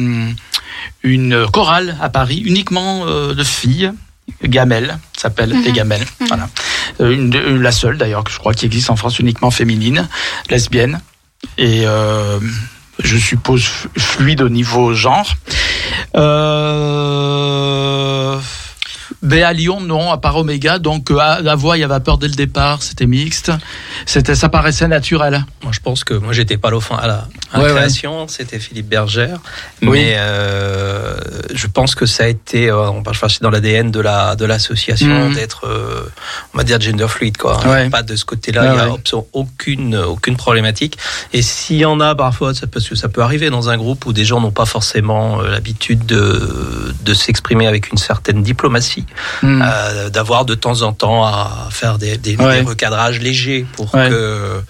une 1.02 1.46
chorale 1.52 1.96
à 2.00 2.08
Paris 2.08 2.40
uniquement 2.44 3.04
euh, 3.06 3.34
de 3.34 3.42
filles. 3.44 3.92
Gamelle 4.44 4.98
s'appelle 5.16 5.50
les 5.64 5.72
Gamelles, 5.72 6.06
voilà. 6.28 6.48
Euh, 7.00 7.10
une, 7.10 7.60
la 7.60 7.72
seule 7.72 7.96
d'ailleurs 7.98 8.22
que 8.24 8.30
je 8.30 8.38
crois 8.38 8.54
qui 8.54 8.66
existe 8.66 8.90
en 8.90 8.96
France 8.96 9.18
uniquement 9.18 9.50
féminine, 9.50 10.06
lesbienne 10.50 11.00
et 11.56 11.86
euh, 11.86 12.38
je 13.02 13.16
suppose 13.16 13.64
fluide 13.96 14.42
au 14.42 14.48
niveau 14.48 14.94
genre. 14.94 15.34
Euh, 16.16 17.18
ben 19.22 19.42
à 19.42 19.52
Lyon, 19.52 19.80
non, 19.80 20.10
à 20.12 20.18
part 20.18 20.36
Oméga. 20.36 20.78
Donc, 20.78 21.10
euh, 21.10 21.18
à 21.18 21.40
la 21.40 21.54
voix, 21.54 21.76
il 21.76 21.80
y 21.80 21.84
avait 21.84 21.98
peur 22.00 22.18
dès 22.18 22.28
le 22.28 22.34
départ. 22.34 22.82
C'était 22.82 23.06
mixte. 23.06 23.50
C'était, 24.06 24.34
ça 24.34 24.48
paraissait 24.48 24.86
naturel. 24.88 25.44
Moi, 25.62 25.72
je 25.74 25.80
pense 25.80 26.04
que 26.04 26.14
moi, 26.14 26.32
j'étais 26.32 26.56
pas 26.56 26.68
à 26.68 27.06
la, 27.06 27.26
à 27.52 27.58
la 27.58 27.64
ouais. 27.64 27.70
création. 27.70 28.28
C'était 28.28 28.58
Philippe 28.58 28.88
Bergère. 28.88 29.38
Oui. 29.82 29.88
Mais 29.90 30.14
euh, 30.18 31.16
je 31.52 31.66
pense 31.66 31.94
que 31.94 32.06
ça 32.06 32.24
a 32.24 32.26
été, 32.28 32.68
euh, 32.70 32.90
on 32.90 33.02
enfin, 33.06 33.28
c'est 33.28 33.42
dans 33.42 33.50
l'ADN 33.50 33.90
de 33.90 34.00
la 34.00 34.36
de 34.36 34.44
l'association 34.44 35.28
Mhm. 35.28 35.34
d'être, 35.34 35.66
euh, 35.66 36.02
on 36.54 36.58
va 36.58 36.64
dire 36.64 36.80
gender 36.80 37.08
fluid, 37.08 37.36
quoi. 37.36 37.66
Ouais. 37.66 37.88
Pas 37.90 38.02
de 38.02 38.14
ce 38.16 38.24
côté-là. 38.24 38.62
Il 38.72 38.76
y 38.76 38.78
a 38.78 38.92
absolument 38.94 39.26
aucune 39.32 39.96
aucune 39.96 40.36
problématique. 40.36 40.98
Et 41.32 41.42
s'il 41.42 41.76
y 41.78 41.84
en 41.84 42.00
a 42.00 42.14
parfois, 42.14 42.54
ça- 42.54 42.66
parce 42.66 42.88
que 42.88 42.94
ça 42.94 43.08
peut 43.08 43.22
arriver 43.22 43.50
dans 43.50 43.68
un 43.70 43.76
groupe 43.76 44.06
où 44.06 44.12
des 44.12 44.24
gens 44.24 44.40
n'ont 44.40 44.50
pas 44.52 44.66
forcément 44.66 45.40
euh, 45.40 45.50
l'habitude 45.50 46.06
de 46.06 46.94
de 47.02 47.14
s'exprimer 47.14 47.66
avec 47.66 47.90
une 47.90 47.98
certaine 47.98 48.42
diplomatie, 48.42 49.06
Hmm. 49.42 49.62
euh, 49.64 50.08
d'avoir 50.10 50.44
de 50.44 50.54
temps 50.54 50.82
en 50.82 50.92
temps 50.92 51.24
à 51.24 51.68
faire 51.70 51.98
des, 51.98 52.16
des, 52.16 52.36
Ouais. 52.36 52.62
des 52.62 52.68
recadrages 52.68 53.18
légers 53.20 53.66
pour 53.74 53.94
Ouais. 53.94 54.08
que 54.08 54.62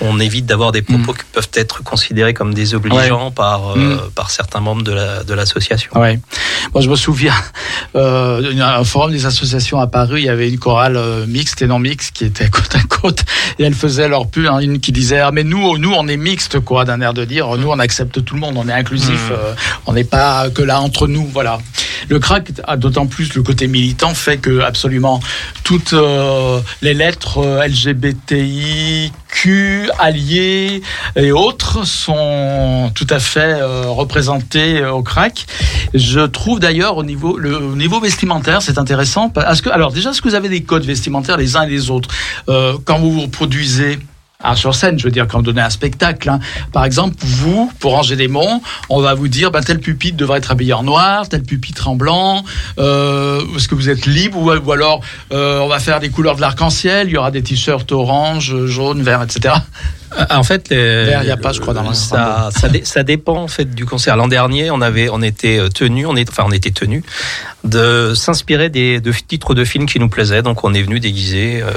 on 0.00 0.18
évite 0.20 0.46
d'avoir 0.46 0.72
des 0.72 0.82
propos 0.82 1.12
Mm. 1.12 1.16
qui 1.16 1.24
peuvent 1.32 1.48
être 1.54 1.82
considérés 1.82 2.34
comme 2.34 2.52
désobligeants 2.54 3.30
par, 3.30 3.72
euh, 3.72 3.76
Mm. 3.76 4.10
par 4.14 4.30
certains 4.30 4.60
membres 4.60 4.82
de 4.82 4.92
la- 4.92 5.24
de 5.24 5.34
l'association. 5.34 5.90
Moi, 5.94 6.82
je 6.82 6.88
me 6.90 6.96
souviens, 6.96 7.34
euh, 7.96 8.60
a 8.60 8.78
un 8.78 8.84
forum 8.84 9.12
des 9.12 9.26
associations 9.26 9.80
à 9.80 9.86
Paris, 9.86 10.22
il 10.22 10.24
y 10.24 10.28
avait 10.28 10.48
une 10.48 10.58
chorale 10.58 10.96
euh, 10.96 11.26
mixte 11.26 11.62
et 11.62 11.66
non 11.66 11.78
mixte 11.78 12.14
qui 12.14 12.24
était 12.24 12.48
côte 12.50 12.74
à 12.74 12.82
côte, 12.82 13.24
et 13.58 13.64
elles 13.64 13.74
faisaient 13.74 14.08
leur 14.08 14.26
pub, 14.28 14.46
hein, 14.46 14.58
une 14.58 14.80
qui 14.80 14.92
disait, 14.92 15.20
ah, 15.20 15.30
mais 15.32 15.44
nous, 15.44 15.78
nous, 15.78 15.92
on 15.92 16.06
est 16.08 16.16
mixte, 16.16 16.60
quoi, 16.60 16.84
d'un 16.84 17.00
air 17.00 17.14
de 17.14 17.24
dire, 17.24 17.48
nous, 17.56 17.68
on 17.70 17.78
accepte 17.78 18.24
tout 18.24 18.34
le 18.34 18.40
monde, 18.40 18.54
on 18.56 18.68
est 18.68 18.72
inclusif, 18.72 19.28
euh, 19.30 19.54
on 19.86 19.92
n'est 19.92 20.04
pas 20.04 20.50
que 20.50 20.62
là 20.62 20.80
entre 20.80 21.06
nous, 21.06 21.26
voilà. 21.32 21.58
Le 22.08 22.18
crack 22.18 22.52
a 22.64 22.76
d'autant 22.76 23.06
plus 23.06 23.34
le 23.34 23.42
côté 23.42 23.66
militant 23.66 24.14
fait 24.14 24.38
que 24.38 24.60
absolument 24.60 25.20
toutes 25.62 25.92
euh, 25.92 26.60
les 26.82 26.94
lettres 26.94 27.38
euh, 27.38 27.66
LGBTIQ, 27.66 29.10
alliés 29.98 30.82
et 31.16 31.32
autres 31.32 31.86
sont 31.86 32.90
tout 32.94 33.06
à 33.10 33.18
fait 33.18 33.54
euh, 33.54 33.84
représentées 33.88 34.80
euh, 34.80 34.92
au 34.92 35.02
crack. 35.02 35.46
Je 35.94 36.20
trouve 36.20 36.60
d'ailleurs 36.60 36.96
au 36.96 37.04
niveau 37.04 37.36
le 37.38 37.56
au 37.56 37.76
niveau 37.76 38.00
vestimentaire, 38.00 38.62
c'est 38.62 38.78
intéressant. 38.78 39.32
Est-ce 39.48 39.62
que 39.62 39.70
alors 39.70 39.92
déjà 39.92 40.10
est-ce 40.10 40.20
que 40.22 40.28
vous 40.28 40.34
avez 40.34 40.48
des 40.48 40.62
codes 40.62 40.84
vestimentaires 40.84 41.36
les 41.36 41.56
uns 41.56 41.62
et 41.62 41.70
les 41.70 41.90
autres? 41.90 42.08
Quand 42.46 42.98
vous 42.98 43.12
vous 43.12 43.28
produisez 43.28 43.98
Sur 44.54 44.74
scène, 44.74 44.98
je 44.98 45.04
veux 45.04 45.10
dire, 45.10 45.26
quand 45.28 45.38
vous 45.38 45.44
donnez 45.44 45.60
un 45.62 45.70
spectacle, 45.70 46.28
hein. 46.28 46.38
par 46.72 46.84
exemple, 46.84 47.14
vous, 47.20 47.72
pour 47.80 47.92
ranger 47.92 48.16
des 48.16 48.28
monts, 48.28 48.62
on 48.90 49.00
va 49.00 49.14
vous 49.14 49.28
dire, 49.28 49.50
ben, 49.50 49.60
tel 49.62 49.78
pupitre 49.80 50.16
devrait 50.16 50.38
être 50.38 50.50
habillé 50.50 50.72
en 50.72 50.82
noir, 50.82 51.28
tel 51.28 51.42
pupitre 51.42 51.88
en 51.88 51.96
blanc. 51.96 52.44
Euh, 52.78 53.40
Est-ce 53.56 53.68
que 53.68 53.74
vous 53.74 53.88
êtes 53.88 54.06
libre 54.06 54.38
ou, 54.38 54.50
ou 54.52 54.72
alors 54.72 55.00
euh, 55.32 55.60
on 55.60 55.68
va 55.68 55.78
faire 55.78 56.00
des 56.00 56.10
couleurs 56.10 56.36
de 56.36 56.40
l'arc-en-ciel, 56.40 57.08
il 57.08 57.12
y 57.14 57.16
aura 57.16 57.30
des 57.30 57.42
t-shirts 57.42 57.90
orange, 57.92 58.54
jaune, 58.66 59.02
vert, 59.02 59.22
etc. 59.22 59.54
En 60.30 60.44
fait, 60.44 60.68
les- 60.68 60.76
Vert, 61.06 61.22
il 61.24 61.28
y 61.28 61.32
a 61.32 61.36
pas, 61.36 61.50
je 61.52 61.60
crois, 61.60 61.74
dans 61.74 61.92
ça, 61.92 62.48
ça, 62.56 62.68
ça 62.84 63.02
dépend 63.02 63.36
en 63.42 63.48
fait 63.48 63.74
du 63.74 63.84
concert. 63.84 64.16
L'an 64.16 64.28
dernier, 64.28 64.70
on 64.70 64.80
avait, 64.80 65.08
on 65.10 65.20
était 65.22 65.58
euh, 65.58 65.68
tenu, 65.68 66.06
on 66.06 66.14
est, 66.14 66.28
enfin, 66.30 66.44
on 66.46 66.52
était 66.52 66.70
tenu 66.70 67.02
de 67.64 68.12
s'inspirer 68.14 68.68
des 68.68 69.00
de 69.00 69.12
titres 69.26 69.54
de 69.54 69.64
films 69.64 69.86
qui 69.86 69.98
nous 69.98 70.08
plaisaient. 70.08 70.42
Donc, 70.42 70.62
on 70.62 70.72
est 70.72 70.82
venu 70.82 71.00
déguiser 71.00 71.62
euh, 71.62 71.70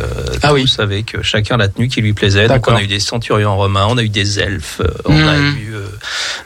Ah 0.44 0.49
tous 0.49 0.53
oui. 0.56 0.76
avec 0.77 1.15
chacun 1.23 1.57
la 1.57 1.68
tenue 1.68 1.88
qui 1.88 2.02
lui 2.02 2.14
plaisait. 2.14 2.48
Donc, 2.58 2.68
on 2.68 2.76
a 2.76 2.82
eu 2.84 2.88
des 2.88 3.00
centurions 3.00 3.56
romains, 3.56 3.88
on 3.90 3.98
a 3.98 4.04
eu 4.04 4.10
des 4.10 4.40
elfes, 4.40 4.82
euh, 4.82 4.88
on 5.06 5.28
a 5.28 5.38
Mhm. 5.38 5.58
eu 5.58 5.76
euh, 5.76 5.86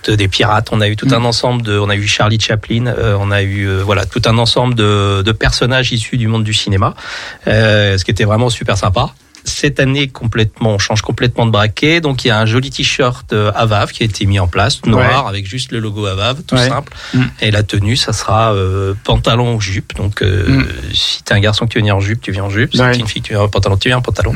de- 0.08 0.16
des 0.16 0.28
pirates, 0.28 0.70
on 0.72 0.82
a 0.82 0.88
eu 0.88 0.96
tout 0.96 1.08
un 1.12 1.24
ensemble 1.26 1.62
de, 1.62 1.78
on 1.80 1.90
a 1.90 1.96
eu 1.96 2.08
Charlie 2.08 2.40
Chaplin, 2.40 2.88
euh, 2.88 3.16
on 3.20 3.32
a 3.32 3.42
eu 3.42 3.68
euh, 3.68 3.82
voilà 3.84 4.06
tout 4.06 4.22
un 4.26 4.38
ensemble 4.38 4.76
de, 4.76 5.22
de 5.26 5.32
personnages 5.32 5.92
issus 5.92 6.18
du 6.18 6.28
monde 6.28 6.44
du 6.44 6.54
cinéma, 6.54 6.96
euh, 7.48 7.98
ce 7.98 8.04
qui 8.06 8.12
était 8.12 8.26
vraiment 8.26 8.50
super 8.50 8.78
sympa. 8.78 9.14
Cette 9.44 9.80
année, 9.80 10.08
complètement, 10.08 10.72
on 10.76 10.78
change 10.80 11.02
complètement 11.02 11.46
de 11.46 11.52
braquet. 11.52 12.02
Donc, 12.02 12.24
il 12.26 12.30
y 12.30 12.32
a 12.32 12.40
un 12.40 12.46
joli 12.46 12.70
t-shirt 12.70 13.34
euh, 13.34 13.52
Avav 13.56 13.92
qui 13.92 14.04
a 14.04 14.06
été 14.06 14.26
mis 14.26 14.40
en 14.40 14.48
place, 14.48 14.84
noir, 14.86 15.28
avec 15.28 15.48
juste 15.48 15.72
le 15.72 15.80
logo 15.80 16.06
Avav, 16.06 16.42
tout 16.48 16.56
Ouais. 16.56 16.68
simple. 16.68 16.94
Mm. 17.14 17.24
Et 17.42 17.52
la 17.52 17.64
tenue, 17.64 17.96
ça 17.98 18.14
sera 18.14 18.54
euh, 18.54 18.94
pantalon 19.04 19.56
ou 19.56 19.62
jupe. 19.62 19.96
Donc, 19.96 20.22
euh, 20.22 20.48
Mm. 20.62 20.66
si 20.94 21.24
t'es 21.24 21.34
un 21.34 21.40
garçon 21.40 21.66
qui 21.68 21.76
veut 21.76 21.82
venir 21.82 21.96
en 21.96 22.00
jupe, 22.00 22.22
tu 22.22 22.32
viens 22.32 22.44
en 22.44 22.50
jupe. 22.50 22.72
Si 22.74 22.78
t'es 22.80 22.98
une 23.00 23.08
fille 23.08 23.22
qui 23.22 23.34
veut 23.34 23.40
en 23.42 23.48
pantalon, 23.50 23.78
tu 23.78 23.88
viens 23.90 23.98
en 23.98 24.02
pantalon. 24.02 24.34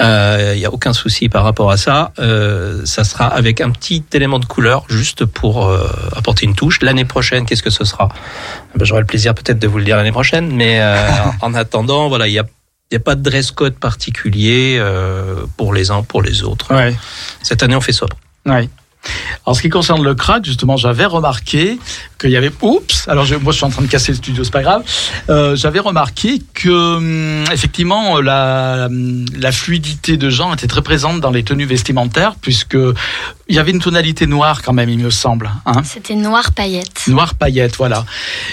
Il 0.00 0.58
n'y 0.58 0.64
a 0.66 0.72
aucun 0.72 0.92
souci 0.92 1.28
par 1.28 1.44
rapport 1.44 1.70
à 1.70 1.76
ça. 1.76 2.12
Euh, 2.18 2.82
ça 2.84 3.04
sera 3.04 3.26
avec 3.26 3.60
un 3.60 3.70
petit 3.70 4.04
élément 4.12 4.38
de 4.38 4.44
couleur, 4.44 4.84
juste 4.88 5.24
pour 5.24 5.66
euh, 5.66 5.86
apporter 6.16 6.46
une 6.46 6.54
touche. 6.54 6.80
L'année 6.82 7.04
prochaine, 7.04 7.46
qu'est-ce 7.46 7.62
que 7.62 7.70
ce 7.70 7.84
sera? 7.84 8.08
Ben, 8.76 8.84
J'aurai 8.84 9.00
le 9.00 9.06
plaisir 9.06 9.34
peut-être 9.34 9.58
de 9.58 9.66
vous 9.68 9.78
le 9.78 9.84
dire 9.84 9.96
l'année 9.96 10.12
prochaine, 10.12 10.50
mais 10.54 10.80
euh, 10.80 10.96
en 11.40 11.54
attendant, 11.54 12.08
voilà, 12.08 12.28
il 12.28 12.32
y 12.34 12.38
a 12.38 12.44
n'y 12.96 13.02
a 13.02 13.04
pas 13.04 13.14
de 13.14 13.22
dress 13.22 13.50
code 13.50 13.74
particulier 13.74 14.76
euh, 14.78 15.44
pour 15.56 15.72
les 15.74 15.90
uns, 15.90 16.02
pour 16.02 16.22
les 16.22 16.42
autres. 16.42 16.74
Ouais. 16.74 16.94
Cette 17.42 17.62
année, 17.62 17.76
on 17.76 17.80
fait 17.80 17.92
sobre. 17.92 18.16
Ouais. 18.46 18.68
En 19.44 19.54
ce 19.54 19.62
qui 19.62 19.68
concerne 19.68 20.02
le 20.04 20.14
crack, 20.14 20.44
justement, 20.44 20.76
j'avais 20.76 21.04
remarqué 21.06 21.78
qu'il 22.20 22.30
y 22.30 22.36
avait. 22.36 22.52
Oups 22.62 23.08
Alors, 23.08 23.24
je- 23.24 23.34
moi, 23.34 23.52
je 23.52 23.56
suis 23.56 23.66
en 23.66 23.70
train 23.70 23.82
de 23.82 23.88
casser 23.88 24.12
le 24.12 24.18
studio, 24.18 24.44
c'est 24.44 24.52
pas 24.52 24.62
grave. 24.62 24.82
Euh, 25.30 25.56
j'avais 25.56 25.80
remarqué 25.80 26.40
que, 26.54 26.96
hum, 26.96 27.44
effectivement, 27.52 28.20
la, 28.20 28.88
la 29.36 29.52
fluidité 29.52 30.16
de 30.16 30.30
gens 30.30 30.54
était 30.54 30.68
très 30.68 30.82
présente 30.82 31.20
dans 31.20 31.30
les 31.30 31.42
tenues 31.42 31.64
vestimentaires, 31.66 32.34
puisque 32.40 32.76
il 33.48 33.56
y 33.56 33.58
avait 33.58 33.72
une 33.72 33.80
tonalité 33.80 34.26
noire 34.26 34.62
quand 34.62 34.72
même, 34.72 34.88
il 34.88 34.98
me 35.00 35.10
semble. 35.10 35.50
Hein 35.66 35.82
C'était 35.84 36.14
noir 36.14 36.52
paillette. 36.52 37.02
Noir 37.08 37.34
paillette, 37.34 37.76
voilà. 37.76 38.04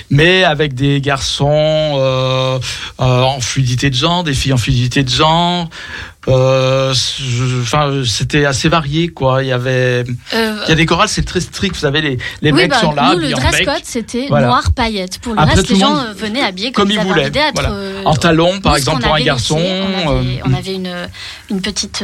Mais 0.10 0.44
avec 0.44 0.74
des 0.74 1.00
garçons 1.02 1.48
euh, 1.52 2.58
euh, 3.00 3.22
en 3.22 3.40
fluidité 3.40 3.90
de 3.92 3.96
genre, 3.96 4.24
des 4.24 4.34
filles 4.34 4.54
en 4.54 4.58
fluidité 4.58 5.04
de 5.04 5.10
genre. 5.10 5.70
Euh, 6.28 6.94
Enfin, 7.62 8.02
c'était 8.06 8.46
assez 8.46 8.68
varié, 8.68 9.08
quoi. 9.10 9.44
Il 9.44 9.48
y 9.48 9.52
avait, 9.52 10.04
Euh, 10.34 10.60
il 10.66 10.70
y 10.70 10.72
a 10.72 10.76
des 10.76 10.86
chorales, 10.86 11.08
c'est 11.08 11.24
très 11.26 11.40
strict. 11.40 11.76
Vous 11.76 11.82
savez, 11.82 12.02
les, 12.02 12.18
les 12.42 12.52
oui, 12.52 12.62
mecs 12.64 12.72
bah, 12.72 12.80
sont 12.82 12.92
là, 12.92 13.14
nous, 13.14 13.20
le 13.20 13.30
dress 13.30 13.62
code, 13.64 13.82
c'était 13.84 14.26
Voilà. 14.28 14.48
noir 14.48 14.72
paillette. 14.76 15.20
Pour 15.20 15.34
le 15.34 15.40
Après, 15.40 15.56
reste, 15.56 15.70
les 15.70 15.76
le 15.76 15.80
gens 15.82 15.94
monde- 15.94 16.06
euh, 16.10 16.14
venaient 16.14 16.42
habillés 16.42 16.72
comme, 16.72 16.90
comme 16.90 16.98
ils 16.98 17.08
voulaient. 17.08 17.32
Voilà. 17.54 17.72
En 18.06 18.16
talons, 18.16 18.60
par 18.60 18.76
exemple, 18.76 19.04
pour 19.04 19.14
un 19.16 19.22
garçon. 19.22 19.60
on, 19.60 20.10
avait, 20.20 20.42
on 20.46 20.54
avait 20.54 20.74
une, 20.76 20.94
une, 21.50 21.62
petite, 21.62 22.04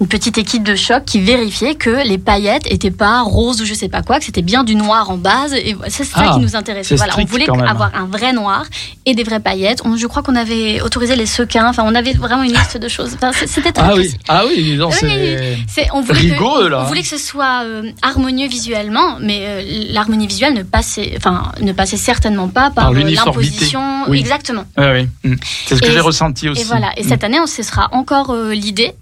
une 0.00 0.06
petite 0.08 0.38
équipe 0.38 0.62
de 0.62 0.74
choc 0.76 1.04
qui 1.04 1.20
vérifiait 1.20 1.74
que 1.74 2.06
les 2.06 2.18
paillettes 2.18 2.70
étaient 2.70 2.90
pas 2.90 3.22
roses 3.22 3.60
ou 3.62 3.64
je 3.64 3.74
sais 3.74 3.88
pas 3.88 4.02
quoi, 4.02 4.18
que 4.18 4.24
c'était 4.26 4.42
bien 4.42 4.64
du 4.64 4.74
noir 4.76 5.10
en 5.10 5.16
base. 5.16 5.54
Et 5.54 5.76
c'est 5.88 6.04
ça 6.04 6.22
Ah, 6.26 6.34
qui 6.34 6.40
nous 6.40 6.56
intéressait. 6.56 6.96
Voilà, 6.96 7.14
on 7.18 7.24
voulait 7.24 7.48
avoir 7.48 7.90
un 7.94 8.06
vrai 8.06 8.32
noir 8.32 8.64
et 9.06 9.14
des 9.14 9.24
vraies 9.24 9.40
paillettes. 9.40 9.82
On- 9.84 9.96
je 9.96 10.06
crois 10.06 10.22
qu'on 10.22 10.36
avait 10.36 10.80
autorisé 10.82 11.16
les 11.16 11.26
sequins. 11.26 11.68
Enfin, 11.68 11.82
on 11.86 11.94
avait 11.94 12.12
vraiment 12.12 12.42
une 12.42 12.52
liste 12.52 12.76
de 12.76 12.88
choses. 12.88 13.14
Enfin, 13.16 13.30
c'était 13.56 13.72
très 13.72 13.82
Ah 13.82 13.94
oui, 13.94 14.00
précis. 14.00 14.18
ah 14.28 14.42
oui, 14.46 14.76
non, 14.76 14.88
Oui, 14.90 15.36
c'est. 15.66 15.88
On 15.92 16.02
voulait 16.02 16.20
Rigaud, 16.20 16.58
que, 16.60 16.66
là. 16.66 16.80
on 16.82 16.84
voulait 16.84 17.00
que 17.02 17.08
ce 17.08 17.16
soit 17.18 17.62
euh, 17.64 17.90
harmonieux 18.02 18.48
visuellement, 18.48 19.16
mais 19.20 19.40
euh, 19.46 19.62
l'harmonie 19.92 20.26
visuelle 20.26 20.52
ne 20.54 20.62
passait, 20.62 21.14
enfin, 21.16 21.50
ne 21.62 21.72
passait 21.72 21.96
certainement 21.96 22.48
pas 22.48 22.70
par, 22.70 22.90
Par 22.90 22.90
euh, 22.92 23.02
l'imposition. 23.02 24.04
Oui. 24.08 24.20
Exactement. 24.20 24.64
Ah 24.76 24.92
oui, 24.92 25.08
hum. 25.24 25.36
c'est 25.66 25.76
ce 25.76 25.80
que 25.82 25.90
j'ai 25.90 26.00
ressenti 26.00 26.48
aussi. 26.50 26.60
Et 26.60 26.64
voilà. 26.64 26.92
Et 26.98 27.02
cette 27.02 27.24
année, 27.24 27.40
on 27.40 27.46
ce 27.46 27.62
sera 27.62 27.88
encore 27.92 28.30
euh, 28.30 28.52
l'idée 28.52 28.92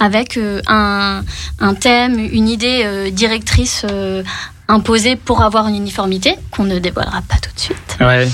avec 0.00 0.38
un, 0.66 1.22
un 1.60 1.74
thème, 1.74 2.18
une 2.18 2.48
idée 2.48 3.10
directrice 3.12 3.84
imposée 4.66 5.16
pour 5.16 5.42
avoir 5.42 5.68
une 5.68 5.76
uniformité 5.76 6.34
qu'on 6.50 6.64
ne 6.64 6.78
dévoilera 6.78 7.20
pas 7.22 7.36
tout 7.36 7.52
de 7.54 7.60
suite. 7.60 7.96
Ouais. 8.00 8.26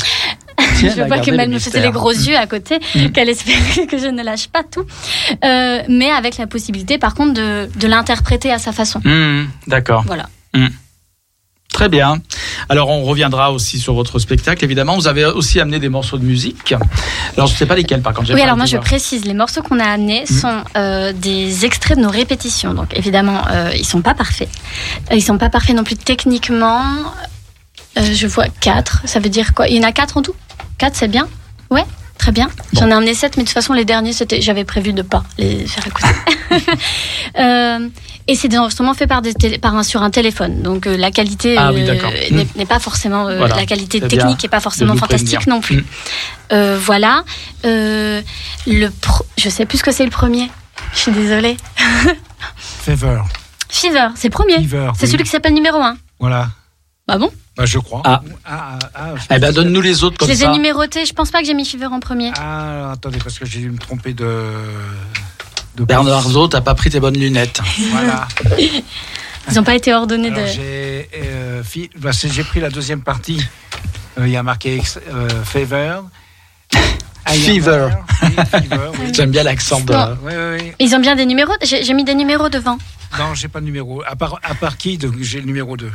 Je 0.81 1.03
vois 1.07 1.19
que 1.19 1.31
Mel 1.31 1.51
me 1.51 1.59
faisait 1.59 1.81
les 1.81 1.91
gros 1.91 2.11
yeux 2.13 2.37
à 2.37 2.47
côté, 2.47 2.79
Mm. 2.95 3.09
qu'elle 3.11 3.29
espérait 3.29 3.87
que 3.87 3.99
je 3.99 4.07
ne 4.07 4.23
lâche 4.23 4.49
pas 4.49 4.63
tout. 4.63 4.85
Euh, 5.45 5.83
mais 5.89 6.11
avec 6.11 6.37
la 6.39 6.47
possibilité, 6.47 6.99
par 6.99 7.15
contre, 7.15 7.35
de, 7.35 7.69
de 7.77 7.87
l'interpréter 7.87 8.53
à 8.53 8.59
sa 8.59 8.73
façon. 8.73 9.01
Hum, 9.05 9.49
D'accord. 9.67 10.05
Voilà. 10.07 10.27
Très 11.73 11.91
bien. 11.91 12.23
Alors 12.71 12.89
on 12.89 13.03
reviendra 13.05 13.53
aussi 13.53 13.79
sur 13.79 13.93
votre 13.93 14.19
spectacle, 14.19 14.65
évidemment. 14.65 14.95
Vous 14.97 15.09
avez 15.09 15.27
aussi 15.27 15.61
amené 15.61 15.79
des 15.79 15.91
morceaux 15.91 16.17
de 16.17 16.25
musique. 16.25 16.73
Alors 17.37 17.49
je 17.49 17.53
ne 17.53 17.59
sais 17.59 17.67
pas 17.67 17.75
lesquels 17.77 18.01
par 18.01 18.15
contre. 18.15 18.33
Oui, 18.33 18.41
alors 18.41 18.57
moi 18.57 18.65
je 18.65 18.79
précise, 18.79 19.27
les 19.27 19.35
morceaux 19.35 19.61
qu'on 19.63 19.79
a 19.79 19.85
amenés 19.85 20.25
sont 20.25 20.63
euh, 20.79 21.13
des 21.13 21.67
extraits 21.67 21.99
de 21.99 22.03
nos 22.03 22.09
répétitions. 22.09 22.73
Donc 22.73 22.97
évidemment, 22.97 23.43
euh, 23.51 23.73
ils 23.77 23.85
sont 23.85 24.01
pas 24.01 24.15
parfaits. 24.15 24.49
Ils 25.13 25.23
sont 25.23 25.37
pas 25.37 25.51
parfaits 25.51 25.77
non 25.77 25.85
plus 25.85 25.97
techniquement. 25.97 26.83
Euh, 27.99 28.13
je 28.15 28.27
vois 28.27 28.47
quatre. 28.61 29.03
Ça 29.05 29.21
veut 29.21 29.29
dire 29.29 29.53
quoi? 29.53 29.69
Il 29.69 29.77
y 29.77 29.79
en 29.79 29.87
a 29.87 29.93
quatre 29.93 30.17
en 30.17 30.23
tout? 30.23 30.35
Quatre, 30.79 30.95
c'est 30.97 31.09
bien 31.09 31.29
Ouais, 31.71 31.85
très 32.19 32.33
bien. 32.33 32.49
J'en 32.75 32.89
ai 32.89 32.93
amené 32.93 33.15
sept, 33.15 33.37
mais 33.37 33.43
de 33.43 33.49
toute 33.49 33.55
façon 33.55 33.73
les 33.73 33.85
derniers, 33.85 34.13
c'était, 34.13 34.41
j'avais 34.41 34.65
prévu 34.65 34.93
de 34.93 35.03
pas 35.03 35.25
les 35.39 35.67
faire 35.67 35.87
écouter. 35.87 36.09
Euh, 37.39 37.89
et 38.29 38.35
c'est 38.35 38.49
des 38.49 38.57
enregistrements 38.57 38.95
faits 38.95 39.09
par, 39.11 39.21
des 39.21 39.35
télé- 39.35 39.59
par 39.59 39.75
un, 39.77 39.83
sur 39.83 40.03
un 40.03 40.09
téléphone. 40.11 40.63
Donc 40.63 40.87
euh, 40.87 40.97
la 40.97 41.11
qualité 41.11 41.57
Ah 41.59 41.71
oui, 41.71 41.83
euh, 41.83 41.87
d'accord. 41.87 42.11
n'est, 42.57 42.65
pas 42.65 42.79
forcément 42.79 43.25
Voilà. 43.25 43.57
la 43.57 43.67
qualité 43.67 43.99
bien 44.01 44.09
technique 44.09 44.43
n'est 44.43 44.49
pas 44.49 44.61
forcément 44.61 44.97
fantastique 44.97 45.35
prévenir. 45.37 45.55
non 45.55 45.61
plus. 45.61 45.85
Euh, 46.53 46.79
voilà. 46.81 47.25
Le 47.65 48.23
pro- 48.89 49.27
je 49.37 49.51
sais 49.51 49.67
plus 49.67 49.79
ce 49.79 49.83
que 49.85 49.93
c'est 49.93 50.05
le 50.05 50.11
premier. 50.11 50.51
Je 50.95 50.99
suis 50.99 51.13
désolée. 51.13 51.59
Fever. 52.57 53.21
Fever, 53.69 54.09
c'est 54.15 54.29
le 54.29 54.33
premier. 54.33 54.57
Fever. 54.63 54.91
C'est 54.97 55.07
oui. 55.07 55.13
celui 55.13 55.25
qui 55.25 55.31
s'appelle 55.31 55.53
numéro 55.55 55.79
1. 55.79 55.97
Voilà. 56.19 56.49
Bah 57.07 57.19
bon 57.19 57.31
Bah, 57.57 57.65
je 57.65 57.79
crois. 57.79 58.03
Ah. 58.05 58.21
Ah, 58.45 58.79
ah, 58.83 58.89
ah, 58.95 59.15
je- 59.17 59.35
Eh 59.35 59.39
ben 59.39 59.53
donne-nous 59.53 59.81
les 59.81 60.05
autres 60.05 60.15
Je 60.17 60.19
comme 60.19 60.29
les 60.29 60.43
ai 60.43 60.47
ça. 60.47 60.53
numérotés. 60.53 61.05
Je 61.07 61.13
pense 61.15 61.31
pas 61.31 61.41
que 61.41 61.47
j'ai 61.47 61.55
mis 61.55 61.65
Fever 61.65 61.87
en 61.87 62.01
premier. 62.01 62.31
Ah, 62.37 62.93
attendez, 62.93 63.19
parce 63.19 63.39
que 63.39 63.47
j'ai 63.47 63.61
dû 63.61 63.71
me 63.71 63.79
tromper 63.79 64.13
de. 64.13 64.53
de 65.77 65.85
Bernard 65.85 66.19
Arnault, 66.19 66.49
t'as 66.49 66.61
pas 66.61 66.75
pris 66.75 66.91
tes 66.91 67.01
bonnes 67.01 67.19
lunettes. 67.19 67.61
Voilà. 67.91 68.29
Ils 69.49 69.55
n'ont 69.55 69.63
pas 69.63 69.77
été 69.77 69.95
ordonnés 69.95 70.33
Alors, 70.33 70.41
de. 70.45 70.47
j'ai 70.53 71.09
euh, 71.23 71.63
fi- 71.63 71.89
bah, 71.99 72.11
pris 72.49 72.61
la 72.61 72.69
deuxième 72.69 73.03
partie. 73.03 73.41
Euh, 74.19 74.27
Il 74.27 74.33
y 74.33 74.37
a 74.37 74.43
marqué 74.43 74.83
euh, 75.09 75.29
Fever. 75.45 76.01
Fever. 77.29 77.89
Oui, 78.23 78.31
Fever, 78.51 78.91
oui. 79.01 79.11
J'aime 79.15 79.31
bien 79.31 79.43
l'accent 79.45 79.81
de. 79.81 79.93
Oui, 79.95 80.33
oui, 80.35 80.59
oui. 80.61 80.73
Ils 80.81 80.95
ont 80.95 81.01
bien 81.01 81.15
des 81.17 81.27
numéros. 81.27 81.53
J'ai 81.63 81.85
j'ai 81.85 81.95
mis 81.95 82.05
des 82.05 82.15
numéros 82.15 82.49
devant. 82.49 82.79
Non, 83.19 83.35
j'ai 83.35 83.49
pas 83.49 83.61
de 83.61 83.65
numéro. 83.67 84.03
À 84.07 84.17
part, 84.17 84.39
à 84.43 84.55
part 84.55 84.77
qui, 84.77 84.99
donc, 84.99 85.15
j'ai 85.21 85.41
le 85.41 85.47
numéro 85.47 85.77
2. 85.77 85.91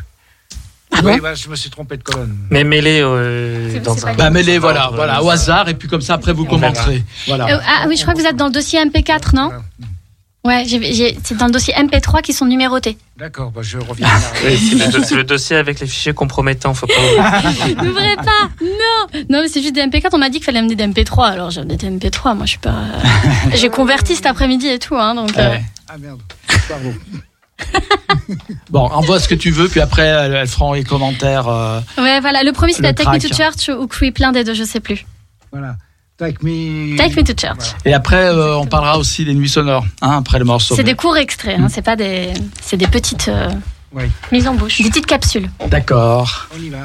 Oui, 1.04 1.20
bah, 1.20 1.34
je 1.34 1.50
me 1.50 1.56
suis 1.56 1.70
trompé 1.70 1.98
de 1.98 2.04
colonne. 2.04 2.38
Mais 2.50 2.64
mêlez 2.64 3.02
euh, 3.02 3.80
dans 3.80 4.06
un. 4.06 4.14
Bah 4.14 4.30
mêlez, 4.30 4.58
voilà, 4.58 4.92
voilà, 4.94 5.24
au 5.24 5.30
hasard, 5.30 5.70
et 5.70 5.74
puis 5.74 5.88
comme 5.88 6.02
ça 6.02 6.16
après 6.16 6.34
vous 6.34 6.46
commenterez. 6.46 7.04
Voilà. 7.28 7.56
Euh, 7.56 7.60
ah 7.66 7.86
oui, 7.88 7.98
je 7.98 8.02
crois 8.02 8.14
que 8.14 8.20
vous 8.20 8.26
êtes 8.26 8.36
dans 8.36 8.48
le 8.48 8.52
dossier 8.52 8.80
MP4, 8.84 9.36
non. 9.36 9.52
Ouais, 10.44 10.66
c'est 11.24 11.38
dans 11.38 11.46
le 11.46 11.52
dossier 11.52 11.72
MP3 11.76 12.24
qui 12.24 12.34
sont 12.34 12.46
numérotés. 12.46 12.98
D'accord, 13.16 13.52
bah, 13.52 13.62
je 13.64 13.78
reviens. 13.78 14.08
Oui, 14.44 14.58
c'est 15.04 15.16
le, 15.16 15.24
dossier 15.24 15.56
avec 15.56 15.80
les 15.80 15.86
fichiers 15.86 16.14
compromettants, 16.14 16.74
faut 16.74 16.88
pas. 16.88 16.94
N'ouvrez 17.84 18.16
pas 18.16 18.50
Non 18.60 19.22
Non, 19.30 19.42
mais 19.42 19.48
c'est 19.48 19.62
juste 19.62 19.76
des 19.76 19.82
MP4. 19.82 20.10
On 20.14 20.18
m'a 20.18 20.30
dit 20.30 20.38
qu'il 20.38 20.46
fallait 20.46 20.58
amener 20.58 20.74
des 20.76 20.88
MP3. 20.88 21.30
Alors 21.30 21.52
j'ai 21.52 21.62
amené 21.62 21.78
des 21.78 21.88
MP3. 21.88 22.36
Moi, 22.36 22.46
je 22.46 22.52
suis 22.52 22.58
pas. 22.58 22.74
j'ai 23.54 23.70
converti 23.70 24.16
cet 24.16 24.26
après-midi 24.26 24.68
et 24.68 24.80
tout. 24.80 24.96
Hein, 24.96 25.14
donc, 25.14 25.38
euh, 25.38 25.52
Ouais. 25.52 25.64
Ah 25.88 25.98
merde. 26.00 26.22
Pardon. 26.68 26.94
Bon, 28.70 28.82
envoie 28.88 29.20
ce 29.20 29.28
que 29.28 29.36
tu 29.36 29.52
veux, 29.52 29.68
puis 29.68 29.82
après 29.82 30.04
elles, 30.04 30.34
elles 30.34 30.48
feront 30.48 30.74
les 30.74 30.84
commentaires. 30.84 31.48
euh, 31.48 31.80
ouais, 31.98 32.20
voilà. 32.22 32.44
Le 32.44 32.52
premier, 32.54 32.74
c'était 32.74 32.90
Le 32.90 32.96
Take 32.96 33.10
Me 33.10 33.20
to. 33.20 33.36
Church 33.36 33.70
ou 33.70 33.88
Creep, 33.88 34.18
l'un 34.20 34.32
des 34.32 34.44
deux, 34.44 34.54
je 34.54 34.64
sais 34.64 34.80
plus. 34.80 35.06
Voilà. 35.52 35.76
Take 36.18 36.38
me. 36.44 36.96
Take 36.98 37.16
Me 37.20 37.24
to 37.24 37.34
Church. 37.34 37.58
Voilà. 37.60 37.78
Et 37.86 37.94
après, 37.94 38.26
euh, 38.28 38.58
on 38.58 38.66
parlera 38.66 38.98
aussi 38.98 39.26
des 39.26 39.34
nuits 39.34 39.50
sonores, 39.50 39.86
hein, 40.02 40.18
après 40.20 40.40
le 40.40 40.46
morceau. 40.46 40.76
C'est 40.76 40.84
des 40.84 40.96
courts 40.96 41.18
extraits. 41.18 41.60
Hein, 41.60 41.68
c'est 41.70 41.82
pas 41.82 41.96
des. 41.96 42.30
C'est 42.62 42.78
des 42.78 42.88
petites 42.88 43.28
euh, 43.28 43.50
Oui. 43.92 44.04
Mise 44.32 44.48
en 44.48 44.54
bouche. 44.54 44.82
des 44.82 44.90
petites 44.90 45.08
capsules. 45.08 45.50
D'accord. 45.68 46.48
On 46.58 46.62
y 46.62 46.70
va. 46.70 46.78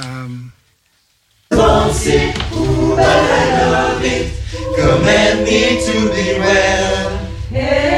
Command 4.76 5.40
me 5.44 5.78
to 5.84 6.08
be 6.10 6.38
well. 6.38 7.95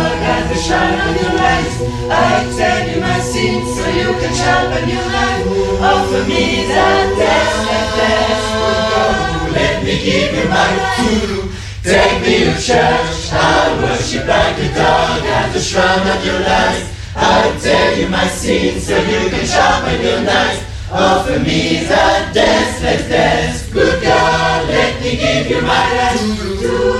As 0.00 0.44
the 0.50 0.58
shine 0.58 1.00
of 1.08 1.14
your 1.20 1.34
light. 1.34 1.72
I 2.10 2.46
tell 2.56 2.80
you 2.88 3.00
my 3.00 3.20
sins 3.20 3.68
so 3.76 3.84
you 3.88 4.10
can 4.20 4.32
sharpen 4.34 4.88
your 4.88 5.06
light. 5.12 5.42
Offer 5.80 6.22
me 6.28 6.66
that 6.70 7.06
deathless 7.20 7.90
oh 7.90 8.80
dance. 8.90 9.54
Let 9.54 9.76
me 9.84 9.94
give 10.04 10.30
you 10.36 10.46
my 10.48 10.70
true. 10.96 11.50
Take 11.82 12.20
me 12.22 12.44
to 12.44 12.54
church, 12.60 13.32
I'll 13.32 13.82
worship 13.82 14.26
like 14.26 14.58
a 14.58 14.68
dog 14.74 15.24
at 15.24 15.52
the 15.52 15.60
shrine 15.60 16.06
of 16.06 16.24
your 16.24 16.40
light. 16.40 16.84
I'll 17.16 17.58
tell 17.58 17.98
you 17.98 18.08
my 18.08 18.26
sins 18.28 18.86
so 18.86 18.96
you 18.96 19.30
can 19.30 19.46
sharpen 19.46 20.00
your 20.02 20.20
knife. 20.20 20.60
Offer 20.92 21.38
me 21.40 21.84
that 21.84 22.34
dance, 22.34 22.82
let's 22.82 23.08
dance. 23.08 23.72
Good 23.72 24.02
God, 24.02 24.68
let 24.68 25.00
me 25.00 25.16
give 25.16 25.48
you 25.48 25.62
my 25.62 25.86
life. 25.96 26.99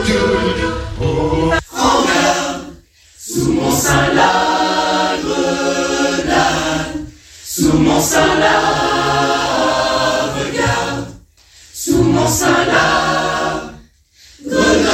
Sous 3.33 3.53
mon 3.53 3.71
sein 3.71 4.13
la 4.15 5.17
grenade, 5.23 7.07
sous 7.45 7.73
mon 7.75 8.01
sein 8.01 8.27
la 8.41 8.57
regarde, 10.37 11.07
sous 11.73 12.03
mon 12.03 12.27
sein 12.27 12.65
la 12.67 13.75
grenade. 14.45 14.91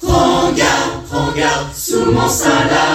Prends 0.00 0.52
garde, 0.52 1.04
prends 1.10 1.32
garde, 1.32 1.74
sous 1.74 2.04
mon 2.12 2.28
sein 2.28 2.62
la 2.70 2.86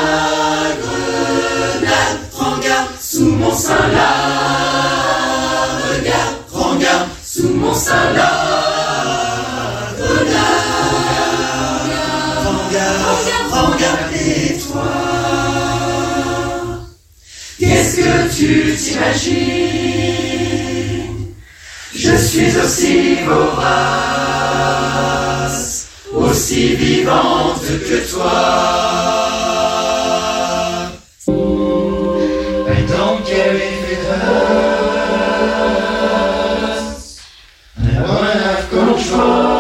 grenade. 0.82 2.20
Prends 2.32 2.58
garde, 2.60 2.88
sous 3.02 3.26
mon 3.26 3.54
sein 3.54 3.88
la 3.94 4.12
regarde. 5.92 6.38
Prends 6.52 6.76
garde, 6.76 7.10
sous 7.26 7.50
mon 7.50 7.74
sein 7.74 8.14
la 8.16 8.67
garde, 13.48 13.70
prends 13.70 13.78
garde, 13.78 14.14
et 14.14 14.58
toi. 14.60 14.92
Qu'est-ce 17.60 17.98
que 17.98 18.36
tu 18.36 18.76
t'imagines? 18.76 19.88
Je 21.94 22.16
suis 22.16 22.58
aussi 22.58 23.16
vorace, 23.26 23.68
aussi 26.14 26.76
vivante 26.76 27.62
que 27.66 27.98
toi. 28.12 28.42
I 32.70 32.82
don't 32.88 33.26
care 33.26 33.56
if 33.56 33.92
it 33.92 34.02
hurts. 34.06 34.58
I 37.80 37.82
wanna 38.02 38.34
have 38.38 38.64
control. 38.70 39.57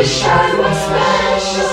Wish 0.00 0.24
I 0.24 0.58
was 0.58 0.78
special. 0.78 1.69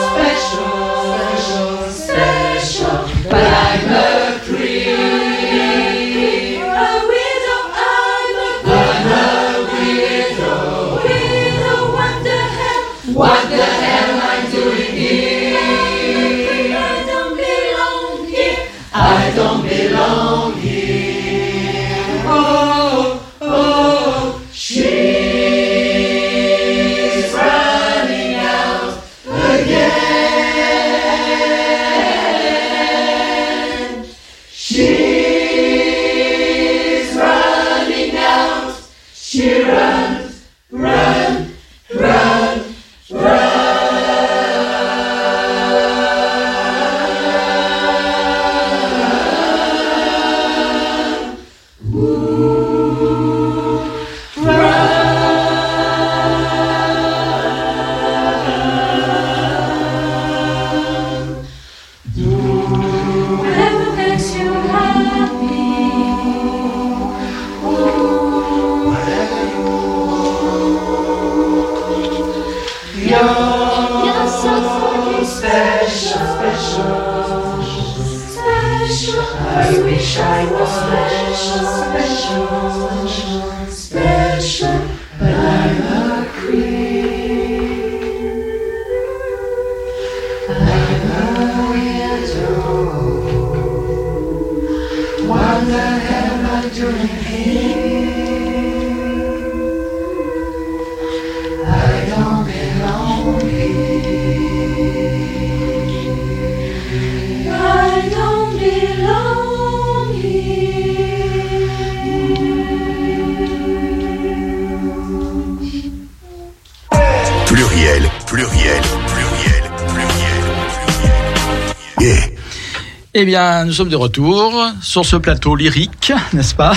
Bien, 123.27 123.65
nous 123.65 123.73
sommes 123.73 123.89
de 123.89 123.95
retour 123.95 124.65
sur 124.81 125.05
ce 125.05 125.15
plateau 125.17 125.55
lyrique, 125.55 126.11
n'est-ce 126.33 126.55
pas? 126.55 126.73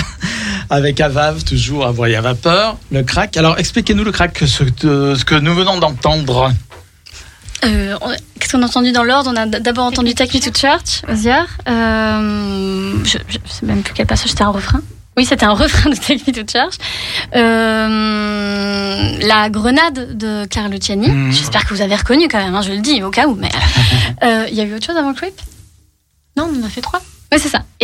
Avec 0.69 1.01
Avav, 1.01 1.43
toujours 1.43 1.85
à 1.87 1.91
voyer 1.91 2.15
à 2.17 2.21
vapeur, 2.21 2.77
le 2.91 3.01
crack. 3.03 3.35
Alors, 3.37 3.57
expliquez-nous 3.57 4.03
le 4.03 4.11
crack, 4.11 4.37
ce, 4.45 4.63
que- 4.63 5.15
ce 5.15 5.25
que 5.25 5.35
nous 5.35 5.55
venons 5.55 5.77
d'entendre. 5.79 6.51
Euh, 7.63 7.95
Qu'est-ce 8.39 8.51
qu'on 8.53 8.63
a 8.63 8.65
entendu 8.65 8.91
dans 8.91 9.03
l'ordre? 9.03 9.31
On 9.33 9.35
a 9.37 9.45
d'abord 9.45 9.85
entendu 9.85 10.13
Take 10.13 10.37
Me 10.37 10.43
to 10.43 10.51
Church, 10.57 11.01
Ozia. 11.09 11.45
Euh, 11.69 12.93
je, 13.03 13.17
je 13.27 13.37
sais 13.49 13.65
même 13.65 13.81
plus 13.83 13.93
quel 13.93 14.07
passage, 14.07 14.29
c'était 14.29 14.43
un 14.43 14.49
refrain. 14.49 14.81
Oui, 15.17 15.25
c'était 15.25 15.45
un 15.45 15.53
refrain 15.63 15.89
de 15.89 15.95
Take 15.95 16.21
Me 16.27 16.33
to 16.33 16.41
Church. 16.51 16.75
Euh, 17.35 19.17
la 19.27 19.49
grenade 19.49 20.17
de 20.17 20.45
Clara 20.45 20.69
Luciani. 20.69 21.07
Mhm. 21.09 21.31
J'espère 21.31 21.65
que 21.67 21.73
vous 21.73 21.81
avez 21.81 21.95
reconnu 21.95 22.27
quand 22.29 22.39
même, 22.43 22.55
hein, 22.55 22.61
je 22.61 22.71
le 22.71 22.79
dis 22.79 23.03
au 23.03 23.09
cas 23.11 23.27
où. 23.27 23.35
Mais 23.35 23.51
euh, 24.23 24.45
il 24.49 24.55
y 24.55 24.61
a 24.61 24.63
eu 24.63 24.73
autre 24.75 24.85
chose 24.85 24.97
avant 24.97 25.13
Creep? 25.13 25.33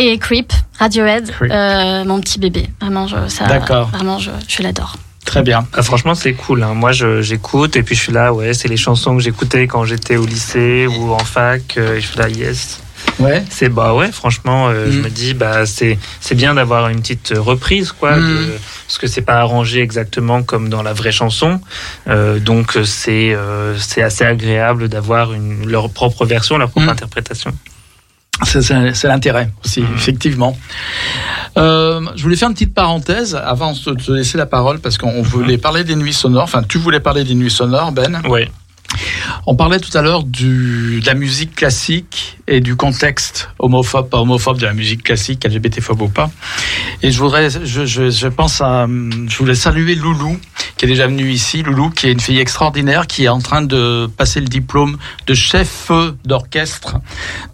Et 0.00 0.16
Creep, 0.18 0.52
Radiohead, 0.78 1.30
Creep. 1.32 1.50
euh, 1.52 2.04
mon 2.04 2.20
petit 2.20 2.38
bébé. 2.38 2.68
Vraiment, 2.80 3.06
je, 3.08 3.16
ça, 3.28 3.46
D'accord. 3.46 3.88
Vraiment, 3.88 4.18
je, 4.18 4.30
je 4.46 4.62
l'adore. 4.62 4.96
Très 5.24 5.42
bien. 5.42 5.66
Ah, 5.74 5.82
franchement, 5.82 6.14
c'est 6.14 6.32
cool. 6.32 6.62
hein. 6.62 6.72
Moi, 6.72 6.92
j'écoute 6.92 7.76
et 7.76 7.82
puis 7.82 7.94
je 7.96 8.00
suis 8.02 8.12
là, 8.12 8.32
ouais, 8.32 8.54
c'est 8.54 8.68
les 8.68 8.76
chansons 8.78 9.16
que 9.16 9.22
j'écoutais 9.22 9.66
quand 9.66 9.84
j'étais 9.84 10.16
au 10.16 10.24
lycée 10.24 10.86
ou 10.86 11.12
en 11.12 11.18
fac. 11.18 11.76
euh, 11.76 11.96
et 11.96 12.00
je 12.00 12.06
suis 12.06 12.16
là, 12.18 12.28
yes. 12.30 12.80
Ouais. 13.20 13.44
C'est 13.50 13.68
bah 13.68 13.94
ouais, 13.94 14.10
franchement, 14.10 14.68
euh, 14.68 14.90
je 14.90 14.98
Mm. 14.98 15.02
me 15.02 15.08
dis 15.08 15.34
bah 15.34 15.66
c'est 15.66 15.98
c'est 16.20 16.34
bien 16.34 16.54
d'avoir 16.54 16.88
une 16.88 17.00
petite 17.00 17.32
reprise 17.36 17.92
quoi 17.92 18.16
Mm. 18.16 18.26
de, 18.26 18.52
parce 18.86 18.98
que 18.98 19.06
c'est 19.06 19.22
pas 19.22 19.36
arrangé 19.38 19.80
exactement 19.80 20.42
comme 20.42 20.68
dans 20.68 20.82
la 20.82 20.92
vraie 20.94 21.12
chanson. 21.12 21.60
Euh, 22.08 22.38
donc 22.40 22.76
c'est 22.84 23.32
euh, 23.34 23.76
c'est 23.78 24.02
assez 24.02 24.24
agréable 24.24 24.88
d'avoir 24.88 25.32
une 25.32 25.66
leur 25.68 25.90
propre 25.90 26.26
version, 26.26 26.58
leur 26.58 26.70
propre 26.70 26.86
Mm. 26.86 26.90
interprétation. 26.90 27.52
C'est- 28.48 29.08
l'intérêt 29.08 29.50
aussi, 29.64 29.80
Mhm. 29.82 29.88
effectivement. 29.96 30.56
Euh, 31.56 32.00
je 32.16 32.22
voulais 32.22 32.36
faire 32.36 32.48
une 32.48 32.54
petite 32.54 32.74
parenthèse 32.74 33.34
avant 33.34 33.72
de 33.72 33.94
te 33.94 34.12
laisser 34.12 34.38
la 34.38 34.46
parole 34.46 34.78
parce 34.80 34.96
qu'on 34.98 35.22
voulait 35.22 35.58
parler 35.58 35.84
des 35.84 35.96
nuits 35.96 36.12
sonores. 36.12 36.44
Enfin, 36.44 36.62
tu 36.62 36.78
voulais 36.78 37.00
parler 37.00 37.24
des 37.24 37.34
nuits 37.34 37.50
sonores, 37.50 37.92
Ben. 37.92 38.20
Ouais. 38.28 38.50
On 39.50 39.54
parlait 39.54 39.80
tout 39.80 39.96
à 39.96 40.02
l'heure 40.02 40.24
de 40.24 41.02
la 41.06 41.14
musique 41.14 41.54
classique 41.54 42.36
et 42.46 42.60
du 42.60 42.76
contexte 42.76 43.48
homophobe, 43.58 44.10
pas 44.10 44.18
homophobe 44.18 44.58
de 44.58 44.66
la 44.66 44.74
musique 44.74 45.02
classique, 45.02 45.42
LGBT-phobe 45.42 46.02
ou 46.02 46.08
pas. 46.08 46.30
Et 47.02 47.10
je 47.10 47.18
voudrais, 47.18 47.48
je, 47.48 47.86
je, 47.86 48.10
je 48.10 48.28
pense 48.28 48.60
à, 48.60 48.86
je 48.86 49.38
voulais 49.38 49.54
saluer 49.54 49.94
Loulou, 49.94 50.38
qui 50.76 50.84
est 50.84 50.88
déjà 50.88 51.06
venue 51.06 51.30
ici. 51.30 51.62
Loulou, 51.62 51.88
qui 51.90 52.08
est 52.08 52.12
une 52.12 52.20
fille 52.20 52.38
extraordinaire, 52.38 53.06
qui 53.06 53.24
est 53.24 53.28
en 53.28 53.40
train 53.40 53.62
de 53.62 54.06
passer 54.18 54.40
le 54.40 54.48
diplôme 54.48 54.98
de 55.26 55.34
chef 55.34 55.90
d'orchestre. 56.24 56.96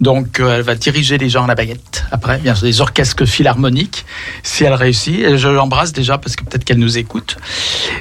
Donc, 0.00 0.40
euh, 0.40 0.56
elle 0.56 0.62
va 0.62 0.74
diriger 0.74 1.16
les 1.16 1.28
gens 1.28 1.44
à 1.44 1.46
la 1.46 1.54
baguette. 1.54 2.04
Après, 2.10 2.38
bien 2.38 2.54
sûr, 2.54 2.64
des 2.64 2.80
orchestres 2.80 3.24
philharmoniques, 3.24 4.04
si 4.42 4.64
elle 4.64 4.74
réussit. 4.74 5.20
Et 5.20 5.38
je 5.38 5.48
l'embrasse 5.48 5.92
déjà 5.92 6.18
parce 6.18 6.34
que 6.36 6.44
peut-être 6.44 6.64
qu'elle 6.64 6.78
nous 6.78 6.98
écoute. 6.98 7.36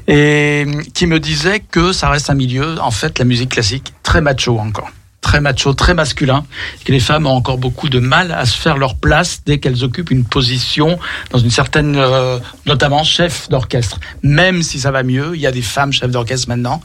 Et 0.07 0.65
qui 0.94 1.07
me 1.07 1.20
disait 1.20 1.60
que 1.60 1.91
ça 1.91 2.10
reste 2.10 2.30
un 2.30 2.36
milieu, 2.36 2.80
en 2.82 2.91
fait, 2.91 3.20
la 3.20 3.26
musique 3.26 3.49
classique, 3.49 3.83
très 4.04 4.22
macho 4.22 4.60
encore. 4.60 4.90
Très 5.22 5.40
macho, 5.40 5.74
très 5.74 5.94
masculin, 5.94 6.46
et 6.82 6.84
que 6.84 6.92
les 6.92 7.00
femmes 7.00 7.28
ont 7.28 7.36
encore 7.36 7.58
beaucoup 7.58 7.88
de 7.88 8.00
mal 8.00 8.34
à 8.34 8.46
se 8.46 8.58
faire 8.58 8.78
leur 8.78 8.96
place 8.96 9.42
dès 9.46 9.58
qu'elles 9.58 9.86
occupent 9.86 10.12
une 10.12 10.26
position 10.26 11.00
dans 11.32 11.40
une 11.40 11.50
certaine, 11.50 11.96
euh, 11.96 12.40
notamment 12.66 13.06
chef 13.06 13.48
d'orchestre. 13.48 14.02
Même 14.22 14.62
si 14.64 14.82
ça 14.82 14.92
va 14.92 15.02
mieux, 15.02 15.32
il 15.34 15.40
y 15.40 15.48
a 15.48 15.52
des 15.52 15.62
femmes 15.62 15.94
chefs 15.94 16.12
d'orchestre 16.12 16.50
maintenant, 16.50 16.82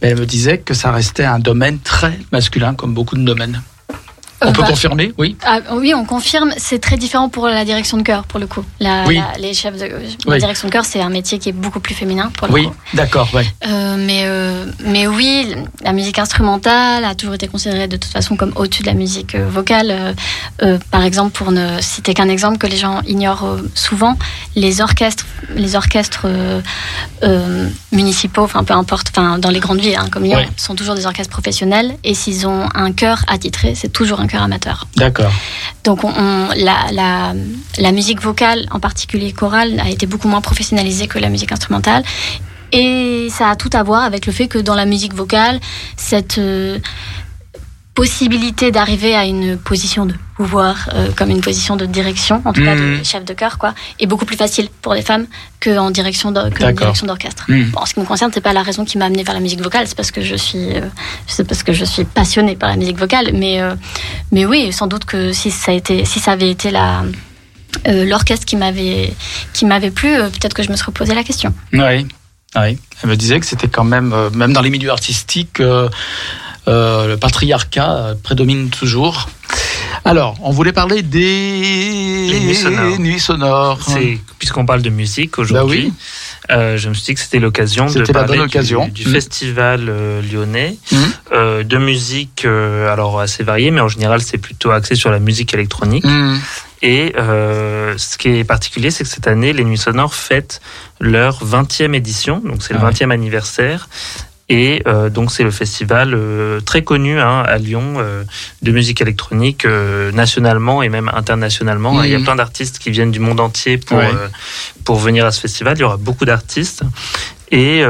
mais 0.00 0.10
elle 0.10 0.20
me 0.20 0.26
disait 0.26 0.58
que 0.58 0.74
ça 0.74 0.92
restait 0.92 1.24
un 1.24 1.40
domaine 1.40 1.80
très 1.80 2.16
masculin, 2.30 2.74
comme 2.74 2.94
beaucoup 2.94 3.16
de 3.16 3.24
domaines. 3.24 3.60
On 4.44 4.48
Euh, 4.48 4.52
peut 4.52 4.62
bah, 4.62 4.68
confirmer, 4.68 5.12
oui. 5.18 5.36
Ah, 5.44 5.60
oui, 5.74 5.94
on 5.94 6.04
confirme. 6.04 6.52
C'est 6.56 6.80
très 6.80 6.96
différent 6.96 7.28
pour 7.28 7.46
la 7.48 7.64
direction 7.64 7.96
de 7.96 8.02
chœur, 8.02 8.24
pour 8.24 8.40
le 8.40 8.46
coup. 8.46 8.64
La, 8.80 9.04
Oui. 9.06 9.16
la- 9.16 9.38
les 9.40 9.54
chefs 9.54 9.76
de 9.76 9.84
la 9.84 9.96
Oui. 10.26 10.38
direction 10.38 10.68
de 10.68 10.72
chœur, 10.72 10.84
c'est 10.84 11.00
un 11.00 11.08
métier 11.10 11.38
qui 11.38 11.48
est 11.48 11.52
beaucoup 11.52 11.80
plus 11.80 11.94
féminin, 11.94 12.30
pour 12.36 12.48
le 12.48 12.52
Oui, 12.54 12.66
coup. 12.66 12.74
d'accord, 12.94 13.28
ouais. 13.34 13.46
Euh, 13.66 13.96
mais, 13.98 14.22
euh, 14.24 14.66
mais 14.84 15.06
oui, 15.06 15.54
la 15.84 15.92
musique 15.92 16.18
instrumentale 16.18 17.04
a 17.04 17.14
toujours 17.14 17.34
été 17.34 17.46
considérée 17.48 17.86
de 17.88 17.96
toute 17.96 18.10
façon 18.12 18.36
comme 18.36 18.52
au-dessus 18.56 18.82
de 18.82 18.88
la 18.88 18.94
musique 18.94 19.34
euh, 19.34 19.46
vocale. 19.48 20.14
Par 20.90 21.02
exemple, 21.04 21.32
pour 21.32 21.52
ne 21.52 21.80
citer 21.80 22.14
qu'un 22.14 22.28
exemple 22.28 22.58
que 22.58 22.66
les 22.66 22.76
gens 22.76 23.00
ignorent 23.06 23.58
souvent, 23.74 24.16
les 24.56 24.80
orchestres, 24.80 25.26
les 25.54 25.76
orchestres 25.76 26.26
municipaux, 27.92 28.42
enfin 28.42 28.64
peu 28.64 28.74
importe, 28.74 29.08
enfin 29.10 29.38
dans 29.38 29.50
les 29.50 29.60
grandes 29.60 29.80
villes 29.80 29.96
hein, 29.98 30.08
comme 30.10 30.24
Lyon, 30.24 30.38
sont 30.56 30.74
toujours 30.74 30.94
des 30.94 31.06
orchestres 31.06 31.32
professionnels. 31.32 31.96
Et 32.04 32.14
s'ils 32.14 32.46
ont 32.46 32.68
un 32.74 32.92
chœur 32.92 33.22
attitré, 33.28 33.74
c'est 33.74 33.92
toujours 33.92 34.20
un 34.20 34.26
chœur 34.32 34.42
amateur. 34.42 34.86
D'accord. 34.96 35.32
Donc 35.84 36.04
on, 36.04 36.12
on- 36.26 36.48
la, 36.68 36.78
la, 36.92 37.34
la 37.78 37.92
musique 37.92 38.20
vocale, 38.22 38.66
en 38.70 38.80
particulier 38.80 39.32
chorale, 39.32 39.78
a 39.80 39.88
été 39.90 40.06
beaucoup 40.06 40.28
moins 40.28 40.40
professionnalisée 40.40 41.06
que 41.12 41.18
la 41.18 41.28
musique 41.28 41.52
instrumentale. 41.52 42.02
Et 42.74 43.28
ça 43.30 43.50
a 43.50 43.56
tout 43.56 43.68
à 43.74 43.82
voir 43.82 44.02
avec 44.02 44.24
le 44.26 44.32
fait 44.32 44.48
que 44.48 44.58
dans 44.58 44.74
la 44.74 44.86
musique 44.86 45.14
vocale, 45.14 45.60
cette 45.96 46.38
euh, 46.38 46.78
possibilité 47.94 48.70
d'arriver 48.70 49.14
à 49.14 49.26
une 49.26 49.58
position 49.58 50.06
de 50.06 50.14
pouvoir, 50.36 50.88
euh, 50.94 51.08
comme 51.14 51.28
une 51.28 51.42
position 51.42 51.76
de 51.76 51.84
direction, 51.84 52.40
en 52.46 52.52
tout 52.54 52.64
cas 52.64 52.74
de 52.74 52.80
Mhm. 52.80 53.04
chef 53.04 53.24
de 53.24 53.34
chœur, 53.34 53.58
quoi, 53.58 53.74
est 54.00 54.06
beaucoup 54.06 54.24
plus 54.24 54.36
facile 54.36 54.68
pour 54.80 54.94
les 54.94 55.02
femmes 55.02 55.26
qu'en 55.62 55.90
direction 55.90 56.32
d'or- 56.32 56.48
que 56.50 56.62
en 56.62 56.66
D'accord. 56.68 56.78
direction 56.86 57.06
d'orchestre. 57.06 57.44
Bon, 57.48 57.80
en 57.80 57.84
ce 57.86 57.92
qui 57.92 58.00
me 58.00 58.06
concerne, 58.06 58.30
c'est 58.32 58.40
pas 58.40 58.54
la 58.54 58.62
raison 58.62 58.86
qui 58.86 58.96
m'a 58.96 59.04
amené 59.06 59.22
vers 59.24 59.34
la 59.34 59.40
musique 59.40 59.60
vocale, 59.60 59.86
c'est 59.86 59.94
parce 59.94 60.10
que 60.10 60.22
je 60.22 60.36
suis, 60.36 60.74
euh, 60.74 60.80
c'est 61.26 61.44
parce 61.46 61.62
que 61.62 61.74
je 61.74 61.84
suis 61.84 62.04
passionnée 62.04 62.56
par 62.56 62.70
la 62.70 62.76
musique 62.76 62.98
vocale. 62.98 63.30
Mais, 63.34 63.60
euh, 63.60 63.74
mais 64.30 64.46
oui, 64.46 64.72
sans 64.72 64.86
doute 64.86 65.04
que 65.04 65.32
si 65.32 65.50
ça 65.50 65.72
a 65.72 65.74
été, 65.74 66.06
si 66.06 66.18
ça 66.18 66.32
avait 66.32 66.50
été 66.50 66.70
la 66.70 67.04
euh, 67.88 68.04
l'orchestre 68.04 68.46
qui 68.46 68.56
m'avait 68.56 69.12
qui 69.52 69.64
m'avait 69.66 69.90
plu, 69.90 70.10
peut-être 70.16 70.54
que 70.54 70.62
je 70.62 70.70
me 70.70 70.76
serais 70.76 70.92
posé 70.92 71.14
la 71.14 71.24
question. 71.24 71.52
Oui, 71.74 72.06
oui. 72.56 72.78
Elle 73.02 73.08
me 73.10 73.16
disait 73.16 73.38
que 73.40 73.46
c'était 73.46 73.68
quand 73.68 73.84
même, 73.84 74.14
même 74.34 74.52
dans 74.52 74.60
les 74.60 74.68
milieux 74.70 74.90
artistiques, 74.90 75.60
le 76.66 77.16
patriarcat 77.16 77.90
euh, 77.96 78.14
prédomine 78.22 78.70
toujours. 78.70 79.28
Alors, 80.04 80.34
on 80.42 80.50
voulait 80.50 80.72
parler 80.72 81.02
des 81.02 82.26
Les 82.28 82.40
nuits 82.40 82.54
sonores. 82.56 82.98
nuits 82.98 83.20
sonores. 83.20 83.78
Puisqu'on 84.38 84.66
parle 84.66 84.82
de 84.82 84.90
musique 84.90 85.32
Bah 85.36 85.42
aujourd'hui. 85.42 85.84
oui. 85.86 85.92
euh, 86.50 86.76
je 86.76 86.88
me 86.88 86.94
suis 86.94 87.04
dit 87.04 87.14
que 87.14 87.20
c'était 87.20 87.38
l'occasion 87.38 87.86
de 87.86 88.02
parler 88.12 88.38
du- 88.48 89.06
Mm. 89.06 89.12
festival 89.12 89.86
euh, 89.88 90.20
lyonnais 90.22 90.76
euh, 91.32 91.62
de 91.62 91.78
musique 91.78 92.44
euh, 92.44 92.92
alors 92.92 93.20
assez 93.20 93.44
variée, 93.44 93.70
mais 93.70 93.80
en 93.80 93.88
général 93.88 94.20
c'est 94.22 94.38
plutôt 94.38 94.70
axé 94.72 94.94
sur 94.96 95.10
la 95.10 95.20
musique 95.20 95.54
électronique. 95.54 96.04
Mmh. 96.04 96.38
Et 96.84 97.12
euh, 97.16 97.94
ce 97.96 98.18
qui 98.18 98.28
est 98.30 98.44
particulier, 98.44 98.90
c'est 98.90 99.04
que 99.04 99.10
cette 99.10 99.28
année, 99.28 99.52
les 99.52 99.62
Nuits 99.62 99.78
Sonores 99.78 100.14
fêtent 100.14 100.60
leur 101.00 101.44
20e 101.44 101.94
édition, 101.94 102.42
donc 102.44 102.60
c'est 102.64 102.74
le 102.74 102.80
Ah 102.82 102.86
ouais. 102.86 102.90
20e 102.92 103.12
anniversaire. 103.12 103.88
Et 104.52 104.82
euh, 104.86 105.08
donc 105.08 105.32
c'est 105.32 105.44
le 105.44 105.50
festival 105.50 106.12
euh, 106.12 106.60
très 106.60 106.82
connu 106.82 107.18
hein, 107.18 107.42
à 107.46 107.56
Lyon 107.56 107.94
euh, 107.96 108.22
de 108.60 108.70
musique 108.70 109.00
électronique 109.00 109.66
nationalement 110.12 110.82
et 110.82 110.90
même 110.90 111.10
internationalement. 111.14 111.94
Mhm. 111.94 112.04
Il 112.04 112.10
y 112.10 112.14
a 112.14 112.20
plein 112.20 112.36
d'artistes 112.36 112.78
qui 112.78 112.90
viennent 112.90 113.10
du 113.12 113.18
monde 113.18 113.40
entier 113.40 113.78
pour, 113.78 113.96
Ouais. 113.96 114.10
pour 114.84 114.96
venir 114.98 115.24
à 115.24 115.32
ce 115.32 115.40
festival. 115.40 115.78
Il 115.78 115.80
y 115.80 115.84
aura 115.84 115.96
beaucoup 115.96 116.26
d'artistes. 116.26 116.82
Et, 117.50 117.82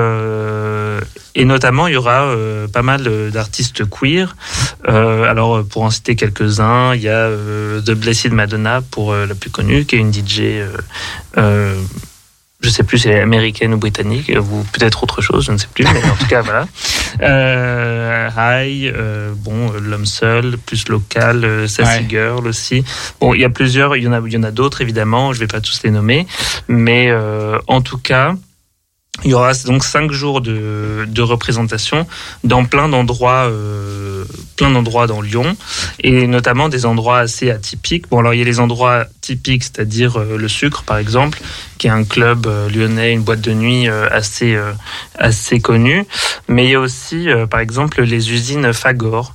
et 1.34 1.44
notamment, 1.44 1.86
il 1.86 1.94
y 1.94 1.96
aura 1.96 2.34
pas 2.72 2.82
mal 2.82 3.30
d'artistes 3.30 3.88
queer. 3.88 4.34
Alors, 4.84 5.64
pour 5.64 5.82
en 5.82 5.90
citer 5.90 6.16
quelques-uns, 6.16 6.94
il 6.94 7.02
y 7.02 7.08
a 7.08 7.28
The 7.86 7.92
Blessed 7.92 8.32
Madonna, 8.32 8.82
pour 8.90 9.14
la 9.14 9.34
plus 9.36 9.50
connue, 9.50 9.84
qui 9.84 9.94
est 9.96 9.98
une 10.00 10.12
DJ, 10.12 10.62
je 12.62 12.68
sais 12.70 12.84
plus 12.84 12.98
si 12.98 13.08
elle 13.08 13.16
est 13.16 13.20
américaine 13.20 13.74
ou 13.74 13.76
britannique, 13.76 14.30
euh, 14.30 14.40
ou 14.40 14.64
peut-être 14.72 15.02
autre 15.02 15.20
chose, 15.20 15.44
je 15.46 15.52
ne 15.52 15.58
sais 15.58 15.68
plus, 15.72 15.84
mais 15.84 16.02
en 16.10 16.16
tout 16.16 16.26
cas, 16.26 16.42
voilà. 16.42 16.66
Euh, 17.20 18.28
High, 18.36 18.86
euh, 18.96 19.32
bon, 19.36 19.70
L'Homme 19.72 20.06
Seul, 20.06 20.56
plus 20.56 20.88
local, 20.88 21.44
euh, 21.44 21.68
Sassy 21.68 22.00
Ouais. 22.00 22.06
Girl 22.08 22.46
aussi. 22.46 22.84
Bon, 23.20 23.34
il 23.34 23.42
y 23.42 23.44
a 23.44 23.50
plusieurs, 23.50 23.96
il 23.96 24.04
y 24.04 24.08
en 24.08 24.12
a, 24.12 24.20
il 24.24 24.32
y 24.32 24.36
en 24.38 24.42
a 24.42 24.50
d'autres, 24.50 24.80
évidemment, 24.80 25.34
je 25.34 25.40
vais 25.40 25.46
pas 25.46 25.60
tous 25.60 25.82
les 25.84 25.90
nommer, 25.90 26.26
mais 26.68 27.08
euh, 27.10 27.58
en 27.66 27.82
tout 27.82 27.98
cas, 27.98 28.34
il 29.24 29.30
y 29.30 29.34
aura 29.34 29.52
donc 29.66 29.84
cinq 29.84 30.10
jours 30.10 30.40
de, 30.40 31.04
de 31.06 31.22
représentation 31.22 32.06
dans 32.44 32.64
plein 32.64 32.88
d'endroits, 32.88 33.46
euh, 33.46 34.24
plein 34.56 34.70
d'endroits 34.70 35.06
dans 35.06 35.20
Lyon, 35.20 35.54
et 36.00 36.26
notamment 36.26 36.70
des 36.70 36.86
endroits 36.86 37.18
assez 37.18 37.50
atypiques. 37.50 38.08
Bon, 38.08 38.18
alors 38.18 38.32
il 38.32 38.38
y 38.38 38.42
a 38.42 38.44
les 38.44 38.58
endroits 38.58 39.04
typiques, 39.20 39.64
c'est-à-dire 39.64 40.18
euh, 40.18 40.38
le 40.38 40.48
Sucre, 40.48 40.82
par 40.82 40.96
exemple, 40.96 41.40
qui 41.78 41.88
est 41.88 41.90
un 41.90 42.04
club 42.04 42.46
euh, 42.46 42.70
lyonnais, 42.70 43.12
une 43.12 43.22
boîte 43.22 43.42
de 43.42 43.52
nuit 43.52 43.86
euh, 43.86 44.08
assez 44.10 44.58
assez 45.18 45.60
connue. 45.60 46.04
Mais 46.48 46.64
il 46.64 46.70
y 46.70 46.74
a 46.74 46.80
aussi, 46.80 47.28
par 47.50 47.60
exemple, 47.60 48.02
les 48.02 48.32
usines 48.32 48.72
Fagor. 48.72 49.34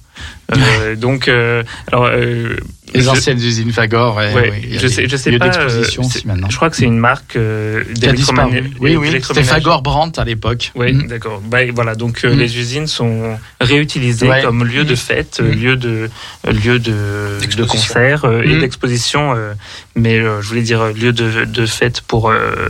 Euh, 0.56 0.96
donc, 0.96 1.28
euh, 1.28 1.62
alors, 1.92 2.06
euh, 2.06 2.56
Les 2.94 3.02
je- 3.02 3.10
anciennes 3.10 3.38
usines 3.38 3.74
Fagor. 3.74 4.16
ouais, 4.16 4.34
Ouais, 4.34 4.50
ouais, 4.50 4.62
je 4.80 4.88
sais, 4.88 5.10
je 5.10 5.18
sais 5.18 5.30
lieux 5.30 5.40
pas. 5.40 5.50
d'exposition 5.50 6.04
euh, 6.04 6.20
maintenant. 6.26 6.50
Je 6.50 6.56
crois 6.56 6.70
que 6.70 6.78
c'est 6.78 6.86
une 6.86 6.98
marque 7.00 7.36
euh, 7.36 7.84
d'électroménager- 7.96 8.64
Oui, 8.80 8.96
oui. 8.96 9.10
C'était. 9.22 9.44
Fagor 9.44 9.82
Brandt 9.82 10.20
à 10.22 10.24
l'époque. 10.24 10.72
Oui, 10.76 10.94
Mhm. 10.94 11.08
d'accord. 11.08 11.42
Bah, 11.46 11.60
voilà, 11.76 11.96
donc 11.96 12.22
euh, 12.24 12.34
Mm. 12.34 12.40
les 12.40 12.58
usines 12.58 12.88
sont 12.88 13.38
réutilisées 13.60 14.30
Ouais. 14.30 14.42
comme 14.42 14.64
lieu 14.64 14.86
de 14.86 14.94
Mm. 14.94 14.96
fête, 14.96 15.40
Mm. 15.42 15.46
euh, 15.46 15.52
lieu 15.54 15.76
de 15.76 16.10
lieu 16.50 16.80
de, 16.80 17.38
de 17.58 17.64
concert 17.66 18.24
euh, 18.24 18.42
et 18.44 18.56
Mm. 18.56 18.60
d'exposition, 18.62 19.34
euh, 19.36 19.54
mais 19.96 20.18
euh, 20.20 20.42
je 20.42 20.48
voulais 20.48 20.62
dire 20.62 20.86
lieu 20.94 21.12
de, 21.12 21.44
de 21.44 21.66
fête 21.66 22.00
pour 22.02 22.30
euh, 22.30 22.70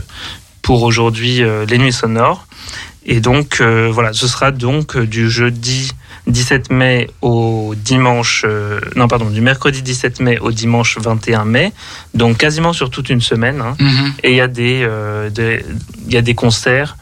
pour 0.62 0.82
aujourd'hui 0.82 1.42
euh, 1.44 1.64
les 1.64 1.78
nuits 1.78 1.92
sonores. 1.92 2.44
Et 3.06 3.20
donc 3.20 3.58
euh, 3.60 3.88
voilà, 3.90 4.12
ce 4.12 4.26
sera 4.26 4.50
donc 4.50 4.98
du 4.98 5.30
jeudi 5.30 5.92
17 6.28 6.70
mai 6.70 7.10
au 7.22 7.74
dimanche, 7.76 8.44
euh, 8.46 8.80
non 8.96 9.08
pardon, 9.08 9.30
du 9.30 9.40
mercredi 9.40 9.82
17 9.82 10.20
mai 10.20 10.38
au 10.38 10.52
dimanche 10.52 10.98
21 10.98 11.44
mai, 11.44 11.72
donc 12.14 12.36
quasiment 12.38 12.72
sur 12.72 12.90
toute 12.90 13.08
une 13.10 13.20
semaine. 13.20 13.60
hein. 13.60 13.74
Mhm. 13.80 14.12
Et 14.22 14.30
il 14.30 14.36
y 14.36 14.40
a 14.40 14.46
des, 14.48 14.82
euh, 14.84 15.30
des- 15.30 15.64
il 16.06 16.12
y 16.12 16.16
a 16.16 16.22
des 16.22 16.34
concerts 16.34 16.96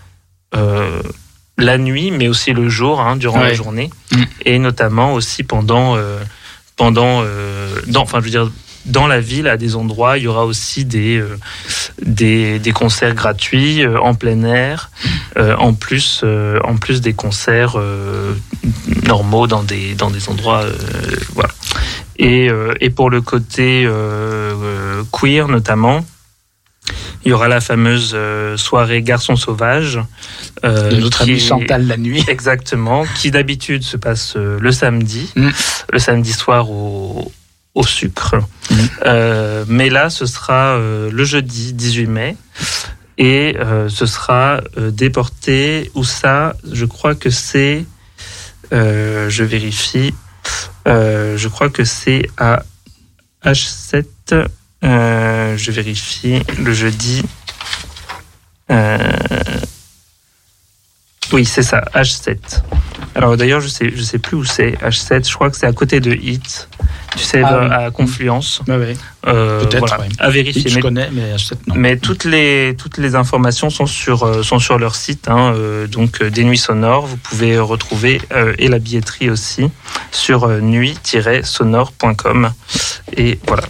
euh, 0.54 1.02
la 1.58 1.76
nuit, 1.76 2.10
mais 2.12 2.28
aussi 2.28 2.52
le 2.52 2.68
jour, 2.68 3.00
hein, 3.00 3.16
durant 3.16 3.38
la 3.48 3.54
journée, 3.54 3.90
Mm. 4.12 4.22
et 4.44 4.58
notamment 4.58 5.12
aussi 5.14 5.42
pendant, 5.42 5.96
pendant, 6.76 7.22
euh, 7.24 7.74
dans, 7.88 8.02
enfin, 8.02 8.20
je 8.20 8.24
veux 8.24 8.30
dire, 8.30 8.50
dans 8.86 9.06
la 9.06 9.20
ville, 9.20 9.48
à 9.48 9.56
des 9.56 9.74
endroits, 9.76 10.16
il 10.18 10.24
y 10.24 10.26
aura 10.28 10.44
aussi 10.46 10.84
des, 10.84 11.18
euh, 11.18 11.36
des, 12.02 12.58
des 12.58 12.72
concerts 12.72 13.14
gratuits 13.14 13.84
euh, 13.84 13.98
en 14.00 14.14
plein 14.14 14.42
air, 14.44 14.90
euh, 15.36 15.54
en 15.56 15.74
plus, 15.74 16.24
en 16.64 16.76
plus 16.76 17.00
des 17.00 17.12
concerts 17.12 17.76
normaux 19.04 19.46
dans 19.46 19.62
des, 19.62 19.94
dans 19.94 20.10
des 20.10 20.28
endroits, 20.28 20.64
voilà. 21.34 21.50
Et, 22.18 22.48
et 22.80 22.90
pour 22.90 23.10
le 23.10 23.20
côté 23.20 23.88
queer 25.12 25.48
notamment, 25.48 26.04
il 27.24 27.30
y 27.30 27.32
aura 27.32 27.48
la 27.48 27.60
fameuse 27.60 28.16
soirée 28.56 29.02
Garçon 29.02 29.34
sauvage. 29.36 30.00
euh, 30.64 30.90
De 30.90 30.96
notre 31.00 31.22
ami 31.22 31.40
Chantal 31.40 31.86
la 31.86 31.96
nuit. 31.96 32.24
Exactement, 32.28 33.04
qui 33.16 33.30
d'habitude 33.32 33.82
se 33.82 33.96
passe 33.96 34.36
le 34.36 34.72
samedi, 34.72 35.30
Mm. 35.36 35.48
le 35.92 35.98
samedi 35.98 36.32
soir 36.32 36.70
au, 36.70 37.32
au 37.76 37.84
sucre. 37.84 38.34
Mm. 38.70 38.74
Euh, 39.04 39.64
mais 39.68 39.90
là, 39.90 40.10
ce 40.10 40.26
sera 40.26 40.74
euh, 40.74 41.10
le 41.12 41.24
jeudi 41.24 41.72
18 41.72 42.06
mai. 42.06 42.36
Et 43.18 43.56
euh, 43.58 43.88
ce 43.88 44.04
sera 44.04 44.60
déporté, 44.76 45.90
où 45.94 46.04
ça, 46.04 46.54
je 46.70 46.84
crois 46.84 47.14
que 47.14 47.30
c'est, 47.30 47.86
je 48.72 49.42
vérifie, 49.42 50.12
je 50.84 51.48
crois 51.48 51.70
que 51.70 51.84
c'est 51.84 52.28
à 52.36 52.62
H7, 53.44 54.04
euh, 54.84 55.56
je 55.56 55.70
vérifie, 55.70 56.42
le 56.58 56.72
jeudi. 56.74 57.22
Euh, 58.70 58.98
oui, 61.32 61.44
c'est 61.44 61.62
ça, 61.62 61.82
H7. 61.94 62.62
Alors 63.14 63.36
d'ailleurs, 63.36 63.60
je 63.60 63.68
sais, 63.68 63.90
je 63.94 64.02
sais 64.02 64.18
plus 64.18 64.36
où 64.36 64.44
c'est 64.44 64.72
H7. 64.82 65.28
Je 65.28 65.34
crois 65.34 65.50
que 65.50 65.56
c'est 65.56 65.66
à 65.66 65.72
côté 65.72 66.00
de 66.00 66.12
Hit. 66.12 66.68
Tu 67.16 67.22
sais, 67.24 67.40
Ah 67.42 67.60
oui. 67.62 67.68
à 67.72 67.90
Confluence. 67.90 68.60
Ouais. 68.68 68.92
Euh, 69.26 69.60
Peut-être, 69.60 69.78
voilà, 69.78 70.00
ouais. 70.00 70.08
à 70.18 70.28
vérifier. 70.28 70.68
Je 70.68 70.74
Mais, 70.76 70.80
connais, 70.82 71.08
mais 71.12 71.34
H7 71.34 71.52
non. 71.68 71.74
mais 71.76 71.96
toutes 71.96 72.24
les 72.24 72.74
toutes 72.76 72.98
les 72.98 73.14
informations 73.14 73.70
sont 73.70 73.86
sur 73.86 74.22
euh, 74.24 74.42
sont 74.42 74.58
sur 74.58 74.78
leur 74.78 74.94
site. 74.94 75.28
hein, 75.28 75.54
euh, 75.54 75.86
donc 75.86 76.20
euh, 76.20 76.30
des 76.30 76.44
nuits 76.44 76.58
sonores. 76.58 77.06
Vous 77.06 77.16
pouvez 77.16 77.58
retrouver 77.58 78.20
euh, 78.32 78.52
et 78.58 78.68
la 78.68 78.78
billetterie 78.78 79.30
aussi 79.30 79.70
sur 80.12 80.44
euh, 80.44 80.60
nuit-sonore.com. 80.60 82.52
Et 83.16 83.38
voilà. 83.46 83.64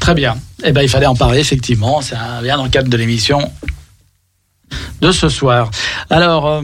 Très 0.00 0.14
bien. 0.14 0.36
Eh 0.64 0.72
ben, 0.72 0.82
il 0.82 0.88
fallait 0.88 1.06
en 1.06 1.14
parler, 1.16 1.38
effectivement. 1.40 2.00
C'est 2.02 2.14
un- 2.16 2.42
bien 2.42 2.56
dans 2.58 2.64
le 2.64 2.70
cadre 2.70 2.88
de 2.88 2.96
l'émission 2.96 3.50
de 5.00 5.12
ce 5.12 5.28
soir. 5.28 5.70
Alors, 6.10 6.46
euh, 6.46 6.62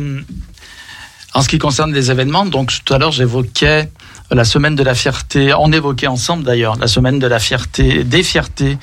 en 1.35 1.43
ce 1.43 1.49
qui 1.49 1.59
concerne 1.59 1.93
les 1.93 2.11
événements, 2.11 2.47
donc 2.47 2.73
tout 2.85 2.95
à 2.95 2.99
l'heure, 2.99 3.13
j'évoquais 3.13 3.91
la 4.31 4.45
semaine 4.45 4.75
de 4.75 4.83
la 4.83 4.95
fierté. 4.95 5.53
On 5.55 5.73
évoquait 5.73 6.07
ensemble, 6.07 6.45
d'ailleurs, 6.45 6.77
la 6.77 6.87
semaine 6.87 7.19
de 7.19 7.27
la 7.27 7.39
fierté, 7.39 8.05
des 8.05 8.23
fiertés 8.23 8.79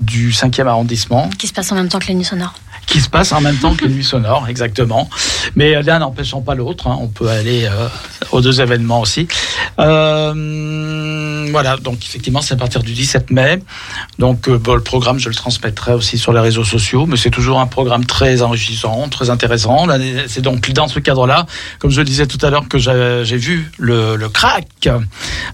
du 0.00 0.30
5e 0.30 0.66
arrondissement, 0.66 1.30
Qui 1.38 1.46
se 1.46 1.52
passe 1.52 1.72
en 1.72 1.76
même 1.76 1.88
temps 1.88 1.98
que 1.98 2.08
les 2.08 2.14
nuits 2.14 2.24
sonores. 2.24 2.54
Qui 2.86 3.00
se 3.00 3.08
passe 3.08 3.32
en 3.32 3.40
même 3.40 3.56
temps 3.56 3.74
que 3.74 3.84
les 3.84 3.94
nuits 3.94 4.04
sonores, 4.04 4.46
exactement. 4.48 5.08
Mais 5.56 5.74
euh, 5.76 5.82
l'un 5.82 5.98
n'empêchant 5.98 6.40
pas 6.40 6.54
l'autre. 6.54 6.86
hein. 6.88 6.98
On 7.00 7.08
peut 7.08 7.28
aller 7.28 7.64
euh, 7.64 7.88
aux 8.32 8.40
deux 8.40 8.60
événements 8.60 9.00
aussi. 9.00 9.26
Euh, 9.78 11.48
voilà, 11.50 11.76
donc 11.76 11.98
effectivement, 12.04 12.40
c'est 12.40 12.54
à 12.54 12.56
partir 12.56 12.82
du 12.82 12.92
17 12.92 13.30
mai. 13.30 13.62
Donc 14.18 14.46
le 14.46 14.58
programme, 14.80 15.18
je 15.18 15.28
le 15.28 15.34
transmettrai 15.34 15.92
aussi 15.92 16.18
sur 16.18 16.32
les 16.32 16.40
réseaux 16.40 16.64
sociaux, 16.64 17.06
mais 17.06 17.16
c'est 17.16 17.30
toujours 17.30 17.60
un 17.60 17.66
programme 17.66 18.04
très 18.04 18.42
enrichissant, 18.42 19.08
très 19.08 19.30
intéressant. 19.30 19.86
C'est 20.26 20.42
donc 20.42 20.70
dans 20.72 20.88
ce 20.88 20.98
cadre-là, 20.98 21.46
comme 21.78 21.90
je 21.90 21.98
le 22.00 22.04
disais 22.04 22.26
tout 22.26 22.38
à 22.42 22.50
l'heure, 22.50 22.68
que 22.68 22.78
j'ai 22.78 23.36
vu 23.36 23.70
le, 23.78 24.16
le 24.16 24.28
crack, 24.28 24.88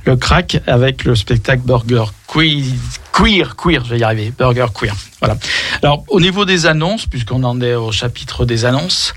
le 0.04 0.16
crack 0.16 0.60
avec 0.66 1.04
le 1.04 1.14
spectacle 1.14 1.62
Burger 1.64 2.04
Queer, 2.32 3.56
queer, 3.56 3.84
je 3.84 3.90
vais 3.90 3.98
y 3.98 4.04
arriver, 4.04 4.32
Burger 4.36 4.66
Queer. 4.72 4.94
Voilà. 5.20 5.36
Alors, 5.82 6.04
au 6.08 6.20
niveau 6.20 6.44
des 6.44 6.66
annonces, 6.66 7.06
puisqu'on 7.06 7.42
en 7.42 7.60
est 7.60 7.74
au 7.74 7.90
chapitre 7.92 8.44
des 8.44 8.64
annonces, 8.64 9.14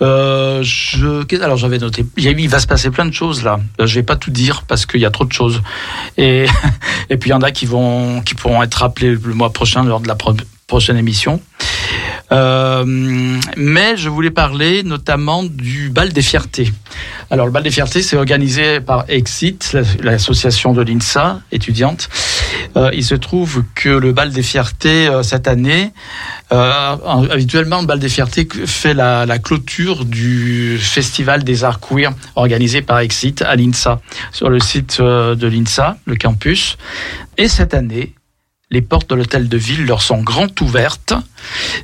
euh, 0.00 0.62
je, 0.62 1.42
alors 1.42 1.56
j'avais 1.56 1.78
noté, 1.78 2.06
il, 2.16 2.48
va 2.48 2.60
se 2.60 2.66
passer 2.66 2.90
plein 2.90 3.04
de 3.04 3.12
choses 3.12 3.42
là. 3.42 3.58
Euh, 3.80 3.86
Je 3.86 3.96
vais 3.96 4.04
pas 4.04 4.16
tout 4.16 4.30
dire 4.30 4.62
parce 4.62 4.86
qu'il 4.86 5.00
y 5.00 5.04
a 5.04 5.10
trop 5.10 5.24
de 5.24 5.32
choses. 5.32 5.60
Et, 6.16 6.46
et 7.10 7.16
puis 7.16 7.30
il 7.30 7.32
y 7.32 7.36
en 7.36 7.42
a 7.42 7.50
qui 7.50 7.66
vont, 7.66 8.22
qui 8.22 8.34
pourront 8.34 8.62
être 8.62 8.74
rappelés 8.74 9.10
le 9.10 9.34
mois 9.34 9.52
prochain 9.52 9.82
lors 9.82 10.00
de 10.00 10.08
la 10.08 10.14
prochaine 10.72 10.96
émission. 10.96 11.38
Euh, 12.32 12.82
mais 13.58 13.98
je 13.98 14.08
voulais 14.08 14.30
parler 14.30 14.82
notamment 14.82 15.42
du 15.44 15.90
bal 15.90 16.14
des 16.14 16.22
fiertés. 16.22 16.72
Alors 17.30 17.44
le 17.44 17.52
bal 17.52 17.62
des 17.62 17.70
fiertés, 17.70 18.00
c'est 18.00 18.16
organisé 18.16 18.80
par 18.80 19.04
Exit, 19.08 19.74
la- 19.74 19.82
l'association 20.12 20.72
de 20.72 20.80
l'INSA 20.80 21.40
étudiante. 21.52 22.08
Euh, 22.78 22.88
il 22.94 23.04
se 23.04 23.14
trouve 23.14 23.64
que 23.74 23.90
le 23.90 24.14
bal 24.14 24.30
des 24.32 24.42
fiertés 24.42 25.08
euh, 25.08 25.22
cette 25.22 25.46
année, 25.46 25.92
habituellement 26.48 27.82
le 27.82 27.86
bal 27.86 27.98
des 27.98 28.08
fiertés 28.08 28.48
fait 28.64 28.94
la, 28.94 29.38
clôture 29.38 30.06
du 30.06 30.78
festival 30.80 31.44
des 31.44 31.64
arts 31.64 31.80
queer 31.80 32.12
organisé 32.34 32.80
par 32.80 32.98
Exit 33.00 33.42
à 33.42 33.56
l'INSA 33.56 34.00
sur 34.32 34.48
le 34.48 34.58
site 34.58 35.02
de 35.02 35.46
l'INSA, 35.46 35.98
le 36.06 36.16
campus. 36.16 36.78
Et 37.36 37.48
cette 37.48 37.74
année, 37.74 38.14
les 38.72 38.80
portes 38.80 39.08
de 39.10 39.14
l'hôtel 39.14 39.48
de 39.48 39.56
ville 39.56 39.84
leur 39.84 40.02
sont 40.02 40.22
grandes 40.22 40.58
ouvertes. 40.60 41.12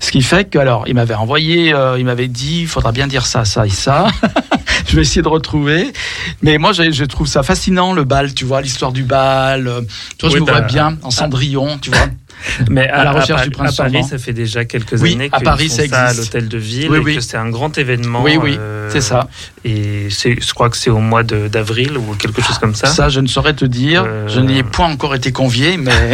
Ce 0.00 0.10
qui 0.10 0.22
fait 0.22 0.48
que, 0.48 0.58
alors, 0.58 0.84
il 0.88 0.94
m'avait 0.94 1.14
envoyé, 1.14 1.74
euh, 1.74 1.98
il 1.98 2.04
m'avait 2.06 2.28
dit, 2.28 2.62
il 2.62 2.66
faudra 2.66 2.92
bien 2.92 3.06
dire 3.06 3.26
ça, 3.26 3.44
ça 3.44 3.66
et 3.66 3.70
ça. 3.70 4.06
je 4.88 4.96
vais 4.96 5.02
essayer 5.02 5.20
de 5.20 5.28
retrouver. 5.28 5.92
Mais 6.40 6.56
moi, 6.56 6.72
je, 6.72 6.90
je 6.90 7.04
trouve 7.04 7.26
ça 7.26 7.42
fascinant, 7.42 7.92
le 7.92 8.04
bal, 8.04 8.32
tu 8.32 8.46
vois, 8.46 8.62
l'histoire 8.62 8.92
du 8.92 9.02
bal. 9.02 9.68
Euh, 9.68 9.82
Toi, 10.16 10.30
je 10.30 10.36
Oui, 10.36 10.40
me 10.40 10.46
vois 10.46 10.62
bien 10.62 10.96
en 11.02 11.10
cendrillon, 11.10 11.78
tu 11.78 11.90
vois. 11.90 12.06
Mais 12.70 12.88
À 12.88 13.04
la 13.04 13.12
recherche 13.12 13.42
du 13.42 13.50
prince 13.50 13.78
à 13.80 13.84
Paris, 13.84 14.04
ça 14.04 14.18
fait 14.18 14.32
déjà 14.32 14.64
quelques 14.64 15.00
Oui, 15.00 15.14
années 15.14 15.28
à 15.32 15.36
qu'ils 15.38 15.44
Paris, 15.44 15.68
font 15.68 15.76
ça 15.76 15.88
ça 15.88 16.04
à 16.06 16.12
l'hôtel 16.14 16.48
de 16.48 16.58
ville 16.58 16.88
Oui, 16.90 16.98
et 16.98 17.00
oui. 17.00 17.14
que 17.16 17.20
c'est 17.20 17.36
un 17.36 17.48
grand 17.50 17.76
événement. 17.78 18.22
Oui, 18.22 18.36
oui, 18.40 18.56
euh, 18.58 18.88
c'est 18.90 19.00
ça. 19.00 19.28
Et 19.64 20.08
c'est, 20.10 20.36
je 20.40 20.54
crois 20.54 20.70
que 20.70 20.76
c'est 20.76 20.90
au 20.90 21.00
mois 21.00 21.22
de- 21.22 21.48
d'avril 21.48 21.96
ou 21.98 22.14
quelque 22.14 22.42
chose 22.42 22.58
comme 22.58 22.74
ça. 22.74 22.86
Ça, 22.88 23.08
je 23.08 23.20
ne 23.20 23.26
saurais 23.26 23.54
te 23.54 23.64
dire. 23.64 24.04
Euh, 24.06 24.28
Je 24.28 24.40
n'y 24.40 24.58
ai 24.58 24.62
point 24.62 24.88
encore 24.88 25.14
été 25.14 25.32
convié, 25.32 25.76
mais 25.76 25.92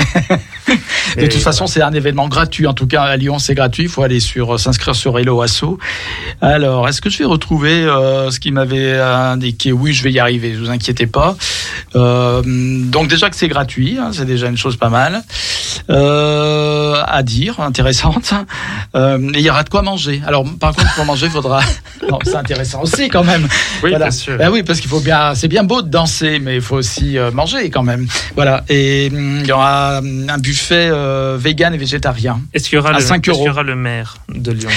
de 1.17 1.23
Et 1.23 1.29
toute 1.29 1.43
façon, 1.43 1.67
c'est 1.67 1.83
un 1.83 1.93
événement 1.93 2.29
gratuit. 2.29 2.67
En 2.67 2.75
tout 2.75 2.87
cas, 2.87 3.03
à 3.03 3.17
Lyon, 3.17 3.39
c'est 3.39 3.55
gratuit. 3.55 3.85
Il 3.85 3.89
faut 3.89 4.03
aller 4.03 4.21
sur 4.21 4.55
euh, 4.55 4.59
s'inscrire 4.59 4.95
sur 4.95 5.19
Hello 5.19 5.43
Asso. 5.43 5.79
Alors, 6.41 6.89
est-ce 6.89 7.01
que 7.01 7.11
je 7.11 7.19
vais 7.19 7.25
retrouver 7.27 7.71
euh, 7.85 8.31
ce 8.31 8.41
qui 8.41 8.51
m'avait 8.51 8.99
indiqué? 8.99 9.73
Oui, 9.73 9.93
je 9.93 10.03
vais 10.03 10.13
y 10.13 10.19
arriver. 10.19 10.53
Ne 10.53 10.59
vous 10.59 10.71
inquiétez 10.71 11.07
pas. 11.07 11.37
Euh, 11.97 12.43
donc 12.45 13.09
déjà 13.09 13.31
que 13.31 13.37
c'est 13.37 13.49
gratuit, 13.49 13.99
hein, 14.01 14.11
c'est 14.13 14.25
déjà 14.25 14.49
une 14.49 14.57
chose 14.57 14.77
pas 14.77 14.89
mal 14.89 15.23
euh, 15.91 16.14
à 17.07 17.23
dire, 17.23 17.61
intéressante. 17.61 18.33
Euh, 18.95 19.19
et 19.35 19.39
il 19.39 19.45
y 19.45 19.51
aura 19.51 19.65
de 19.65 19.69
quoi 19.69 19.83
manger. 19.83 20.23
Alors, 20.27 20.45
par 20.61 20.75
contre, 20.75 20.95
pour 20.95 21.05
manger, 21.05 21.27
il 21.27 21.33
faudra. 21.33 21.61
Non, 22.11 22.19
c'est 22.23 22.37
intéressant 22.37 22.83
aussi 22.83 23.09
quand 23.09 23.25
même. 23.25 23.45
Oui, 23.83 23.91
Voilà. 23.91 23.99
bien 24.07 24.11
sûr. 24.11 24.37
Ben 24.37 24.51
oui, 24.51 24.63
parce 24.63 24.81
qu'il 24.81 24.91
faut 24.91 25.01
bien, 25.01 25.35
c'est 25.35 25.49
bien 25.49 25.65
beau 25.65 25.81
de 25.81 25.89
danser, 25.89 26.39
mais 26.39 26.57
il 26.57 26.61
faut 26.61 26.77
aussi 26.77 27.17
euh, 27.17 27.31
manger 27.31 27.71
quand 27.71 27.83
même. 27.83 28.07
Voilà. 28.35 28.63
Et 28.69 29.11
hum, 29.11 29.39
il 29.41 29.47
y 29.47 29.53
aura 29.53 29.99
hum, 29.99 30.27
un 30.29 30.39
buffet 30.39 30.89
euh, 30.93 31.39
vegan 31.41 31.73
et 31.73 31.79
végétarien. 31.79 32.41
Est-ce 32.53 32.69
qu'il 32.69 32.77
y 32.77 32.79
aura 32.79 32.91
à 32.91 32.93
le, 32.95 33.01
5 33.01 33.17
est-ce 33.17 33.21
qu'il 33.23 33.33
y 33.33 33.47
euros. 33.47 33.49
aura 33.55 33.63
le 33.63 33.75
maire 33.75 34.17
de 34.29 34.53
Lyon? 34.53 34.69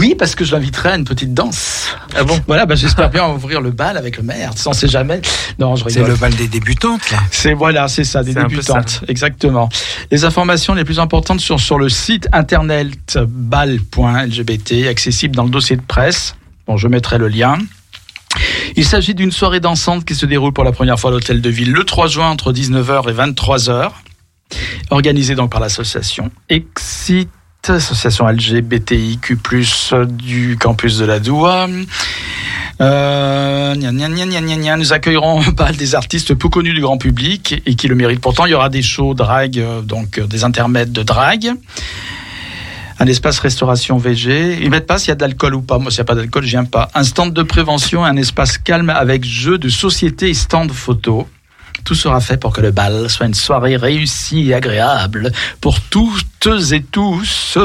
Oui, 0.00 0.14
parce 0.18 0.34
que 0.34 0.46
je 0.46 0.52
l'inviterai 0.52 0.88
à 0.88 0.96
une 0.96 1.04
petite 1.04 1.34
danse. 1.34 1.94
Ah 2.16 2.24
bon 2.24 2.40
Voilà, 2.46 2.64
ben 2.64 2.74
j'espère 2.74 3.10
bien 3.10 3.28
ouvrir 3.28 3.60
le 3.60 3.70
bal 3.70 3.98
avec 3.98 4.16
le 4.16 4.22
maire. 4.22 4.52
On 4.64 4.72
sait 4.72 4.88
jamais. 4.88 5.20
Non, 5.58 5.76
je 5.76 5.86
C'est 5.90 6.02
le 6.02 6.14
bal 6.14 6.34
des 6.34 6.48
débutantes, 6.48 7.10
là. 7.10 7.18
C'est 7.30 7.52
voilà, 7.52 7.86
c'est 7.86 8.04
ça, 8.04 8.22
des 8.22 8.32
débutantes, 8.32 9.04
exactement. 9.08 9.68
Les 10.10 10.24
informations 10.24 10.72
les 10.72 10.84
plus 10.84 11.00
importantes 11.00 11.40
sont 11.40 11.58
sur 11.58 11.78
le 11.78 11.90
site 11.90 12.28
internet 12.32 13.18
bal.lgbt, 13.18 14.88
accessible 14.88 15.36
dans 15.36 15.44
le 15.44 15.50
dossier 15.50 15.76
de 15.76 15.82
presse. 15.82 16.34
Bon, 16.66 16.78
je 16.78 16.88
mettrai 16.88 17.18
le 17.18 17.28
lien. 17.28 17.58
Il 18.76 18.86
s'agit 18.86 19.14
d'une 19.14 19.32
soirée 19.32 19.60
dansante 19.60 20.06
qui 20.06 20.14
se 20.14 20.24
déroule 20.24 20.54
pour 20.54 20.64
la 20.64 20.72
première 20.72 20.98
fois 20.98 21.10
à 21.10 21.12
l'hôtel 21.12 21.42
de 21.42 21.50
ville 21.50 21.72
le 21.72 21.84
3 21.84 22.06
juin 22.06 22.30
entre 22.30 22.54
19h 22.54 23.10
et 23.10 23.12
23h, 23.12 23.90
organisée 24.88 25.34
donc 25.34 25.50
par 25.50 25.60
l'association 25.60 26.30
Exit, 26.48 27.28
association 27.68 28.26
LGBTIQ+, 28.26 29.38
du 30.08 30.56
campus 30.58 30.98
de 30.98 31.04
la 31.04 31.20
Doua. 31.20 31.68
Euh, 32.80 33.74
gna, 33.74 33.90
gna, 33.92 34.56
gna. 34.56 34.76
Nous 34.76 34.92
accueillerons 34.92 35.42
pas 35.56 35.72
des 35.72 35.94
artistes 35.94 36.34
peu 36.34 36.48
connus 36.48 36.72
du 36.72 36.80
grand 36.80 36.98
public 36.98 37.62
et 37.66 37.74
qui 37.74 37.88
le 37.88 37.94
méritent. 37.94 38.20
Pourtant, 38.20 38.46
il 38.46 38.52
y 38.52 38.54
aura 38.54 38.70
des 38.70 38.82
shows 38.82 39.14
drag, 39.14 39.58
euh, 39.58 39.82
donc 39.82 40.18
euh, 40.18 40.26
des 40.26 40.44
intermèdes 40.44 40.92
de 40.92 41.02
drag. 41.02 41.52
Un 42.98 43.06
espace 43.06 43.38
restauration 43.38 43.96
VG. 43.98 44.58
Ils 44.62 44.70
mettent 44.70 44.86
pas 44.86 44.98
s'il 44.98 45.08
y 45.08 45.12
a 45.12 45.14
de 45.14 45.22
l'alcool 45.22 45.54
ou 45.54 45.62
pas. 45.62 45.78
Moi, 45.78 45.90
s'il 45.90 45.98
n'y 45.98 46.02
a 46.02 46.04
pas 46.04 46.14
d'alcool, 46.14 46.44
je 46.44 46.50
viens 46.50 46.64
pas. 46.64 46.90
Un 46.94 47.04
stand 47.04 47.32
de 47.32 47.42
prévention, 47.42 48.04
un 48.04 48.16
espace 48.16 48.58
calme 48.58 48.90
avec 48.90 49.24
jeux 49.24 49.58
de 49.58 49.68
société 49.68 50.28
et 50.28 50.34
stand 50.34 50.70
photo. 50.72 51.26
Tout 51.84 51.94
sera 51.94 52.20
fait 52.20 52.36
pour 52.36 52.52
que 52.52 52.60
le 52.60 52.70
bal 52.70 53.08
soit 53.08 53.26
une 53.26 53.34
soirée 53.34 53.76
réussie 53.76 54.50
et 54.50 54.54
agréable 54.54 55.32
pour 55.60 55.80
toutes 55.80 56.24
et 56.72 56.82
tous. 56.82 57.58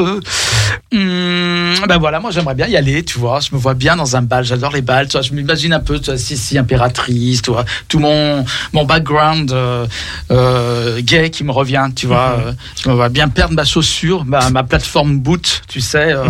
Hum, 0.92 1.74
ben 1.88 1.98
voilà, 1.98 2.20
moi 2.20 2.30
j'aimerais 2.30 2.54
bien 2.54 2.66
y 2.66 2.76
aller, 2.76 3.02
tu 3.02 3.18
vois. 3.18 3.40
Je 3.40 3.54
me 3.54 3.58
vois 3.58 3.74
bien 3.74 3.96
dans 3.96 4.16
un 4.16 4.22
bal. 4.22 4.44
J'adore 4.44 4.72
les 4.72 4.82
balles. 4.82 5.08
Tu 5.08 5.12
vois, 5.12 5.22
je 5.22 5.32
m'imagine 5.32 5.72
un 5.72 5.80
peu, 5.80 5.98
tu 5.98 6.06
vois, 6.10 6.18
Sissi 6.18 6.58
impératrice, 6.58 7.42
tu 7.42 7.50
vois, 7.50 7.64
tout 7.88 7.98
mon 7.98 8.44
mon 8.72 8.84
background 8.84 9.52
euh, 9.52 9.86
euh, 10.30 11.00
gay 11.02 11.30
qui 11.30 11.44
me 11.44 11.52
revient, 11.52 11.88
tu 11.94 12.06
vois. 12.06 12.36
Euh, 12.38 12.52
Je 12.82 12.88
me 12.88 12.94
vois 12.94 13.08
bien 13.08 13.28
perdre 13.28 13.54
ma 13.54 13.64
chaussure, 13.64 14.24
ma, 14.24 14.50
ma 14.50 14.62
plateforme 14.62 15.18
boot, 15.18 15.62
tu 15.68 15.80
sais, 15.80 16.12
euh, 16.12 16.26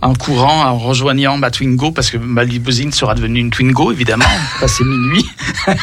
en 0.00 0.14
courant, 0.14 0.64
en 0.64 0.78
rejoignant 0.78 1.38
ma 1.38 1.50
Twingo, 1.50 1.90
parce 1.90 2.10
que 2.10 2.16
ma 2.16 2.44
limousine 2.44 2.92
sera 2.92 3.14
devenue 3.14 3.40
une 3.40 3.50
Twingo, 3.50 3.92
évidemment. 3.92 4.24
Passé 4.60 4.84
minuit. 4.84 5.26
tu 5.66 5.74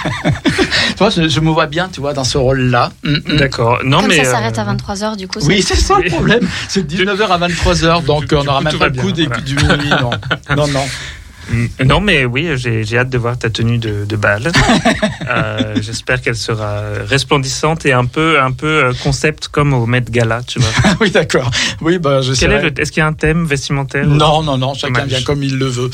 vois, 0.98 1.10
je, 1.10 1.33
je 1.34 1.40
me 1.40 1.50
vois 1.50 1.66
bien, 1.66 1.90
tu 1.92 2.00
vois, 2.00 2.14
dans 2.14 2.24
ce 2.24 2.38
rôle-là. 2.38 2.92
Hum, 3.06 3.20
hum. 3.28 3.38
D'accord. 3.38 3.80
Non, 3.84 4.00
Comme 4.00 4.08
mais 4.10 4.24
ça 4.24 4.32
s'arrête 4.32 4.58
euh, 4.58 4.62
à 4.62 4.74
23h, 4.76 5.18
du 5.18 5.28
coup. 5.28 5.40
Oui, 5.44 5.62
c'est 5.62 5.76
ça 5.76 5.98
le 6.00 6.10
problème. 6.10 6.48
C'est 6.70 6.86
de 6.88 6.96
19h 6.96 7.28
à 7.28 7.38
23h, 7.48 8.04
donc 8.06 8.26
Du 8.28 8.36
on 8.36 8.44
n'aura 8.44 8.62
même 8.62 8.72
tout 8.74 8.80
pas 8.80 8.88
le 8.90 8.94
coup 8.96 9.12
bien, 9.12 9.14
des, 9.14 9.26
voilà. 9.26 9.42
du 9.42 9.56
minuit. 9.56 9.90
Non, 10.50 10.56
non. 10.56 10.68
non. 10.68 10.86
Mm, 11.52 11.66
Non, 11.86 12.00
mais 12.00 12.26
oui, 12.26 12.50
j'ai 12.56 12.98
hâte 12.98 13.10
de 13.10 13.18
voir 13.18 13.38
ta 13.38 13.50
tenue 13.50 13.78
de, 13.78 14.06
de 14.06 14.16
bal. 14.16 14.52
Euh, 15.30 15.76
J'espère 15.82 16.22
qu'elle 16.22 16.36
sera 16.36 16.82
resplendissante 17.08 17.86
et 17.86 17.94
un 17.94 18.06
peu, 18.06 18.40
un 18.42 18.52
peu 18.52 18.68
euh, 18.86 18.94
concept 19.04 19.48
comme 19.48 19.74
au 19.74 19.86
Met 19.86 20.02
Gala, 20.10 20.42
tu 20.46 20.60
vois. 20.60 20.70
oui, 21.02 21.12
d'accord. 21.12 21.50
Oui, 21.82 21.98
bah, 21.98 22.22
je 22.22 22.34
sais. 22.34 22.46
Est-ce 22.78 22.92
qu'il 22.92 23.00
y 23.00 23.04
a 23.04 23.08
un 23.08 23.14
thème 23.14 23.46
vestimentaire 23.46 24.06
Non, 24.06 24.44
non, 24.44 24.58
non, 24.58 24.74
chacun 24.74 24.94
Dommage. 24.94 25.10
vient 25.10 25.22
comme 25.24 25.42
il 25.44 25.58
le 25.58 25.66
veut. 25.68 25.90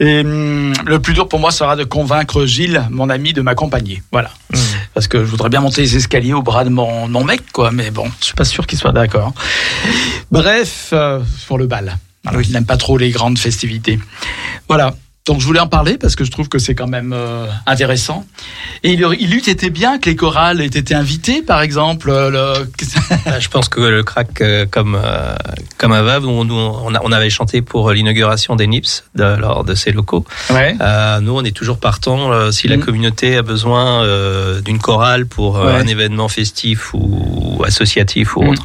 Et 0.00 0.20
hum, 0.20 0.72
le 0.86 0.98
plus 0.98 1.12
dur 1.14 1.28
pour 1.28 1.38
moi 1.40 1.50
sera 1.50 1.76
de 1.76 1.84
convaincre 1.84 2.46
Gilles, 2.46 2.86
mon 2.90 3.10
ami, 3.10 3.32
de 3.32 3.42
m'accompagner. 3.42 4.02
Voilà. 4.12 4.30
Mm. 4.52 4.56
Parce 4.94 5.06
que 5.08 5.18
je 5.18 5.30
voudrais 5.30 5.50
bien 5.50 5.60
monter 5.60 5.82
les 5.82 5.96
escaliers 5.96 6.32
au 6.34 6.42
bras 6.42 6.64
de 6.64 6.70
mon, 6.70 7.06
mon 7.06 7.22
mec, 7.24 7.42
quoi. 7.52 7.70
Mais 7.70 7.90
bon, 7.90 8.06
je 8.20 8.26
suis 8.26 8.34
pas 8.34 8.44
sûr 8.44 8.66
qu'il 8.66 8.78
soit 8.78 8.92
d'accord. 8.92 9.32
Bref, 10.30 10.90
euh, 10.92 11.20
pour 11.46 11.58
le 11.58 11.66
bal. 11.66 11.96
Voilà, 12.24 12.40
Il 12.42 12.52
n'aime 12.52 12.66
pas 12.66 12.76
trop 12.76 12.98
les 12.98 13.10
grandes 13.10 13.38
festivités. 13.38 13.98
Voilà. 14.68 14.94
Donc 15.26 15.38
je 15.40 15.44
voulais 15.46 15.60
en 15.60 15.68
parler 15.68 15.98
parce 15.98 16.16
que 16.16 16.24
je 16.24 16.30
trouve 16.30 16.48
que 16.48 16.58
c'est 16.58 16.74
quand 16.74 16.86
même 16.88 17.12
euh, 17.14 17.46
intéressant. 17.66 18.24
Et 18.82 18.92
il, 18.94 19.06
il 19.20 19.34
eût 19.34 19.38
été 19.48 19.68
bien 19.68 19.98
que 19.98 20.08
les 20.08 20.16
chorales 20.16 20.60
aient 20.62 20.66
été 20.66 20.94
invités, 20.94 21.42
par 21.42 21.60
exemple. 21.60 22.08
euh, 22.10 22.30
le- 22.30 22.70
Bah, 23.26 23.38
Je 23.38 23.48
pense 23.48 23.68
que 23.68 23.80
le 23.80 24.02
crack, 24.02 24.40
euh, 24.40 24.64
comme 24.68 24.98
euh, 25.00 25.34
comme 25.76 25.92
à 25.92 26.02
Vave, 26.02 26.26
on, 26.26 27.12
avait 27.12 27.28
chanté 27.30 27.60
pour 27.60 27.90
l'inauguration 27.92 28.56
des 28.56 28.66
NIPS 28.66 29.04
de, 29.14 29.24
lors 29.36 29.62
de 29.62 29.74
ces 29.74 29.92
locaux. 29.92 30.24
Ouais. 30.50 30.74
Nous, 31.20 31.32
on 31.36 31.44
est 31.44 31.54
toujours 31.54 31.78
partant 31.78 32.50
si 32.50 32.66
la 32.66 32.78
Mm. 32.78 32.80
communauté 32.80 33.36
a 33.36 33.42
besoin 33.42 34.02
d'une 34.62 34.78
chorale 34.78 35.26
pour 35.26 35.56
Ouais. 35.60 35.74
un 35.74 35.86
événement 35.86 36.28
festif 36.28 36.92
ou 36.94 37.62
associatif 37.66 38.36
ou 38.36 38.42
Mm. 38.42 38.48
autre, 38.48 38.64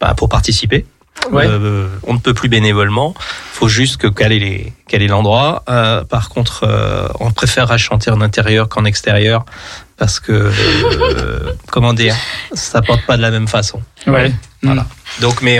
bah, 0.00 0.14
pour 0.16 0.28
participer. 0.28 0.86
Ouais. 1.30 1.46
Euh, 1.46 1.88
on 2.04 2.14
ne 2.14 2.18
peut 2.18 2.34
plus 2.34 2.48
bénévolement. 2.48 3.14
faut 3.52 3.68
juste 3.68 3.96
que 3.96 4.06
quel 4.06 4.32
est 4.32 4.38
les 4.38 4.72
quel 4.88 5.02
est 5.02 5.08
l'endroit. 5.08 5.64
Euh, 5.68 6.04
par 6.04 6.28
contre, 6.28 6.64
euh, 6.64 7.08
on 7.20 7.32
préfère 7.32 7.76
chanter 7.78 8.10
en 8.10 8.20
intérieur 8.20 8.68
qu'en 8.68 8.84
extérieur 8.84 9.44
parce 9.96 10.20
que 10.20 10.50
comment 11.70 11.92
dire, 11.92 12.14
ça 12.52 12.82
porte 12.82 13.04
pas 13.06 13.16
de 13.16 13.22
la 13.22 13.30
même 13.30 13.48
façon. 13.48 13.80
Ouais. 14.06 14.32
Voilà. 14.62 14.86
Donc, 15.20 15.42
mais 15.42 15.58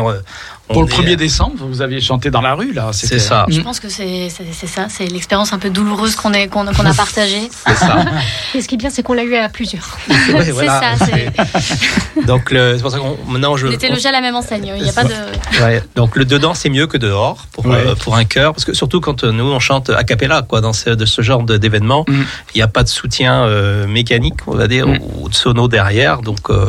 Pour 0.68 0.82
le 0.82 0.88
est- 0.88 0.92
1er 0.92 1.16
décembre, 1.16 1.54
vous 1.60 1.80
aviez 1.80 2.00
chanté 2.00 2.30
dans 2.30 2.40
la 2.40 2.54
rue, 2.54 2.72
là. 2.72 2.90
c'était- 2.92 3.18
C'est 3.18 3.28
ça. 3.28 3.46
Je 3.48 3.60
pense 3.60 3.78
que 3.80 3.88
c'est 3.88 4.28
ça, 4.30 4.86
c'est 4.88 5.06
l'expérience 5.06 5.52
un 5.52 5.58
peu 5.58 5.70
douloureuse 5.70 6.16
qu'on 6.16 6.32
est- 6.32 6.48
qu'on 6.48 6.64
qu'on 6.66 6.84
a 6.86 6.92
partagée. 7.04 7.48
C'est 7.66 7.74
ça. 7.76 8.04
Et 8.54 8.60
ce 8.60 8.66
qui 8.68 8.74
est 8.74 8.78
bien, 8.78 8.90
c'est 8.90 9.02
qu'on 9.02 9.12
l'a 9.14 9.22
eu 9.24 9.34
à 9.36 9.48
plusieurs. 9.48 9.96
Ouais, 10.08 10.44
C'est 10.44 10.50
voilà. 10.50 10.80
ça, 10.98 11.06
c'est- 11.06 12.26
Donc 12.26 12.48
c'est 12.50 12.82
pour 12.82 12.90
ça 12.90 12.98
qu'on 12.98 13.16
maintenant 13.28 13.56
je 13.56 13.68
on 13.68 13.70
était 13.70 13.88
logés 13.88 14.08
à 14.08 14.12
la 14.12 14.20
même 14.20 14.34
enseigne. 14.34 14.72
Il 14.76 14.82
n'y 14.82 14.88
a 14.88 14.92
pas 14.92 15.04
de. 15.04 15.14
Ouais, 15.62 15.82
donc 15.94 16.16
le 16.16 16.24
dedans 16.24 16.54
c'est 16.54 16.68
mieux 16.70 16.86
que 16.88 16.96
dehors 16.98 17.46
pour 17.52 17.66
Ouais. 17.66 17.76
euh, 17.86 17.94
pour 17.94 18.16
un 18.16 18.24
chœur 18.24 18.52
parce 18.52 18.64
que 18.64 18.72
surtout 18.74 19.00
quand 19.00 19.22
euh, 19.24 19.30
nous 19.32 19.44
on 19.44 19.60
chante 19.60 19.90
a 19.90 20.02
cappella 20.04 20.42
quoi 20.42 20.60
dans 20.60 20.72
ce, 20.72 20.90
de 20.90 21.06
ce 21.06 21.22
genre 21.22 21.42
d'événement 21.44 22.04
il 22.08 22.14
Mm. 22.14 22.24
n'y 22.56 22.62
a 22.62 22.68
pas 22.68 22.82
de 22.82 22.88
soutien 22.88 23.44
euh, 23.44 23.86
mécanique 23.86 24.40
on 24.48 24.56
va 24.56 24.66
dire 24.66 24.88
Mm. 24.88 24.98
ou 25.22 25.28
de 25.28 25.34
sono 25.34 25.68
derrière 25.68 26.22
donc 26.22 26.50
euh, 26.50 26.66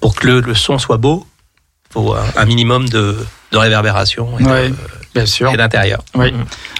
pour 0.00 0.14
que 0.14 0.26
le, 0.26 0.40
le 0.40 0.54
son 0.54 0.78
soit 0.78 0.96
beau 0.98 1.26
faut 1.92 2.14
un, 2.14 2.44
minimum 2.46 2.88
de, 2.88 3.16
de 3.52 3.56
réverbération 3.58 4.38
et 4.38 4.42
de- 4.44 4.48
Ouais, 4.48 4.72
bien 5.14 5.26
sûr. 5.26 5.52
et 5.52 5.56
d'intérieur. 5.56 6.02
Oui. 6.14 6.32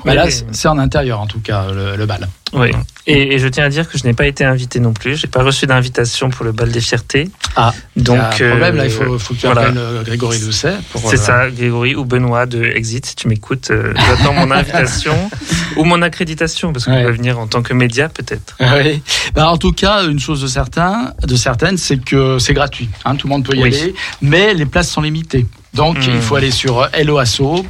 Bah 0.05 0.15
là, 0.15 0.27
c'est 0.31 0.69
en 0.69 0.79
intérieur, 0.79 1.21
en 1.21 1.27
tout 1.27 1.41
cas, 1.41 1.67
le, 1.73 1.97
le 1.97 2.07
bal. 2.07 2.29
Oui. 2.55 2.71
Et, 3.07 3.35
et 3.35 3.39
je 3.39 3.49
tiens 3.49 3.65
à 3.65 3.69
dire 3.71 3.89
que 3.89 3.97
je 3.97 4.05
n'ai 4.05 4.13
pas 4.13 4.27
été 4.27 4.45
invité 4.45 4.79
non 4.79 4.93
plus. 4.93 5.17
J'ai 5.17 5.27
pas 5.27 5.43
reçu 5.43 5.67
d'invitation 5.67 6.29
pour 6.29 6.45
le 6.45 6.53
bal 6.53 6.71
des 6.71 6.81
fiertés. 6.83 7.31
Ah, 7.57 7.73
donc 7.97 8.19
il 8.39 8.43
y 8.43 8.45
a 8.45 8.47
un 8.47 8.51
problème, 8.51 8.77
là, 8.77 8.85
il 8.87 8.93
euh, 8.93 8.95
faut, 9.07 9.19
faut 9.19 9.35
que 9.35 9.41
tu 9.41 9.47
voilà. 9.47 9.63
appelles 9.63 9.79
euh, 9.79 10.03
Grégory 10.03 10.39
Doucet. 10.39 10.75
C'est 10.95 11.15
euh, 11.15 11.17
ça, 11.17 11.51
Grégory 11.51 11.95
ou 11.95 12.05
Benoît 12.05 12.45
de 12.47 12.63
Exit, 12.63 13.07
si 13.07 13.17
tu 13.17 13.27
m'écoutes, 13.29 13.71
euh, 13.71 13.95
j'attends 13.97 14.35
mon 14.35 14.51
invitation 14.51 15.31
ou 15.77 15.85
mon 15.85 16.03
accréditation, 16.03 16.73
parce 16.73 16.85
que 16.85 16.91
Ouais. 16.91 17.05
vais 17.05 17.13
venir 17.13 17.39
en 17.39 17.47
tant 17.47 17.63
que 17.63 17.73
média 17.73 18.09
peut-être. 18.11 18.55
Oui. 18.61 19.03
Bah, 19.35 19.49
en 19.51 19.57
tout 19.57 19.73
cas, 19.73 20.05
une 20.05 20.21
chose 20.21 20.43
de 20.43 20.47
certain, 20.47 21.15
de 21.23 21.37
certaine, 21.37 21.79
c'est 21.79 21.99
que 22.05 22.39
c'est 22.39 22.55
gratuit. 22.55 22.91
Hein, 23.07 23.17
tout 23.17 23.29
le 23.29 23.33
monde 23.33 23.45
peut 23.47 23.57
y 23.57 23.63
Oui. 23.63 23.69
aller, 23.75 23.95
mais 24.21 24.53
les 24.53 24.67
places 24.67 24.91
sont 24.91 25.01
limitées. 25.01 25.47
Donc, 25.73 25.97
Hmm. 25.97 26.11
il 26.15 26.21
faut 26.21 26.37
aller 26.37 26.51
sur 26.51 26.87
LOASO, 27.03 27.65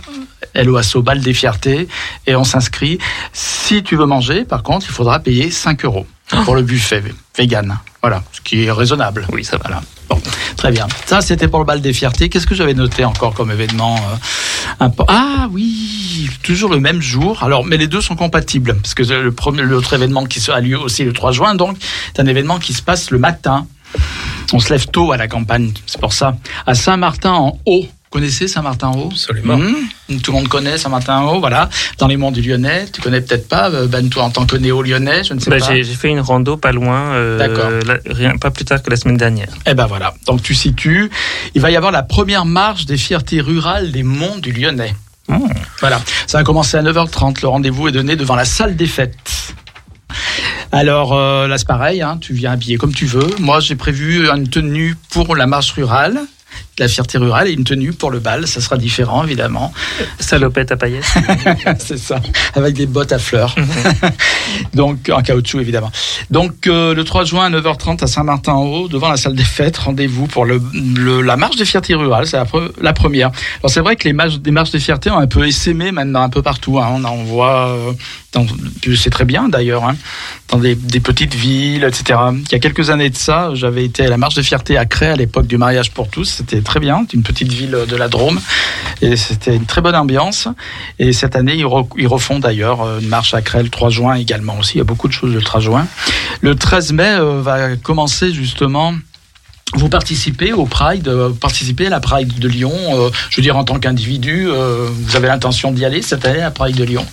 LOASO 0.55 1.03
Bal 1.03 1.21
des 1.21 1.35
Fiertés, 1.35 1.89
et 2.27 2.37
on 2.37 2.45
s'inscrit. 2.45 2.99
Si 3.33 3.83
tu 3.83 3.97
veux 3.97 4.07
manger, 4.07 4.45
par 4.45 4.63
contre, 4.63 4.87
il 4.89 4.93
faudra 4.93 5.21
payer 5.21 5.51
5 5.51 5.85
euros 5.85 6.07
pour 6.45 6.55
le 6.55 6.63
buffet 6.63 7.03
vegan. 7.37 7.79
Voilà, 8.01 8.23
ce 8.33 8.41
qui 8.41 8.65
est 8.65 8.73
raisonnable. 8.73 9.27
Oui, 9.33 9.45
ça 9.45 9.57
va. 9.57 9.63
Voilà. 9.65 9.83
Bon, 10.09 10.21
très 10.57 10.73
bien. 10.73 10.89
Ça, 11.07 11.21
c'était 11.21 11.49
pour 11.49 11.61
le 11.61 11.65
bal 11.65 11.81
des 11.81 11.93
fiertés. 11.93 12.29
Qu'est-ce 12.29 12.47
que 12.47 12.55
j'avais 12.55 12.75
noté 12.75 13.05
encore 13.05 13.35
comme 13.35 13.51
événement 13.51 13.97
euh, 14.81 14.89
Ah 15.09 15.49
oui, 15.53 16.29
toujours 16.43 16.71
le 16.71 16.81
même 16.81 17.01
jour. 17.01 17.43
Alors, 17.43 17.65
mais 17.65 17.77
les 17.77 17.87
deux 17.87 18.01
sont 18.01 18.17
compatibles 18.17 18.75
parce 18.75 18.95
que 18.95 19.03
le 19.05 19.33
premier, 19.33 19.63
l'autre 19.63 19.95
événement 19.95 20.27
qui 20.27 20.51
a 20.51 20.61
lieu 20.61 20.79
aussi 20.79 21.05
le 21.05 21.13
3 21.13 21.33
juin, 21.33 21.55
donc, 21.55 21.77
c'est 22.15 22.21
un 22.21 22.27
événement 22.27 22.59
qui 22.59 22.73
se 22.73 22.83
passe 22.83 23.11
le 23.11 23.19
matin. 23.19 23.67
On 24.53 24.59
se 24.59 24.73
lève 24.73 24.87
tôt 24.89 25.13
à 25.13 25.17
la 25.17 25.29
campagne, 25.29 25.73
c'est 25.87 26.01
pour 26.01 26.13
ça. 26.13 26.37
À 26.67 26.75
Saint-Martin-en-Haut. 26.75 27.87
Vous 27.87 28.02
connaissez 28.13 28.47
Saint-Martin-en-Haut 28.47 29.09
Absolument. 29.11 29.57
Mhm. 29.57 30.21
Tout 30.23 30.31
le 30.31 30.39
monde 30.39 30.49
connaît 30.49 30.79
Saint-Martin-en-Haut, 30.79 31.41
voilà. 31.41 31.69
Dans 31.99 32.07
les 32.07 32.17
monts 32.17 32.31
du 32.31 32.43
Lyonnais. 32.43 32.87
Tu 32.93 33.01
connais 33.01 33.21
peut-être 33.21 33.49
pas, 33.49 33.71
euh, 33.71 33.87
Ben, 33.89 34.09
toi, 34.09 34.23
en 34.25 34.31
tant 34.31 34.47
que 34.47 34.57
néo-lyonnais, 34.57 35.25
je 35.25 35.35
ne 35.35 35.41
sais 35.41 35.51
Bah, 35.51 35.59
pas. 35.59 35.75
j'ai 35.75 35.83
fait 35.85 36.09
une 36.11 36.21
rando 36.21 36.57
pas 36.57 36.71
loin, 36.73 37.13
euh, 37.15 37.39
D'accord. 37.39 37.71
la- 37.87 37.99
rien, 38.15 38.37
pas 38.37 38.51
plus 38.51 38.65
tard 38.65 38.83
que 38.83 38.91
la 38.91 38.97
semaine 38.97 39.17
dernière. 39.17 39.49
Eh 39.67 39.75
ben 39.75 39.87
voilà, 39.87 40.15
donc 40.27 40.43
tu 40.43 40.55
situes. 40.55 41.11
Il 41.55 41.61
va 41.63 41.71
y 41.71 41.77
avoir 41.77 41.91
la 41.93 42.03
première 42.03 42.45
marche 42.45 42.87
des 42.87 42.97
fiertés 42.97 43.41
rurales 43.41 43.91
des 43.91 44.03
monts 44.05 44.39
du 44.39 44.53
Lyonnais. 44.53 44.95
Voilà, 45.81 46.01
ça 46.27 46.39
va 46.39 46.45
commencer 46.45 46.77
à 46.77 46.83
9h30. 46.83 47.41
Le 47.43 47.49
rendez-vous 47.49 47.89
est 47.89 47.93
donné 47.93 48.17
devant 48.17 48.35
la 48.37 48.45
salle 48.45 48.77
des 48.77 48.87
fêtes. 48.87 49.55
Alors 50.73 51.13
euh, 51.15 51.47
là 51.49 51.59
c'est 51.59 51.67
pareil, 51.67 52.03
hein, 52.03 52.19
tu 52.21 52.33
viens 52.35 52.53
habillé 52.53 52.77
comme 52.77 52.95
tu 52.95 53.07
veux. 53.07 53.29
Moi 53.39 53.61
j'ai 53.61 53.77
prévu 53.77 54.29
une 54.29 54.49
tenue 54.49 54.97
pour 55.11 55.37
la 55.37 55.47
marche 55.47 55.71
rurale, 55.73 56.21
la 56.83 56.89
fierté 56.89 57.19
rurale, 57.19 57.49
et 57.49 57.53
une 57.53 57.65
tenue 57.65 57.93
pour 57.93 58.11
le 58.11 58.19
bal. 58.21 58.47
Ça 58.47 58.61
sera 58.61 58.77
différent 58.77 59.25
évidemment. 59.25 59.73
Salopette 60.19 60.73
à 60.73 60.77
paillettes. 60.77 61.05
c'est 61.79 61.99
ça, 61.99 62.21
avec 62.55 62.75
des 62.75 62.87
bottes 62.87 63.13
à 63.13 63.19
fleurs. 63.19 63.55
Donc, 64.75 65.11
en 65.13 65.23
caoutchouc, 65.23 65.61
évidemment. 65.61 65.91
Donc, 66.31 66.67
euh, 66.67 66.95
le 66.95 67.05
3 67.05 67.25
juin 67.25 67.47
à 67.47 67.51
9h30 67.51 68.03
à 68.03 68.07
Saint-Martin-en-Haut, 68.07 68.89
devant 68.89 69.09
la 69.09 69.17
salle 69.17 69.35
des 69.35 69.45
fêtes, 69.45 69.77
rendez-vous 69.79 70.27
pour 70.27 70.45
le, 70.45 70.61
le- 70.75 71.23
la 71.23 71.37
marche 71.37 71.57
des 71.57 71.65
fiertés 71.65 71.95
rurales. 71.95 72.27
C'est 72.27 72.37
la, 72.37 72.45
pre- 72.45 72.71
la 72.81 72.93
première. 72.93 73.31
Alors, 73.61 73.71
c'est 73.71 73.81
vrai 73.81 73.97
que 73.97 74.05
les 74.05 74.13
marches, 74.13 74.39
des 74.39 74.51
marches 74.51 74.71
des 74.71 74.81
fiertés 74.81 75.11
ont 75.11 75.19
un 75.19 75.27
peu 75.27 75.47
essaimé 75.47 75.93
maintenant, 75.93 76.23
un 76.23 76.29
peu 76.29 76.43
partout. 76.43 76.79
hein. 76.79 76.89
On 76.95 77.05
en 77.05 77.17
voit, 77.17 77.69
euh, 77.69 77.93
c'est 78.97 79.11
très 79.11 79.25
bien 79.25 79.49
d'ailleurs, 79.49 79.85
hein, 79.85 79.97
dans 80.51 80.59
des, 80.59 80.75
des 80.75 81.01
petites 81.01 81.35
villes, 81.35 81.85
etc. 81.85 82.19
Il 82.47 82.53
y 82.53 82.55
a 82.55 82.59
quelques 82.59 82.91
années 82.91 83.11
de 83.11 83.17
ça, 83.17 83.51
j'avais 83.55 83.85
été 83.85 84.05
à 84.07 84.09
la 84.09 84.17
marche 84.17 84.35
des 84.35 84.43
fiertés 84.43 84.77
à 84.79 84.85
Cré 84.87 85.07
à 85.09 85.17
l'époque 85.17 85.47
du 85.47 85.57
mariage 85.59 85.91
pour 85.93 86.09
tous. 86.09 86.25
C'était 86.25 86.61
très 86.73 86.81
bien. 86.81 87.01
C'était 87.03 87.19
une 87.19 87.23
petite 87.23 87.53
ville 87.53 87.77
de 87.87 87.97
la 87.97 88.09
Drôme. 88.09 88.41
Et 89.03 89.17
c'était 89.17 89.55
une 89.55 89.67
très 89.67 89.83
bonne 89.83 89.95
ambiance. 89.95 90.49
Et 90.99 91.13
cette 91.13 91.37
année, 91.37 91.55
ils, 91.55 91.67
re- 91.67 91.87
ils 91.99 92.07
refont 92.07 92.39
d'ailleurs 92.39 92.81
euh, 92.81 92.99
une 93.01 93.09
marche 93.09 93.35
à 93.35 93.43
Cré 93.43 93.63
le 93.63 93.69
3 93.69 93.91
juin 93.91 94.15
également 94.15 94.57
aussi. 94.59 94.77
Il 94.77 94.79
y 94.79 94.81
a 94.81 94.85
beaucoup 94.85 95.07
de 95.07 95.13
choses 95.13 95.35
le 95.35 95.43
3 95.43 95.61
juin. 95.61 95.87
Le 96.41 96.55
13 96.55 96.93
mai 96.95 97.05
euh, 97.11 97.43
va 97.43 97.77
commencer 97.77 98.33
justement. 98.33 98.95
Vous 99.75 99.91
participez 99.91 100.55
au 100.55 100.65
Pride, 100.65 101.09
euh, 101.09 101.29
participez 101.31 101.89
à 101.89 101.91
la 101.91 102.01
Pride 102.01 102.39
de 102.39 102.49
Lyon. 102.49 102.73
euh, 102.95 103.11
je 103.29 103.37
veux 103.37 103.43
dire, 103.43 103.59
en 103.59 103.65
tant 103.65 103.79
qu'individu, 103.79 104.47
vous 104.49 105.17
avez 105.17 105.29
l'intention 105.29 105.73
d'y 105.73 105.85
aller 105.85 106.01
cette 106.01 106.25
année 106.25 106.41
à 106.41 106.45
la 106.45 106.51
Pride 106.51 106.77
de 106.77 106.85
Lyon? 106.85 107.07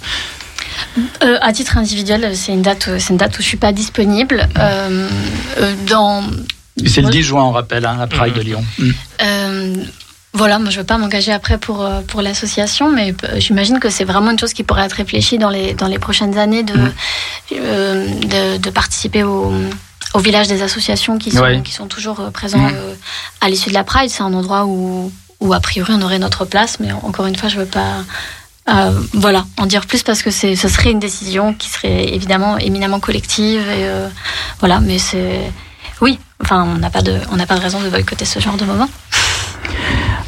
À 1.41 1.52
titre 1.52 1.77
individuel, 1.77 2.31
c'est 2.34 2.53
une 2.53 2.61
date, 2.61 2.90
c'est 2.98 3.10
une 3.10 3.18
date 3.18 3.38
où 3.38 3.41
je 3.41 3.48
suis 3.48 3.57
pas 3.57 3.73
disponible. 3.73 4.48
Dans 5.88 6.23
c'est 6.88 7.01
le 7.01 7.07
Ouais. 7.07 7.14
10 7.14 7.23
juin, 7.23 7.43
on 7.43 7.51
rappelle, 7.51 7.85
hein, 7.85 7.97
la 7.99 8.07
Pride 8.07 8.34
de 8.34 8.41
Lyon. 8.41 8.64
Mm. 8.77 8.89
Euh, 9.22 9.76
voilà, 10.34 10.60
moi 10.60 10.69
je 10.69 10.77
veux 10.77 10.85
pas 10.85 10.97
m'engager 10.99 11.31
après 11.31 11.57
pour, 11.57 11.84
euh, 11.84 12.01
pour 12.01 12.22
l'association, 12.22 12.91
mais 12.91 13.15
euh, 13.23 13.39
j'imagine 13.39 13.80
que 13.80 13.89
c'est 13.89 14.03
vraiment 14.06 14.30
une 14.31 14.38
chose 14.39 14.53
qui 14.53 14.64
pourrait 14.64 14.84
être 14.85 14.93
réfléchie 14.93 15.38
dans 15.39 15.49
les, 15.49 15.73
dans 15.73 15.88
les 15.88 15.97
prochaines 15.99 16.38
années 16.38 16.61
de, 16.64 16.73
euh, 17.53 18.07
de, 18.07 18.57
de 18.57 18.69
participer 18.69 19.23
au, 19.23 19.51
au 20.14 20.19
village 20.19 20.47
des 20.47 20.61
associations 20.61 21.18
qui 21.18 21.31
sont, 21.31 21.41
Ouais. 21.41 21.61
qui 21.64 21.73
sont 21.73 21.88
toujours 21.88 22.30
présents 22.31 22.69
à 23.41 23.49
l'issue 23.49 23.69
de 23.69 23.73
la 23.73 23.84
Pride. 23.84 24.10
C'est 24.10 24.22
un 24.23 24.34
endroit 24.34 24.65
où, 24.65 25.11
où 25.39 25.53
a 25.53 25.60
priori 25.60 25.93
on 25.95 26.01
aurait 26.03 26.19
notre 26.19 26.45
place, 26.45 26.80
mais 26.80 26.91
encore 26.91 27.26
une 27.26 27.35
fois, 27.35 27.49
je 27.49 27.57
veux 27.57 27.65
pas. 27.65 28.03
euh, 28.69 28.91
voilà, 29.14 29.45
en 29.57 29.65
dire 29.65 29.88
plus 29.88 30.03
parce 30.03 30.22
que 30.22 30.30
c'est, 30.30 30.56
ce 30.56 30.68
serait 30.68 30.91
une 30.91 30.99
décision 30.99 31.56
qui 31.56 31.69
serait 31.69 32.14
évidemment 32.14 32.60
éminemment 32.60 32.99
collective 32.99 33.61
et 33.61 33.85
euh, 33.88 34.07
voilà, 34.60 34.80
mais 34.80 34.99
c'est 34.99 35.41
enfin 36.50 36.68
on 36.68 36.80
n'a 36.80 36.90
pas 36.90 37.04
de, 37.04 37.20
on 37.32 37.38
pas 37.38 37.56
de 37.56 37.62
raison 37.62 37.80
de 37.80 37.90
boycotter 37.90 38.26
ce 38.26 38.40
genre 38.40 38.58
de 38.58 38.66
moment. 38.66 38.90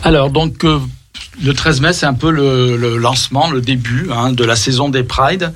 Alors, 0.04 0.30
donc, 0.30 0.64
euh, 0.64 0.80
le 1.44 1.54
13 1.54 1.82
mai, 1.82 1.94
c'est 1.94 2.06
un 2.06 2.14
peu 2.14 2.30
le, 2.30 2.78
le 2.78 2.98
lancement, 2.98 3.50
le 3.50 3.62
début 3.62 4.10
hein, 4.12 4.32
de 4.32 4.44
la 4.44 4.56
saison 4.56 4.90
des 4.90 5.04
Prides. 5.04 5.52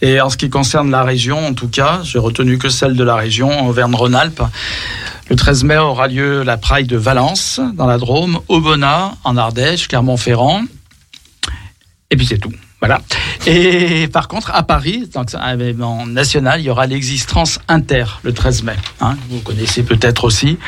Et 0.00 0.20
en 0.20 0.30
ce 0.30 0.38
qui 0.38 0.48
concerne 0.48 0.90
la 0.90 1.02
région, 1.02 1.46
en 1.46 1.52
tout 1.52 1.68
cas, 1.68 2.00
j'ai 2.02 2.18
retenu 2.18 2.56
que 2.56 2.70
celle 2.70 2.96
de 2.96 3.04
la 3.04 3.14
région, 3.14 3.66
Auvergne-Rhône-Alpes. 3.68 4.42
Le 5.28 5.36
13 5.36 5.64
mai 5.64 5.76
aura 5.76 6.08
lieu 6.08 6.42
la 6.42 6.56
Pride 6.56 6.86
de 6.86 6.96
Valence, 6.96 7.60
dans 7.74 7.86
la 7.86 7.98
Drôme, 7.98 8.40
Aubenas, 8.48 9.14
en 9.24 9.36
Ardèche, 9.36 9.88
Clermont-Ferrand. 9.88 10.62
Et 12.10 12.16
puis 12.16 12.26
c'est 12.26 12.38
tout. 12.38 12.52
Voilà. 12.80 13.00
Et 13.46 14.08
par 14.08 14.28
contre, 14.28 14.50
à 14.54 14.62
Paris, 14.62 15.08
donc 15.14 15.26
c'est 15.30 15.36
un 15.36 15.52
événement 15.54 16.06
national, 16.06 16.60
il 16.60 16.64
y 16.66 16.70
aura 16.70 16.86
l'existence 16.86 17.58
inter 17.68 18.04
le 18.24 18.32
13 18.32 18.62
mai. 18.64 18.74
hein, 19.00 19.16
vous 19.30 19.40
connaissez 19.40 19.82
peut-être 19.82 20.24
aussi. 20.24 20.58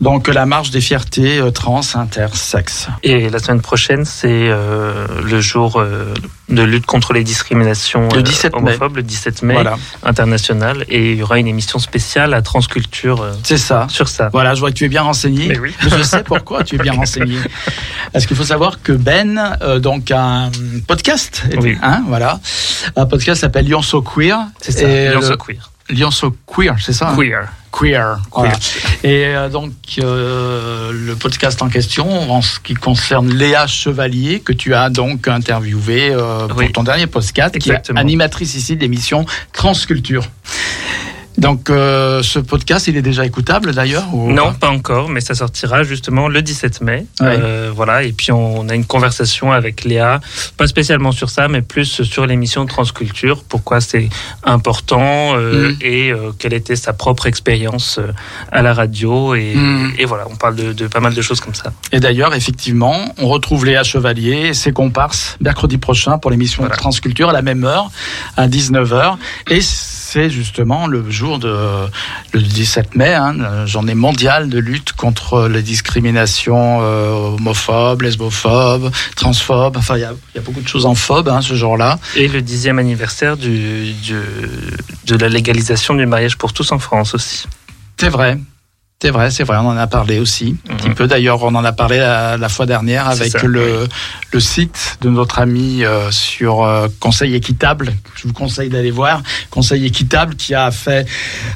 Donc 0.00 0.28
la 0.28 0.46
marche 0.46 0.70
des 0.70 0.80
fiertés 0.80 1.38
euh, 1.38 1.50
trans 1.50 1.80
intersexes. 1.94 2.88
Et 3.02 3.28
la 3.30 3.38
semaine 3.38 3.60
prochaine, 3.60 4.04
c'est 4.04 4.28
euh, 4.30 5.06
le 5.24 5.40
jour 5.40 5.76
euh, 5.78 6.12
de 6.48 6.62
lutte 6.62 6.86
contre 6.86 7.12
les 7.12 7.24
discriminations 7.24 8.08
Le 8.12 8.18
euh, 8.18 8.22
17 8.22 8.52
mai. 8.54 8.58
homophobes, 8.60 8.96
le 8.96 9.02
17 9.02 9.42
mai 9.42 9.54
Voilà, 9.54 9.76
international. 10.02 10.84
Et 10.88 11.12
il 11.12 11.18
y 11.18 11.22
aura 11.22 11.38
une 11.38 11.46
émission 11.46 11.78
spéciale 11.78 12.34
à 12.34 12.42
Transculture 12.42 13.22
euh, 13.22 13.32
c'est 13.42 13.56
ça. 13.58 13.86
sur 13.90 14.08
ça. 14.08 14.28
Voilà, 14.32 14.54
je 14.54 14.60
vois 14.60 14.70
que 14.70 14.76
tu 14.76 14.84
es 14.84 14.88
bien 14.88 15.02
renseigné. 15.02 15.48
Mais 15.48 15.58
oui. 15.58 15.74
Je 15.82 16.02
sais 16.02 16.22
pourquoi 16.22 16.62
tu 16.64 16.76
es 16.76 16.78
bien 16.78 16.92
renseigné. 17.02 17.38
Parce 18.12 18.26
qu'il 18.26 18.36
faut 18.36 18.44
savoir 18.44 18.82
que 18.82 18.92
Ben, 18.92 19.56
euh, 19.62 19.78
donc 19.78 20.10
un 20.10 20.50
podcast, 20.86 21.44
Oui. 21.60 21.76
hein, 21.82 22.02
voilà, 22.06 22.40
un 22.94 23.06
podcast 23.06 23.40
s'appelle 23.40 23.66
Lyon 23.66 23.82
So 23.82 24.02
Queer. 24.02 24.38
C'est 24.60 24.72
ça, 24.72 24.86
Lyon 24.86 25.22
So 25.22 25.36
Queer. 25.36 25.70
Lyon 25.88 26.10
So 26.10 26.34
Queer, 26.46 26.74
c'est 26.80 26.92
ça 26.92 27.10
hein? 27.10 27.16
Queer. 27.16 27.48
Queer. 27.72 28.18
voilà. 28.32 28.52
Et 29.04 29.26
euh, 29.26 29.48
donc, 29.48 29.72
euh, 29.98 30.90
le 30.92 31.14
podcast 31.14 31.60
en 31.62 31.68
question, 31.68 32.32
en 32.32 32.40
ce 32.42 32.58
qui 32.58 32.74
concerne 32.74 33.28
Léa 33.32 33.66
Chevalier, 33.66 34.40
que 34.40 34.52
tu 34.52 34.74
as 34.74 34.88
donc 34.88 35.28
interviewé 35.28 36.10
euh, 36.10 36.48
pour 36.48 36.58
Oui. 36.58 36.72
ton 36.72 36.82
dernier 36.82 37.06
podcast, 37.06 37.58
qui 37.58 37.70
est 37.70 37.90
animatrice 37.94 38.54
ici 38.54 38.76
de 38.76 38.80
l'émission 38.80 39.26
Transculture. 39.52 40.24
Donc, 41.38 41.68
euh, 41.70 42.22
ce 42.22 42.38
podcast, 42.38 42.86
il 42.88 42.96
est 42.96 43.02
déjà 43.02 43.26
écoutable 43.26 43.74
d'ailleurs 43.74 44.06
ou 44.14 44.32
Non, 44.32 44.54
pas? 44.54 44.68
encore, 44.70 45.08
mais 45.08 45.20
ça 45.20 45.34
sortira 45.34 45.82
justement 45.82 46.28
le 46.28 46.40
17 46.42 46.80
mai. 46.80 47.06
Ouais. 47.20 47.38
Euh, 47.42 47.70
voilà, 47.74 48.02
et 48.04 48.12
puis 48.12 48.32
on 48.32 48.68
a 48.68 48.74
une 48.74 48.86
conversation 48.86 49.52
avec 49.52 49.84
Léa, 49.84 50.20
pas 50.56 50.66
spécialement 50.66 51.12
sur 51.12 51.28
ça, 51.30 51.48
mais 51.48 51.60
plus 51.62 52.02
sur 52.02 52.26
l'émission 52.26 52.64
Transculture, 52.66 53.44
pourquoi 53.48 53.80
c'est 53.80 54.08
important 54.44 55.34
euh, 55.36 55.70
Mm. 55.72 55.76
et 55.82 56.12
quelle 56.38 56.52
était 56.54 56.76
sa 56.76 56.92
propre 56.92 57.26
expérience 57.26 58.00
à 58.50 58.62
la 58.62 58.72
radio. 58.74 59.34
Et, 59.34 59.54
Mm. 59.54 59.92
et 59.98 60.04
voilà, 60.04 60.24
on 60.30 60.36
parle 60.36 60.56
de, 60.56 60.72
de 60.72 60.86
pas 60.86 61.00
mal 61.00 61.14
de 61.14 61.22
choses 61.22 61.40
comme 61.40 61.54
ça. 61.54 61.72
Et 61.92 62.00
d'ailleurs, 62.00 62.34
effectivement, 62.34 63.14
on 63.18 63.28
retrouve 63.28 63.64
Léa 63.66 63.82
Chevalier 63.84 64.48
et 64.48 64.54
ses 64.54 64.72
comparses 64.72 65.36
mercredi 65.40 65.78
prochain 65.78 66.18
pour 66.18 66.30
l'émission 66.30 66.62
Voilà. 66.62 66.76
Transculture 66.76 67.28
à 67.30 67.32
la 67.32 67.42
même 67.42 67.64
heure, 67.64 67.90
à 68.36 68.48
19h. 68.48 69.16
Et 69.50 69.60
justement 70.30 70.86
le 70.86 71.08
jour 71.10 71.38
de 71.38 71.54
le 72.32 72.40
17 72.42 72.94
mai, 72.96 73.14
hein, 73.14 73.34
la 73.34 73.66
journée 73.66 73.94
mondiale 73.94 74.48
de 74.48 74.58
lutte 74.58 74.92
contre 74.92 75.46
les 75.48 75.62
discriminations 75.62 76.80
euh, 76.82 77.34
homophobes, 77.36 78.02
lesbophobes, 78.02 78.90
transphobes. 79.14 79.76
Enfin, 79.76 79.96
il 79.96 80.00
y 80.00 80.02
y 80.02 80.38
a 80.38 80.42
beaucoup 80.42 80.60
de 80.60 80.68
choses 80.68 80.86
en 80.86 80.94
phobe 80.94 81.28
hein, 81.28 81.40
ce 81.42 81.54
jour-là. 81.54 81.98
Et 82.16 82.28
le 82.28 82.42
dixième 82.42 82.78
anniversaire 82.78 83.36
du, 83.36 83.92
du- 83.92 84.14
de 85.06 85.16
la 85.16 85.28
légalisation 85.28 85.94
du 85.94 86.06
mariage 86.06 86.36
pour 86.36 86.52
tous 86.52 86.72
en 86.72 86.78
France 86.78 87.14
aussi. 87.14 87.44
C'est 87.98 88.08
vrai. 88.08 88.38
C'est 89.02 89.10
vrai, 89.10 89.30
c'est 89.30 89.44
vrai, 89.44 89.58
on 89.58 89.68
en 89.68 89.76
a 89.76 89.86
parlé 89.86 90.18
aussi 90.18 90.56
un 90.70 90.74
petit 90.76 90.88
Mhm. 90.88 90.94
peu. 90.94 91.06
D'ailleurs, 91.06 91.42
on 91.42 91.54
en 91.54 91.64
a 91.66 91.72
parlé 91.72 91.98
la, 91.98 92.38
la 92.38 92.48
fois 92.48 92.64
dernière 92.64 93.06
avec 93.08 93.30
ça, 93.30 93.42
le, 93.46 93.86
le 94.32 94.40
site 94.40 94.96
de 95.02 95.10
notre 95.10 95.38
ami 95.38 95.84
euh, 95.84 96.10
sur 96.10 96.64
euh, 96.64 96.88
Conseil 96.98 97.34
équitable. 97.34 97.92
Je 98.14 98.26
vous 98.26 98.32
conseille 98.32 98.70
d'aller 98.70 98.90
voir 98.90 99.22
Conseil 99.50 99.84
équitable 99.84 100.34
qui 100.34 100.54
a 100.54 100.70
fait 100.70 101.06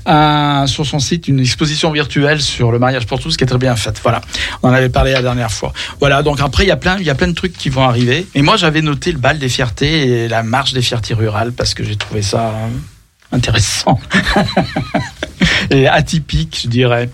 un, 0.05 0.67
sur 0.67 0.85
son 0.85 0.99
site 0.99 1.29
une 1.29 1.41
exposition 1.41 1.91
virtuelle 1.93 2.43
sur 2.43 2.73
le 2.73 2.79
mariage 2.79 3.07
pour 3.07 3.19
tous 3.19 3.39
qui 3.39 3.45
est 3.45 3.47
très 3.47 3.57
bien 3.57 3.75
faite. 3.75 3.99
Voilà, 4.03 4.21
on 4.63 4.69
en 4.69 4.75
avait 4.75 4.91
parlé 4.91 5.13
la 5.13 5.23
dernière 5.23 5.51
fois. 5.51 5.73
Voilà, 5.99 6.23
donc 6.23 6.41
après 6.43 6.65
il 6.65 6.69
y 6.69 6.73
a 6.73 6.77
plein, 6.77 6.99
il 6.99 7.07
y 7.07 7.11
a 7.11 7.15
plein 7.15 7.29
de 7.29 7.33
trucs 7.35 7.57
qui 7.57 7.71
vont 7.71 7.85
arriver. 7.89 8.27
Et 8.35 8.43
moi, 8.43 8.59
j'avais 8.59 8.83
noté 8.83 9.13
le 9.13 9.19
bal 9.19 9.39
des 9.39 9.49
fiertés 9.49 10.25
et 10.25 10.29
la 10.29 10.43
marche 10.43 10.75
des 10.75 10.83
fiertés 10.83 11.15
rurales 11.15 11.53
parce 11.53 11.73
que 11.73 11.85
j'ai 11.85 11.97
trouvé 11.97 12.21
ça 12.21 12.49
euh, 12.49 12.69
intéressant 13.33 14.01
et 15.71 15.87
atypique, 15.89 16.61
je 16.63 16.69
dirais. 16.69 17.11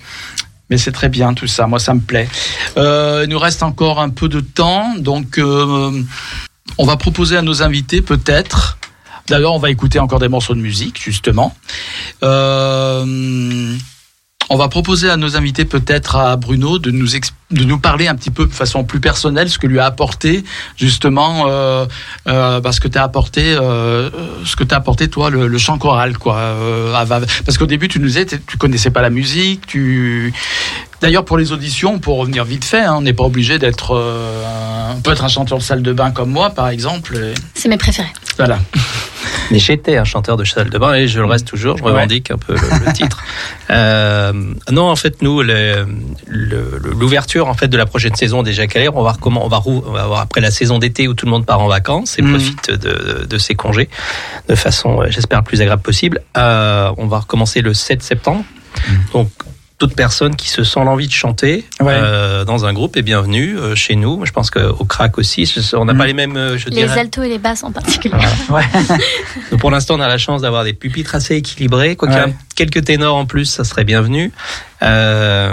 Mais 0.71 0.79
c'est 0.79 0.93
très 0.93 1.09
bien 1.09 1.33
tout 1.35 1.47
ça, 1.47 1.67
moi 1.67 1.79
ça 1.79 1.95
me 1.95 2.01
plaît. 2.01 2.29
Euh, 2.77 3.23
il 3.25 3.31
nous 3.31 3.39
reste 3.39 3.63
encore 3.63 4.01
un 4.01 4.11
peu 4.11 4.29
de 4.29 4.41
temps, 4.41 4.95
donc 4.99 5.39
euh, 5.39 6.03
on 6.79 6.85
va 6.85 6.97
proposer 6.97 7.37
à 7.37 7.43
nos 7.43 7.63
invités 7.63 8.03
peut-être. 8.03 8.79
D'ailleurs, 9.29 9.55
on 9.55 9.59
va 9.59 9.71
écouter 9.71 9.99
encore 9.99 10.21
des 10.21 10.29
morceaux 10.29 10.55
de 10.55 10.61
musique, 10.61 11.03
justement. 11.03 11.53
Euh, 12.23 13.77
on 14.49 14.57
va 14.57 14.69
proposer 14.69 15.11
à 15.11 15.17
nos 15.17 15.37
invités 15.37 15.65
peut-être 15.65 16.15
à 16.17 16.37
Bruno 16.37 16.79
de 16.79 16.93
nous 16.93 17.17
ex- 17.17 17.33
de 17.53 17.63
nous 17.65 17.79
parler 17.79 18.09
un 18.09 18.17
petit 18.17 18.31
peu 18.31 18.45
de 18.47 18.53
façon 18.53 18.83
plus 18.83 18.99
personnelle 18.99 19.49
ce 19.49 19.59
que 19.59 19.69
lui 19.69 19.79
a 19.79 19.87
apporté 19.87 20.43
justement 20.77 21.45
euh, 21.47 21.87
euh, 22.27 22.61
parce 22.61 22.81
que 22.81 22.89
tu 22.89 22.99
as 22.99 23.05
apporté 23.05 23.55
euh, 23.55 24.11
ce 24.45 24.57
que 24.57 24.65
t'as 24.65 24.77
apporté 24.79 25.07
toi 25.09 25.31
le, 25.31 25.47
le 25.47 25.59
chant 25.59 25.79
choral 25.79 26.19
quoi 26.19 26.37
euh, 26.39 26.93
à 26.95 27.05
Vave. 27.05 27.27
parce 27.45 27.57
qu'au 27.57 27.67
début 27.67 27.87
tu 27.87 28.01
nous 28.01 28.07
disais 28.09 28.27
tu 28.27 28.57
connaissais 28.59 28.91
pas 28.91 29.01
la 29.01 29.11
musique 29.11 29.65
tu 29.67 30.35
d'ailleurs 31.01 31.25
pour 31.25 31.39
les 31.39 31.53
auditions 31.53 32.01
pour 32.01 32.17
revenir 32.19 32.45
vite 32.45 32.65
fait 32.65 32.81
hein, 32.81 32.97
on 32.99 33.03
n'est 33.03 33.13
pas 33.13 33.25
obligé 33.25 33.61
d'être 33.61 33.93
euh, 33.95 34.43
un- 34.91 34.97
on 34.97 35.01
peut 35.01 35.13
être 35.13 35.23
un 35.25 35.29
chanteur 35.29 35.59
de 35.59 35.63
salle 35.63 35.83
de 35.83 35.93
bain 35.93 36.11
comme 36.11 36.31
moi 36.31 36.51
par 36.51 36.69
exemple 36.69 37.15
et 37.17 37.35
C'est 37.55 37.69
mes 37.69 37.77
préférés. 37.77 38.13
voilà 38.39 38.59
Mais 39.53 39.61
j'étais 39.61 39.97
un 39.97 40.05
chanteur 40.05 40.37
de 40.37 40.45
salle 40.45 40.71
de 40.71 40.79
bain 40.79 40.95
et 40.95 41.07
je 41.07 41.21
le 41.21 41.27
reste 41.27 41.47
toujours. 41.47 41.77
Je 41.79 41.83
revendique 41.85 42.33
un 42.33 42.37
peu 42.39 42.55
le, 42.55 42.85
le 42.87 42.93
titre. 42.93 43.23
Euh, 43.71 44.33
non, 44.73 44.91
en 44.91 44.97
fait, 44.97 45.23
nous, 45.23 45.41
le- 45.43 45.87
en 47.41 47.55
fait 47.55 47.69
de 47.69 47.77
la 47.77 47.87
prochaine 47.87 48.15
saison 48.15 48.43
déjà 48.43 48.67
calée, 48.67 48.89
on 48.89 48.95
va 48.95 49.01
voir 49.03 49.19
comment 49.19 49.45
on 49.45 49.49
va, 49.49 49.59
rou- 49.59 49.83
on 49.87 49.93
va 49.93 50.07
voir 50.07 50.21
après 50.21 50.41
la 50.41 50.51
saison 50.51 50.79
d'été 50.79 51.09
où 51.09 51.15
tout 51.15 51.27
le 51.27 51.31
monde 51.31 51.47
part 51.47 51.61
en 51.61 51.69
vacances 51.69 52.19
et 52.19 52.23
Mhm. 52.23 52.31
profite 52.31 52.71
de, 52.71 53.25
de 53.29 53.39
ses 53.39 53.55
congés 53.55 53.89
de 54.49 54.55
façon, 54.55 55.03
euh, 55.03 55.07
j'espère, 55.11 55.39
la 55.39 55.43
plus 55.43 55.61
agréable 55.61 55.83
possible. 55.83 56.21
Euh, 56.37 56.91
on 56.99 57.07
va 57.07 57.19
recommencer 57.21 57.61
le 57.63 57.75
7 57.75 58.03
septembre. 58.03 58.45
Donc 59.13 59.31
toute 59.79 59.95
personne 59.95 60.37
qui 60.37 60.49
se 60.49 60.65
sent 60.65 60.81
l'envie 60.85 61.07
de 61.07 61.13
chanter 61.13 61.63
Ouais. 61.81 61.93
euh, 61.95 62.47
dans 62.47 62.65
un 62.65 62.73
groupe 62.73 62.97
est 62.97 63.03
bienvenue 63.03 63.59
euh, 63.59 63.75
chez 63.75 63.95
nous. 63.95 64.25
Je 64.25 64.33
pense 64.33 64.49
qu'au 64.51 64.85
crack 64.87 65.19
aussi, 65.19 65.53
on 65.75 65.85
n'a 65.85 65.93
Mhm. 65.93 65.99
pas 65.99 66.07
les 66.07 66.15
mêmes, 66.15 66.57
je 66.57 66.65
Les 66.71 66.77
dirais. 66.77 66.99
altos 67.01 67.23
et 67.23 67.29
les 67.29 67.39
basses 67.39 67.63
en 67.63 67.73
particulier. 67.73 68.15
ouais 68.49 68.63
Donc 69.51 69.61
pour 69.61 69.71
l'instant, 69.71 69.97
on 69.97 70.01
a 70.01 70.09
la 70.09 70.17
chance 70.17 70.41
d'avoir 70.43 70.65
des 70.65 70.73
pupitres 70.73 71.15
assez 71.15 71.37
équilibrés. 71.37 71.95
Quoi 71.95 72.09
y 72.11 72.15
Ouais. 72.15 72.35
quelques 72.55 72.85
ténors 72.85 73.17
en 73.17 73.27
plus, 73.27 73.45
ça 73.45 73.65
serait 73.65 73.85
bienvenu. 73.85 74.33
Euh, 74.83 75.53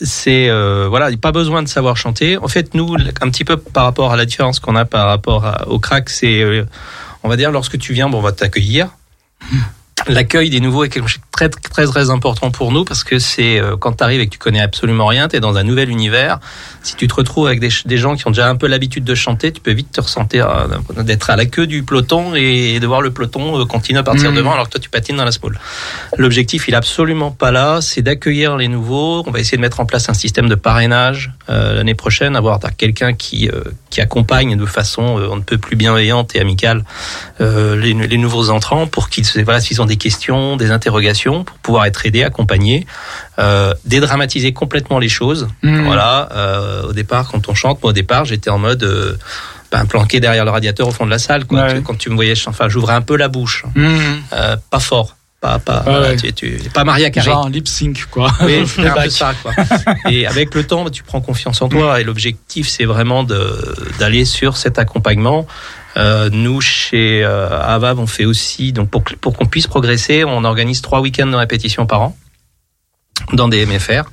c'est 0.00 0.48
euh, 0.48 0.86
voilà, 0.88 1.14
pas 1.16 1.32
besoin 1.32 1.62
de 1.62 1.68
savoir 1.68 1.96
chanter. 1.96 2.36
En 2.36 2.48
fait, 2.48 2.74
nous, 2.74 2.94
un 3.20 3.30
petit 3.30 3.44
peu 3.44 3.56
par 3.56 3.84
rapport 3.84 4.12
à 4.12 4.16
la 4.16 4.26
différence 4.26 4.60
qu'on 4.60 4.76
a 4.76 4.84
par 4.84 5.06
rapport 5.06 5.64
au 5.66 5.78
crack, 5.78 6.08
c'est 6.10 6.40
euh, 6.42 6.66
on 7.22 7.28
va 7.28 7.36
dire 7.36 7.50
lorsque 7.50 7.78
tu 7.78 7.92
viens, 7.92 8.08
bon, 8.08 8.18
on 8.18 8.22
va 8.22 8.32
t'accueillir. 8.32 8.90
L'accueil 10.08 10.50
des 10.50 10.60
nouveaux 10.60 10.84
est 10.84 10.88
quelque 10.88 11.08
chose 11.08 11.20
de 11.20 11.28
très 11.30 11.48
très 11.48 11.86
très 11.86 12.10
important 12.10 12.50
pour 12.50 12.72
nous 12.72 12.84
parce 12.84 13.04
que 13.04 13.18
c'est 13.18 13.60
euh, 13.60 13.76
quand 13.76 13.92
tu 13.92 14.04
arrives 14.04 14.20
et 14.20 14.26
que 14.26 14.32
tu 14.32 14.38
connais 14.38 14.60
absolument 14.60 15.06
rien, 15.06 15.28
tu 15.28 15.36
es 15.36 15.40
dans 15.40 15.56
un 15.56 15.62
nouvel 15.62 15.90
univers. 15.90 16.38
Si 16.82 16.96
tu 16.96 17.06
te 17.06 17.14
retrouves 17.14 17.46
avec 17.46 17.60
des, 17.60 17.96
gens 17.96 18.16
qui 18.16 18.26
ont 18.26 18.30
déjà 18.30 18.48
un 18.48 18.56
peu 18.56 18.66
l'habitude 18.66 19.04
de 19.04 19.14
chanter, 19.14 19.52
tu 19.52 19.60
peux 19.60 19.72
vite 19.72 19.92
te 19.92 20.00
ressentir 20.00 20.48
euh, 20.48 21.02
d'être 21.02 21.30
à 21.30 21.36
la 21.36 21.46
queue 21.46 21.66
du 21.66 21.82
peloton 21.82 22.34
et 22.34 22.80
de 22.80 22.86
voir 22.86 23.02
le 23.02 23.10
peloton 23.10 23.60
euh, 23.60 23.64
continuer 23.66 24.00
à 24.00 24.02
partir 24.02 24.30
Mhm. 24.30 24.36
devant 24.36 24.52
alors 24.52 24.66
que 24.66 24.72
toi 24.72 24.80
tu 24.80 24.88
patines 24.88 25.16
dans 25.16 25.24
la 25.24 25.32
spoule. 25.32 25.58
L'objectif 26.16 26.68
il 26.68 26.74
est 26.74 26.76
absolument 26.76 27.30
pas 27.30 27.50
là, 27.50 27.80
c'est 27.80 28.02
d'accueillir 28.02 28.56
les 28.56 28.68
nouveaux. 28.68 29.22
On 29.26 29.30
va 29.30 29.40
essayer 29.40 29.56
de 29.56 29.62
mettre 29.62 29.80
en 29.80 29.86
place 29.86 30.08
un 30.08 30.14
système 30.14 30.48
de 30.48 30.54
parrainage 30.54 31.32
euh, 31.50 31.74
l'année 31.74 31.94
prochaine, 31.94 32.34
avoir 32.34 32.58
quelqu'un 32.76 33.12
qui 33.12 33.50
qui 33.90 34.00
accompagne 34.00 34.56
de 34.56 34.66
façon 34.66 35.02
on 35.02 35.36
ne 35.36 35.42
peut 35.42 35.58
plus 35.58 35.76
bienveillante 35.76 36.34
et 36.34 36.40
amicale 36.40 36.84
les, 37.40 37.94
les 37.94 38.18
nouveaux 38.18 38.50
entrants 38.50 38.86
pour 38.86 39.08
qu'ils 39.08 39.24
voilà 39.44 39.60
s'ils 39.60 39.80
ont 39.80 39.86
des 39.86 39.97
questions, 39.98 40.56
des 40.56 40.70
interrogations 40.70 41.44
pour 41.44 41.56
pouvoir 41.58 41.84
être 41.86 42.06
aidés, 42.06 42.22
accompagnés, 42.24 42.86
euh, 43.38 43.74
dédramatiser 43.84 44.52
complètement 44.52 44.98
les 44.98 45.08
choses. 45.10 45.48
Mhm. 45.62 45.84
Voilà, 45.84 46.28
euh, 46.32 46.82
au 46.88 46.92
départ 46.92 47.28
quand 47.30 47.48
on 47.48 47.54
chante, 47.54 47.82
moi 47.82 47.90
au 47.90 47.92
départ 47.94 48.24
j'étais 48.24 48.50
en 48.50 48.58
mode 48.58 48.82
euh, 48.84 49.16
ben, 49.70 49.84
planqué 49.84 50.20
derrière 50.20 50.44
le 50.46 50.50
radiateur 50.50 50.88
au 50.88 50.92
fond 50.92 51.04
de 51.04 51.10
la 51.10 51.18
salle. 51.18 51.44
Quoi. 51.44 51.62
Ouais. 51.64 51.74
Tu- 51.74 51.82
Quand 51.82 51.98
tu 51.98 52.08
me 52.10 52.14
voyais, 52.14 52.34
enfin 52.46 52.68
j'ouvrais 52.68 52.94
un 52.94 53.02
peu 53.02 53.16
la 53.16 53.28
bouche, 53.28 53.64
euh, 53.76 54.56
pas 54.70 54.80
fort. 54.80 55.14
Pas, 55.40 55.60
pas, 55.60 55.84
Ouais, 55.86 56.00
ouais. 56.00 56.16
tu, 56.16 56.32
tu- 56.32 56.58
pas 56.74 56.82
Maria 56.82 57.10
Carré. 57.10 57.26
Genre 57.30 57.48
lip 57.48 57.68
sync, 57.68 58.06
quoi. 58.10 58.28
Oui, 58.40 58.64
un 58.78 58.90
peu 58.90 59.08
ça, 59.08 59.34
quoi. 59.40 59.52
Et 60.10 60.26
avec 60.26 60.52
le 60.52 60.66
temps, 60.66 60.90
tu 60.90 61.04
prends 61.04 61.20
confiance 61.20 61.62
en 61.62 61.68
toi. 61.68 62.00
Et 62.00 62.02
l'objectif, 62.04 62.66
c'est 62.68 62.86
vraiment 62.86 63.22
de- 63.22 63.76
d'aller 64.00 64.24
sur 64.24 64.56
cet 64.56 64.80
accompagnement. 64.80 65.46
Euh, 65.98 66.30
nous, 66.32 66.60
chez 66.60 67.24
euh, 67.24 67.48
Avav, 67.60 67.98
on 67.98 68.06
fait 68.06 68.24
aussi, 68.24 68.72
donc 68.72 68.88
pour, 68.90 69.02
pour 69.20 69.36
qu'on 69.36 69.46
puisse 69.46 69.66
progresser, 69.66 70.24
on 70.24 70.44
organise 70.44 70.80
trois 70.80 71.00
week-ends 71.00 71.26
de 71.26 71.34
répétition 71.36 71.86
par 71.86 72.02
an 72.02 72.16
dans 73.32 73.48
des 73.48 73.66
MFR 73.66 74.04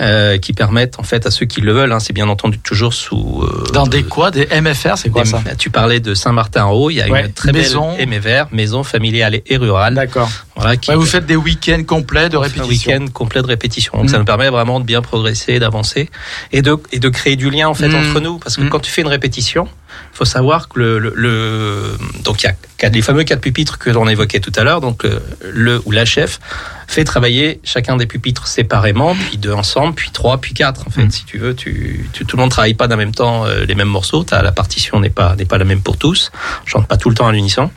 euh, 0.00 0.38
qui 0.38 0.54
permettent 0.54 0.98
en 0.98 1.02
fait 1.02 1.26
à 1.26 1.30
ceux 1.30 1.44
qui 1.44 1.60
le 1.60 1.72
veulent, 1.72 1.92
hein, 1.92 2.00
c'est 2.00 2.14
bien 2.14 2.26
entendu 2.30 2.58
toujours 2.58 2.94
sous 2.94 3.42
euh, 3.42 3.64
Dans 3.74 3.86
des 3.86 4.02
quoi? 4.02 4.30
Des 4.30 4.46
MFR, 4.46 4.96
c'est 4.96 5.10
quoi 5.10 5.24
des- 5.24 5.28
ça? 5.30 5.42
Tu 5.58 5.68
parlais 5.68 6.00
de 6.00 6.14
Saint-Martin-en-Haut, 6.14 6.88
il 6.88 6.94
y 6.94 7.02
a 7.02 7.08
Ouais, 7.08 7.26
une 7.26 7.32
très 7.32 7.52
maison. 7.52 7.94
belle 7.94 8.08
MFR, 8.08 8.46
maison 8.52 8.82
familiale 8.82 9.40
et 9.44 9.56
rurale. 9.58 9.92
D'accord. 9.94 10.30
Voilà, 10.56 10.78
qui 10.78 10.88
Ouais, 10.90 10.96
vous 10.96 11.04
faites 11.04 11.26
des 11.26 11.36
week-ends 11.36 11.82
complets 11.86 12.30
de 12.30 12.38
on 12.38 12.42
fait 12.44 12.58
un 12.58 12.62
répétition. 12.62 12.92
week-end 12.92 13.06
complet 13.12 13.42
de 13.42 13.46
répétition. 13.46 13.92
Donc 13.94 14.04
Mm. 14.06 14.08
ça 14.08 14.18
nous 14.18 14.24
permet 14.24 14.48
vraiment 14.48 14.80
de 14.80 14.86
bien 14.86 15.02
progresser, 15.02 15.58
d'avancer 15.58 16.08
et 16.50 16.62
de, 16.62 16.76
et 16.92 16.98
de 16.98 17.08
créer 17.10 17.36
du 17.36 17.50
lien 17.50 17.68
en 17.68 17.74
fait 17.74 17.88
Mm. 17.88 17.94
entre 17.94 18.20
nous. 18.20 18.38
Parce 18.38 18.56
que 18.56 18.62
Mm. 18.62 18.70
quand 18.70 18.80
tu 18.80 18.90
fais 18.90 19.02
une 19.02 19.08
répétition, 19.08 19.68
il 20.12 20.16
faut 20.16 20.24
savoir 20.24 20.68
que 20.68 20.78
le, 20.78 20.98
le, 20.98 21.12
le- 21.14 21.98
donc 22.24 22.42
il 22.42 22.46
y 22.46 22.86
a 22.86 22.88
les 22.88 23.02
fameux 23.02 23.24
quatre 23.24 23.40
pupitres 23.40 23.78
que 23.78 23.90
l'on 23.90 24.08
évoquait 24.08 24.40
tout 24.40 24.52
à 24.56 24.64
l'heure. 24.64 24.80
Donc 24.80 25.02
le, 25.04 25.20
le 25.52 25.82
ou 25.84 25.90
la 25.90 26.04
chef 26.04 26.40
fait 26.88 27.04
travailler 27.04 27.60
chacun 27.64 27.96
des 27.96 28.06
pupitres 28.06 28.46
séparément, 28.46 29.14
puis 29.14 29.38
deux 29.38 29.52
ensemble, 29.52 29.94
puis 29.94 30.10
trois, 30.12 30.38
puis 30.38 30.54
quatre. 30.54 30.86
En 30.86 30.90
fait, 30.90 31.04
Mm. 31.04 31.10
si 31.10 31.24
tu 31.24 31.38
veux, 31.38 31.54
tu, 31.54 32.08
tu- 32.12 32.24
tout 32.24 32.36
le 32.36 32.42
monde 32.42 32.50
travaille 32.50 32.74
pas 32.74 32.86
d'un 32.88 32.96
même 32.96 33.12
temps 33.14 33.44
euh, 33.44 33.64
les 33.66 33.74
mêmes 33.74 33.88
morceaux. 33.88 34.22
T'as- 34.24 34.42
la 34.42 34.52
partition 34.52 35.00
n'est 35.00 35.10
pas 35.10 35.34
n'est 35.36 35.44
pas 35.46 35.58
la 35.58 35.64
même 35.64 35.80
pour 35.82 35.96
tous. 35.98 36.30
On 36.64 36.66
chante 36.66 36.86
pas 36.86 36.96
tout 36.96 37.08
le 37.10 37.14
temps 37.16 37.26
à 37.26 37.32
l'unisson. 37.32 37.70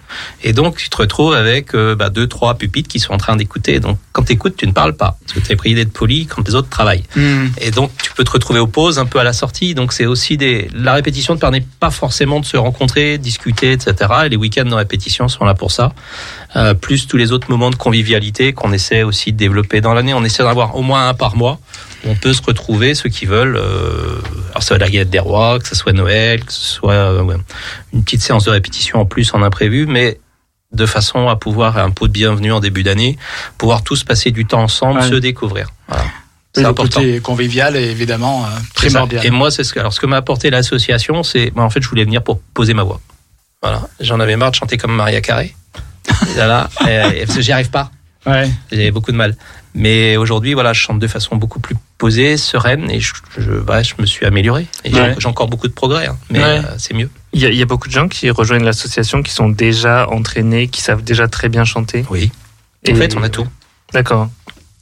Et 0.44 0.54
donc 0.54 0.78
tu 0.78 0.90
te 0.90 0.98
retrouves 0.98 1.34
avec 1.34 1.74
euh, 1.76 1.96
bah, 1.96 2.10
deux, 2.10 2.28
trois 2.28 2.56
pupitres 2.56 2.90
qui 2.90 3.00
sont 3.00 3.14
en 3.14 3.18
train 3.18 3.36
d'écouter. 3.36 3.80
Donc 3.80 3.98
quand 4.14 4.24
tu 4.24 4.34
écoutes, 4.34 4.56
tu 4.58 4.68
ne 4.68 4.72
parles 4.74 4.96
pas 4.96 5.18
parce 5.22 5.34
que 5.34 5.40
tu 5.40 5.52
es 5.52 5.56
prié 5.56 5.76
d'être 5.76 5.92
poli 5.94 6.26
quand 6.28 6.48
les 6.48 6.56
autres 6.56 6.70
travaillent. 6.70 7.04
Hmm. 7.16 7.48
Et 7.62 7.72
donc, 7.72 7.92
tu 8.02 8.12
peux 8.14 8.24
te 8.24 8.32
retrouver 8.32 8.60
aux 8.60 8.68
pauses, 8.68 9.00
un 9.00 9.06
peu 9.06 9.20
à 9.20 9.24
la 9.24 9.34
sortie. 9.34 9.74
Donc, 9.76 9.94
c'est 9.94 10.06
aussi 10.06 10.36
des. 10.38 10.70
La 10.74 10.94
répétition 10.94 11.34
ne 11.36 11.40
permet 11.40 11.64
pas 11.80 11.90
forcément 11.92 12.09
de 12.10 12.46
se 12.46 12.58
rencontrer, 12.58 13.18
discuter, 13.18 13.72
etc. 13.72 13.94
Et 14.26 14.30
les 14.30 14.36
week-ends 14.36 14.66
de 14.66 14.74
répétition 14.74 15.28
sont 15.28 15.46
là 15.46 15.54
pour 15.54 15.72
ça. 15.72 15.94
Euh, 16.56 16.74
plus 16.74 17.08
tous 17.08 17.18
les 17.18 17.32
autres 17.32 17.50
moments 17.50 17.70
de 17.70 17.76
convivialité 17.76 18.54
qu'on 18.54 18.74
essaie 18.74 19.04
aussi 19.04 19.32
de 19.32 19.38
développer 19.38 19.82
dans 19.82 19.94
l'année. 19.94 20.14
On 20.14 20.24
essaie 20.24 20.44
d'en 20.44 20.50
avoir 20.50 20.76
au 20.76 20.82
moins 20.82 21.10
un 21.10 21.14
par 21.14 21.36
mois. 21.36 21.60
où 22.06 22.10
On 22.10 22.16
peut 22.16 22.34
se 22.34 22.42
retrouver, 22.42 22.96
ceux 22.96 23.10
qui 23.10 23.26
veulent. 23.26 23.58
Euh, 23.58 24.20
alors, 24.52 24.64
ça 24.64 24.74
va 24.74 24.76
être 24.78 24.82
la 24.82 24.90
galette 24.90 25.10
des 25.10 25.20
rois, 25.20 25.60
que 25.60 25.68
ce 25.68 25.76
soit 25.76 25.94
Noël, 25.94 26.44
que 26.44 26.52
ce 26.54 26.64
soit 26.64 26.94
euh, 26.94 27.22
ouais, 27.24 27.36
une 27.94 28.04
petite 28.04 28.22
séance 28.22 28.46
de 28.46 28.52
répétition 28.52 29.00
en 29.02 29.06
plus 29.06 29.34
en 29.34 29.42
imprévu, 29.44 29.86
mais 29.86 30.20
de 30.72 30.86
façon 30.86 31.28
à 31.30 31.36
pouvoir 31.36 31.78
un 31.78 31.90
pot 31.90 32.08
de 32.08 32.14
bienvenue 32.14 32.52
en 32.52 32.60
début 32.60 32.84
d'année, 32.84 33.18
pouvoir 33.58 33.82
tous 33.84 34.04
passer 34.04 34.32
du 34.32 34.46
temps 34.46 34.62
ensemble, 34.62 35.00
Ouais. 35.00 35.10
se 35.10 35.16
découvrir. 35.16 35.70
Voilà. 35.88 36.04
C'est 36.56 36.62
le 36.62 36.68
important. 36.68 37.00
côté 37.02 37.20
convivial 37.20 37.76
est 37.76 37.90
évidemment 37.92 38.44
euh, 38.46 38.50
primordial. 38.74 39.26
Et 39.26 39.30
moi, 39.30 39.52
c'est 39.52 39.64
ce 39.64 39.74
que, 39.74 39.80
alors, 39.80 39.94
ce 39.94 40.00
que 40.00 40.06
m'a 40.08 40.18
apporté 40.18 40.50
l'association, 40.50 41.22
c'est, 41.24 41.52
moi, 41.56 41.64
en 41.64 41.70
fait, 41.70 41.82
je 41.82 41.88
voulais 41.90 42.04
venir 42.06 42.24
pour 42.24 42.40
poser 42.42 42.74
ma 42.74 42.84
voix. 42.84 43.00
Voilà. 43.62 43.88
J'en 44.00 44.20
avais 44.20 44.36
marre 44.36 44.52
de 44.52 44.56
chanter 44.56 44.78
comme 44.78 44.94
Maria 44.96 45.22
Carré. 45.22 45.56
Voilà. 46.36 46.70
Et- 46.88 47.24
parce 47.26 47.36
que 47.36 47.42
j'y 47.42 47.52
arrive 47.52 47.70
pas. 47.70 47.92
Ouais. 48.26 48.50
J'ai 48.72 48.90
beaucoup 48.92 49.12
de 49.12 49.18
mal. 49.18 49.36
Mais 49.76 50.18
aujourd'hui, 50.18 50.54
voilà, 50.56 50.74
je 50.74 50.80
chante 50.82 50.98
de 51.00 51.08
façon 51.08 51.36
beaucoup 51.36 51.60
plus 51.60 51.76
posée, 52.00 52.36
sereine, 52.38 52.90
et 52.90 53.00
je, 53.00 53.14
je, 53.38 53.52
bah, 53.52 53.84
je 53.84 53.94
me 54.00 54.06
suis 54.08 54.26
amélioré. 54.26 54.66
Et 54.84 54.92
j'ai- 54.92 55.00
Ouais. 55.00 55.16
j'ai 55.20 55.28
encore 55.28 55.48
beaucoup 55.48 55.68
de 55.68 55.74
progrès, 55.74 56.08
hein. 56.08 56.18
mais 56.32 56.40
Ouais. 56.40 56.46
euh, 56.46 56.62
c'est 56.80 56.96
mieux. 56.96 57.10
Il 57.34 57.42
y, 57.42 57.46
a, 57.46 57.50
il 57.50 57.56
y 57.58 57.62
a 57.62 57.66
beaucoup 57.66 57.88
de 57.88 57.94
gens 57.94 58.08
qui 58.08 58.30
rejoignent 58.32 58.64
l'association 58.66 59.22
qui 59.22 59.32
sont 59.32 59.50
déjà 59.50 60.10
entraînés, 60.10 60.68
qui 60.68 60.82
savent 60.82 61.04
déjà 61.04 61.28
très 61.28 61.48
bien 61.50 61.64
chanter. 61.66 62.04
Oui. 62.10 62.32
Et- 62.86 62.94
En 62.94 62.96
fait, 62.96 63.16
on 63.16 63.22
a 63.22 63.30
tout. 63.30 63.48
D'accord. 63.94 64.30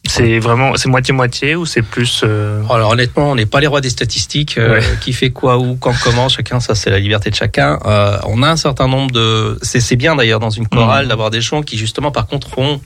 C'est 0.07 0.39
vraiment, 0.39 0.75
c'est 0.75 0.89
moitié-moitié 0.89 1.55
ou 1.55 1.65
c'est 1.65 1.81
plus. 1.81 2.21
euh, 2.23 2.61
Alors 2.69 2.91
honnêtement, 2.91 3.31
on 3.31 3.35
n'est 3.35 3.45
pas 3.45 3.59
les 3.59 3.67
rois 3.67 3.81
des 3.81 3.89
statistiques. 3.89 4.57
euh, 4.57 4.79
Ouais. 4.79 4.83
Qui 5.01 5.13
fait 5.13 5.29
quoi, 5.31 5.57
où, 5.57 5.75
quand, 5.75 5.93
comment, 6.03 6.29
chacun, 6.29 6.59
ça 6.59 6.75
c'est 6.75 6.89
la 6.89 6.99
liberté 6.99 7.29
de 7.29 7.35
chacun. 7.35 7.79
Euh, 7.85 8.17
on 8.25 8.41
a 8.43 8.49
un 8.49 8.57
certain 8.57 8.87
nombre 8.87 9.11
de... 9.11 9.57
C'est 9.61 9.79
c'est 9.79 9.95
bien 9.95 10.15
d'ailleurs 10.15 10.39
dans 10.39 10.49
une 10.49 10.67
chorale 10.67 11.03
Mhm. 11.05 11.09
d'avoir 11.09 11.29
des 11.29 11.41
gens 11.41 11.61
qui 11.61 11.77
justement 11.77 12.11
par 12.11 12.27
contre 12.27 12.57
ont... 12.57 12.81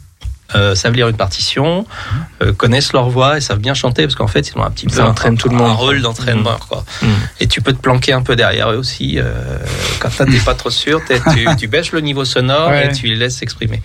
Euh, 0.53 0.76
savent 0.76 0.93
lire 0.95 1.07
une 1.07 1.15
partition, 1.15 1.85
euh, 2.41 2.52
connaissent 2.52 2.91
leur 2.91 3.10
voix 3.10 3.38
et 3.38 3.41
savent 3.41 3.60
bien 3.60 3.73
chanter 3.73 4.03
parce 4.03 4.15
qu'en 4.15 4.27
fait 4.27 4.49
ils 4.49 4.57
ont 4.57 4.64
un 4.65 4.69
petit 4.69 4.85
peu 4.85 4.99
un, 4.99 5.06
entraîne 5.06 5.38
tout 5.38 5.48
le 5.48 5.56
un 5.56 5.60
monde. 5.60 5.77
rôle 5.77 6.02
d'entraînement 6.02 6.57
quoi. 6.68 6.84
Mhm. 7.02 7.10
Et 7.39 7.48
tu 7.48 7.61
peux 7.61 7.72
te 7.72 7.77
planquer 7.80 8.11
un 8.11 8.22
peu 8.22 8.35
derrière 8.35 8.69
eux 8.69 8.76
aussi 8.76 9.18
euh, 9.18 9.31
quand 10.02 10.10
t'es 10.10 10.26
pas 10.45 10.53
trop 10.53 10.69
sûr, 10.69 10.99
tu, 11.07 11.48
tu 11.57 11.68
baisses 11.69 11.93
le 11.93 12.02
niveau 12.02 12.26
sonore 12.26 12.68
Ouais. 12.68 12.88
et 12.88 12.91
tu 12.91 13.07
les 13.07 13.15
laisses 13.15 13.38
s'exprimer. 13.38 13.81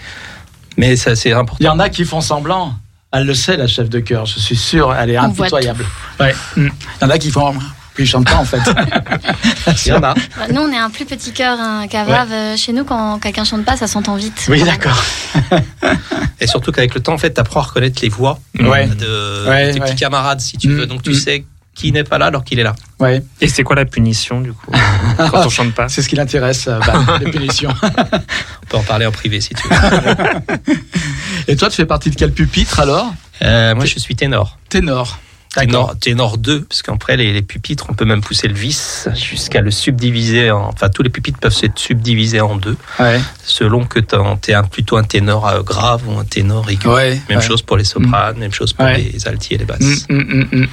Mais 0.77 0.97
ça 0.97 1.15
c'est 1.15 1.31
important. 1.33 1.59
Il 1.61 1.67
y 1.67 1.69
en 1.69 1.79
a 1.79 1.89
qui 1.89 2.05
font 2.05 2.21
semblant. 2.21 2.75
Elle 3.19 3.27
le 3.27 3.35
sait, 3.35 3.57
la 3.57 3.67
chef 3.67 3.89
de 3.89 4.01
chœur, 4.01 4.27
je 4.27 4.39
suis 4.39 4.57
sûr, 4.57 4.95
elle 4.95 5.11
est 5.11 5.19
On 5.19 5.23
impitoyable. 5.25 5.85
Ouais. 6.21 6.35
Il 6.57 6.65
y 7.01 7.05
en 7.05 7.11
a 7.11 7.19
qui 7.19 7.31
font. 7.31 7.55
Puis 7.95 8.05
ils 8.05 8.07
chantent 8.07 8.27
pas 8.29 8.37
en 8.37 8.45
fait. 8.45 8.59
Il 9.87 9.89
y 9.89 9.93
en 9.93 10.03
a. 10.03 10.13
Bah, 10.13 10.49
Nous, 10.53 10.61
on 10.61 10.71
est 10.71 10.77
un 10.77 10.91
plus 10.91 11.07
petit 11.07 11.33
cœur 11.33 11.57
hein, 11.59 11.87
qu'à 11.89 12.05
Vave. 12.05 12.31
Euh, 12.31 12.55
Chez 12.55 12.75
nous, 12.75 12.85
quand 12.85 13.19
quelqu'un 13.19 13.45
chante 13.45 13.65
pas, 13.65 13.79
ça 13.79 13.87
s'entend 13.87 14.17
vite. 14.17 14.45
Oui, 14.51 14.63
d'accord. 14.63 15.03
Et 16.41 16.47
surtout 16.47 16.73
qu'avec 16.73 16.95
le 16.95 17.01
temps, 17.01 17.15
en 17.15 17.19
fait, 17.19 17.31
t'apprends 17.31 17.61
à 17.61 17.63
reconnaître 17.63 18.01
les 18.03 18.11
voix 18.11 18.39
Ouais. 18.61 18.87
de, 18.87 19.49
Ouais, 19.49 19.73
tes 19.73 19.81
ouais. 19.81 19.87
petits 19.87 19.97
camarades, 19.97 20.41
si 20.41 20.59
tu 20.59 20.69
Mm, 20.69 20.77
veux. 20.77 20.87
Donc 20.87 21.03
tu 21.03 21.11
mm. 21.13 21.15
sais 21.15 21.45
qui 21.77 21.93
n'est 21.93 22.05
pas 22.05 22.19
là 22.19 22.27
alors 22.27 22.43
qu'il 22.43 22.59
est 22.59 22.63
là. 22.65 22.75
Ouais. 22.99 23.23
Et 23.41 23.47
c'est 23.49 23.63
quoi 23.63 23.77
la 23.77 23.85
punition 23.85 24.41
du 24.41 24.53
coup 24.53 24.73
quand 25.19 25.47
on 25.47 25.51
chante 25.51 25.75
pas 25.75 25.89
C'est 25.91 26.01
ce 26.03 26.09
qui 26.09 26.17
l'intéresse, 26.17 26.67
euh, 26.69 26.81
bah, 26.87 27.19
les 27.25 27.31
punitions. 27.31 27.73
On 27.83 28.67
peut 28.69 28.77
en 28.79 28.83
parler 28.83 29.07
en 29.07 29.13
privé 29.13 29.41
si 29.41 29.51
tu 29.55 29.63
veux. 29.69 29.77
Et 31.49 31.57
toi, 31.57 31.69
tu 31.69 31.77
fais 31.77 31.87
partie 31.87 32.11
de 32.11 32.17
quel 32.17 32.33
pupitre 32.33 32.81
alors? 32.81 33.13
Euh, 33.43 33.75
moi, 33.75 33.85
je 33.85 33.99
suis 33.99 34.17
ténor. 34.17 34.59
Ténor. 34.69 35.19
Ténor, 35.55 35.99
ténor 35.99 36.37
2, 36.37 36.63
parce 36.65 36.83
qu'après 36.83 37.17
les, 37.17 37.33
les 37.33 37.41
pupitres, 37.41 37.87
on 37.89 37.95
peut 37.95 38.05
même 38.05 38.21
pousser 38.21 38.47
le 38.47 38.53
vis 38.55 39.09
jusqu'à 39.15 39.63
le 39.63 39.71
subdiviser. 39.71 40.51
En, 40.51 40.69
enfin, 40.69 40.91
tous 40.91 41.03
les 41.03 41.09
pupitres 41.09 41.39
peuvent 41.39 41.57
être 41.63 41.79
subdivisés 41.79 42.43
en 42.43 42.57
deux, 42.57 42.77
Ouais. 42.99 43.19
selon 43.43 43.85
que 43.87 43.99
t'en- 44.01 44.37
t'es 44.37 44.53
un, 44.53 44.65
plutôt 44.65 44.99
un 44.99 45.03
ténor 45.05 45.49
euh, 45.49 45.63
grave 45.63 46.03
ou 46.09 46.19
un 46.19 46.25
ténor 46.25 46.69
aigu. 46.69 46.87
Ouais. 46.89 47.19
Même 47.31 47.39
ouais. 47.39 47.45
chose 47.45 47.63
pour 47.63 47.79
les 47.79 47.85
sopranes, 47.85 48.37
même 48.39 48.53
chose 48.53 48.75
pour 48.75 48.85
Ouais. 48.85 48.99
les 49.15 49.27
altis 49.29 49.55
et 49.55 49.59
les 49.59 49.65
basses. 49.65 50.07
Mm, 50.11 50.15
mm, 50.53 50.67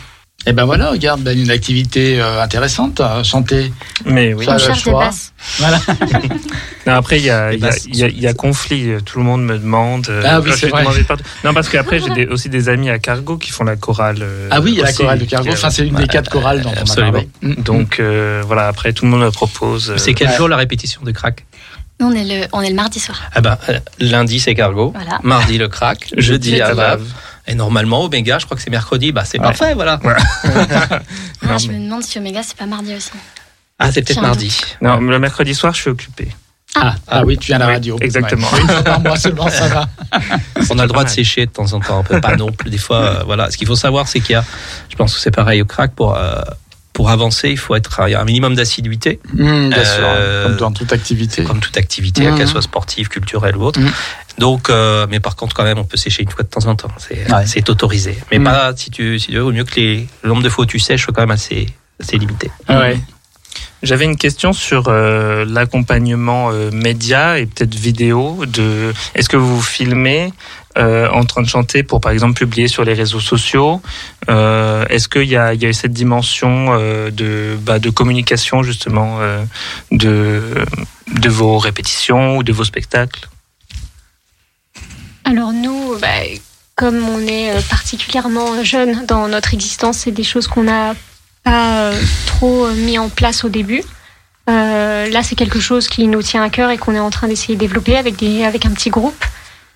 mm, 0.45 0.49
mm. 0.49 0.49
Et 0.49 0.53
ben 0.53 0.65
voilà, 0.65 0.91
regarde, 0.91 1.21
ben, 1.21 1.37
une 1.39 1.49
activité 1.51 2.21
euh, 2.21 2.41
intéressante, 2.41 2.99
euh, 3.01 3.23
chanter. 3.23 3.71
Mais 4.05 4.33
oui. 4.33 4.45
Ça, 4.45 4.57
basses. 4.91 5.33
Voilà. 5.59 5.79
Non, 6.85 6.95
après, 6.95 7.17
il 7.17 7.23
y 7.23 7.29
a, 7.29 7.51
Les 7.51 7.55
il 7.55 7.61
y, 7.61 7.63
a, 7.63 7.69
basses 7.69 7.85
il 7.85 7.95
y, 7.95 8.03
a, 8.03 8.07
il 8.09 8.19
y 8.19 8.27
a 8.27 8.33
conflit. 8.33 8.89
Tout 9.05 9.17
le 9.19 9.23
monde 9.23 9.45
me 9.45 9.57
demande. 9.57 10.05
euh, 10.09 10.21
Ah 10.25 10.41
oui, 10.41 10.51
je 10.51 10.55
c'est 10.57 10.67
vrai. 10.67 10.83
Non, 11.45 11.53
parce 11.53 11.69
qu'après, 11.69 12.01
j'ai 12.01 12.09
des- 12.09 12.25
aussi 12.25 12.49
des 12.49 12.67
amis 12.67 12.89
à 12.89 12.99
Cargo 12.99 13.37
qui 13.37 13.51
font 13.51 13.63
la 13.63 13.77
chorale. 13.77 14.17
euh, 14.21 14.49
Ah 14.51 14.59
oui, 14.59 14.71
il 14.73 14.77
y 14.79 14.81
a 14.81 14.85
la 14.85 14.91
chorale 14.93 15.19
de 15.19 15.23
Cargo. 15.23 15.47
euh, 15.49 15.53
Enfin, 15.53 15.69
c'est 15.69 15.87
une 15.87 15.95
des 15.95 16.07
quatre 16.07 16.29
chorales 16.29 16.61
dont 16.61 16.71
on 16.71 16.77
a 16.77 16.79
absolument. 16.81 17.11
parlé. 17.13 17.29
Mm. 17.41 17.53
Donc 17.63 17.99
euh, 18.01 18.43
voilà, 18.45 18.67
après, 18.67 18.91
tout 18.91 19.05
le 19.05 19.11
monde 19.11 19.21
me 19.21 19.31
propose. 19.31 19.91
euh, 19.91 19.97
C'est 19.97 20.13
quel 20.13 20.27
Ouais. 20.27 20.35
jour 20.35 20.49
la 20.49 20.57
répétition 20.57 21.01
de 21.03 21.11
crack 21.11 21.45
Nous, 22.01 22.07
on 22.07 22.11
est 22.11 22.25
le, 22.25 22.47
on 22.51 22.59
est 22.61 22.69
le 22.69 22.75
mardi 22.75 22.99
soir. 22.99 23.21
Ah 23.33 23.39
ben, 23.39 23.57
euh, 23.69 23.79
lundi 23.99 24.41
c'est 24.41 24.53
cargo, 24.55 24.91
Voilà. 24.93 25.19
mardi 25.23 25.57
le 25.57 25.69
crack, 25.69 26.09
jeudi 26.17 26.49
Jeudi. 26.49 26.61
à 26.61 26.73
Vave. 26.73 27.03
Et 27.47 27.55
normalement, 27.55 28.03
Omega, 28.05 28.39
je 28.39 28.45
crois 28.45 28.55
que 28.57 28.63
c'est 28.63 28.69
mercredi. 28.69 29.11
Bah, 29.11 29.23
c'est 29.25 29.37
Ouais. 29.39 29.43
parfait, 29.43 29.73
voilà. 29.73 29.99
Ah, 30.03 30.99
Non, 31.43 31.57
je 31.57 31.67
mais- 31.67 31.77
me 31.79 31.83
demande 31.85 32.03
si 32.03 32.17
Omega, 32.17 32.41
c'est 32.43 32.55
pas 32.57 32.65
mardi 32.65 32.95
aussi. 32.95 33.11
Ah, 33.79 33.91
c'est 33.91 34.01
peut-être 34.01 34.21
mardi. 34.21 34.55
Non, 34.81 35.01
mais 35.01 35.11
le 35.11 35.19
mercredi 35.19 35.53
soir, 35.53 35.73
je 35.73 35.81
suis 35.81 35.89
occupé. 35.89 36.29
Ah, 36.75 36.95
ah 37.07 37.23
oui, 37.23 37.37
tu 37.37 37.47
viens 37.47 37.57
à 37.57 37.59
la 37.59 37.67
radio. 37.67 37.97
exactement. 38.01 38.47
Ouais. 38.51 38.61
Une 38.61 38.67
fois 38.67 38.81
par 38.81 38.99
mois 38.99 39.15
seulement, 39.17 39.47
ça 39.49 39.67
va. 39.67 39.87
On 40.71 40.79
a 40.79 40.83
le 40.83 40.87
droit 40.87 41.03
de 41.03 41.09
sécher 41.09 41.45
de 41.45 41.51
temps 41.51 41.71
en 41.73 41.79
temps, 41.79 41.99
on 41.99 42.03
peut 42.03 42.19
pas 42.19 42.35
non 42.35 42.51
plus. 42.51 42.69
Des 42.71 42.79
fois, 42.79 42.97
euh, 42.97 43.23
voilà. 43.25 43.51
Ce 43.51 43.57
qu'il 43.57 43.67
faut 43.67 43.75
savoir, 43.75 44.07
c'est 44.07 44.21
qu'il 44.21 44.31
y 44.31 44.35
a, 44.35 44.43
je 44.89 44.95
pense 44.95 45.13
que 45.13 45.19
c'est 45.19 45.29
pareil 45.29 45.61
au 45.61 45.65
crack, 45.65 45.91
pour, 45.93 46.15
euh, 46.17 46.41
pour 46.93 47.09
avancer, 47.09 47.49
il 47.49 47.57
faut 47.57 47.75
être, 47.75 48.01
il 48.07 48.11
y 48.11 48.15
a 48.15 48.21
un 48.21 48.25
minimum 48.25 48.53
d'assiduité, 48.55 49.19
Mm, 49.33 49.69
bien 49.69 49.77
Euh, 49.79 50.43
sûr, 50.43 50.47
comme 50.49 50.57
dans 50.57 50.71
toute 50.71 50.93
activité. 50.93 51.43
comme 51.43 51.59
toute 51.59 51.75
activité, 51.77 52.21
qu'elle 52.37 52.47
soit 52.47 52.61
sportive, 52.61 53.07
culturelle 53.09 53.57
ou 53.57 53.63
autre. 53.63 53.79
Mhm. 53.79 53.91
Donc, 54.39 54.69
euh, 54.69 55.05
mais 55.09 55.19
par 55.19 55.35
contre, 55.35 55.55
quand 55.55 55.63
même, 55.63 55.77
on 55.79 55.83
peut 55.83 55.97
sécher 55.97 56.23
une 56.23 56.29
fois 56.31 56.43
de 56.43 56.49
temps 56.49 56.65
en 56.67 56.75
temps. 56.75 56.91
C'est 56.97 57.31
Ouais. 57.31 57.45
c'est 57.45 57.67
autorisé. 57.69 58.17
Mais 58.31 58.39
pas, 58.39 58.73
si 58.75 58.89
tu, 58.91 59.19
si 59.19 59.27
tu 59.27 59.33
veux, 59.33 59.43
au 59.43 59.51
mieux 59.51 59.63
que 59.63 59.75
les, 59.75 60.07
le 60.23 60.29
nombre 60.29 60.41
de 60.43 60.49
fois 60.49 60.63
où 60.63 60.65
tu 60.67 60.79
sèches 60.79 61.03
soit 61.03 61.13
quand 61.13 61.21
même 61.21 61.31
assez, 61.31 61.67
assez 61.99 62.17
limité. 62.17 62.49
Ah 62.67 62.79
ouais. 62.79 62.99
J'avais 63.83 64.05
une 64.05 64.15
question 64.17 64.53
sur 64.53 64.85
euh, 64.87 65.43
l'accompagnement 65.45 66.51
euh, 66.51 66.71
média 66.71 67.37
et 67.37 67.45
peut-être 67.45 67.75
vidéo. 67.75 68.45
De, 68.47 68.93
est-ce 69.13 69.27
que 69.27 69.35
vous 69.37 69.61
filmez 69.61 70.31
euh, 70.75 71.07
en 71.11 71.23
train 71.23 71.43
de 71.43 71.47
chanter 71.47 71.83
pour, 71.83 72.01
par 72.01 72.11
exemple, 72.11 72.33
publier 72.33 72.67
sur 72.67 72.83
les 72.83 72.93
réseaux 72.93 73.19
sociaux 73.19 73.81
Euh, 74.29 74.85
Est-ce 74.89 75.07
qu'il 75.07 75.29
y 75.29 75.35
a, 75.35 75.47
a 75.47 75.73
cette 75.73 75.93
dimension 75.93 76.69
euh, 76.71 77.11
de, 77.11 77.57
bah, 77.61 77.77
de 77.77 77.89
communication 77.91 78.63
justement 78.63 79.19
de, 79.91 80.65
vos 81.27 81.57
répétitions 81.59 82.37
ou 82.37 82.43
de 82.43 82.51
vos 82.51 82.63
spectacles? 82.63 83.27
Alors 85.25 85.53
nous, 85.53 85.97
bah, 85.99 86.07
comme 86.75 87.07
on 87.07 87.19
est 87.19 87.51
particulièrement 87.69 88.63
jeune 88.63 89.05
dans 89.05 89.27
notre 89.27 89.53
existence, 89.53 89.99
c'est 89.99 90.11
des 90.11 90.23
choses 90.23 90.47
qu'on 90.47 90.63
n'a 90.63 90.95
pas 91.43 91.91
trop 92.25 92.69
mis 92.71 92.97
en 92.97 93.09
place 93.09 93.43
au 93.43 93.49
début. 93.49 93.83
Là, 94.47 95.21
c'est 95.21 95.35
quelque 95.35 95.59
chose 95.59 95.87
qui 95.87 96.07
nous 96.07 96.23
tient 96.23 96.41
à 96.41 96.49
cœur 96.49 96.71
et 96.71 96.77
qu'on 96.77 96.95
est 96.95 96.99
en 96.99 97.11
train 97.11 97.27
d'essayer 97.27 97.55
de 97.55 97.59
développer 97.59 97.95
avec 97.95 98.65
un 98.65 98.71
petit 98.71 98.89
groupe. 98.89 99.23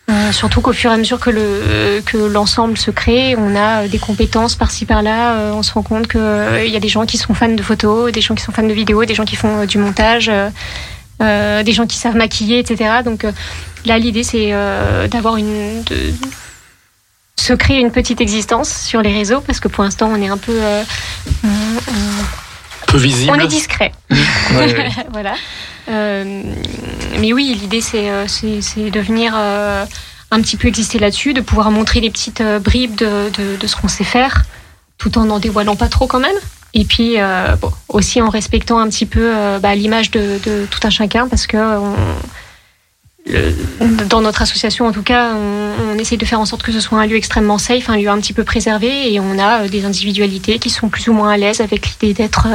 Euh, 0.10 0.32
surtout 0.32 0.62
qu'au 0.62 0.72
fur 0.72 0.90
et 0.90 0.94
à 0.94 0.98
mesure 0.98 1.20
que 1.20 1.30
le 1.30 2.02
que 2.06 2.18
l'ensemble 2.18 2.78
se 2.78 2.92
crée, 2.92 3.36
on 3.38 3.56
a 3.58 3.88
des 3.90 4.00
compétences 4.00 4.56
par-ci 4.56 4.86
par-là. 4.86 5.34
Euh, 5.34 5.52
on 5.54 5.64
se 5.64 5.74
rend 5.74 5.84
compte 5.84 6.08
qu'il 6.08 6.22
il 6.66 6.72
y 6.72 6.78
a 6.78 6.80
des 6.80 6.88
gens 6.88 7.06
qui 7.06 7.18
sont 7.18 7.34
fans 7.34 7.50
de 7.50 7.62
photos, 7.62 8.12
des 8.14 8.22
gens 8.22 8.34
qui 8.34 8.42
sont 8.44 8.54
fans 8.54 8.64
de 8.64 8.72
vidéos, 8.74 9.04
des 9.04 9.16
gens 9.16 9.26
qui 9.26 9.36
font 9.36 9.62
euh, 9.62 9.66
du 9.66 9.78
montage, 9.78 10.32
euh, 11.22 11.64
des 11.64 11.74
gens 11.74 11.86
qui 11.88 11.98
savent 11.98 12.16
maquiller, 12.16 12.60
etc. 12.60 13.02
Donc 13.04 13.26
euh, 13.26 13.34
là, 13.86 13.98
l'idée 14.00 14.24
c'est 14.24 14.54
euh, 14.54 15.10
d'avoir 15.10 15.36
une 15.36 15.84
de 15.84 16.14
se 17.38 17.52
créer 17.54 17.80
une 17.80 17.92
petite 17.92 18.22
existence 18.22 18.70
sur 18.72 19.02
les 19.02 19.12
réseaux 19.14 19.42
parce 19.42 19.60
que 19.60 19.68
pour 19.68 19.84
l'instant 19.84 20.10
on 20.12 20.22
est 20.22 20.30
un 20.30 20.38
peu 20.38 20.54
euh, 20.56 20.84
on- 21.44 21.48
on- 21.48 22.88
Peu 22.88 22.98
visible. 22.98 23.34
on 23.36 23.40
est 23.44 23.48
discret. 23.48 23.92
Ouais, 24.10 24.18
ouais. 24.58 24.90
voilà. 25.12 25.34
Euh, 25.90 26.42
mais 27.20 27.34
oui, 27.34 27.58
l'idée 27.60 27.82
c'est 27.82 28.10
euh, 28.10 28.26
de 28.26 29.00
venir 29.00 29.34
euh, 29.36 29.86
un 30.32 30.42
petit 30.42 30.58
peu 30.58 30.68
exister 30.68 31.00
là-dessus, 31.00 31.34
de 31.34 31.42
pouvoir 31.42 31.72
montrer 31.72 32.02
des 32.02 32.10
petites 32.10 32.44
bribes 32.62 32.96
de, 32.96 33.30
ce 33.66 33.76
qu'on 33.76 33.88
sait 33.88 34.04
faire, 34.04 34.44
tout 34.98 35.18
en 35.18 35.26
n'en 35.26 35.40
dévoilant 35.40 35.76
pas 35.76 35.88
trop 35.88 36.08
quand 36.08 36.20
même. 36.20 36.36
Et 36.74 36.84
puis 36.84 37.16
aussi 37.88 38.22
en 38.22 38.30
respectant 38.30 38.78
un 38.78 38.90
petit 38.90 39.06
peu 39.06 39.32
bah, 39.62 39.74
l'image 39.74 40.12
de, 40.12 40.38
tout 40.70 40.80
un 40.84 40.90
chacun, 40.90 41.28
parce 41.28 41.48
que 41.48 41.80
dans 44.10 44.22
notre 44.22 44.42
association, 44.42 44.86
en 44.86 44.92
tout 44.92 45.02
cas, 45.02 45.34
on, 45.34 45.94
on 45.94 45.98
essaie 45.98 46.18
de 46.18 46.26
faire 46.26 46.40
en 46.40 46.46
sorte 46.46 46.64
que 46.64 46.72
ce 46.72 46.80
soit 46.80 47.00
un 47.00 47.08
lieu 47.08 47.16
extrêmement 47.16 47.58
safe, 47.58 47.90
un 47.90 47.98
lieu 47.98 48.10
un 48.10 48.20
petit 48.20 48.34
peu 48.34 48.44
préservé, 48.44 49.14
et 49.14 49.20
on 49.20 49.40
a 49.40 49.68
des 49.68 49.86
individualités 49.86 50.60
qui 50.60 50.70
sont 50.70 50.90
plus 50.90 51.08
ou 51.08 51.14
moins 51.14 51.32
à 51.32 51.38
l'aise 51.38 51.62
avec 51.62 51.88
l'idée 51.88 52.14
d'être 52.14 52.48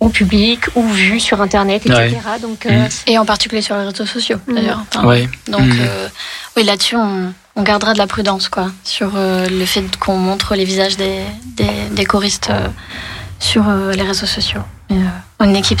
au 0.00 0.08
public 0.08 0.60
ou 0.74 0.86
vues 0.88 1.20
sur 1.20 1.40
Internet, 1.40 1.86
etc. 1.86 2.02
Ouais. 2.26 2.38
Donc, 2.40 2.66
euh, 2.66 2.70
Mm. 2.86 2.88
Et 3.06 3.18
en 3.18 3.24
particulier 3.24 3.62
sur 3.62 3.76
les 3.76 3.84
réseaux 3.84 4.06
sociaux, 4.06 4.38
Mhm. 4.46 4.54
d'ailleurs. 4.54 4.80
Enfin, 4.94 5.06
Ouais. 5.06 5.28
Donc, 5.48 5.62
Mhm. 5.62 5.78
euh, 5.80 6.08
oui, 6.56 6.64
là-dessus, 6.64 6.96
on, 6.96 7.32
on 7.56 7.62
gardera 7.62 7.92
de 7.94 7.98
la 7.98 8.06
prudence, 8.06 8.48
quoi, 8.48 8.70
sur 8.84 9.12
euh, 9.16 9.48
le 9.48 9.64
fait 9.64 9.96
qu'on 9.98 10.16
montre 10.18 10.54
les 10.56 10.64
visages 10.64 10.96
des, 10.96 11.20
des, 11.56 11.70
des 11.92 12.04
choristes 12.04 12.50
euh, 12.50 12.68
sur 13.38 13.68
euh, 13.68 13.92
les 13.92 14.02
réseaux 14.02 14.26
sociaux. 14.26 14.62
Euh, 14.90 14.94
une 15.40 15.56
équipe 15.56 15.80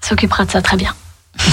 s'occupera 0.00 0.44
de 0.44 0.50
ça 0.50 0.62
très 0.62 0.76
bien. 0.76 0.94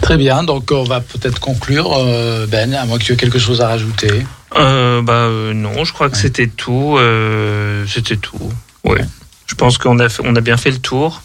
Très 0.00 0.16
bien, 0.16 0.42
donc 0.42 0.70
on 0.72 0.82
va 0.82 1.00
peut-être 1.00 1.38
conclure, 1.38 1.92
euh, 1.96 2.46
Ben, 2.46 2.74
à 2.74 2.84
moins 2.86 2.98
que 2.98 3.04
tu 3.04 3.12
aies 3.12 3.16
quelque 3.16 3.38
chose 3.38 3.60
à 3.60 3.68
rajouter. 3.68 4.26
Euh, 4.56 5.00
bah 5.00 5.12
euh, 5.12 5.54
non, 5.54 5.84
je 5.84 5.92
crois 5.92 6.08
que 6.10 6.16
Ouais. 6.16 6.20
c'était 6.22 6.48
tout. 6.48 6.96
euh, 6.98 7.86
c'était 7.86 8.16
tout. 8.16 8.52
Ouais. 8.84 9.00
Je 9.52 9.56
pense 9.56 9.76
qu'on 9.76 9.98
a 9.98 10.08
fait, 10.08 10.22
on 10.24 10.34
a 10.34 10.40
bien 10.40 10.56
fait 10.56 10.70
le 10.70 10.78
tour. 10.78 11.20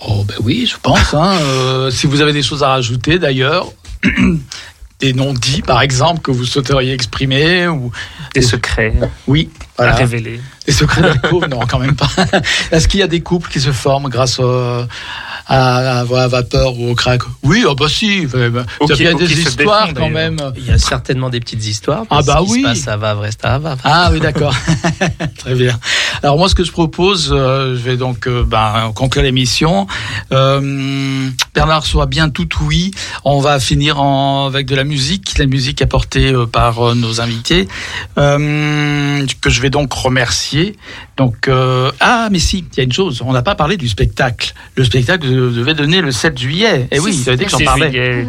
Oh 0.00 0.24
ben 0.24 0.34
oui, 0.42 0.66
je 0.66 0.78
pense. 0.80 1.12
hein. 1.12 1.34
Euh, 1.42 1.90
si 1.90 2.06
vous 2.06 2.22
avez 2.22 2.32
des 2.32 2.42
choses 2.42 2.62
à 2.62 2.68
rajouter, 2.68 3.18
d'ailleurs, 3.18 3.66
des 4.98 5.12
noms 5.12 5.34
dits, 5.34 5.60
par 5.60 5.82
exemple, 5.82 6.22
que 6.22 6.30
vous 6.30 6.46
souhaiteriez 6.46 6.94
exprimer, 6.94 7.68
ou 7.68 7.92
Des 8.34 8.40
secrets 8.40 8.94
oui, 9.26 9.50
à 9.76 9.82
voilà. 9.82 9.94
révéler. 9.94 10.40
des 10.66 10.72
secrets 10.72 11.02
d'alcôve, 11.02 11.46
non, 11.48 11.60
quand 11.68 11.78
même 11.78 11.96
pas. 11.96 12.08
Est-ce 12.72 12.88
qu'il 12.88 13.00
y 13.00 13.02
a 13.02 13.06
des 13.08 13.20
couples 13.20 13.50
qui 13.50 13.60
se 13.60 13.72
forment 13.72 14.08
grâce 14.08 14.38
au- 14.38 14.84
à, 15.46 16.00
à, 16.00 16.00
à 16.00 16.28
vapeur 16.28 16.78
ou 16.78 16.90
au 16.90 16.94
crack 16.94 17.22
Oui, 17.42 17.64
oh 17.66 17.74
bah 17.74 17.86
si. 17.88 18.26
bah, 18.26 18.64
Il 18.88 19.02
y 19.02 19.06
a 19.06 19.14
des 19.14 19.40
histoires 19.40 19.92
quand 19.94 20.10
même. 20.10 20.38
Il 20.56 20.66
y 20.66 20.70
a 20.70 20.78
certainement 20.78 21.30
des 21.30 21.40
petites 21.40 21.66
histoires. 21.66 22.04
Ah 22.10 22.20
bah 22.22 22.40
ce 22.40 22.46
qui 22.46 22.52
oui. 22.52 22.60
se 22.62 22.66
passe 22.66 22.88
à 22.88 22.96
Vavre 22.96 23.22
reste 23.22 23.44
à 23.44 23.58
Vavre. 23.58 23.80
Ah 23.84 24.10
oui, 24.12 24.20
d'accord. 24.20 24.54
Très 25.38 25.54
bien. 25.54 25.78
Alors 26.22 26.36
moi, 26.38 26.48
ce 26.48 26.54
que 26.54 26.64
je 26.64 26.72
propose, 26.72 27.30
euh, 27.32 27.74
je 27.76 27.80
vais 27.80 27.96
donc 27.96 28.26
euh, 28.26 28.44
ben, 28.46 28.92
conclure 28.94 29.22
l'émission. 29.22 29.86
Euh, 30.32 31.28
Bernard 31.54 31.86
soit 31.86 32.06
bien 32.06 32.28
tout 32.28 32.48
oui. 32.62 32.90
On 33.24 33.40
va 33.40 33.58
finir 33.60 34.00
en, 34.00 34.46
avec 34.46 34.66
de 34.66 34.74
la 34.74 34.84
musique, 34.84 35.38
la 35.38 35.46
musique 35.46 35.82
apportée 35.82 36.32
euh, 36.32 36.46
par 36.46 36.80
euh, 36.90 36.94
nos 36.94 37.20
invités, 37.20 37.68
euh, 38.18 39.26
que 39.40 39.50
je 39.50 39.60
vais 39.60 39.70
donc 39.70 39.92
remercier. 39.92 40.76
Donc 41.16 41.48
euh, 41.48 41.90
ah, 42.00 42.28
mais 42.30 42.38
si, 42.38 42.64
il 42.72 42.76
y 42.78 42.80
a 42.80 42.84
une 42.84 42.92
chose. 42.92 43.22
On 43.24 43.32
n'a 43.32 43.42
pas 43.42 43.54
parlé 43.54 43.76
du 43.76 43.88
spectacle. 43.88 44.54
Le 44.74 44.84
spectacle 44.84 45.26
devait 45.30 45.74
donner 45.74 46.00
le 46.00 46.12
7 46.12 46.38
juillet. 46.38 46.88
Eh 46.90 47.00
oui, 47.00 47.14
ça 47.14 47.32
veut 47.32 47.36
dire 47.36 47.46
que 47.46 47.52
j'en 47.52 47.58
6 47.58 47.64
parlais. 47.64 48.26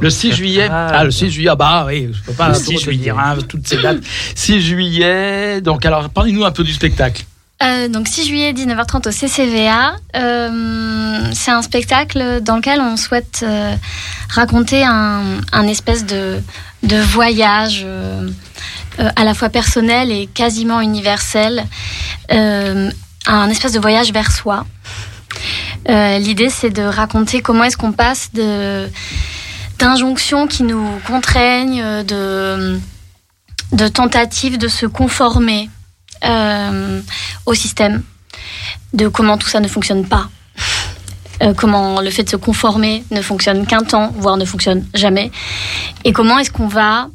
Le 0.00 0.10
6 0.10 0.32
juillet. 0.32 0.68
Ah, 0.70 1.04
le 1.04 1.10
6 1.10 1.30
juillet. 1.30 1.50
Ah 1.52 1.56
bah 1.56 1.84
oui, 1.86 2.10
je 2.12 2.20
peux 2.22 2.32
pas 2.32 2.48
Le 2.48 2.54
trop 2.54 2.62
6 2.64 2.74
te 2.76 2.80
juillet. 2.84 2.98
dire 3.04 3.18
hein, 3.18 3.36
toutes 3.48 3.66
ces 3.66 3.76
dates. 3.78 3.98
6 4.34 4.60
juillet. 4.60 5.60
Donc 5.60 5.84
alors, 5.86 6.08
parlez-nous 6.10 6.44
un 6.44 6.50
peu 6.52 6.64
du 6.64 6.72
spectacle. 6.72 7.24
Euh, 7.62 7.86
donc 7.88 8.08
6 8.08 8.26
juillet 8.26 8.52
19h30 8.52 9.08
au 9.08 9.12
CCVA. 9.12 9.94
Euh, 10.16 11.30
c'est 11.32 11.52
un 11.52 11.62
spectacle 11.62 12.40
dans 12.42 12.56
lequel 12.56 12.80
on 12.80 12.96
souhaite 12.96 13.44
euh, 13.44 13.74
raconter 14.30 14.82
un, 14.84 15.22
un 15.52 15.66
espèce 15.68 16.04
de, 16.04 16.40
de 16.82 16.96
voyage 16.96 17.82
euh, 17.84 18.28
euh, 18.98 19.08
à 19.14 19.22
la 19.24 19.34
fois 19.34 19.48
personnel 19.48 20.10
et 20.10 20.26
quasiment 20.26 20.80
universel. 20.80 21.64
Euh, 22.32 22.90
un 23.26 23.48
espèce 23.48 23.70
de 23.72 23.78
voyage 23.78 24.12
vers 24.12 24.32
soi. 24.32 24.66
Euh, 25.88 26.18
L'idée 26.18 26.48
c'est 26.48 26.70
de 26.70 26.82
raconter 26.82 27.42
comment 27.42 27.64
est-ce 27.64 27.76
qu'on 27.76 27.92
passe 27.92 28.30
d'injonctions 29.78 30.46
qui 30.46 30.62
nous 30.62 30.86
contraignent, 31.06 32.04
de, 32.04 32.78
de 33.72 33.88
tentatives 33.88 34.58
de 34.58 34.68
se 34.68 34.86
conformer 34.86 35.68
euh, 36.24 37.00
au 37.46 37.54
système, 37.54 38.02
de 38.92 39.08
comment 39.08 39.38
tout 39.38 39.48
ça 39.48 39.60
ne 39.60 39.68
fonctionne 39.68 40.06
pas, 40.06 40.28
Euh, 41.42 41.54
comment 41.54 42.00
le 42.00 42.10
fait 42.10 42.22
de 42.22 42.28
se 42.30 42.36
conformer 42.36 43.02
ne 43.10 43.20
fonctionne 43.22 43.66
qu'un 43.66 43.82
temps, 43.82 44.12
voire 44.16 44.36
ne 44.36 44.44
fonctionne 44.44 44.84
jamais, 44.94 45.32
et 46.04 46.12
comment 46.12 46.38
est-ce 46.38 46.52
qu'on 46.52 46.68
va 46.68 47.08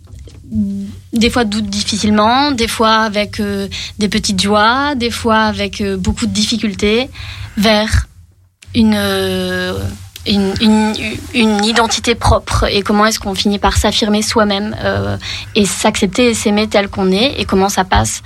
des 1.14 1.30
fois 1.30 1.44
doute 1.46 1.68
difficilement, 1.70 2.52
des 2.52 2.68
fois 2.68 2.96
avec 3.04 3.40
euh, 3.40 3.68
des 4.00 4.10
petites 4.10 4.42
joies, 4.42 4.96
des 4.96 5.12
fois 5.12 5.42
avec 5.42 5.82
euh, 5.82 5.98
beaucoup 5.98 6.26
de 6.26 6.34
difficultés, 6.34 7.10
vers 7.58 8.07
une, 8.78 8.94
euh, 8.96 9.74
une, 10.28 10.94
une 11.34 11.66
identité 11.66 12.14
propre 12.14 12.66
et 12.70 12.84
comment 12.84 13.06
est-ce 13.08 13.20
qu'on 13.20 13.34
finit 13.34 13.60
par 13.60 13.76
s'affirmer 13.76 14.22
soi-même 14.22 14.76
euh, 14.84 15.18
et 15.56 15.66
s'accepter 15.66 16.28
et 16.28 16.34
s'aimer 16.36 16.68
tel 16.68 16.88
qu'on 16.88 17.12
est 17.12 17.40
et 17.40 17.46
comment 17.46 17.70
ça 17.70 17.84
passe 17.84 18.22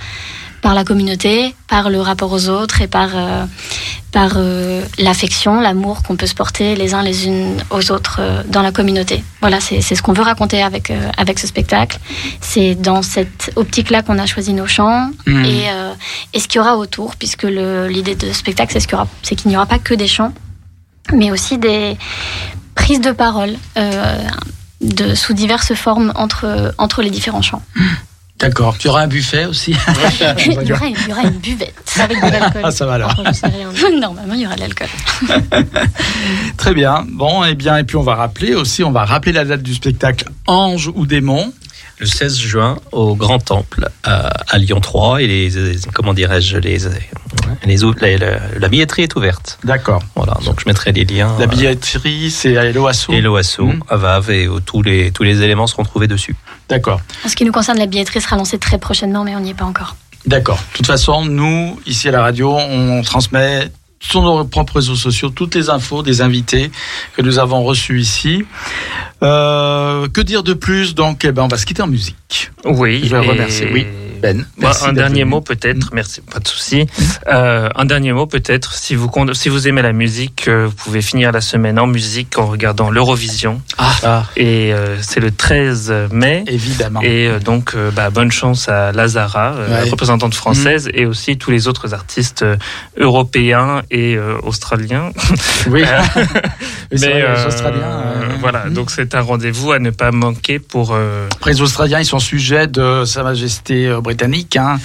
par 0.62 0.74
la 0.74 0.84
communauté, 0.84 1.54
par 1.68 1.90
le 1.90 2.00
rapport 2.00 2.32
aux 2.32 2.48
autres 2.48 2.80
et 2.80 2.86
par, 2.86 3.10
euh, 3.14 3.44
par 4.12 4.34
euh, 4.36 4.82
l'affection, 4.96 5.60
l'amour 5.60 6.04
qu'on 6.04 6.16
peut 6.16 6.28
se 6.28 6.34
porter 6.36 6.76
les 6.76 6.94
uns 6.94 7.02
les 7.02 7.26
unes 7.26 7.56
aux 7.70 7.90
autres 7.90 8.18
euh, 8.20 8.42
dans 8.46 8.62
la 8.62 8.70
communauté. 8.70 9.24
Voilà, 9.40 9.58
c'est 9.60 9.82
ce 9.82 10.00
qu'on 10.02 10.12
veut 10.12 10.22
raconter 10.22 10.62
avec, 10.62 10.92
avec 11.18 11.40
ce 11.40 11.48
spectacle. 11.48 11.98
C'est 12.40 12.76
dans 12.76 13.02
cette 13.02 13.50
optique-là 13.56 14.02
qu'on 14.02 14.18
a 14.20 14.26
choisi 14.26 14.54
nos 14.54 14.68
chants 14.68 15.10
Mhm. 15.26 15.44
et, 15.44 15.66
et 16.32 16.40
ce 16.40 16.46
qu'il 16.46 16.58
y 16.58 16.60
aura 16.60 16.76
autour, 16.76 17.16
puisque 17.16 17.42
l'idée 17.42 18.14
de 18.14 18.28
ce 18.28 18.32
spectacle, 18.34 18.72
c'est 18.72 18.80
ce 18.80 19.34
qu'il 19.34 19.50
n'y 19.50 19.56
aura 19.56 19.66
pas 19.66 19.80
que 19.80 19.94
des 19.94 20.06
chants, 20.06 20.32
mais 21.12 21.32
aussi 21.32 21.58
des 21.58 21.96
prises 22.76 23.00
de 23.00 23.10
parole 23.10 23.56
de, 24.80 25.14
sous 25.14 25.32
diverses 25.34 25.74
formes 25.74 26.12
entre, 26.14 26.72
entre 26.78 27.02
les 27.02 27.10
différents 27.10 27.42
chants. 27.42 27.62
D'accord. 28.38 28.76
Tu 28.76 28.88
auras 28.88 29.02
un 29.02 29.06
buffet 29.06 29.44
aussi 29.44 29.70
il, 30.46 30.52
y 30.52 30.72
aura, 30.72 30.86
il 30.86 31.08
y 31.08 31.12
aura 31.12 31.22
une 31.22 31.38
buvette. 31.38 31.74
avec 32.00 32.16
de 32.16 32.30
l'alcool. 32.30 32.62
Ah, 32.64 32.70
ça 32.70 32.86
va 32.86 32.94
alors. 32.94 33.14
Normalement, 33.98 34.34
il 34.34 34.40
y 34.40 34.46
aura 34.46 34.56
de 34.56 34.60
l'alcool. 34.60 34.88
Très 36.56 36.74
bien. 36.74 37.06
Bon, 37.08 37.44
et 37.44 37.54
bien, 37.54 37.76
et 37.78 37.84
puis 37.84 37.96
on 37.96 38.02
va 38.02 38.14
rappeler 38.14 38.54
aussi, 38.54 38.82
on 38.82 38.92
va 38.92 39.04
rappeler 39.04 39.32
la 39.32 39.44
date 39.44 39.62
du 39.62 39.74
spectacle 39.74 40.24
Ange 40.46 40.90
ou 40.94 41.06
démon. 41.06 41.52
Le 41.98 42.06
16 42.06 42.36
juin 42.36 42.78
au 42.90 43.14
Grand 43.14 43.38
Temple 43.38 43.88
à, 44.02 44.28
à 44.48 44.58
Lyon 44.58 44.80
3 44.80 45.22
et 45.22 45.26
les, 45.28 45.50
comment 45.94 46.14
dirais-je 46.14 46.56
les, 46.58 46.78
les, 47.64 47.84
autres- 47.84 48.04
la, 48.58 48.68
billetterie 48.68 49.02
est 49.02 49.14
ouverte. 49.14 49.58
D'accord. 49.62 50.02
Voilà, 50.16 50.36
donc 50.44 50.60
je 50.60 50.64
mettrai 50.68 50.90
les 50.92 51.04
liens. 51.04 51.36
La 51.38 51.46
billetterie, 51.46 52.30
c'est 52.30 52.56
à 52.56 52.64
Eloasso. 52.64 53.12
et 53.12 53.20
l'OASO 53.20 53.66
Mhm. 53.66 53.82
à 53.88 53.96
Vave 53.96 54.30
et 54.30 54.46
euh, 54.46 54.58
tous 54.64 54.82
les 54.82 55.12
tous 55.12 55.22
les 55.22 55.42
éléments 55.42 55.66
seront 55.68 55.84
trouvés 55.84 56.08
dessus. 56.08 56.34
D'accord. 56.68 57.00
En 57.24 57.28
ce 57.28 57.36
qui 57.36 57.44
nous 57.44 57.52
concerne, 57.52 57.78
la 57.78 57.86
billetterie 57.86 58.20
sera 58.20 58.36
lancée 58.36 58.58
très 58.58 58.78
prochainement, 58.78 59.22
mais 59.24 59.36
on 59.36 59.40
n'y 59.40 59.50
est 59.50 59.54
pas 59.54 59.64
encore. 59.64 59.94
D'accord. 60.26 60.58
De 60.72 60.76
toute 60.78 60.86
façon, 60.86 61.24
nous, 61.24 61.80
ici 61.86 62.08
à 62.08 62.12
la 62.12 62.22
radio, 62.22 62.56
on 62.56 63.02
transmet 63.02 63.70
sur 64.02 64.20
nos 64.22 64.44
propres 64.44 64.76
réseaux 64.76 64.96
sociaux 64.96 65.30
toutes 65.30 65.54
les 65.54 65.70
infos 65.70 66.02
des 66.02 66.20
invités 66.20 66.70
que 67.16 67.22
nous 67.22 67.38
avons 67.38 67.62
reçus 67.62 68.00
ici. 68.00 68.44
Euh, 69.22 70.08
que 70.08 70.20
dire 70.20 70.42
de 70.42 70.52
plus? 70.52 70.94
Donc, 70.94 71.24
eh 71.24 71.32
ben, 71.32 71.44
on 71.44 71.48
va 71.48 71.56
se 71.56 71.64
quitter 71.64 71.82
en 71.82 71.86
musique. 71.86 72.50
Oui. 72.64 73.00
Je 73.04 73.10
vais 73.10 73.26
remercier, 73.26 73.70
oui. 73.72 73.86
Ben, 74.22 74.44
Bah, 74.58 74.70
un 74.86 74.92
dernier 74.92 75.20
venu. 75.22 75.30
mot 75.32 75.40
peut-être, 75.40 75.90
merci, 75.92 76.20
pas 76.20 76.38
de 76.38 76.46
souci. 76.48 76.86
Euh, 77.26 77.68
un 77.74 77.84
dernier 77.84 78.12
mot 78.12 78.26
peut-être, 78.26 78.72
si 78.74 78.94
vous 78.94 79.08
con- 79.08 79.34
si 79.34 79.48
vous 79.48 79.66
aimez 79.66 79.82
la 79.82 79.92
musique, 79.92 80.46
euh, 80.48 80.66
vous 80.68 80.74
pouvez 80.76 81.02
finir 81.02 81.32
la 81.32 81.40
semaine 81.40 81.78
en 81.78 81.86
musique 81.88 82.38
en 82.38 82.46
regardant 82.46 82.88
l'Eurovision. 82.90 83.60
Ah, 83.78 84.24
Et 84.36 84.72
euh, 84.72 84.96
c'est 85.02 85.20
le 85.20 85.32
13 85.32 85.92
mai. 86.12 86.44
évidemment. 86.46 87.00
Et 87.02 87.26
euh, 87.26 87.40
donc, 87.40 87.72
euh, 87.74 87.90
bah, 87.90 88.10
bonne 88.10 88.30
chance 88.30 88.68
à 88.68 88.92
Lazara, 88.92 89.54
euh, 89.54 89.82
Ouais. 89.82 89.90
représentante 89.90 90.34
française, 90.34 90.88
et 90.94 91.04
aussi 91.06 91.36
tous 91.36 91.50
les 91.50 91.66
autres 91.66 91.92
artistes 91.92 92.42
euh, 92.42 92.56
européens 92.96 93.82
et 93.90 94.16
euh, 94.16 94.36
australiens. 94.42 95.10
oui. 95.68 95.82
Euh, 95.92 96.24
Mais 96.92 96.98
c'est 96.98 97.08
vrai, 97.08 97.18
les 97.20 97.22
euh, 97.24 97.46
Australiens. 97.48 97.80
euh, 97.82 98.28
voilà, 98.40 98.68
donc 98.68 98.90
c'est 98.90 99.02
est 99.02 99.14
un 99.14 99.20
rendez-vous 99.22 99.72
à 99.72 99.78
ne 99.78 99.90
pas 99.90 100.10
manquer 100.12 100.58
pour. 100.58 100.92
euh, 100.92 101.26
Après, 101.32 101.52
les 101.52 101.60
Australiens, 101.62 101.98
ils 102.00 102.04
sont 102.04 102.18
sujets 102.18 102.66
de 102.66 103.04
Sa 103.06 103.22
Majesté 103.22 103.86
euh, 103.88 104.00
britannique, 104.16 104.56
hein, 104.56 104.78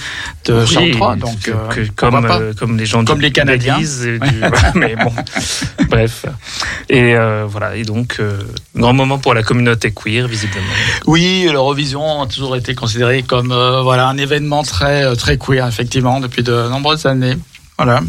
de 0.46 0.54
oui, 0.60 0.66
Charles 0.66 0.86
III. 0.88 1.18
Donc, 1.20 1.40
que- 1.40 1.50
euh, 1.50 1.86
comme, 1.96 2.24
euh, 2.24 2.52
comme 2.54 2.76
les 2.78 2.86
gens 2.86 3.04
Comme 3.04 3.18
du- 3.18 3.24
les 3.24 3.32
Canadiens. 3.32 3.78
mais 4.74 4.96
bon, 4.96 5.12
bref. 5.88 6.24
Et 6.88 7.14
euh, 7.14 7.44
voilà. 7.48 7.76
Et 7.76 7.82
donc, 7.84 8.20
grand 8.74 8.92
moment 8.92 9.18
pour 9.18 9.34
la 9.34 9.42
communauté 9.42 9.92
queer, 9.92 10.26
visiblement. 10.28 10.66
Oui, 11.06 11.48
l'Eurovision 11.50 12.22
a 12.22 12.26
toujours 12.26 12.56
été 12.56 12.74
considéré 12.74 13.22
comme 13.22 13.48
voilà 13.82 14.08
un 14.08 14.16
événement 14.16 14.62
très 14.62 15.14
très 15.16 15.36
queer 15.38 15.66
effectivement 15.66 16.20
depuis 16.20 16.42
de 16.42 16.68
nombreuses 16.68 17.06
années. 17.06 17.36
Voilà. 17.76 18.00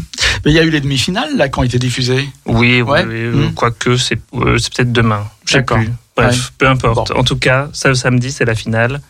Mais 0.44 0.50
il 0.50 0.54
y 0.54 0.58
a 0.58 0.64
eu 0.64 0.70
les 0.70 0.80
demi-finales 0.80 1.36
là 1.36 1.48
qui 1.48 1.58
ont 1.58 1.62
été 1.62 1.78
diffusées. 1.78 2.28
Oui, 2.46 2.82
Ouais. 2.82 3.04
oui, 3.06 3.14
euh, 3.14 3.32
Mm. 3.50 3.54
quoique 3.54 3.96
c'est 3.96 4.18
euh, 4.34 4.56
peut-être 4.56 4.90
demain. 4.92 5.24
Je 5.46 5.52
sais 5.54 5.62
plus. 5.62 5.90
Bref, 6.16 6.34
Ouais. 6.34 6.50
peu 6.58 6.66
importe. 6.68 7.12
Bon. 7.12 7.20
En 7.20 7.24
tout 7.24 7.36
cas, 7.36 7.68
ça, 7.72 7.94
samedi, 7.94 8.32
c'est 8.32 8.44
la 8.44 8.54
finale. 8.56 9.00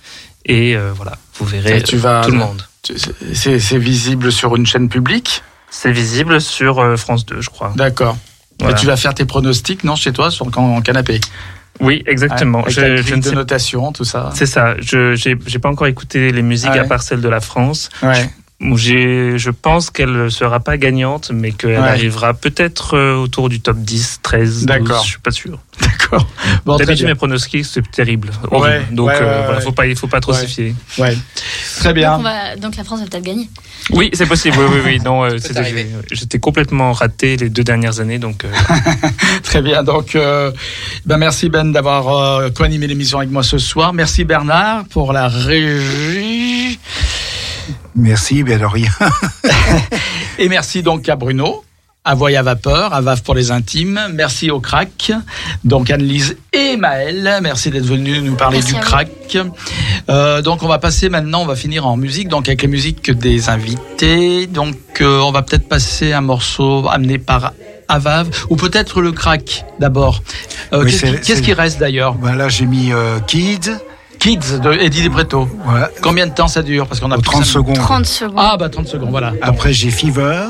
Et 0.45 0.77
euh, 0.77 0.93
voilà, 0.95 1.17
vous 1.41 1.47
verrez 1.47 1.79
Et 1.79 1.83
tu 1.83 1.97
vas- 1.97 2.23
tout 2.25 2.31
le 2.31 2.39
monde. 2.39 2.63
C'est 3.35 3.79
visible 3.79 4.31
sur 4.33 4.57
une 4.57 4.67
chaîne 4.67 4.89
publique. 4.89 5.43
C'est 5.71 5.93
visible 5.93 6.41
sur 6.41 6.79
euh, 6.81 6.97
France 6.97 7.25
2, 7.27 7.41
je 7.41 7.51
crois. 7.51 7.73
D'accord. 7.77 8.17
Voilà. 8.59 8.75
Tu 8.75 8.87
vas 8.87 8.97
faire 8.97 9.15
tes 9.15 9.25
pronostics 9.25 9.85
non 9.85 9.97
chez 9.97 10.13
toi 10.13 10.31
sur 10.31 10.45
le 10.45 10.51
can- 10.51 10.81
canapé. 10.83 11.21
Oui, 11.81 12.03
exactement. 12.07 12.61
Avec 12.63 12.73
je, 12.75 13.15
de 13.15 13.31
notation, 13.31 13.91
tout 13.93 14.05
ça. 14.05 14.31
C'est 14.35 14.45
ça. 14.47 14.75
Je 14.81 15.15
j'ai 15.15 15.35
j'ai 15.47 15.59
pas 15.59 15.71
encore 15.71 15.87
écouté 15.87 16.31
les 16.31 16.43
musiques 16.43 16.69
Ah 16.73 16.75
ouais. 16.77 16.81
à 16.81 16.85
part 16.85 17.03
celle 17.03 17.21
de 17.23 17.29
la 17.29 17.41
France. 17.41 17.89
Ouais. 18.03 18.29
Je 18.61 19.51
pense 19.51 19.89
qu'elle 19.91 20.13
ne 20.13 20.29
sera 20.29 20.61
pas 20.61 20.77
gagnante, 20.77 21.31
mais 21.33 21.53
qu'elle 21.53 21.71
Ouais. 21.71 21.77
arrivera 21.77 22.35
peut-être 22.35 22.95
euh, 22.95 23.15
autour 23.17 23.49
du 23.49 23.61
top 23.61 23.79
10, 23.79 24.19
13, 24.23 24.51
12, 24.51 24.67
D'accord. 24.67 25.03
je 25.05 25.11
suis 25.11 25.19
pas 25.19 25.31
sûr. 25.31 25.59
D'accord. 25.81 26.27
Bon, 26.67 26.77
D'habitude 26.77 27.07
mes 27.07 27.15
pronostics 27.15 27.65
c'est 27.65 27.89
terrible. 27.91 28.29
Ouais, 28.51 28.59
Horrible. 28.59 28.95
Donc 28.95 29.09
ouais, 29.09 29.15
euh, 29.21 29.43
voilà, 29.45 29.59
ouais. 29.59 29.65
faut 29.65 29.73
pas 29.73 29.87
il 29.87 29.97
faut 29.97 30.09
pas 30.09 30.21
trop 30.21 30.33
Ouais. 30.33 30.41
s'y 30.41 30.47
fier. 30.47 30.75
Ouais. 30.99 31.17
Très 31.79 31.95
bien. 31.95 32.11
Donc, 32.13 32.21
on 32.21 32.23
va- 32.23 32.57
donc 32.57 32.77
la 32.77 32.85
France 32.85 33.01
va 33.01 33.07
peut-être 33.07 33.25
gagner. 33.25 33.49
Oui, 33.91 34.11
c'est 34.13 34.27
possible. 34.27 34.59
Oui, 34.59 34.67
oui, 34.75 34.81
oui. 34.85 34.99
Non, 35.03 35.25
euh, 35.25 35.39
j'étais 36.13 36.39
complètement 36.39 36.93
raté 36.93 37.39
les 37.39 37.49
deux 37.49 37.65
dernières 37.65 38.01
années, 38.01 38.19
donc. 38.19 38.45
euh, 38.45 38.49
Très 39.43 39.63
bien. 39.63 39.83
Donc, 39.83 40.15
euh, 40.15 40.53
ben 41.07 41.17
merci 41.17 41.49
Ben 41.49 41.73
d'avoir 41.73 42.09
euh, 42.15 42.51
co-animé 42.51 42.87
l'émission 42.87 43.19
avec 43.19 43.31
moi 43.31 43.43
ce 43.43 43.57
soir. 43.57 43.95
Merci 43.95 44.25
Bernard 44.25 44.85
pour 44.91 45.15
la 45.15 45.29
régie. 45.29 46.79
Merci, 47.97 48.43
bien 48.43 48.59
de 48.59 48.65
rien. 48.65 48.91
Et 50.39 50.49
merci 50.49 50.83
donc 50.83 51.09
à 51.09 51.17
Bruno, 51.17 51.65
à 52.05 52.15
Voy 52.15 52.37
à 52.37 52.43
Vapeur, 52.43 52.95
à 52.95 53.01
Vave 53.01 53.23
pour 53.23 53.35
les 53.35 53.51
intimes. 53.51 54.01
Merci 54.15 54.51
au 54.51 54.61
crack, 54.61 55.13
donc 55.65 55.91
Anne-Lise 55.91 56.37
et 56.53 56.77
Maëlle. 56.77 57.41
Merci 57.43 57.71
d'être 57.71 57.85
venus 57.85 58.23
nous 58.23 58.37
parler 58.37 58.59
Merci 58.59 58.75
du 58.75 58.81
crack. 58.81 59.37
Euh, 60.09 60.41
donc 60.41 60.63
on 60.63 60.69
va 60.69 60.79
passer 60.79 61.09
maintenant, 61.09 61.43
on 61.43 61.47
va 61.47 61.57
finir 61.57 61.87
en 61.87 61.97
musique, 61.97 62.29
donc 62.29 62.49
avec 62.49 62.63
les 62.63 62.69
musiques 62.69 63.11
des 63.11 63.49
invités. 63.49 64.47
Donc 64.47 64.77
euh, 65.01 65.19
on 65.21 65.33
va 65.33 65.43
peut-être 65.43 65.69
passer 65.69 66.13
un 66.13 66.21
morceau 66.23 66.89
amené 66.89 67.19
par 67.19 67.53
Avave, 67.89 68.29
ou 68.51 68.57
peut-être 68.57 69.01
le 69.03 69.11
crack 69.13 69.65
d'abord. 69.81 70.23
Euh, 70.73 70.85
Oui, 70.85 70.91
Qu'est-ce 70.93 71.05
qui, 71.07 71.13
qu'est-ce 71.13 71.35
c'est- 71.35 71.43
qui 71.43 71.53
reste 71.53 71.81
d'ailleurs? 71.81 72.15
Voilà, 72.21 72.49
j'ai 72.49 72.67
mis 72.67 72.93
euh, 72.93 73.19
Kids. 73.27 73.73
Kids 74.21 74.61
de 74.63 74.73
Eddie 74.75 75.03
Libretto. 75.03 75.49
Voilà, 75.65 75.89
Combien 76.03 76.27
de 76.27 76.33
temps 76.33 76.47
ça 76.49 76.63
dure 76.63 76.87
Parce 76.87 77.01
qu'on 77.01 77.11
a 77.11 77.17
plus 77.17 77.23
30 77.25 77.45
ça- 77.45 77.53
secondes. 77.53 77.77
30 77.77 78.07
secondes. 78.07 78.35
Ah 78.39 78.57
bah 78.59 78.69
30 78.69 78.87
secondes, 78.87 79.11
voilà. 79.11 79.33
Après, 79.43 79.73
j'ai 79.73 79.91
Fever, 79.91 80.45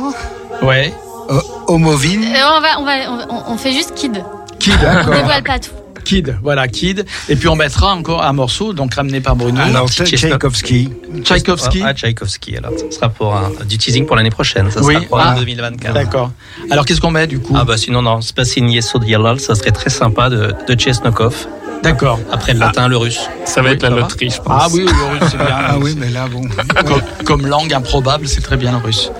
Ouais. 0.62 0.92
euh, 1.30 1.40
Homovine. 1.68 2.24
Euh, 2.24 2.56
on, 2.56 2.60
va, 2.60 2.68
on, 2.80 2.84
va, 2.84 2.92
on, 3.30 3.52
on 3.52 3.56
fait 3.56 3.72
juste 3.72 3.94
Kid. 3.94 4.22
Kid, 4.58 4.74
On 4.80 4.82
d'accord. 4.82 5.14
dévoile 5.14 5.42
pas 5.44 5.58
tout. 5.58 5.70
Kid, 6.04 6.36
voilà, 6.42 6.66
Kid. 6.68 7.04
Et 7.28 7.36
puis 7.36 7.48
on 7.48 7.56
mettra 7.56 7.94
encore 7.94 8.22
un 8.22 8.32
morceau, 8.32 8.72
donc 8.72 8.94
ramené 8.94 9.20
par 9.20 9.36
Bruno. 9.36 9.60
Alors. 9.60 9.88
Tchaïkovski. 9.88 10.90
Tchaïkovski. 11.22 11.82
Ah, 11.84 11.94
Tchaïkovski, 11.94 12.56
alors. 12.56 12.72
Ça 12.78 12.90
sera 12.90 13.08
pour 13.08 13.34
un, 13.34 13.50
du 13.68 13.78
teasing 13.78 14.06
pour 14.06 14.16
l'année 14.16 14.30
prochaine. 14.30 14.70
Ça 14.70 14.80
Oui. 14.82 14.94
sera 14.94 15.04
pour 15.06 15.20
Ah. 15.20 15.24
l'année 15.34 15.40
2024. 15.40 15.94
D'accord. 15.94 16.30
Alors 16.70 16.84
qu'est-ce 16.84 17.00
qu'on 17.00 17.10
met 17.10 17.26
du 17.26 17.38
coup? 17.40 17.54
Ah 17.56 17.64
bah 17.64 17.76
sinon, 17.76 18.02
non, 18.02 18.20
c'est 18.20 18.34
pas 18.34 18.44
signé 18.44 18.80
Sodialal, 18.80 19.40
ça 19.40 19.54
serait 19.54 19.70
très 19.72 19.90
sympa 19.90 20.28
de, 20.30 20.52
de 20.68 20.78
Chesnokov. 20.80 21.34
D'accord. 21.82 22.18
Après 22.30 22.52
le 22.52 22.58
latin, 22.60 22.88
le 22.88 22.96
russe. 22.98 23.20
ça 23.46 23.62
va 23.62 23.68
Oui, 23.70 23.74
être 23.76 23.82
la 23.82 23.88
loterie, 23.90 24.28
je 24.30 24.40
pense. 24.42 24.62
Ah 24.64 24.68
oui, 24.70 24.80
le 24.84 24.90
russe, 25.12 25.30
c'est 25.30 25.38
bien. 25.38 25.46
Ah 25.50 25.78
oui, 25.78 25.94
mais 25.98 26.10
là, 26.10 26.26
bon. 26.30 26.42
comme, 26.86 27.00
comme 27.24 27.46
langue 27.46 27.72
improbable, 27.72 28.28
c'est 28.28 28.42
très 28.42 28.58
bien 28.58 28.72
le 28.72 28.78
russe. 28.78 29.10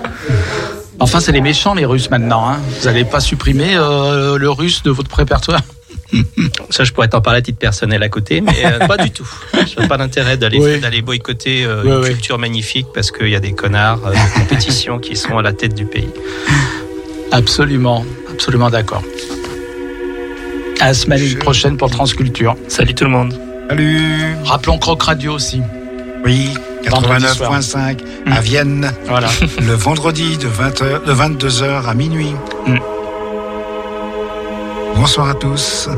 Enfin, 0.99 1.19
c'est 1.19 1.31
les 1.31 1.41
méchants, 1.41 1.73
les 1.73 1.85
Russes, 1.85 2.11
maintenant. 2.11 2.47
Hein. 2.47 2.57
Vous 2.79 2.85
n'allez 2.85 3.03
pas 3.05 3.19
supprimer 3.19 3.75
euh, 3.75 4.37
le 4.37 4.49
russe 4.51 4.83
de 4.83 4.91
votre 4.91 5.15
répertoire 5.15 5.61
Ça, 6.69 6.83
je 6.83 6.91
pourrais 6.91 7.07
t'en 7.07 7.21
parler 7.21 7.39
à 7.39 7.41
titre 7.41 7.57
personnel 7.59 8.01
à 8.03 8.09
côté, 8.09 8.41
mais 8.41 8.55
euh, 8.65 8.85
pas 8.87 8.97
du 8.97 9.11
tout. 9.11 9.27
Je 9.53 9.79
n'ai 9.81 9.87
pas 9.87 9.97
d'intérêt 9.97 10.37
d'aller 10.37 10.59
Oui. 10.59 10.79
d'aller 10.79 11.01
boycotter 11.01 11.63
euh, 11.65 11.81
Oui, 11.83 11.89
une 11.91 11.97
oui. 11.99 12.07
culture 12.09 12.37
magnifique 12.37 12.87
parce 12.93 13.11
qu'il 13.11 13.29
y 13.29 13.35
a 13.35 13.39
des 13.39 13.53
connards 13.53 13.99
euh, 14.05 14.11
de 14.11 14.39
compétition 14.39 14.99
qui 14.99 15.15
sont 15.15 15.37
à 15.37 15.41
la 15.41 15.53
tête 15.53 15.73
du 15.75 15.85
pays. 15.85 16.09
Absolument, 17.31 18.05
absolument 18.31 18.69
d'accord. 18.69 19.03
À 20.79 20.87
la 20.87 20.93
semaine 20.93 21.19
Je- 21.19 21.37
prochaine 21.37 21.77
pour 21.77 21.89
Transculture. 21.91 22.55
Salut 22.67 22.93
tout 22.95 23.03
le 23.05 23.11
monde. 23.11 23.33
Salut. 23.69 24.35
Rappelons 24.43 24.77
Croc 24.79 25.01
Radio 25.03 25.33
aussi. 25.33 25.61
Oui, 26.25 26.49
Vendredi 26.89 27.25
89.5 27.25 27.97
à 28.31 28.41
Vienne, 28.41 28.91
Voilà. 29.07 29.27
le 29.61 29.73
vendredi 29.73 30.37
de, 30.37 30.47
20h, 30.47 31.05
de 31.05 31.13
22h 31.13 31.87
à 31.87 31.93
minuit. 31.93 32.33
Mm. 32.67 32.77
Bonsoir 35.01 35.29
à 35.29 35.33
tous. 35.33 35.89